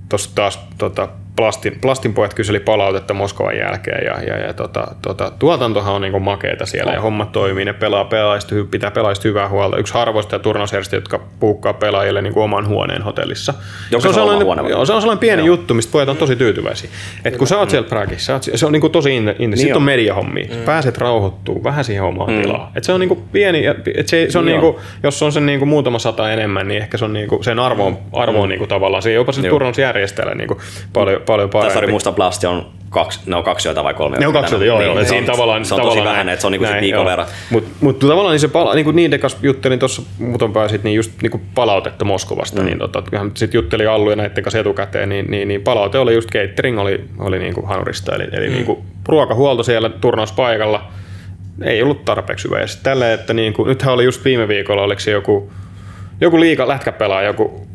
tuossa 0.10 0.36
taas 0.36 0.60
tota, 0.78 1.08
Plastin, 1.36 1.78
Plastin 1.82 2.14
pojat 2.14 2.34
kyseli 2.34 2.60
palautetta 2.60 3.14
Moskovan 3.14 3.58
jälkeen 3.58 4.06
ja, 4.06 4.24
ja, 4.24 4.38
ja 4.38 4.54
tota, 4.54 4.88
tota, 5.02 5.32
tuotantohan 5.40 5.94
on 5.94 6.02
niinku 6.02 6.20
makeeta 6.20 6.66
siellä 6.66 6.92
ja 6.92 7.02
hommat 7.02 7.32
toimii, 7.32 7.66
ne 7.66 7.74
pelaa 7.74 8.06
pelaajista, 8.06 8.56
hy- 8.56 8.68
pitää 8.72 8.92
pelaajista 8.92 9.28
hyvää 9.28 9.50
huolta. 9.50 9.78
Yksi 9.78 9.94
harvoista 9.94 10.40
turnausjärjestöjä, 10.40 10.98
jotka 10.98 11.20
puukkaa 11.40 11.74
pelaajille 11.74 12.22
niinku 12.22 12.42
oman 12.42 12.68
huoneen 12.68 13.02
hotellissa. 13.02 13.54
Se 14.00 14.08
on 14.08 14.14
sellainen, 14.14 14.46
huone 14.46 14.70
joo, 14.70 14.86
se 14.86 14.94
on 14.94 15.02
sellainen 15.02 15.20
pieni 15.20 15.46
juttu, 15.46 15.74
mistä 15.74 15.92
pojat 15.92 16.10
on 16.10 16.18
tosi 16.18 16.36
tyytyväisiä. 16.36 16.90
Et 17.26 17.38
kun 17.38 17.48
sä 17.48 17.58
oot 17.60 17.70
siellä 17.70 17.88
Pragissa, 17.90 18.26
sä 18.26 18.34
oot, 18.34 18.60
se 18.60 18.66
on 18.66 18.72
niinku 18.72 18.90
tosi 18.90 19.16
in, 19.16 19.36
in, 19.40 19.50
niin 19.50 19.58
sitten 19.58 19.78
on. 19.78 19.84
mediahommia, 19.84 20.46
mm. 20.46 20.62
pääset 20.66 20.98
rauhoittuu 20.98 21.64
vähän 21.64 21.84
siihen 21.84 22.04
omaan 22.04 22.34
mm. 22.34 22.42
tilaan. 22.42 22.72
Et 22.76 22.84
se 22.84 22.94
on 22.94 23.00
niinku 23.00 23.16
pieni, 23.32 23.64
ja- 23.64 23.76
et 23.96 24.08
se, 24.08 24.26
se 24.30 24.40
on 24.40 24.46
Niin 24.46 24.62
niinku, 24.62 24.80
jos 25.04 25.24
on 25.24 25.32
sen 25.32 25.46
niinku 25.46 25.66
muutama 25.66 26.00
sata 26.00 26.32
enemmän, 26.32 26.68
niin 26.68 26.82
ehkä 26.82 26.98
se 26.98 27.06
on 27.06 27.14
niinku, 27.14 27.44
sen 27.44 27.60
arvo 27.60 27.86
on, 27.86 27.98
arvo 28.14 28.42
on 28.42 28.50
niinku 28.50 28.68
tavallaan, 28.68 29.04
se 29.04 29.14
jopa 29.14 29.32
se 29.32 29.42
Joo. 29.42 29.50
turnausjärjestäjällä 29.50 30.36
niinku 30.36 30.62
paljon, 30.94 31.21
paljon 31.26 31.50
Tässä 31.50 31.66
oli 31.66 31.74
parempi. 31.74 31.92
musta 31.92 32.12
Plasti 32.12 32.48
on 32.48 32.66
kaksi, 32.92 33.20
ne 33.26 33.36
on 33.36 33.44
kaksi 33.44 33.68
joita 33.68 33.84
vai 33.84 33.94
kolme. 33.94 34.18
Ne 34.18 34.28
on 34.28 34.34
kaksi, 34.34 34.54
Mitä 34.54 34.66
joo, 34.66 34.82
joo. 34.82 34.96
niin, 34.96 35.06
se 35.06 35.10
siinä 35.10 35.22
on, 35.22 35.26
tavallaan, 35.26 35.66
se 35.66 35.74
on 35.74 35.80
tavallaan 35.80 35.98
tosi 36.04 36.10
vähän, 36.10 36.30
että 36.30 36.42
se 36.42 36.48
on 36.48 36.52
niinku 36.52 36.66
näin, 36.66 36.82
viikon 36.82 37.06
verran. 37.06 37.28
Mut, 37.50 37.68
mut 37.82 38.00
tavallaan 38.00 38.32
niin 38.32 38.40
se 38.40 38.48
pala, 38.48 38.76
niin 38.76 38.84
kuin 38.86 38.96
niiden 38.96 39.20
kanssa 39.20 39.40
juttelin 39.42 39.80
tuossa 39.80 40.02
muutaman 40.20 40.54
päivän 40.54 40.70
sitten, 40.70 40.90
niin 40.90 40.96
just 40.96 41.12
niin 41.22 41.32
kuin 41.32 41.44
palautetta 41.56 42.06
Moskovasta, 42.06 42.60
mm. 42.60 42.66
niin 42.66 42.80
tota, 42.80 43.02
kyllähän 43.02 43.32
sitten 43.34 43.60
juttelin 43.60 43.90
Allu 43.90 44.10
ja 44.10 44.16
näiden 44.16 44.44
kanssa 44.44 44.60
etukäteen, 44.60 45.10
niin, 45.10 45.32
niin, 45.32 45.48
niin 45.48 45.62
palaute 45.62 45.98
oli 45.98 46.14
just 46.14 46.30
catering 46.30 46.80
oli, 46.80 47.04
oli 47.20 47.40
niin 47.40 47.54
kuin 47.54 47.68
hanurista, 47.68 48.16
eli, 48.16 48.28
eli 48.32 48.48
mm. 48.48 48.54
niin 48.54 48.66
kuin 48.66 48.80
ruokahuolto 49.08 49.64
siellä 49.64 49.90
turnauspaikalla 49.90 50.88
ei 51.64 51.84
ollut 51.84 52.06
tarpeeksi 52.06 52.48
hyvä. 52.48 52.60
Ja 52.60 52.68
sitten 52.68 52.84
tällä, 52.84 53.14
että 53.14 53.34
niin 53.34 53.54
kuin, 53.54 53.68
nythän 53.68 53.94
oli 53.94 54.04
just 54.04 54.26
viime 54.26 54.48
viikolla, 54.48 54.84
oliko 54.84 55.00
se 55.00 55.12
joku, 55.12 55.52
joku 56.22 56.40
liika 56.40 56.68
lätkäpelaaja, 56.68 57.28
joku 57.28 57.68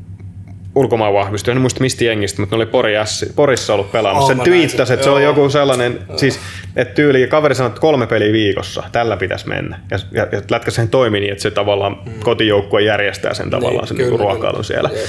ulkomaan 0.77 1.15
vahvistu, 1.15 1.51
en 1.51 1.61
muista 1.61 1.81
mistä 1.81 2.05
jengistä, 2.05 2.43
mutta 2.43 2.57
ne 2.57 2.63
oli 2.63 2.67
Pori 2.71 2.93
S, 3.05 3.33
Porissa 3.37 3.75
ollut 3.75 3.93
pelaamassa. 3.93 4.33
Oh, 4.33 4.39
Se 4.39 4.45
twiittasi, 4.45 4.93
että 4.93 5.05
se 5.05 5.11
oli 5.11 5.23
Joo. 5.23 5.31
joku 5.31 5.51
sellainen, 5.51 5.99
siis, 6.17 6.41
että 6.77 6.95
tyyli, 6.95 7.21
ja 7.21 7.29
kaveri 7.29 7.55
sanoi, 7.55 7.69
että 7.69 7.81
kolme 7.81 8.07
peliä 8.07 8.33
viikossa, 8.33 8.83
tällä 8.93 9.17
pitäisi 9.17 9.49
mennä. 9.49 9.81
Ja, 9.91 9.99
ja, 10.13 10.27
ja 10.33 10.41
lätkä 10.51 10.71
sen 10.71 10.89
toimi 10.89 11.21
niin, 11.21 11.33
että 11.33 11.43
se 11.43 11.51
tavallaan 11.51 11.97
mm. 12.07 12.13
kotijoukkue 12.21 12.83
järjestää 12.83 13.35
sen 13.35 13.51
tavallaan 13.51 13.81
Niin, 13.81 13.89
sen 13.89 13.97
kyllä, 13.97 14.11
niinku 14.11 14.19
kyllä. 14.25 14.33
ruokailun 14.33 14.65
siellä. 14.65 14.91
Jep. 14.93 15.07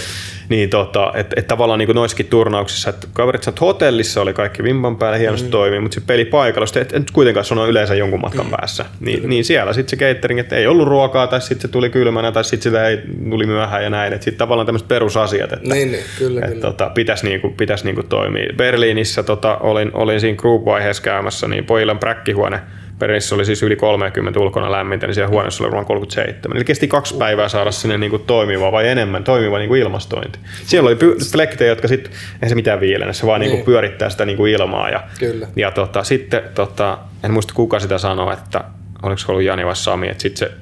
Niin 0.49 0.69
tota, 0.69 1.11
että 1.15 1.35
et 1.39 1.47
tavallaan 1.47 1.79
niinku 1.79 1.93
noissakin 1.93 2.25
turnauksissa, 2.25 2.89
että 2.89 3.07
kaverit 3.13 3.47
että 3.47 3.65
hotellissa 3.65 4.21
oli 4.21 4.33
kaikki 4.33 4.63
vimpan 4.63 4.97
päällä 4.97 5.17
hienosti 5.17 5.47
mm. 5.47 5.51
toimii, 5.51 5.79
mutta 5.79 5.95
se 5.95 6.01
peli 6.07 6.25
paikalla, 6.25 6.81
et, 6.81 6.93
et 6.93 7.11
kuitenkaan 7.11 7.45
on 7.59 7.69
yleensä 7.69 7.95
jonkun 7.95 8.21
matkan 8.21 8.45
mm. 8.45 8.51
päässä. 8.51 8.85
Niin, 8.99 9.29
niin 9.29 9.45
siellä 9.45 9.73
sitten 9.73 9.99
se 9.99 10.05
catering, 10.05 10.39
että 10.39 10.55
ei 10.55 10.67
ollut 10.67 10.87
ruokaa, 10.87 11.27
tai 11.27 11.41
sitten 11.41 11.61
se 11.61 11.67
tuli 11.67 11.89
kylmänä, 11.89 12.31
tai 12.31 12.43
sitten 12.43 12.63
sitä 12.63 12.87
ei 12.87 13.01
tuli 13.29 13.45
myöhään 13.45 13.83
ja 13.83 13.89
näin. 13.89 14.13
Että 14.13 14.25
sitten 14.25 14.37
tavallaan 14.37 14.65
tämmöiset 14.65 14.87
perusasiat, 14.87 15.53
että 15.53 15.73
Niin, 15.73 15.91
niin, 15.91 16.03
kyllä, 16.17 16.41
et, 16.41 16.47
kyllä. 16.47 16.61
tota, 16.61 16.91
pitäisi, 16.93 17.25
niinku, 17.25 17.49
pitäisi 17.49 17.85
niinku 17.85 18.03
toimia. 18.03 18.53
Berliinissä 18.57 19.23
tota, 19.23 19.57
olin, 19.57 19.91
olin 19.93 20.21
siinä 20.21 20.37
group-vaiheessa 20.37 21.03
käymässä, 21.03 21.47
niin 21.47 21.65
pojilla 21.65 21.91
on 21.91 21.99
präkkihuone. 21.99 22.61
Berliinissä 22.99 23.35
oli 23.35 23.45
siis 23.45 23.63
yli 23.63 23.75
30 23.75 24.39
ulkona 24.39 24.71
lämmintä, 24.71 25.07
niin 25.07 25.15
siellä 25.15 25.29
huoneessa 25.29 25.63
oli 25.63 25.71
varmaan 25.71 25.85
37. 25.85 26.57
Eli 26.57 26.65
kesti 26.65 26.87
kaksi 26.87 27.15
päivää 27.17 27.49
saada 27.49 27.71
sinne 27.71 27.97
niinku 27.97 28.19
toimiva 28.19 28.71
vai 28.71 28.87
enemmän 28.87 29.23
toimiva 29.23 29.57
niinku 29.57 29.75
ilmastointi. 29.75 30.39
Siellä 30.65 30.87
oli 30.87 30.95
py- 30.95 31.31
flekteja, 31.31 31.69
jotka 31.69 31.87
sitten, 31.87 32.13
eihän 32.33 32.49
se 32.49 32.55
mitään 32.55 32.79
viilennä, 32.79 33.13
se 33.13 33.25
vaan 33.27 33.39
niinku 33.41 33.55
Niin. 33.55 33.65
pyörittää 33.65 34.09
sitä 34.09 34.25
niinku 34.25 34.45
ilmaa. 34.45 34.89
Ja, 34.89 35.03
Kyllä. 35.19 35.47
ja 35.55 35.71
tota, 35.71 36.03
sitten, 36.03 36.41
tota, 36.55 36.97
en 37.23 37.31
muista 37.31 37.53
kuka 37.53 37.79
sitä 37.79 37.97
sanoi, 37.97 38.33
että 38.33 38.63
oliko 39.03 39.17
se 39.17 39.31
ollut 39.31 39.43
Jani 39.43 39.65
vai 39.65 39.75
Sami, 39.75 40.09
että 40.09 40.21
sitten 40.21 40.49
se 40.49 40.55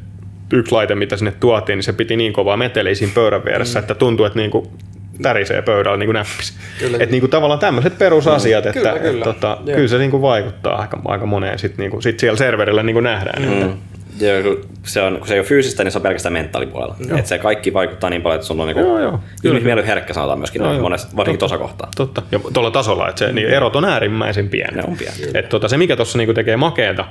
yksi 0.53 0.71
laite, 0.71 0.95
mitä 0.95 1.17
sinne 1.17 1.33
tuotiin, 1.39 1.77
niin 1.77 1.83
se 1.83 1.93
piti 1.93 2.15
niin 2.15 2.33
kovaa 2.33 2.57
meteliä 2.57 2.95
siinä 2.95 3.13
pöydän 3.15 3.45
vieressä, 3.45 3.79
mm. 3.79 3.83
että 3.83 3.95
tuntui, 3.95 4.27
että 4.27 4.39
niinku 4.39 4.71
tärisee 5.21 5.61
pöydällä 5.61 5.97
niin 5.97 6.07
kuin 6.07 6.13
näppis. 6.13 6.53
Kyllä. 6.79 6.97
Että 6.99 7.11
niinku 7.11 7.27
tavallaan 7.27 7.59
tämmöiset 7.59 7.97
perusasiat, 7.97 8.65
että 8.65 8.79
Kyllä, 8.79 8.93
et, 8.93 9.01
kyllä. 9.01 9.23
tota, 9.23 9.57
Joo. 9.65 9.75
kyllä 9.75 9.87
se 9.87 9.97
niinku 9.97 10.21
vaikuttaa 10.21 10.81
aika, 10.81 10.99
aika 11.05 11.25
moneen 11.25 11.59
sit, 11.59 11.77
niinku, 11.77 12.01
sit 12.01 12.19
siellä 12.19 12.37
serverillä 12.37 12.83
niinku 12.83 12.99
nähdään. 13.01 13.41
Mm. 13.43 13.61
Että, 13.61 13.75
Ja 14.25 14.43
kun 14.43 14.61
se, 14.83 15.01
on, 15.01 15.17
kun 15.17 15.27
se 15.27 15.33
ei 15.33 15.39
ole 15.39 15.47
fyysistä, 15.47 15.83
niin 15.83 15.91
se 15.91 15.97
on 15.97 16.01
pelkästään 16.01 16.33
mentaalipuolella. 16.33 16.95
Että 17.01 17.29
se 17.29 17.37
kaikki 17.37 17.73
vaikuttaa 17.73 18.09
niin 18.09 18.21
paljon, 18.21 18.35
että 18.35 18.47
sun 18.47 18.61
on 18.61 18.67
niinku, 18.67 18.83
Joo, 18.83 18.99
joo. 18.99 19.85
herkkä 19.85 20.13
sanotaan 20.13 20.39
myöskin 20.39 20.59
Joo, 20.59 20.67
joo, 20.69 20.73
joo. 20.75 20.83
monessa, 20.83 21.07
varsinkin 21.15 21.39
tuossa 21.39 21.57
kohtaa. 21.57 21.89
Totta. 21.95 22.21
Ja 22.31 22.39
tuolla 22.53 22.71
tasolla, 22.71 23.09
että 23.09 23.19
se, 23.19 23.31
niin 23.31 23.47
erot 23.47 23.75
on 23.75 23.85
äärimmäisen 23.85 24.49
pienet. 24.49 24.75
Ne 24.75 24.83
on 24.87 24.97
pieniä. 24.97 25.39
Et 25.39 25.49
tota, 25.49 25.67
se, 25.67 25.77
mikä 25.77 25.95
tuossa 25.95 26.17
niinku 26.17 26.33
tekee 26.33 26.57
makeeta, 26.57 27.05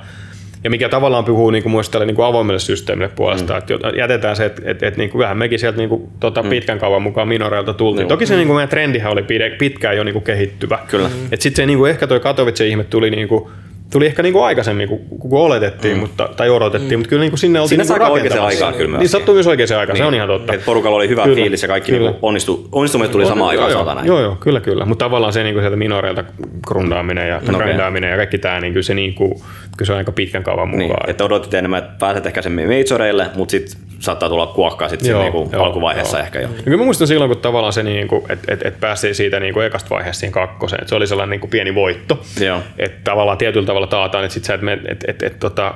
ja 0.65 0.69
mikä 0.69 0.89
tavallaan 0.89 1.25
puhuu 1.25 1.51
niinku 1.51 1.69
myös 1.69 1.89
tälle 1.89 2.05
niinku 2.05 2.21
avoimelle 2.21 2.59
systeemille 2.59 3.11
puolesta, 3.15 3.53
mm. 3.53 3.59
että 3.59 3.73
jätetään 3.97 4.35
se, 4.35 4.45
että 4.45 4.61
et, 4.65 4.83
et, 4.83 4.97
niinku, 4.97 5.17
vähän 5.17 5.37
mekin 5.37 5.59
sieltä 5.59 5.77
niinku, 5.77 6.09
tota, 6.19 6.43
mm. 6.43 6.49
pitkän 6.49 6.79
kauan 6.79 7.01
mukaan 7.01 7.27
minoreilta 7.27 7.73
tultiin. 7.73 8.03
Joo. 8.03 8.09
Toki 8.09 8.25
se 8.25 8.35
niinku, 8.35 8.53
meidän 8.53 8.69
trendihän 8.69 9.11
oli 9.11 9.25
pitkään 9.57 9.97
jo 9.97 10.03
niinku, 10.03 10.21
kehittyvä. 10.21 10.79
Kyllä. 10.87 11.09
Et 11.31 11.41
sitten 11.41 11.63
se 11.63 11.65
niinku, 11.65 11.85
ehkä 11.85 12.07
toi 12.07 12.19
Katowice 12.19 12.67
ihme 12.67 12.83
tuli 12.83 13.09
niinku, 13.09 13.51
tuli 13.91 14.05
ehkä 14.05 14.23
niinku 14.23 14.41
aikaisemmin 14.41 14.89
kuin, 14.89 15.01
kuin 15.19 15.41
oletettiin, 15.41 15.93
mm. 15.93 15.99
mutta, 15.99 16.29
tai 16.37 16.49
odotettiin, 16.49 16.91
mm. 16.91 16.99
mutta 16.99 17.09
kyllä 17.09 17.21
niinku 17.21 17.37
sinne 17.37 17.59
oltiin 17.59 17.85
Siinä 17.85 17.97
niinku 17.97 18.13
oikeaan 18.13 18.45
aikaan 18.45 18.73
kyllä 18.73 18.97
Niin 18.97 19.09
sattui 19.09 19.33
myös 19.33 19.47
oikeaan 19.47 19.79
aikaan, 19.79 19.93
niin. 19.95 20.03
se 20.03 20.07
on 20.07 20.13
ihan 20.13 20.27
totta. 20.27 20.53
Et 20.53 20.65
porukalla 20.65 20.97
oli 20.97 21.09
hyvä 21.09 21.23
Kyllä. 21.23 21.35
fiilis 21.35 21.61
ja 21.61 21.67
kaikki 21.67 21.91
Kyllä. 21.91 22.09
niinku 22.09 22.27
onnistu, 22.27 22.69
onnistumiset 22.71 23.11
tuli 23.11 23.25
samaan 23.25 23.49
aikaan, 23.49 23.71
joo, 23.71 23.93
näin. 23.93 24.07
joo, 24.07 24.21
joo, 24.21 24.35
kyllä, 24.39 24.59
kyllä. 24.61 24.85
Mutta 24.85 25.05
tavallaan 25.05 25.33
se 25.33 25.43
niin 25.43 25.59
sieltä 25.59 25.75
minoreilta 25.75 26.23
grundaaminen 26.67 27.29
ja 27.29 27.41
No, 27.51 27.57
grindaaminen 27.57 28.09
ja 28.11 28.15
kaikki 28.17 28.37
tämä, 28.37 28.59
niin 28.59 28.73
kyllä 28.73 28.83
se, 28.83 28.93
niin 28.93 29.13
kuin, 29.13 29.31
kyllä 29.77 29.85
se 29.85 29.91
on 29.91 29.97
aika 29.97 30.11
pitkän 30.11 30.43
kauan 30.43 30.71
Niin, 30.71 30.81
mukaan. 30.81 31.09
että 31.09 31.23
odotit 31.23 31.53
enemmän, 31.53 31.79
että 31.83 31.91
pääset 31.99 32.25
ehkä 32.25 32.41
sen 32.41 32.51
majoreille, 32.51 33.27
mutta 33.35 33.51
sitten 33.51 33.81
saattaa 33.99 34.29
tulla 34.29 34.47
kuokkaa 34.47 34.89
sitten 34.89 35.11
Joo, 35.11 35.21
niinku 35.21 35.49
joo, 35.53 35.63
alkuvaiheessa 35.63 36.17
joo. 36.17 36.25
ehkä 36.25 36.39
jo. 36.39 36.47
Ja 36.57 36.63
kyllä 36.63 36.77
mä 36.77 36.83
muistan 36.83 37.07
silloin, 37.07 37.29
kun 37.31 37.41
tavallaan 37.41 37.73
se, 37.73 37.83
niin 37.83 38.07
kuin, 38.07 38.23
että 38.29 38.53
et, 38.53 38.65
et 38.65 38.79
päästiin 38.79 39.15
siitä 39.15 39.39
niin 39.39 39.53
kuin 39.53 39.65
ekasta 39.65 39.89
vaiheesta 39.89 40.19
siihen 40.19 40.31
kakkoseen, 40.31 40.81
että 40.81 40.89
se 40.89 40.95
oli 40.95 41.07
sellainen 41.07 41.31
niin 41.31 41.39
kuin 41.39 41.51
pieni 41.51 41.75
voitto. 41.75 42.19
Joo. 42.39 42.59
Että 42.77 42.97
tavallaan 43.03 43.37
tietyllä 43.37 43.65
tavalla 43.75 43.87
taataan, 43.87 44.23
että 44.23 44.33
sit 44.33 44.43
sä 44.43 44.53
et, 44.53 44.61
mene- 44.61 44.81
et, 44.87 45.03
et, 45.07 45.23
et, 45.23 45.39
tota, 45.39 45.73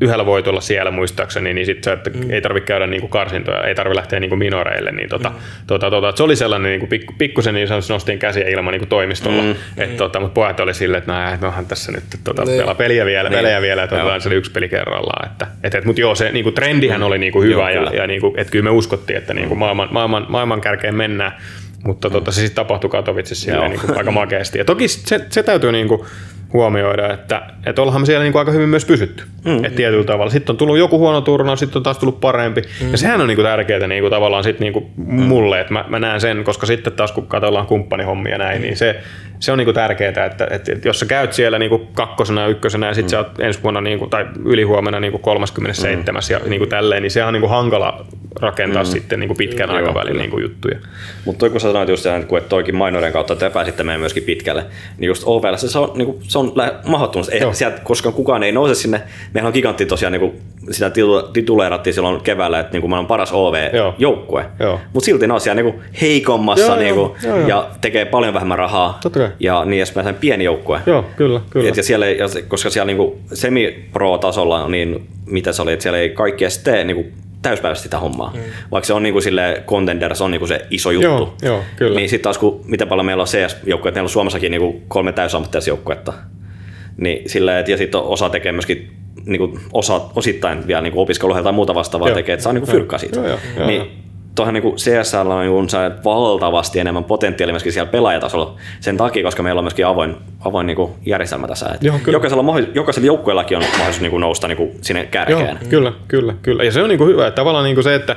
yhdellä 0.00 0.26
voitolla 0.26 0.60
siellä 0.60 0.90
muistaakseni, 0.90 1.54
niin 1.54 1.66
sit 1.66 1.84
sä 1.84 1.92
et, 1.92 2.14
mm. 2.14 2.30
ei 2.30 2.40
tarvitse 2.40 2.66
käydä 2.66 2.86
niinku 2.86 3.08
karsintoja, 3.08 3.64
ei 3.64 3.74
tarvitse 3.74 3.96
lähteä 3.96 4.20
niinku 4.20 4.36
minoreille. 4.36 4.92
Niin 4.92 5.08
tota, 5.08 5.28
mm. 5.28 5.36
tota, 5.66 5.90
tota, 5.90 6.16
se 6.16 6.22
oli 6.22 6.36
sellainen 6.36 6.70
niinku 6.70 6.86
pikku, 6.86 7.14
pikkusen 7.18 7.54
niin 7.54 7.68
sanotusti 7.68 7.92
nostin 7.92 8.18
käsiä 8.18 8.48
ilman 8.48 8.72
niinku 8.72 8.86
toimistolla. 8.86 9.42
Mm. 9.42 9.54
Et, 9.76 9.96
tota, 9.96 10.20
mutta 10.20 10.34
pojat 10.34 10.60
oli 10.60 10.74
silleen, 10.74 10.98
että 10.98 11.12
no, 11.12 11.38
me 11.40 11.46
onhan 11.46 11.66
tässä 11.66 11.92
nyt 11.92 12.04
tota, 12.24 12.44
Niin. 12.44 12.58
pelaa 12.60 12.74
peliä 12.74 13.06
vielä, 13.06 13.28
Niin. 13.28 13.38
pelejä 13.38 13.60
vielä, 13.60 13.82
että 13.82 13.96
otetaan 13.96 14.20
se 14.20 14.34
yksi 14.34 14.50
peli 14.50 14.68
kerrallaan. 14.68 15.30
Että, 15.32 15.46
et, 15.64 15.74
et, 15.74 15.84
mutta 15.84 16.00
joo, 16.00 16.14
se 16.14 16.32
niinku, 16.32 16.52
trendihän 16.52 17.02
oli 17.02 17.18
niinku 17.18 17.42
hyvä 17.42 17.60
Joo, 17.60 17.68
ja, 17.68 17.78
kyllä. 17.78 18.02
ja 18.02 18.06
niinku, 18.06 18.34
et 18.36 18.50
kyllä 18.50 18.64
me 18.64 18.70
uskottiin, 18.70 19.16
että 19.16 19.34
niinku, 19.34 19.54
maailman, 19.54 19.88
maailman, 19.90 20.26
maailman 20.28 20.60
kärkeen 20.60 20.94
mennään. 20.94 21.32
Mutta 21.84 22.10
tota, 22.10 22.32
se 22.32 22.40
sitten 22.40 22.56
tapahtui 22.56 22.90
Katowicessa 22.90 23.68
niin 23.68 23.80
aika 23.96 24.10
makeasti. 24.10 24.58
Ja 24.58 24.64
toki 24.64 24.88
se, 24.88 25.20
se 25.30 25.42
täytyy 25.42 25.72
niin 25.72 25.88
kuin 25.88 26.00
huomioida, 26.52 27.12
että, 27.12 27.42
että 27.66 27.82
ollaan 27.82 28.00
me 28.00 28.06
siellä 28.06 28.22
niin 28.22 28.32
kuin 28.32 28.40
aika 28.40 28.52
hyvin 28.52 28.68
myös 28.68 28.84
pysytty. 28.84 29.24
Mm. 29.44 29.64
Et 29.64 29.74
tietyllä 29.74 30.04
tavalla. 30.04 30.30
Sitten 30.30 30.52
on 30.52 30.56
tullut 30.56 30.78
joku 30.78 30.98
huono 30.98 31.20
turnaus, 31.20 31.60
sitten 31.60 31.78
on 31.78 31.82
taas 31.82 31.98
tullut 31.98 32.20
parempi. 32.20 32.62
Mm. 32.82 32.90
Ja 32.90 32.98
sehän 32.98 33.20
on 33.20 33.26
niin 33.26 33.36
kuin 33.36 33.46
tärkeää 33.46 33.86
niin 33.86 34.02
kuin 34.02 34.10
tavallaan 34.10 34.44
sit 34.44 34.60
niin 34.60 34.72
kuin 34.72 34.90
mulle, 34.96 35.60
että 35.60 35.72
mä, 35.72 35.84
mä, 35.88 35.98
näen 35.98 36.20
sen, 36.20 36.44
koska 36.44 36.66
sitten 36.66 36.92
taas 36.92 37.12
kun 37.12 37.26
katsellaan 37.26 37.66
kumppanihommia 37.66 38.32
ja 38.32 38.38
näin, 38.38 38.62
niin 38.62 38.76
se, 38.76 39.00
se 39.40 39.52
on 39.52 39.58
niin 39.58 39.66
kuin 39.66 39.74
tärkeää, 39.74 40.08
että, 40.08 40.24
että, 40.24 40.46
että, 40.50 40.88
jos 40.88 41.00
sä 41.00 41.06
käyt 41.06 41.32
siellä 41.32 41.58
niin 41.58 41.68
kuin 41.68 41.88
kakkosena 41.94 42.40
ja 42.40 42.48
ykkösenä 42.48 42.86
ja 42.86 42.94
sitten 42.94 43.18
mm. 43.18 43.24
sä 43.24 43.28
oot 43.28 43.40
ensi 43.40 43.62
vuonna 43.62 43.80
niin 43.80 43.98
kuin, 43.98 44.10
tai 44.10 44.26
ylihuomenna 44.44 45.00
niin 45.00 45.12
kuin 45.12 45.22
37 45.22 45.98
mm. 46.04 46.30
ja 46.30 46.40
niin 46.48 46.60
kuin 46.60 46.70
tälleen, 46.70 47.02
niin 47.02 47.10
se 47.10 47.24
on 47.24 47.32
niin 47.32 47.40
kuin 47.40 47.50
hankala 47.50 48.06
rakentaa 48.40 48.82
mm. 48.82 48.86
sitten 48.86 49.20
niin 49.20 49.28
kuin 49.28 49.36
pitkän 49.36 49.68
Joo, 49.68 49.76
aikavälin 49.76 50.12
kyllä. 50.12 50.22
niin 50.22 50.30
kuin 50.30 50.42
juttuja. 50.42 50.78
Mutta 51.24 51.38
toi 51.38 51.50
kun 51.50 51.60
sä 51.60 51.68
sanoit 51.68 51.88
just 51.88 52.02
sen, 52.02 52.22
että 52.22 52.40
toikin 52.48 52.76
mainoiden 52.76 53.12
kautta, 53.12 53.32
että 53.32 53.48
te 53.48 53.52
pääsitte 53.52 53.82
menemään 53.82 54.00
myöskin 54.00 54.22
pitkälle, 54.22 54.64
niin 54.98 55.06
just 55.06 55.22
OVL 55.26 55.56
se 55.56 55.78
on, 55.78 55.92
niin 55.94 56.06
kuin, 56.06 56.18
se 56.36 56.40
on 56.40 56.52
mahdottomuus. 56.86 57.28
Ei, 57.28 57.40
Joo. 57.40 57.52
sieltä, 57.52 57.80
koska 57.84 58.12
kukaan 58.12 58.42
ei 58.42 58.52
nouse 58.52 58.74
sinne. 58.74 59.02
Meillä 59.34 59.48
on 59.48 59.52
gigantti 59.54 59.86
tosiaan, 59.86 60.12
niin 60.12 60.20
kuin, 60.20 60.32
sitä 60.70 60.90
titu- 60.90 61.28
tituleerattiin 61.32 61.94
silloin 61.94 62.20
keväällä, 62.20 62.60
että 62.60 62.72
niin 62.72 62.80
kuin, 62.80 62.92
on 62.92 63.06
paras 63.06 63.30
Joo. 63.30 63.48
OV-joukkue. 63.48 64.46
Joo. 64.60 64.80
Mutta 64.92 65.04
silti 65.04 65.26
ne 65.26 65.34
on 65.34 65.40
siellä 65.40 65.62
niin 65.62 65.72
kuin, 65.72 65.84
heikommassa 66.00 66.66
Joo, 66.66 66.76
niin 66.76 66.88
joo, 66.88 67.08
kuin, 67.08 67.18
joo, 67.24 67.36
joo. 67.36 67.48
ja 67.48 67.68
tekee 67.80 68.04
paljon 68.04 68.34
vähemmän 68.34 68.58
rahaa. 68.58 68.98
Totta. 69.02 69.30
Ja 69.40 69.64
niin 69.64 69.78
edespäin, 69.78 70.14
pieni 70.14 70.44
joukkue. 70.44 70.80
Joo, 70.86 71.04
kyllä, 71.16 71.40
kyllä. 71.50 71.68
Et 71.68 71.76
ja 71.76 71.82
siellä, 71.82 72.06
ja 72.06 72.26
koska 72.48 72.70
siellä 72.70 72.86
niinku 72.86 73.18
semi-pro-tasolla 73.32 74.68
niin, 74.68 75.08
mitä 75.26 75.52
se 75.52 75.62
oli, 75.62 75.72
että 75.72 75.82
siellä 75.82 75.98
ei 75.98 76.08
kaikki 76.08 76.44
edes 76.44 76.58
tee 76.58 76.84
niinku 76.84 77.04
täyspäiväisesti 77.48 77.86
sitä 77.86 77.98
hommaa. 77.98 78.32
Mm. 78.34 78.40
Vaikka 78.70 78.86
se 78.86 78.92
on 78.92 79.02
niinku 79.02 79.20
sille 79.20 79.62
contender, 79.66 80.16
se 80.16 80.24
on 80.24 80.30
niinku 80.30 80.46
se 80.46 80.66
iso 80.70 80.90
juttu. 80.90 81.08
Joo, 81.08 81.36
joo, 81.42 81.62
kyllä. 81.76 81.96
Niin 81.96 82.08
sitten 82.08 82.24
taas 82.24 82.38
kun, 82.38 82.60
miten 82.64 82.88
paljon 82.88 83.06
meillä 83.06 83.20
on 83.20 83.26
CS-joukkueet, 83.26 83.94
meillä 83.94 84.06
on 84.06 84.10
Suomessakin 84.10 84.50
niinku 84.50 84.82
kolme 84.88 85.12
täysammattilaisjoukkuetta. 85.12 86.12
Niin 86.96 87.30
silleen, 87.30 87.58
et, 87.58 87.68
ja 87.68 87.76
sitten 87.76 88.00
osa 88.00 88.28
tekee 88.28 88.52
myöskin 88.52 88.90
niinku 89.26 89.58
osa, 89.72 90.00
osittain 90.14 90.66
vielä 90.66 90.80
niinku 90.80 91.00
opiskeluja 91.00 91.42
tai 91.42 91.52
muuta 91.52 91.74
vastaavaa 91.74 92.08
Joo. 92.08 92.14
tekee, 92.14 92.32
että 92.32 92.44
saa 92.44 92.52
niinku 92.52 92.70
fyrkkaa 92.70 92.98
siitä. 92.98 93.20
Joo, 93.20 93.28
joo, 93.28 93.38
joo, 93.56 93.66
niin, 93.66 93.76
joo. 93.76 93.86
Tuohon 94.36 94.54
niin 94.54 94.76
CSL 94.76 95.30
on 95.30 95.40
niin 95.40 96.04
valtavasti 96.04 96.78
enemmän 96.78 97.04
potentiaalia 97.04 97.52
myöskin 97.52 97.72
siellä 97.72 97.90
pelaajatasolla 97.90 98.56
sen 98.80 98.96
takia, 98.96 99.22
koska 99.22 99.42
meillä 99.42 99.58
on 99.58 99.64
myöskin 99.64 99.86
avoin, 99.86 100.16
avoin 100.44 100.66
niin 100.66 100.88
järjestelmä 101.06 101.48
tässä. 101.48 101.66
Et 101.74 101.82
Joo, 101.82 101.98
kyllä. 102.02 102.16
jokaisella, 102.16 102.44
jokaisella 102.74 103.06
joukkueellakin 103.06 103.56
on 103.56 103.64
mahdollisuus 103.64 104.00
niin 104.00 104.20
nousta 104.20 104.48
niin 104.48 104.70
sinne 104.82 105.00
Joo, 105.00 105.10
kärkeen. 105.10 105.58
kyllä, 105.68 105.92
kyllä, 106.08 106.34
kyllä. 106.42 106.64
Ja 106.64 106.72
se 106.72 106.82
on 106.82 106.88
niinku 106.88 107.06
hyvä, 107.06 107.26
että 107.26 107.36
tavallaan 107.36 107.64
niinku 107.64 107.82
se, 107.82 107.94
että 107.94 108.16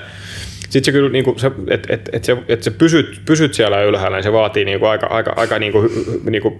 sitten 0.69 0.83
se 0.83 0.91
kyllä, 0.91 1.09
niinku 1.09 1.33
se, 1.37 1.51
että 1.67 1.93
et, 1.93 2.09
et 2.13 2.23
se, 2.23 2.37
et 2.47 2.63
se 2.63 2.71
pysyt, 2.71 3.21
pysyt 3.25 3.53
siellä 3.53 3.81
ylhäällä, 3.81 4.17
niin 4.17 4.23
se 4.23 4.33
vaatii 4.33 4.65
niinku 4.65 4.85
aika, 4.85 5.07
aika, 5.07 5.33
aika 5.35 5.59
niinku, 5.59 5.81
hy- 5.81 6.29
niinku 6.29 6.57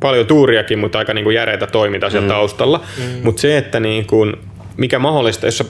paljon 0.00 0.26
tuuriakin, 0.26 0.78
mutta 0.78 0.98
aika 0.98 1.14
niinku 1.14 1.30
järeitä 1.30 1.66
toimintaa 1.66 2.10
siellä 2.10 2.26
mm. 2.26 2.32
taustalla. 2.32 2.80
Mm. 2.98 3.04
Mutta 3.22 3.40
se, 3.40 3.58
että 3.58 3.80
niinku, 3.80 4.26
mikä 4.76 4.98
mahdollista, 4.98 5.46
jos 5.46 5.58
sä 5.58 5.64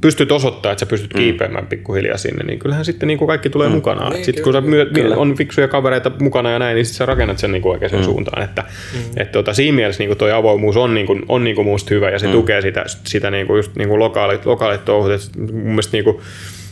pystyt 0.00 0.32
osoittamaan, 0.32 0.72
että 0.72 0.80
sä 0.80 0.90
pystyt 0.90 1.14
mm. 1.14 1.18
kiipeämään 1.18 1.66
pikkuhiljaa 1.66 2.16
sinne, 2.16 2.44
niin 2.44 2.58
kyllähän 2.58 2.84
sitten 2.84 3.06
niinku 3.06 3.26
kaikki 3.26 3.50
tulee 3.50 3.68
mm. 3.68 3.74
mukanaan. 3.74 4.12
Niin, 4.12 4.24
sitten 4.24 4.44
kun 4.44 4.52
sä 4.52 4.62
kyllä, 4.62 4.90
myö, 4.92 5.16
on 5.16 5.36
fiksuja 5.36 5.68
kavereita 5.68 6.12
mukana 6.20 6.50
ja 6.50 6.58
näin, 6.58 6.74
niin 6.74 6.86
sitten 6.86 6.98
sä 6.98 7.06
rakennat 7.06 7.38
sen 7.38 7.52
niinku 7.52 7.70
oikeaan 7.70 7.96
mm. 7.96 8.04
suuntaan. 8.04 8.42
Että, 8.42 8.62
mm. 8.62 9.00
et 9.16 9.32
tota, 9.32 9.54
siinä 9.54 9.76
mielessä 9.76 10.02
niinku 10.02 10.14
toi 10.14 10.32
avoimuus 10.32 10.76
on, 10.76 10.94
niinku, 10.94 11.18
on 11.28 11.44
niinku 11.44 11.64
musta 11.64 11.94
hyvä 11.94 12.10
ja 12.10 12.18
se 12.18 12.26
mm. 12.26 12.32
tukee 12.32 12.62
sitä, 12.62 12.84
sitä 13.04 13.30
niinku 13.30 13.56
just 13.56 13.76
niinku 13.76 13.98
lokaalit, 13.98 14.46
lokaalit 14.46 14.84
touhut. 14.84 15.12
Et 15.12 15.30
mun 15.36 15.54
mielestä 15.54 15.96
niinku, 15.96 16.22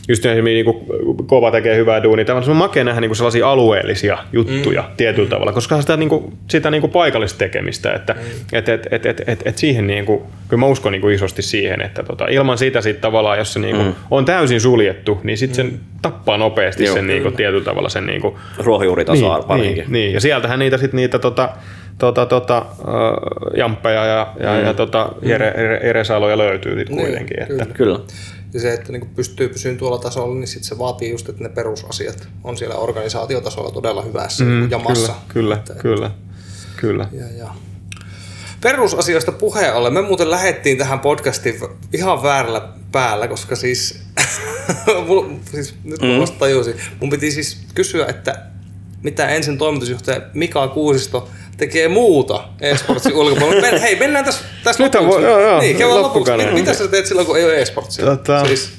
just 0.09 0.25
esimerkiksi 0.25 0.53
niinku 0.53 0.85
kova 1.25 1.51
tekee 1.51 1.75
hyvää 1.75 2.03
duunia. 2.03 2.25
Tämä 2.25 2.41
on 2.47 2.55
makea 2.55 2.83
nähdä 2.83 3.01
niinku 3.01 3.15
sellaisia 3.15 3.49
alueellisia 3.49 4.17
juttuja 4.33 4.81
mm. 4.81 4.87
tietyllä 4.97 5.29
tavalla, 5.29 5.51
koska 5.51 5.81
sitä, 5.81 5.97
niinku, 5.97 6.33
sitä 6.47 6.71
niinku 6.71 6.87
paikallista 6.87 7.37
tekemistä, 7.37 7.93
että 7.93 8.13
mm. 8.13 8.19
et, 8.53 8.69
et, 8.69 8.87
et, 8.91 9.05
et, 9.05 9.21
et, 9.27 9.41
et 9.45 9.57
siihen 9.57 9.87
niinku, 9.87 10.27
kyllä 10.47 10.59
mä 10.59 10.65
uskon 10.65 10.91
niinku 10.91 11.09
isosti 11.09 11.41
siihen, 11.41 11.81
että 11.81 12.03
tota, 12.03 12.25
ilman 12.27 12.57
sitä 12.57 12.81
sit 12.81 13.01
tavallaan, 13.01 13.37
jos 13.37 13.53
se 13.53 13.59
niinku 13.59 13.83
mm. 13.83 13.93
on 14.11 14.25
täysin 14.25 14.61
suljettu, 14.61 15.19
niin 15.23 15.37
sitten 15.37 15.55
sen 15.55 15.79
tappaa 16.01 16.37
nopeasti 16.37 16.83
Joo, 16.83 16.93
sen 16.93 17.07
niinku, 17.07 17.31
tietyllä 17.31 17.63
tavalla 17.63 17.89
sen 17.89 18.05
niinku, 18.05 18.39
Ruohonjuuritasoa 18.57 19.37
niin, 19.37 19.47
varsinkin. 19.47 19.83
niin, 19.83 19.91
niin, 19.91 20.13
ja 20.13 20.21
sieltähän 20.21 20.59
niitä 20.59 20.77
sitten 20.77 20.97
niitä 20.97 21.19
tota, 21.19 21.49
tota, 21.97 22.25
tota, 22.25 22.57
äh, 22.57 23.57
jamppeja 23.57 24.05
ja, 24.05 24.27
ja, 24.39 24.53
mm. 24.53 24.65
ja 24.65 24.73
tota, 24.73 25.09
Jere, 25.21 25.53
Jere, 25.57 25.79
Jere 25.83 26.03
Saloja 26.03 26.37
löytyy 26.37 26.79
sit 26.79 26.89
Niin, 26.89 26.99
kuitenkin. 27.01 27.41
Että, 27.41 27.65
Kyllä. 27.73 27.99
Ja 28.53 28.59
se, 28.59 28.73
että 28.73 28.91
niin 28.91 29.09
pystyy 29.15 29.49
pysymään 29.49 29.77
tuolla 29.77 29.97
tasolla, 29.97 30.35
niin 30.35 30.47
sit 30.47 30.63
se 30.63 30.77
vaatii 30.77 31.11
just, 31.11 31.29
että 31.29 31.43
ne 31.43 31.49
perusasiat 31.49 32.27
on 32.43 32.57
siellä 32.57 32.75
organisaatiotasolla 32.75 33.71
todella 33.71 34.01
hyvässä 34.01 34.43
mm, 34.43 34.71
jamassa. 34.71 35.13
Kyllä, 35.27 35.55
Että- 35.55 35.73
kyllä, 35.73 36.11
kyllä. 36.77 37.07
Ja, 37.11 37.25
ja. 37.37 37.53
Perusasioista 38.61 39.31
puheen 39.31 39.73
ollen, 39.73 39.93
me 39.93 40.01
muuten 40.01 40.31
lähettiin 40.31 40.77
tähän 40.77 40.99
podcastiin 40.99 41.55
ihan 41.93 42.23
väärällä 42.23 42.69
päällä, 42.91 43.27
koska 43.27 43.55
siis, 43.55 43.99
siis 45.51 45.75
nyt 45.83 46.01
mm. 46.01 46.19
vasta 46.21 46.39
tajusin, 46.39 46.75
mun 46.99 47.09
piti 47.09 47.31
siis 47.31 47.57
kysyä, 47.75 48.05
että 48.05 48.45
mitä 49.03 49.27
ensin 49.27 49.57
toimitusjohtaja 49.57 50.21
Mika 50.33 50.67
Kuusisto 50.67 51.29
tekee 51.59 51.87
muuta 51.87 52.43
eSportsin 52.61 53.15
ulkopuolella. 53.15 53.61
Men, 53.71 53.81
hei, 53.81 53.95
mennään 53.95 54.25
tässä 54.25 54.41
täs 54.63 54.79
Nyt 54.79 54.95
lopuksi. 54.95 55.19
vo- 55.19 55.23
joo, 55.23 55.39
joo, 55.39 55.59
niin, 55.59 55.77
käydään 55.77 56.01
lopuksi. 56.01 56.31
Mit- 56.37 56.53
Mitä 56.53 56.73
sä 56.73 56.87
teet 56.87 57.05
silloin, 57.05 57.27
kun 57.27 57.37
ei 57.37 57.45
ole 57.45 57.61
eSportsia? 57.61 58.05
Tota- 58.05 58.47
Siis, 58.47 58.69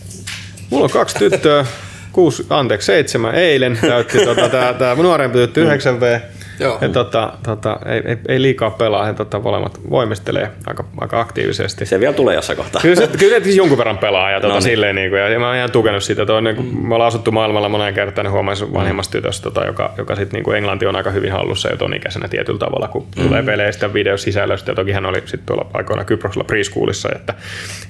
Mulla 0.71 0.85
on 0.85 0.91
kaksi 0.91 1.19
tyttöä, 1.19 1.67
kuusi, 2.13 2.47
anteeksi, 2.51 2.87
seitsemän 2.87 3.35
eilen 3.35 3.79
täytti 3.81 4.19
tota, 4.25 4.49
tää, 4.49 4.75
tää 4.75 4.95
nuorempi 4.95 5.39
tyttö 5.39 5.61
9 5.63 6.01
V. 6.01 6.21
Joo. 6.61 6.79
Ja 6.81 6.89
tota, 6.89 7.33
tota, 7.45 7.79
ei, 7.87 8.03
ei, 8.05 8.17
ei, 8.29 8.43
liikaa 8.43 8.71
pelaa, 8.71 9.05
he 9.05 9.13
tota, 9.13 9.41
molemmat 9.41 9.81
voimistelee 9.91 10.51
aika, 10.67 10.85
aika 10.99 11.21
aktiivisesti. 11.21 11.87
Se 11.87 12.01
vielä 12.01 12.15
tulee 12.15 12.35
jossain 12.35 12.57
kohtaa. 12.57 12.83
Kyllä 12.83 12.97
se, 12.97 13.09
kyllä 13.19 13.41
se 13.45 13.51
jonkun 13.51 13.79
verran 13.79 13.99
pelaa 13.99 14.31
ja, 14.31 14.41
tota, 14.41 14.49
No 14.49 14.55
niin. 14.55 14.63
silleen, 14.63 14.95
niin 14.95 15.11
kuin, 15.11 15.33
ja 15.33 15.39
mä 15.39 15.47
oon 15.47 15.57
ihan 15.57 15.71
tukenut 15.71 16.03
sitä. 16.03 16.27
Toinen, 16.27 16.57
kun 16.57 16.89
me 16.89 16.95
ollaan 16.95 17.09
asuttu 17.09 17.33
maailmalla 17.33 17.69
monen 17.69 17.95
kertaan, 17.95 18.25
niin 18.25 18.33
huomasin 18.33 18.75
vanhemmasta 18.75 19.13
tytöstä, 19.13 19.45
tota, 19.45 19.67
joka, 19.67 19.95
joka 19.99 20.17
sit, 20.17 20.33
niin 20.33 20.45
kuin 20.45 20.57
Englanti 20.57 20.87
on 20.87 20.97
aika 20.97 21.11
hyvin 21.11 21.33
hallussa 21.33 21.71
jo 21.71 21.77
ton 21.77 21.95
ikäisenä 21.95 22.29
tietyllä 22.29 22.59
tavalla, 22.59 22.89
kun 22.89 23.07
mm. 23.17 23.23
tulee 23.23 23.43
peleistä, 23.43 23.95
videosisällöstä. 23.95 24.71
Ja 24.71 24.75
toki 24.75 24.93
hän 24.93 25.07
oli 25.07 25.21
sitten 25.21 25.47
tuolla 25.47 25.67
aikoina 25.75 26.05
Kyproksella 26.05 26.45
preschoolissa, 26.45 27.09
että 27.15 27.35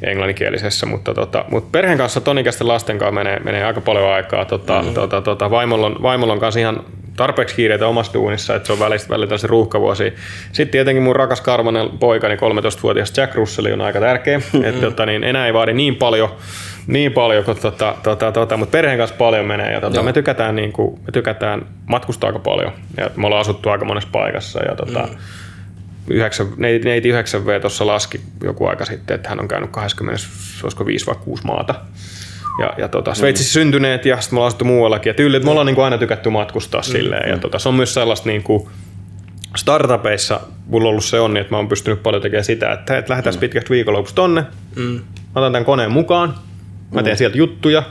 englanninkielisessä. 0.02 0.86
Mutta, 0.86 1.14
tota, 1.14 1.44
mutta 1.50 1.68
perheen 1.72 1.98
kanssa 1.98 2.20
ton 2.20 2.38
ikäisten 2.38 2.68
lasten 2.68 2.98
kanssa 2.98 3.12
menee, 3.12 3.40
menee 3.44 3.64
aika 3.64 3.80
paljon 3.80 4.12
aikaa. 4.12 4.44
Tota, 4.44 4.82
mm. 4.82 4.94
tota, 4.94 5.20
tota, 5.20 5.50
vaimolla, 5.50 5.86
on, 5.86 5.96
vaimolla 6.02 6.32
on 6.32 6.40
kanssa 6.40 6.60
ihan 6.60 6.84
tarpeeksi 7.16 7.54
kiireitä 7.54 7.86
omassa 7.86 8.14
duunissa, 8.14 8.54
että 8.54 8.66
se 8.66 8.72
on 8.72 8.78
välillä, 8.78 9.04
välillä 9.08 9.26
tällaisia 9.26 9.48
ruuhkavuosia. 9.48 10.10
Sitten 10.52 10.72
tietenkin 10.72 11.02
mun 11.02 11.16
rakas 11.16 11.40
karmanen 11.40 11.88
poikani, 11.98 12.36
13-vuotias 12.36 13.16
Jack 13.16 13.34
Russell 13.34 13.72
on 13.72 13.80
aika 13.80 14.00
tärkeä, 14.00 14.40
että 14.64 14.80
tota, 14.80 15.06
niin 15.06 15.24
enää 15.24 15.46
ei 15.46 15.54
vaadi 15.54 15.72
niin 15.72 15.96
paljon, 15.96 16.30
niin 16.86 17.12
paljon 17.12 17.44
kuin 17.44 17.60
tota, 17.60 17.94
tota, 18.02 18.32
tota, 18.32 18.56
mutta 18.56 18.72
perheen 18.72 18.98
kanssa 18.98 19.16
paljon 19.16 19.46
menee 19.46 19.72
ja 19.72 19.80
tota, 19.80 20.02
me, 20.02 20.12
tykätään, 20.12 20.56
niin 20.56 20.72
kuin, 20.72 21.00
me 21.00 21.12
tykätään 21.12 21.66
matkustaa 21.86 22.28
aika 22.28 22.38
paljon 22.38 22.72
ja 22.96 23.10
me 23.16 23.26
ollaan 23.26 23.40
asuttu 23.40 23.68
aika 23.68 23.84
monessa 23.84 24.10
paikassa 24.12 24.64
ja 24.64 24.74
tota, 24.74 25.06
mm. 25.06 25.16
9, 26.10 26.46
neiti 26.58 27.12
9V 27.12 27.60
tuossa 27.60 27.86
laski 27.86 28.20
joku 28.42 28.66
aika 28.66 28.84
sitten, 28.84 29.14
että 29.14 29.28
hän 29.28 29.40
on 29.40 29.48
käynyt 29.48 29.70
20, 29.70 30.22
olisiko 30.62 30.86
5 30.86 31.06
vai 31.06 31.14
6 31.24 31.44
maata. 31.44 31.74
Ja, 32.58 32.72
ja 32.78 32.88
tota, 32.88 33.14
Sveitsissä 33.14 33.58
mm. 33.58 33.62
syntyneet 33.62 34.06
ja 34.06 34.20
sitten 34.20 34.36
me 34.36 34.38
ollaan 34.38 34.46
asuttu 34.46 34.64
muuallakin. 34.64 35.10
Ja 35.10 35.14
tyyli, 35.14 35.36
että 35.36 35.44
me 35.44 35.50
ollaan 35.50 35.66
niin 35.66 35.74
kuin 35.74 35.84
aina 35.84 35.98
tykätty 35.98 36.30
matkustaa 36.30 36.80
mm. 36.80 36.84
silleen. 36.84 37.30
Ja 37.30 37.38
tota, 37.38 37.58
se 37.58 37.68
on 37.68 37.74
myös 37.74 37.94
sellaista 37.94 38.28
niin 38.28 38.42
kuin, 38.42 38.68
startupeissa 39.56 40.40
mulla 40.66 40.84
on 40.84 40.90
ollut 40.90 41.04
se 41.04 41.20
onni, 41.20 41.40
että 41.40 41.52
mä 41.52 41.56
oon 41.56 41.68
pystynyt 41.68 42.02
paljon 42.02 42.22
tekemään 42.22 42.44
sitä, 42.44 42.72
että, 42.72 42.98
että 42.98 43.10
lähdetään 43.10 43.36
mm. 43.36 43.40
pitkästä 43.40 43.70
viikonlopusta 43.70 44.14
tonne, 44.14 44.44
mm. 44.76 44.82
mä 44.84 45.00
otan 45.34 45.52
tämän 45.52 45.64
koneen 45.64 45.90
mukaan, 45.90 46.34
mä 46.94 47.02
teen 47.02 47.14
mm. 47.14 47.18
sieltä 47.18 47.38
juttuja 47.38 47.82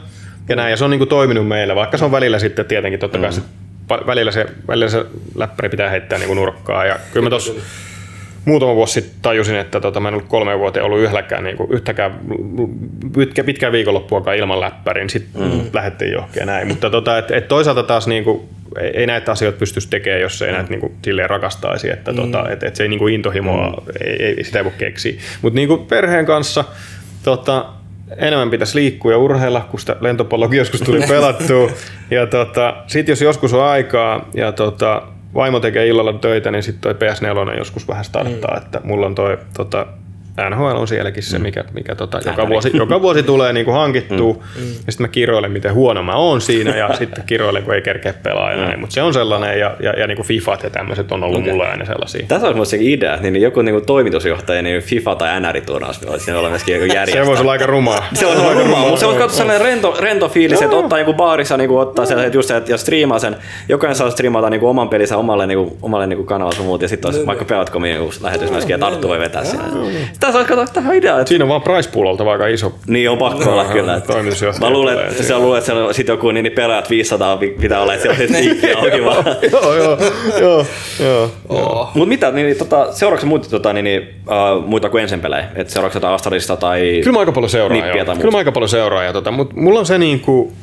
ja 0.49 0.55
näin, 0.55 0.71
ja 0.71 0.77
se 0.77 0.83
on 0.83 0.91
niin 0.91 0.99
kuin 0.99 1.09
toiminut 1.09 1.47
meille, 1.47 1.75
vaikka 1.75 1.97
se 1.97 2.05
on 2.05 2.11
välillä 2.11 2.39
sitten 2.39 2.65
tietenkin 2.65 2.99
totta 2.99 3.17
kai 3.19 3.31
mm. 3.31 4.07
välillä, 4.07 4.31
se, 4.31 4.45
välillä 4.67 4.89
se 4.89 5.05
läppäri 5.35 5.69
pitää 5.69 5.89
heittää 5.89 6.19
niin 6.19 6.27
kuin 6.27 6.37
nurkkaa, 6.37 6.85
ja 6.85 6.99
kyllä 7.13 7.23
mä 7.23 7.29
tossa 7.29 7.53
muutama 8.49 8.75
vuosi 8.75 8.93
sitten 8.93 9.19
tajusin, 9.21 9.55
että 9.55 9.79
tota, 9.79 9.99
mä 9.99 10.07
en 10.07 10.13
ollut 10.13 10.29
kolme 10.29 10.59
vuoteen 10.59 10.85
ollut 10.85 10.99
yhdelläkään 10.99 11.43
niin 11.43 11.57
kuin, 11.57 11.71
yhtäkään 11.71 12.19
pitkä, 13.15 13.43
pitkää 13.43 13.71
viikonloppuakaan 13.71 14.37
ilman 14.37 14.59
läppärin, 14.59 15.09
sitten 15.09 15.41
mm. 15.41 15.61
lähdettiin 15.73 16.11
johonkin 16.11 16.45
näin. 16.45 16.67
Mutta 16.67 16.89
tota, 16.89 17.17
et, 17.17 17.31
et 17.31 17.47
toisaalta 17.47 17.83
taas 17.83 18.07
niin 18.07 18.23
kuin, 18.23 18.41
ei 18.93 19.07
näitä 19.07 19.31
asioita 19.31 19.59
pystyisi 19.59 19.89
tekemään, 19.89 20.21
jos 20.21 20.41
ei 20.41 20.49
mm. 20.49 20.55
näitä 20.55 20.69
niin 20.69 20.79
kuin, 20.79 20.93
silleen 21.01 21.29
rakastaisi, 21.29 21.89
että 21.89 22.13
tota, 22.13 22.25
mm. 22.25 22.31
tota, 22.31 22.49
et, 22.49 22.63
et 22.63 22.75
se 22.75 22.83
ei 22.83 22.89
niin 22.89 22.99
kuin 22.99 23.13
intohimoa, 23.13 23.69
mm. 23.69 23.75
ei, 24.05 24.23
ei, 24.23 24.43
sitä 24.43 24.59
ei 24.59 24.65
voi 24.65 24.73
keksiä. 24.77 25.13
Mutta 25.41 25.55
niin 25.55 25.67
kuin 25.67 25.85
perheen 25.85 26.25
kanssa 26.25 26.63
tota, 27.23 27.65
enemmän 28.17 28.49
pitäisi 28.49 28.75
liikkua 28.75 29.11
ja 29.11 29.17
urheilla, 29.17 29.67
kun 29.71 29.79
sitä 29.79 29.95
lentopallokin 30.01 30.57
joskus 30.57 30.81
tuli 30.81 30.99
pelattua. 31.09 31.71
ja 32.11 32.27
tota, 32.27 32.75
sitten 32.87 33.11
jos 33.11 33.21
joskus 33.21 33.53
on 33.53 33.63
aikaa 33.63 34.29
ja 34.33 34.51
tota, 34.51 35.01
vaimo 35.33 35.59
tekee 35.59 35.87
illalla 35.87 36.13
töitä, 36.13 36.51
niin 36.51 36.63
sitten 36.63 36.95
toi 36.97 37.09
PS4 37.09 37.57
joskus 37.57 37.87
vähän 37.87 38.05
starttaa, 38.05 38.51
mm. 38.51 38.57
että 38.57 38.81
mulla 38.83 39.05
on 39.05 39.15
toi 39.15 39.37
tota, 39.57 39.87
NHL 40.49 40.63
on 40.63 40.87
sielläkin 40.87 41.23
se, 41.23 41.37
mm. 41.37 41.41
mikä, 41.41 41.63
mikä 41.73 41.95
tota, 41.95 42.19
joka, 42.25 42.47
vuosi, 42.47 42.71
joka 42.73 43.01
vuosi 43.01 43.23
tulee 43.23 43.53
niin 43.53 43.65
kuin 43.65 43.77
hankittua. 43.77 44.33
Mm. 44.33 44.61
Mm. 44.61 44.71
Ja 44.85 44.91
sitten 44.91 45.03
mä 45.03 45.07
kiroilen, 45.07 45.51
miten 45.51 45.73
huono 45.73 46.03
mä 46.03 46.15
oon 46.15 46.41
siinä 46.41 46.77
ja 46.77 46.93
sitten 46.99 47.23
kiroilen, 47.27 47.63
kun 47.63 47.73
ei 47.73 47.81
kerkeä 47.81 48.13
pelaa 48.13 48.51
ja 48.51 48.57
mm. 48.57 48.63
näin. 48.63 48.79
Mutta 48.79 48.93
se 48.93 49.01
on 49.01 49.13
sellainen 49.13 49.59
ja, 49.59 49.75
ja, 49.79 49.93
ja 49.99 50.07
niin 50.07 50.15
kuin 50.15 50.25
FIFAt 50.25 50.63
ja 50.63 50.69
tämmöiset 50.69 51.11
on 51.11 51.23
ollut 51.23 51.39
okay. 51.39 51.51
mulle 51.51 51.67
aina 51.67 51.85
sellaisia. 51.85 52.25
Tässä 52.27 52.47
olisi 52.47 52.57
myös 52.57 52.73
idea, 52.73 53.17
niin 53.17 53.41
joku 53.41 53.61
niin 53.61 53.75
kuin 53.75 53.85
toimitusjohtaja, 53.85 54.61
niin 54.61 54.81
FIFA 54.81 55.15
tai 55.15 55.39
NR 55.39 55.61
turnaus 55.61 56.03
olisi 56.07 56.31
olla 56.31 56.49
myöskin 56.49 56.75
joku 56.75 56.93
järjestää. 56.93 57.23
Se 57.23 57.27
voisi 57.27 57.41
olla 57.41 57.51
aika 57.51 57.65
rumaa. 57.65 58.07
Se 58.13 58.25
voisi 58.25 58.41
olla 58.41 58.53
rumaa, 58.53 58.79
mutta 58.79 58.99
se 58.99 59.05
voisi 59.05 59.19
katsoa 59.19 59.37
sellainen 59.37 59.67
rento, 59.67 59.95
rento 59.99 60.29
fiilis, 60.29 60.61
että 60.61 60.75
ottaa 60.75 60.99
joku 60.99 61.13
baarissa 61.13 61.57
niin 61.57 61.67
kuin 61.67 61.79
ottaa 61.79 62.05
se, 62.05 62.25
että 62.25 62.37
just 62.37 62.47
se, 62.47 62.57
että 62.57 62.71
jos 62.71 62.81
striimaa 62.81 63.19
sen, 63.19 63.35
jokainen 63.69 63.95
saa 63.95 64.09
striimata 64.09 64.49
niin 64.49 64.59
kuin 64.59 64.69
oman 64.69 64.89
pelinsä 64.89 65.17
omalle, 65.17 65.47
niin 65.47 65.57
kuin, 65.57 65.77
omalle 65.81 66.07
niin 66.07 66.17
kuin 66.17 66.27
kanavalle 66.27 66.55
sun 66.55 66.65
muut, 66.65 66.81
ja 66.81 66.87
sitten 66.87 67.11
olisi 67.11 67.25
vaikka 67.25 67.45
pelatko 67.45 67.79
niin 67.79 68.09
lähetys 68.21 68.51
myöskin, 68.51 68.73
ja 68.73 68.79
Tarttu 68.79 69.07
voi 69.07 69.19
vetää 69.19 69.43
siinä. 69.43 69.63
Olisi 70.35 70.47
katsoa 70.47 70.67
tähän 70.73 70.95
idea 70.95 71.09
idea. 71.09 71.21
Että... 71.21 71.29
Siinä 71.29 71.45
on 71.45 71.49
vaan 71.49 71.61
price 71.61 71.89
pool 71.89 72.05
oltava 72.05 72.31
aika 72.31 72.47
iso. 72.47 72.73
Niin 72.87 73.09
on 73.09 73.17
pakko 73.17 73.51
olla 73.51 73.65
kyllä. 73.65 73.95
Että... 73.95 74.13
Mä 74.59 74.69
luulen, 74.69 74.99
että 74.99 75.23
se 75.23 75.37
luulen, 75.37 75.57
että 75.57 75.65
se 75.65 75.73
on 75.73 75.93
sit 75.93 76.07
joku 76.07 76.31
niin, 76.31 76.43
niin 76.43 76.53
pelaajat 76.53 76.89
500 76.89 77.37
pitää 77.37 77.81
olla, 77.81 77.93
että 77.93 78.03
se 78.03 78.09
on 78.09 78.15
sitten 78.15 78.77
auki 78.77 79.05
vaan. 79.05 79.25
joo, 79.51 79.75
joo, 79.75 79.97
joo, 80.39 80.65
joo. 80.99 81.31
Oh. 81.49 81.89
Mut 81.93 82.07
mitä, 82.07 82.31
niin, 82.31 82.57
tota, 82.57 82.93
seuraavaksi 82.93 83.25
muita, 83.25 83.49
tota, 83.49 83.73
niin, 83.73 83.83
niin, 83.83 84.01
uh, 84.01 84.65
muita 84.65 84.89
kuin 84.89 85.01
ensin 85.01 85.21
pelejä? 85.21 85.47
Että 85.55 85.73
seuraavaksi 85.73 85.97
jotain 85.97 86.15
Astarista 86.15 86.57
tai 86.57 87.01
Kyllä 87.03 87.13
mä 87.13 87.19
aika 87.19 87.31
paljon 87.31 87.49
seuraa, 87.49 87.87
joo. 87.87 88.05
Kyllä 88.15 88.31
mä 88.31 88.37
aika 88.37 88.51
paljon 88.51 88.69
seuraa, 88.69 89.03
ja, 89.03 89.13
tota, 89.13 89.31
mutta 89.31 89.55
mulla 89.55 89.79
on 89.79 89.85
se 89.85 89.97
niin 89.97 90.19
kuin, 90.19 90.53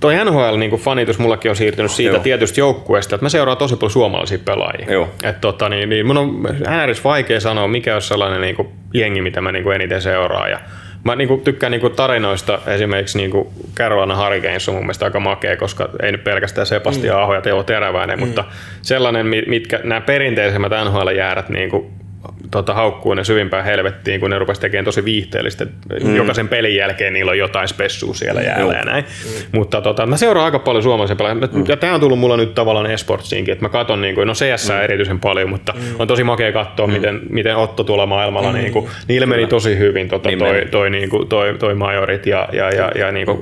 toi 0.00 0.14
NHL-fanitus 0.24 1.18
niin 1.18 1.22
mullakin 1.22 1.50
on 1.50 1.56
siirtynyt 1.56 1.90
siitä 1.90 2.14
Joo. 2.14 2.22
tietystä 2.22 2.60
joukkueesta, 2.60 3.14
että 3.14 3.24
mä 3.24 3.28
seuraan 3.28 3.58
tosi 3.58 3.76
paljon 3.76 3.90
suomalaisia 3.90 4.38
pelaajia. 4.44 4.92
Joo. 4.92 5.08
Et, 5.22 5.40
tota, 5.40 5.68
niin, 5.68 5.88
niin 5.88 6.06
mun 6.06 6.18
on 6.18 6.48
ääris 6.66 7.04
vaikea 7.04 7.40
sanoa, 7.40 7.68
mikä 7.68 7.94
on 7.94 8.02
sellainen 8.02 8.40
niin 8.40 8.56
kuin, 8.56 8.68
jengi, 8.94 9.22
mitä 9.22 9.40
mä 9.40 9.52
niin 9.52 9.62
kuin 9.62 9.74
eniten 9.74 10.02
seuraan. 10.02 10.50
Ja 10.50 10.60
mä 11.04 11.16
niin 11.16 11.28
kuin, 11.28 11.40
tykkään 11.40 11.70
niin 11.70 11.80
kuin, 11.80 11.92
tarinoista, 11.92 12.58
esimerkiksi 12.66 13.18
niin 13.18 13.30
kuin 13.30 13.48
Carolina 13.74 14.16
Hurricanes 14.16 14.68
on 14.68 14.74
mun 14.74 14.84
mielestä 14.84 15.04
aika 15.04 15.20
makea, 15.20 15.56
koska 15.56 15.88
ei 16.02 16.12
nyt 16.12 16.24
pelkästään 16.24 16.66
Sebastian 16.66 17.16
mm. 17.16 17.22
Aho 17.22 17.34
ja 17.34 17.40
Teo 17.40 17.62
Teräväinen, 17.62 18.18
mm. 18.18 18.26
mutta 18.26 18.44
sellainen, 18.82 19.26
mitkä 19.46 19.80
nämä 19.84 20.00
perinteisemmät 20.00 20.72
NHL-jäärät 20.84 21.48
niin 21.48 21.70
kuin, 21.70 21.86
tota, 22.50 22.74
haukkuu 22.74 23.14
ne 23.14 23.24
syvimpään 23.24 23.64
helvettiin, 23.64 24.20
kun 24.20 24.30
ne 24.30 24.38
rupesi 24.38 24.60
tekemään 24.60 24.84
tosi 24.84 25.04
viihteellistä. 25.04 25.66
Mm. 26.04 26.16
Jokaisen 26.16 26.48
pelin 26.48 26.76
jälkeen 26.76 27.12
niillä 27.12 27.30
on 27.30 27.38
jotain 27.38 27.68
spessua 27.68 28.14
siellä 28.14 28.40
mm. 28.40 28.46
jäällä 28.46 28.74
ja 28.74 28.84
näin. 28.84 29.04
Mm. 29.04 29.30
Mutta 29.52 29.80
tota, 29.80 30.06
mä 30.06 30.16
seuraan 30.16 30.44
aika 30.44 30.58
paljon 30.58 30.82
suomalaisia 30.82 31.16
pelaajia. 31.16 31.48
Mm. 31.52 31.64
Ja 31.68 31.76
tämä 31.76 31.94
on 31.94 32.00
tullut 32.00 32.18
mulla 32.18 32.36
nyt 32.36 32.54
tavallaan 32.54 32.90
esportsiinkin, 32.90 33.52
että 33.52 33.64
mä 33.64 33.68
katson, 33.68 34.00
niin 34.00 34.14
kuin, 34.14 34.28
no 34.28 34.34
CS 34.34 34.68
mm. 34.68 34.80
erityisen 34.80 35.20
paljon, 35.20 35.50
mutta 35.50 35.72
mm. 35.72 35.82
on 35.98 36.08
tosi 36.08 36.24
makea 36.24 36.52
katsoa, 36.52 36.86
mm. 36.86 36.92
miten, 36.92 37.20
miten 37.30 37.56
Otto 37.56 37.84
tuolla 37.84 38.06
maailmalla, 38.06 38.52
mm. 38.52 38.58
niin 38.58 38.72
kuin, 38.72 38.88
niillä 39.08 39.26
meni 39.26 39.46
tosi 39.46 39.78
hyvin 39.78 40.08
tota, 40.08 40.28
niin 40.28 40.38
toi, 40.38 40.66
toi, 40.70 40.90
niin 40.90 41.10
kuin, 41.10 41.28
toi, 41.28 41.54
toi 41.58 41.74
majorit 41.74 42.26
ja, 42.26 42.48
ja, 42.52 42.70
ja, 42.70 42.92
ja 42.98 43.12
niin 43.12 43.26
kuin, 43.26 43.38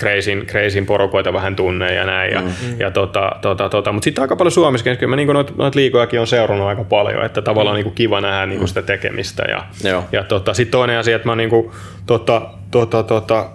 crazyn, 0.00 0.46
crazyn 0.46 0.86
porukoita 0.86 1.32
vähän 1.32 1.56
tunne 1.56 1.94
ja 1.94 2.06
näin. 2.06 2.32
Ja, 2.32 2.40
mm. 2.40 2.48
ja 2.78 2.90
tota, 2.90 3.32
tota, 3.40 3.68
tota, 3.68 3.92
mutta 3.92 4.04
sitten 4.04 4.22
aika 4.22 4.36
paljon 4.36 4.52
Suomessa, 4.52 5.06
mä 5.06 5.16
niin 5.16 5.28
noita 5.28 5.52
noit 5.56 5.74
liikojakin 5.74 6.20
on 6.20 6.26
seurannut 6.26 6.68
aika 6.68 6.84
paljon, 6.84 7.24
että 7.24 7.42
tavallaan 7.42 7.74
mm. 7.74 7.76
niin 7.76 7.84
kuin 7.84 7.94
kiva 7.94 8.20
nähdä 8.20 8.31
nähdään 8.32 8.48
niin 8.48 8.68
sitä 8.68 8.82
tekemistä. 8.82 9.42
Ja, 9.42 9.64
Joo. 9.90 10.04
ja 10.12 10.24
tota, 10.24 10.54
sitten 10.54 10.72
toinen 10.72 10.98
asia, 10.98 11.16
että 11.16 11.28
mä 11.28 11.36
niin 11.36 11.50
kuin, 11.50 11.70
tota, 12.06 12.42
tota, 12.70 13.02
tota, 13.02 13.50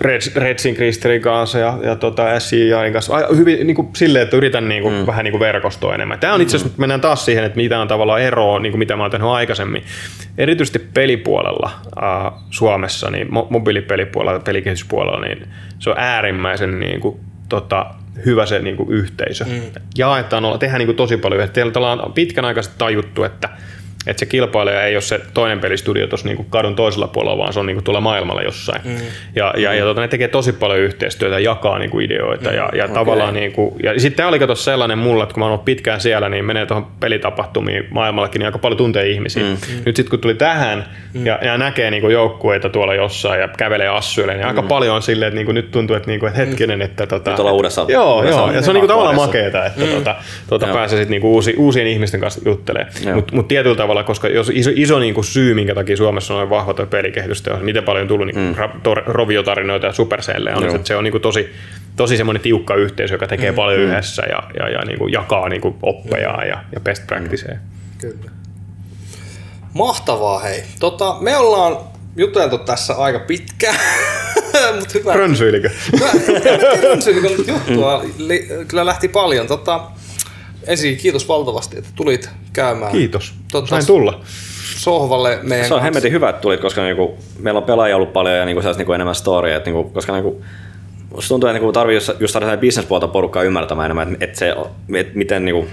Reds, 0.00 0.36
Redsin 0.36 0.74
Kristerin 0.74 1.22
kanssa 1.22 1.58
ja, 1.58 1.78
ja 1.82 1.96
tota 1.96 2.40
SCIAin 2.40 2.92
kanssa 2.92 3.16
hyvin 3.36 3.66
niin 3.66 3.74
kuin 3.74 3.88
silleen, 3.96 4.22
että 4.22 4.36
yritän 4.36 4.68
niin 4.68 4.82
kuin, 4.82 4.94
mm. 4.94 5.06
vähän 5.06 5.24
niin 5.24 5.32
kuin 5.32 5.40
verkostoa 5.40 5.94
enemmän. 5.94 6.18
Tämä 6.18 6.34
on 6.34 6.40
itse 6.40 6.56
asiassa, 6.56 6.76
mm. 6.76 6.80
mennään 6.80 7.00
taas 7.00 7.24
siihen, 7.24 7.44
että 7.44 7.56
mitä 7.56 7.80
on 7.80 7.88
tavallaan 7.88 8.20
eroa, 8.20 8.58
niin 8.58 8.72
kuin 8.72 8.78
mitä 8.78 8.96
mä 8.96 9.02
oon 9.02 9.10
tehnyt 9.10 9.28
aikaisemmin. 9.28 9.82
Erityisesti 10.38 10.78
pelipuolella 10.78 11.70
äh, 12.02 12.32
Suomessa, 12.50 13.10
niin 13.10 13.26
mo- 13.26 13.46
mobiilipelipuolella, 13.50 14.40
pelikehityspuolella, 14.40 15.20
niin 15.20 15.48
se 15.78 15.90
on 15.90 15.96
äärimmäisen 15.98 16.80
niin 16.80 17.00
kuin, 17.00 17.20
tota, 17.48 17.86
hyvä 18.26 18.46
se 18.46 18.58
niin 18.58 18.76
kuin 18.76 18.90
yhteisö. 18.90 19.44
Mm. 19.44 19.60
Jaetaan, 19.98 20.44
tehdään 20.58 20.78
niin 20.78 20.86
kuin 20.86 20.96
tosi 20.96 21.16
paljon. 21.16 21.48
Teillä 21.48 21.90
on 21.90 22.12
pitkän 22.12 22.44
aikaisesti 22.44 22.78
tajuttu, 22.78 23.24
että 23.24 23.48
että 24.06 24.20
se 24.20 24.26
kilpailija 24.26 24.84
ei 24.84 24.94
ole 24.94 25.00
se 25.00 25.20
toinen 25.34 25.60
pelistudio 25.60 26.06
tuossa 26.06 26.26
niinku 26.26 26.44
kadun 26.44 26.76
toisella 26.76 27.06
puolella, 27.06 27.38
vaan 27.38 27.52
se 27.52 27.60
on 27.60 27.66
niinku 27.66 27.82
tuolla 27.82 28.00
maailmalla 28.00 28.42
jossain. 28.42 28.80
Mm. 28.84 28.96
Ja, 29.36 29.54
ja, 29.56 29.74
ja 29.74 29.84
tota, 29.84 30.00
ne 30.00 30.08
tekee 30.08 30.28
tosi 30.28 30.52
paljon 30.52 30.78
yhteistyötä, 30.78 31.38
jakaa 31.38 31.78
niinku 31.78 32.00
ideoita. 32.00 32.50
Mm. 32.50 32.56
Ja, 32.56 32.68
ja 32.74 32.84
okay. 32.84 32.94
tavallaan 32.94 33.34
niinku, 33.34 33.76
ja 33.82 34.00
sitten 34.00 34.16
tämä 34.16 34.28
oli 34.28 34.38
kato 34.38 34.54
sellainen 34.54 34.98
mulla, 34.98 35.22
että 35.22 35.34
kun 35.34 35.40
mä 35.40 35.44
oon 35.44 35.52
ollut 35.52 35.64
pitkään 35.64 36.00
siellä, 36.00 36.28
niin 36.28 36.44
menee 36.44 36.66
tuohon 36.66 36.86
pelitapahtumiin 37.00 37.86
maailmallakin, 37.90 38.38
niin 38.38 38.46
aika 38.46 38.58
paljon 38.58 38.78
tuntee 38.78 39.08
ihmisiä. 39.08 39.42
Mm. 39.42 39.56
Nyt 39.86 39.96
sitten 39.96 40.10
kun 40.10 40.18
tuli 40.18 40.34
tähän 40.34 40.84
mm. 41.14 41.26
ja, 41.26 41.38
ja 41.42 41.58
näkee 41.58 41.90
niinku 41.90 42.08
joukkueita 42.08 42.68
tuolla 42.68 42.94
jossain 42.94 43.40
ja 43.40 43.48
kävelee 43.48 43.88
assuille, 43.88 44.32
niin 44.32 44.44
mm. 44.44 44.48
aika 44.48 44.62
paljon 44.62 44.96
on 44.96 45.02
silleen, 45.02 45.28
että 45.28 45.36
niinku 45.36 45.52
nyt 45.52 45.70
tuntuu, 45.70 45.96
että, 45.96 46.10
niinku, 46.10 46.26
että 46.26 46.38
hetkinen, 46.38 46.82
että 46.82 47.06
tota, 47.06 47.30
nyt 47.30 47.40
ollaan 47.40 47.56
uudessa. 47.56 47.86
Joo, 47.88 48.16
uudessa 48.16 48.40
joo 48.40 48.52
ja 48.52 48.62
se 48.62 48.70
on 48.70 48.74
niinku 48.74 48.88
tavallaan 48.88 49.16
makeeta, 49.16 49.66
että 49.66 49.80
mm. 49.80 49.90
tota, 49.90 50.16
tota 50.48 50.66
pääsee 50.66 50.98
sitten 50.98 51.10
niinku 51.10 51.32
uusi, 51.32 51.54
uusien 51.58 51.86
ihmisten 51.86 52.20
kanssa 52.20 52.40
juttelemaan. 52.44 53.14
Mutta 53.14 53.34
mut 53.34 53.48
tietyllä 53.48 53.76
tavalla 53.90 54.04
koska 54.04 54.28
jos 54.28 54.50
iso, 54.54 54.70
iso 54.74 54.98
niin 54.98 55.14
kuin 55.14 55.24
syy, 55.24 55.54
minkä 55.54 55.74
takia 55.74 55.96
Suomessa 55.96 56.34
on 56.34 56.50
vahva 56.50 56.74
tuo 56.74 56.86
pelikehitys, 56.86 57.48
on 57.48 57.64
miten 57.64 57.84
paljon 57.84 58.02
on 58.02 58.08
tullut 58.08 58.26
niin 58.26 58.38
mm. 58.38 58.54
roviotarinoita 59.06 59.86
ja 59.86 59.92
supercellejä, 59.92 60.56
on, 60.56 60.64
että 60.64 60.88
se 60.88 60.96
on 60.96 61.04
niin 61.04 61.12
kuin 61.12 61.22
tosi, 61.22 61.52
tosi 61.96 62.16
semmoinen 62.16 62.42
tiukka 62.42 62.74
yhteisö, 62.74 63.14
joka 63.14 63.26
tekee 63.26 63.50
mm. 63.50 63.54
paljon 63.54 63.80
mm. 63.80 63.86
yhdessä 63.86 64.22
ja, 64.22 64.42
ja, 64.58 64.68
ja 64.68 64.84
niin 64.84 64.98
kuin 64.98 65.12
jakaa 65.12 65.48
niin 65.48 65.60
kuin 65.60 65.74
oppeja 65.82 66.32
mm. 66.32 66.48
ja, 66.48 66.64
ja 66.74 66.80
best 66.80 67.06
practiceja. 67.06 67.54
Mm. 67.54 67.98
Kyllä. 68.00 68.30
Mahtavaa 69.74 70.38
hei. 70.38 70.62
Tota, 70.80 71.16
me 71.20 71.36
ollaan 71.36 71.76
juteltu 72.16 72.58
tässä 72.58 72.94
aika 72.94 73.18
pitkään, 73.18 73.76
mutta 74.78 74.94
hyvä. 74.94 75.12
Rönsyilikö? 75.12 75.70
Rönsyilikö, 76.88 77.28
mutta 77.36 77.52
juttua 77.52 78.04
li, 78.18 78.48
kyllä 78.68 78.86
lähti 78.86 79.08
paljon. 79.08 79.46
Tota, 79.46 79.80
ensin 80.66 80.96
kiitos 80.96 81.28
valtavasti, 81.28 81.78
että 81.78 81.90
tulit 81.94 82.30
käymään. 82.52 82.92
Kiitos. 82.92 83.34
Tota, 83.52 83.68
Sain 83.68 83.86
tulla. 83.86 84.20
Sohvalle 84.76 85.38
meidän 85.42 85.68
Se 85.68 85.74
on 85.74 85.82
hemmetin 85.82 86.12
hyvä, 86.12 86.28
että 86.28 86.40
tulit, 86.40 86.60
koska 86.60 86.82
niinku, 86.82 87.18
meillä 87.38 87.58
on 87.58 87.64
pelaajia 87.64 87.96
ollut 87.96 88.12
paljon 88.12 88.36
ja 88.36 88.44
niinku, 88.44 88.62
niinku 88.76 88.92
enemmän 88.92 89.14
storia, 89.14 89.56
että 89.56 89.70
niinku, 89.70 89.90
koska 89.90 90.12
niinku, 90.12 90.42
Musta 91.14 91.28
tuntuu, 91.28 91.48
että 91.48 91.58
niinku 91.58 91.72
tarvii 91.72 91.96
just, 91.96 92.10
just 92.20 92.32
saada 92.32 92.56
bisnespuolta 92.56 93.08
porukkaa 93.08 93.42
ymmärtämään 93.42 93.84
enemmän, 93.84 94.12
että, 94.12 94.24
että 94.24 94.38
se, 94.38 94.54
että 94.98 95.18
miten 95.18 95.44
niinku, 95.44 95.68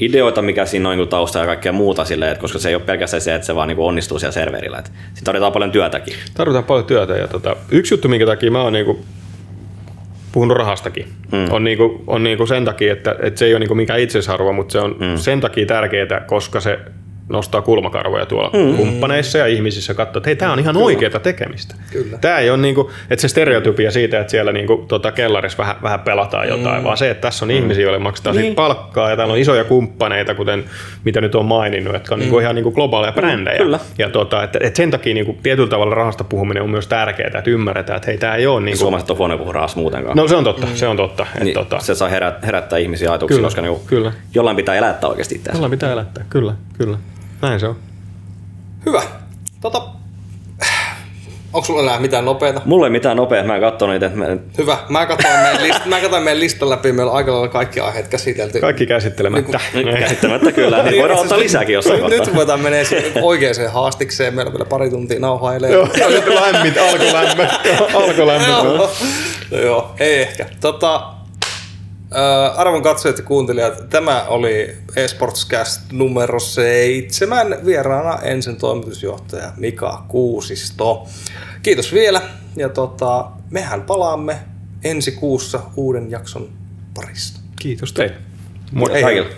ideoita, 0.00 0.42
mikä 0.42 0.66
siinä 0.66 0.88
on 0.88 0.96
niin 0.96 1.08
tausta 1.08 1.38
ja 1.38 1.46
kaikkea 1.46 1.72
muuta 1.72 2.04
silleen, 2.04 2.32
että 2.32 2.40
koska 2.40 2.58
se 2.58 2.68
ei 2.68 2.74
ole 2.74 2.82
pelkästään 2.82 3.20
se, 3.20 3.34
että 3.34 3.46
se 3.46 3.54
vaan 3.54 3.68
niin 3.68 3.78
onnistuu 3.78 4.18
siellä 4.18 4.32
serverillä. 4.32 4.78
Että 4.78 4.90
siinä 4.90 5.24
tarvitaan 5.24 5.52
paljon 5.52 5.72
työtäkin. 5.72 6.14
Tarvitaan 6.34 6.64
paljon 6.64 6.86
työtä 6.86 7.12
ja 7.12 7.28
tota, 7.28 7.56
yksi 7.70 7.94
juttu, 7.94 8.08
minkä 8.08 8.26
takia 8.26 8.50
mä 8.50 8.62
oon 8.62 8.72
niin 8.72 8.86
kuin 8.86 9.04
puhunut 10.34 10.56
rahastakin. 10.56 11.08
Mm. 11.32 11.46
On, 11.50 11.64
niinku, 11.64 12.04
on 12.06 12.22
niinku 12.22 12.46
sen 12.46 12.64
takia, 12.64 12.92
että, 12.92 13.16
että 13.22 13.38
se 13.38 13.44
ei 13.44 13.52
ole 13.52 13.58
niinku 13.58 13.74
mikään 13.74 14.00
itsesarvo, 14.00 14.52
mutta 14.52 14.72
se 14.72 14.78
on 14.78 14.96
mm. 15.00 15.16
sen 15.16 15.40
takia 15.40 15.66
tärkeää, 15.66 16.20
koska 16.26 16.60
se 16.60 16.78
nostaa 17.28 17.62
kulmakarvoja 17.62 18.26
tuolla 18.26 18.50
mm. 18.52 18.76
kumppaneissa 18.76 19.38
ja 19.38 19.46
ihmisissä 19.46 19.94
katsoa, 19.94 20.18
että 20.18 20.28
hei, 20.28 20.36
tämä 20.36 20.52
on 20.52 20.58
ihan 20.58 20.74
Kyllä. 20.74 20.86
oikeaa 20.86 21.20
tekemistä. 21.20 21.74
Kyllä. 21.92 22.18
Tämä 22.18 22.38
ei 22.38 22.50
ole 22.50 22.58
niinku, 22.58 22.90
että 23.10 23.20
se 23.20 23.28
stereotypia 23.28 23.90
siitä, 23.90 24.20
että 24.20 24.30
siellä 24.30 24.52
niinku, 24.52 24.84
tota, 24.88 25.12
kellarissa 25.12 25.58
vähän, 25.58 25.76
vähän 25.82 26.00
pelataan 26.00 26.48
jotain, 26.48 26.80
mm. 26.80 26.84
vaan 26.84 26.96
se, 26.96 27.10
että 27.10 27.20
tässä 27.20 27.44
on 27.44 27.48
mm. 27.48 27.56
ihmisiä, 27.56 27.82
joille 27.82 27.98
maksetaan 27.98 28.36
niin. 28.36 28.54
palkkaa 28.54 29.10
ja 29.10 29.16
täällä 29.16 29.32
on 29.32 29.38
isoja 29.38 29.64
kumppaneita, 29.64 30.34
kuten 30.34 30.64
mitä 31.04 31.20
nyt 31.20 31.34
on 31.34 31.44
maininnut, 31.44 31.94
jotka 31.94 32.14
on 32.14 32.18
niinku 32.18 32.34
mm. 32.34 32.38
niinku 32.38 32.38
ihan 32.38 32.54
niinku 32.54 32.72
globaaleja 32.72 33.10
mm. 33.10 33.14
brändejä. 33.14 33.58
Kyllä. 33.58 33.78
Ja 33.98 34.08
tota, 34.10 34.42
että, 34.42 34.58
että 34.62 34.76
sen 34.76 34.90
takia 34.90 35.14
niinku, 35.14 35.36
tietyllä 35.42 35.68
tavalla 35.68 35.94
rahasta 35.94 36.24
puhuminen 36.24 36.62
on 36.62 36.70
myös 36.70 36.86
tärkeää, 36.86 37.30
että 37.38 37.50
ymmärretään, 37.50 37.96
että 37.96 38.06
hei, 38.06 38.18
tämä 38.18 38.34
ei 38.34 38.46
ole... 38.46 38.60
Niinku... 38.60 38.78
Suomalaiset 38.78 39.10
on 39.10 39.18
huono 39.18 39.38
puhua 39.38 39.52
rahasta 39.52 39.80
muutenkaan. 39.80 40.16
No 40.16 40.28
se 40.28 40.36
on 40.36 40.44
totta, 40.44 40.66
mm. 40.66 40.74
se 40.74 40.88
on 40.88 40.96
totta. 40.96 41.26
Että, 41.32 41.44
niin, 41.44 41.54
tota... 41.54 41.80
Se 41.80 41.94
saa 41.94 42.08
herättää 42.46 42.78
ihmisiä 42.78 43.10
ajatuksia, 43.10 43.42
koska 43.42 43.62
niinku, 43.62 43.82
kyllä. 43.86 44.12
jollain 44.34 44.56
pitää 44.56 44.74
elättää 44.74 45.10
oikeasti 45.10 45.34
itseänsä. 45.34 45.56
Jollain 45.56 45.70
pitää 45.70 45.92
elättää, 45.92 46.24
kyllä, 46.30 46.54
kyllä. 46.78 46.98
Näin 47.44 47.60
se 47.60 47.66
on. 47.66 47.76
Hyvä. 48.86 49.02
Tota, 49.60 49.82
Onko 51.52 51.66
sulla 51.66 51.82
enää 51.82 52.00
mitään 52.00 52.24
nopeita? 52.24 52.60
Mulla 52.64 52.86
ei 52.86 52.90
mitään 52.90 53.16
nopeita, 53.16 53.46
mä 53.46 53.54
en 53.54 53.60
katso 53.60 53.86
niitä. 53.86 54.10
Mä... 54.14 54.26
Hyvä. 54.58 54.78
Mä 54.88 55.06
katsoin 55.06 55.34
meidän, 55.34 55.62
list, 55.62 55.86
mä 55.94 56.00
katsoin 56.00 56.22
meidän 56.22 56.40
listan 56.40 56.70
läpi, 56.70 56.92
meillä 56.92 57.12
on 57.12 57.16
aika 57.16 57.32
lailla 57.32 57.48
kaikki 57.48 57.80
aiheet 57.80 58.08
käsitelty. 58.08 58.60
Kaikki 58.60 58.86
käsittelemättä. 58.86 59.60
Niin, 59.74 59.98
käsittelemättä 59.98 60.52
kyllä, 60.52 60.82
niin 60.82 61.00
voidaan 61.00 61.20
ottaa 61.20 61.38
lisääkin 61.38 61.74
jossain 61.74 62.02
Nyt, 62.02 62.26
nyt 62.26 62.34
voidaan 62.34 62.60
mennä 62.60 62.78
oikeaan 63.22 63.72
haastikseen, 63.72 64.34
meillä 64.34 64.48
on 64.48 64.54
vielä 64.54 64.68
pari 64.68 64.90
tuntia 64.90 65.20
nauhailee. 65.20 65.72
Joo, 65.72 65.88
lämmit, 66.34 66.78
alkulämmö. 66.78 67.48
alkulämmö. 67.94 68.46
joo, 68.48 68.90
joo, 69.62 69.94
ei 70.00 70.22
ehkä. 70.22 70.46
Tota, 70.60 71.13
arvon 72.56 72.82
katsojat 72.82 73.18
ja 73.18 73.24
kuuntelijat, 73.24 73.90
tämä 73.90 74.22
oli 74.22 74.76
eSportscast 74.96 75.92
numero 75.92 76.40
seitsemän. 76.40 77.56
Vieraana 77.66 78.18
ensin 78.22 78.56
toimitusjohtaja 78.56 79.52
Mika 79.56 80.04
Kuusisto. 80.08 81.06
Kiitos 81.62 81.92
vielä 81.92 82.20
ja 82.56 82.68
tota, 82.68 83.30
mehän 83.50 83.82
palaamme 83.82 84.38
ensi 84.84 85.12
kuussa 85.12 85.60
uuden 85.76 86.10
jakson 86.10 86.48
parista. 86.94 87.40
Kiitos 87.60 87.92
teille. 87.92 88.16
Moi 88.72 89.02
kaikille. 89.02 89.30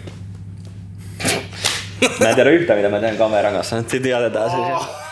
Mä 2.21 2.29
en 2.29 2.35
tiedä 2.35 2.51
yhtään 2.51 2.79
mitä 2.79 2.91
mä 2.91 3.01
teen 3.01 3.17
kameran 3.17 3.53
kanssa. 3.53 3.77
Nyt 3.77 3.91
sitten 3.91 4.11
jätetään 4.11 4.45
oh. 4.45 4.81
siis. 4.81 5.06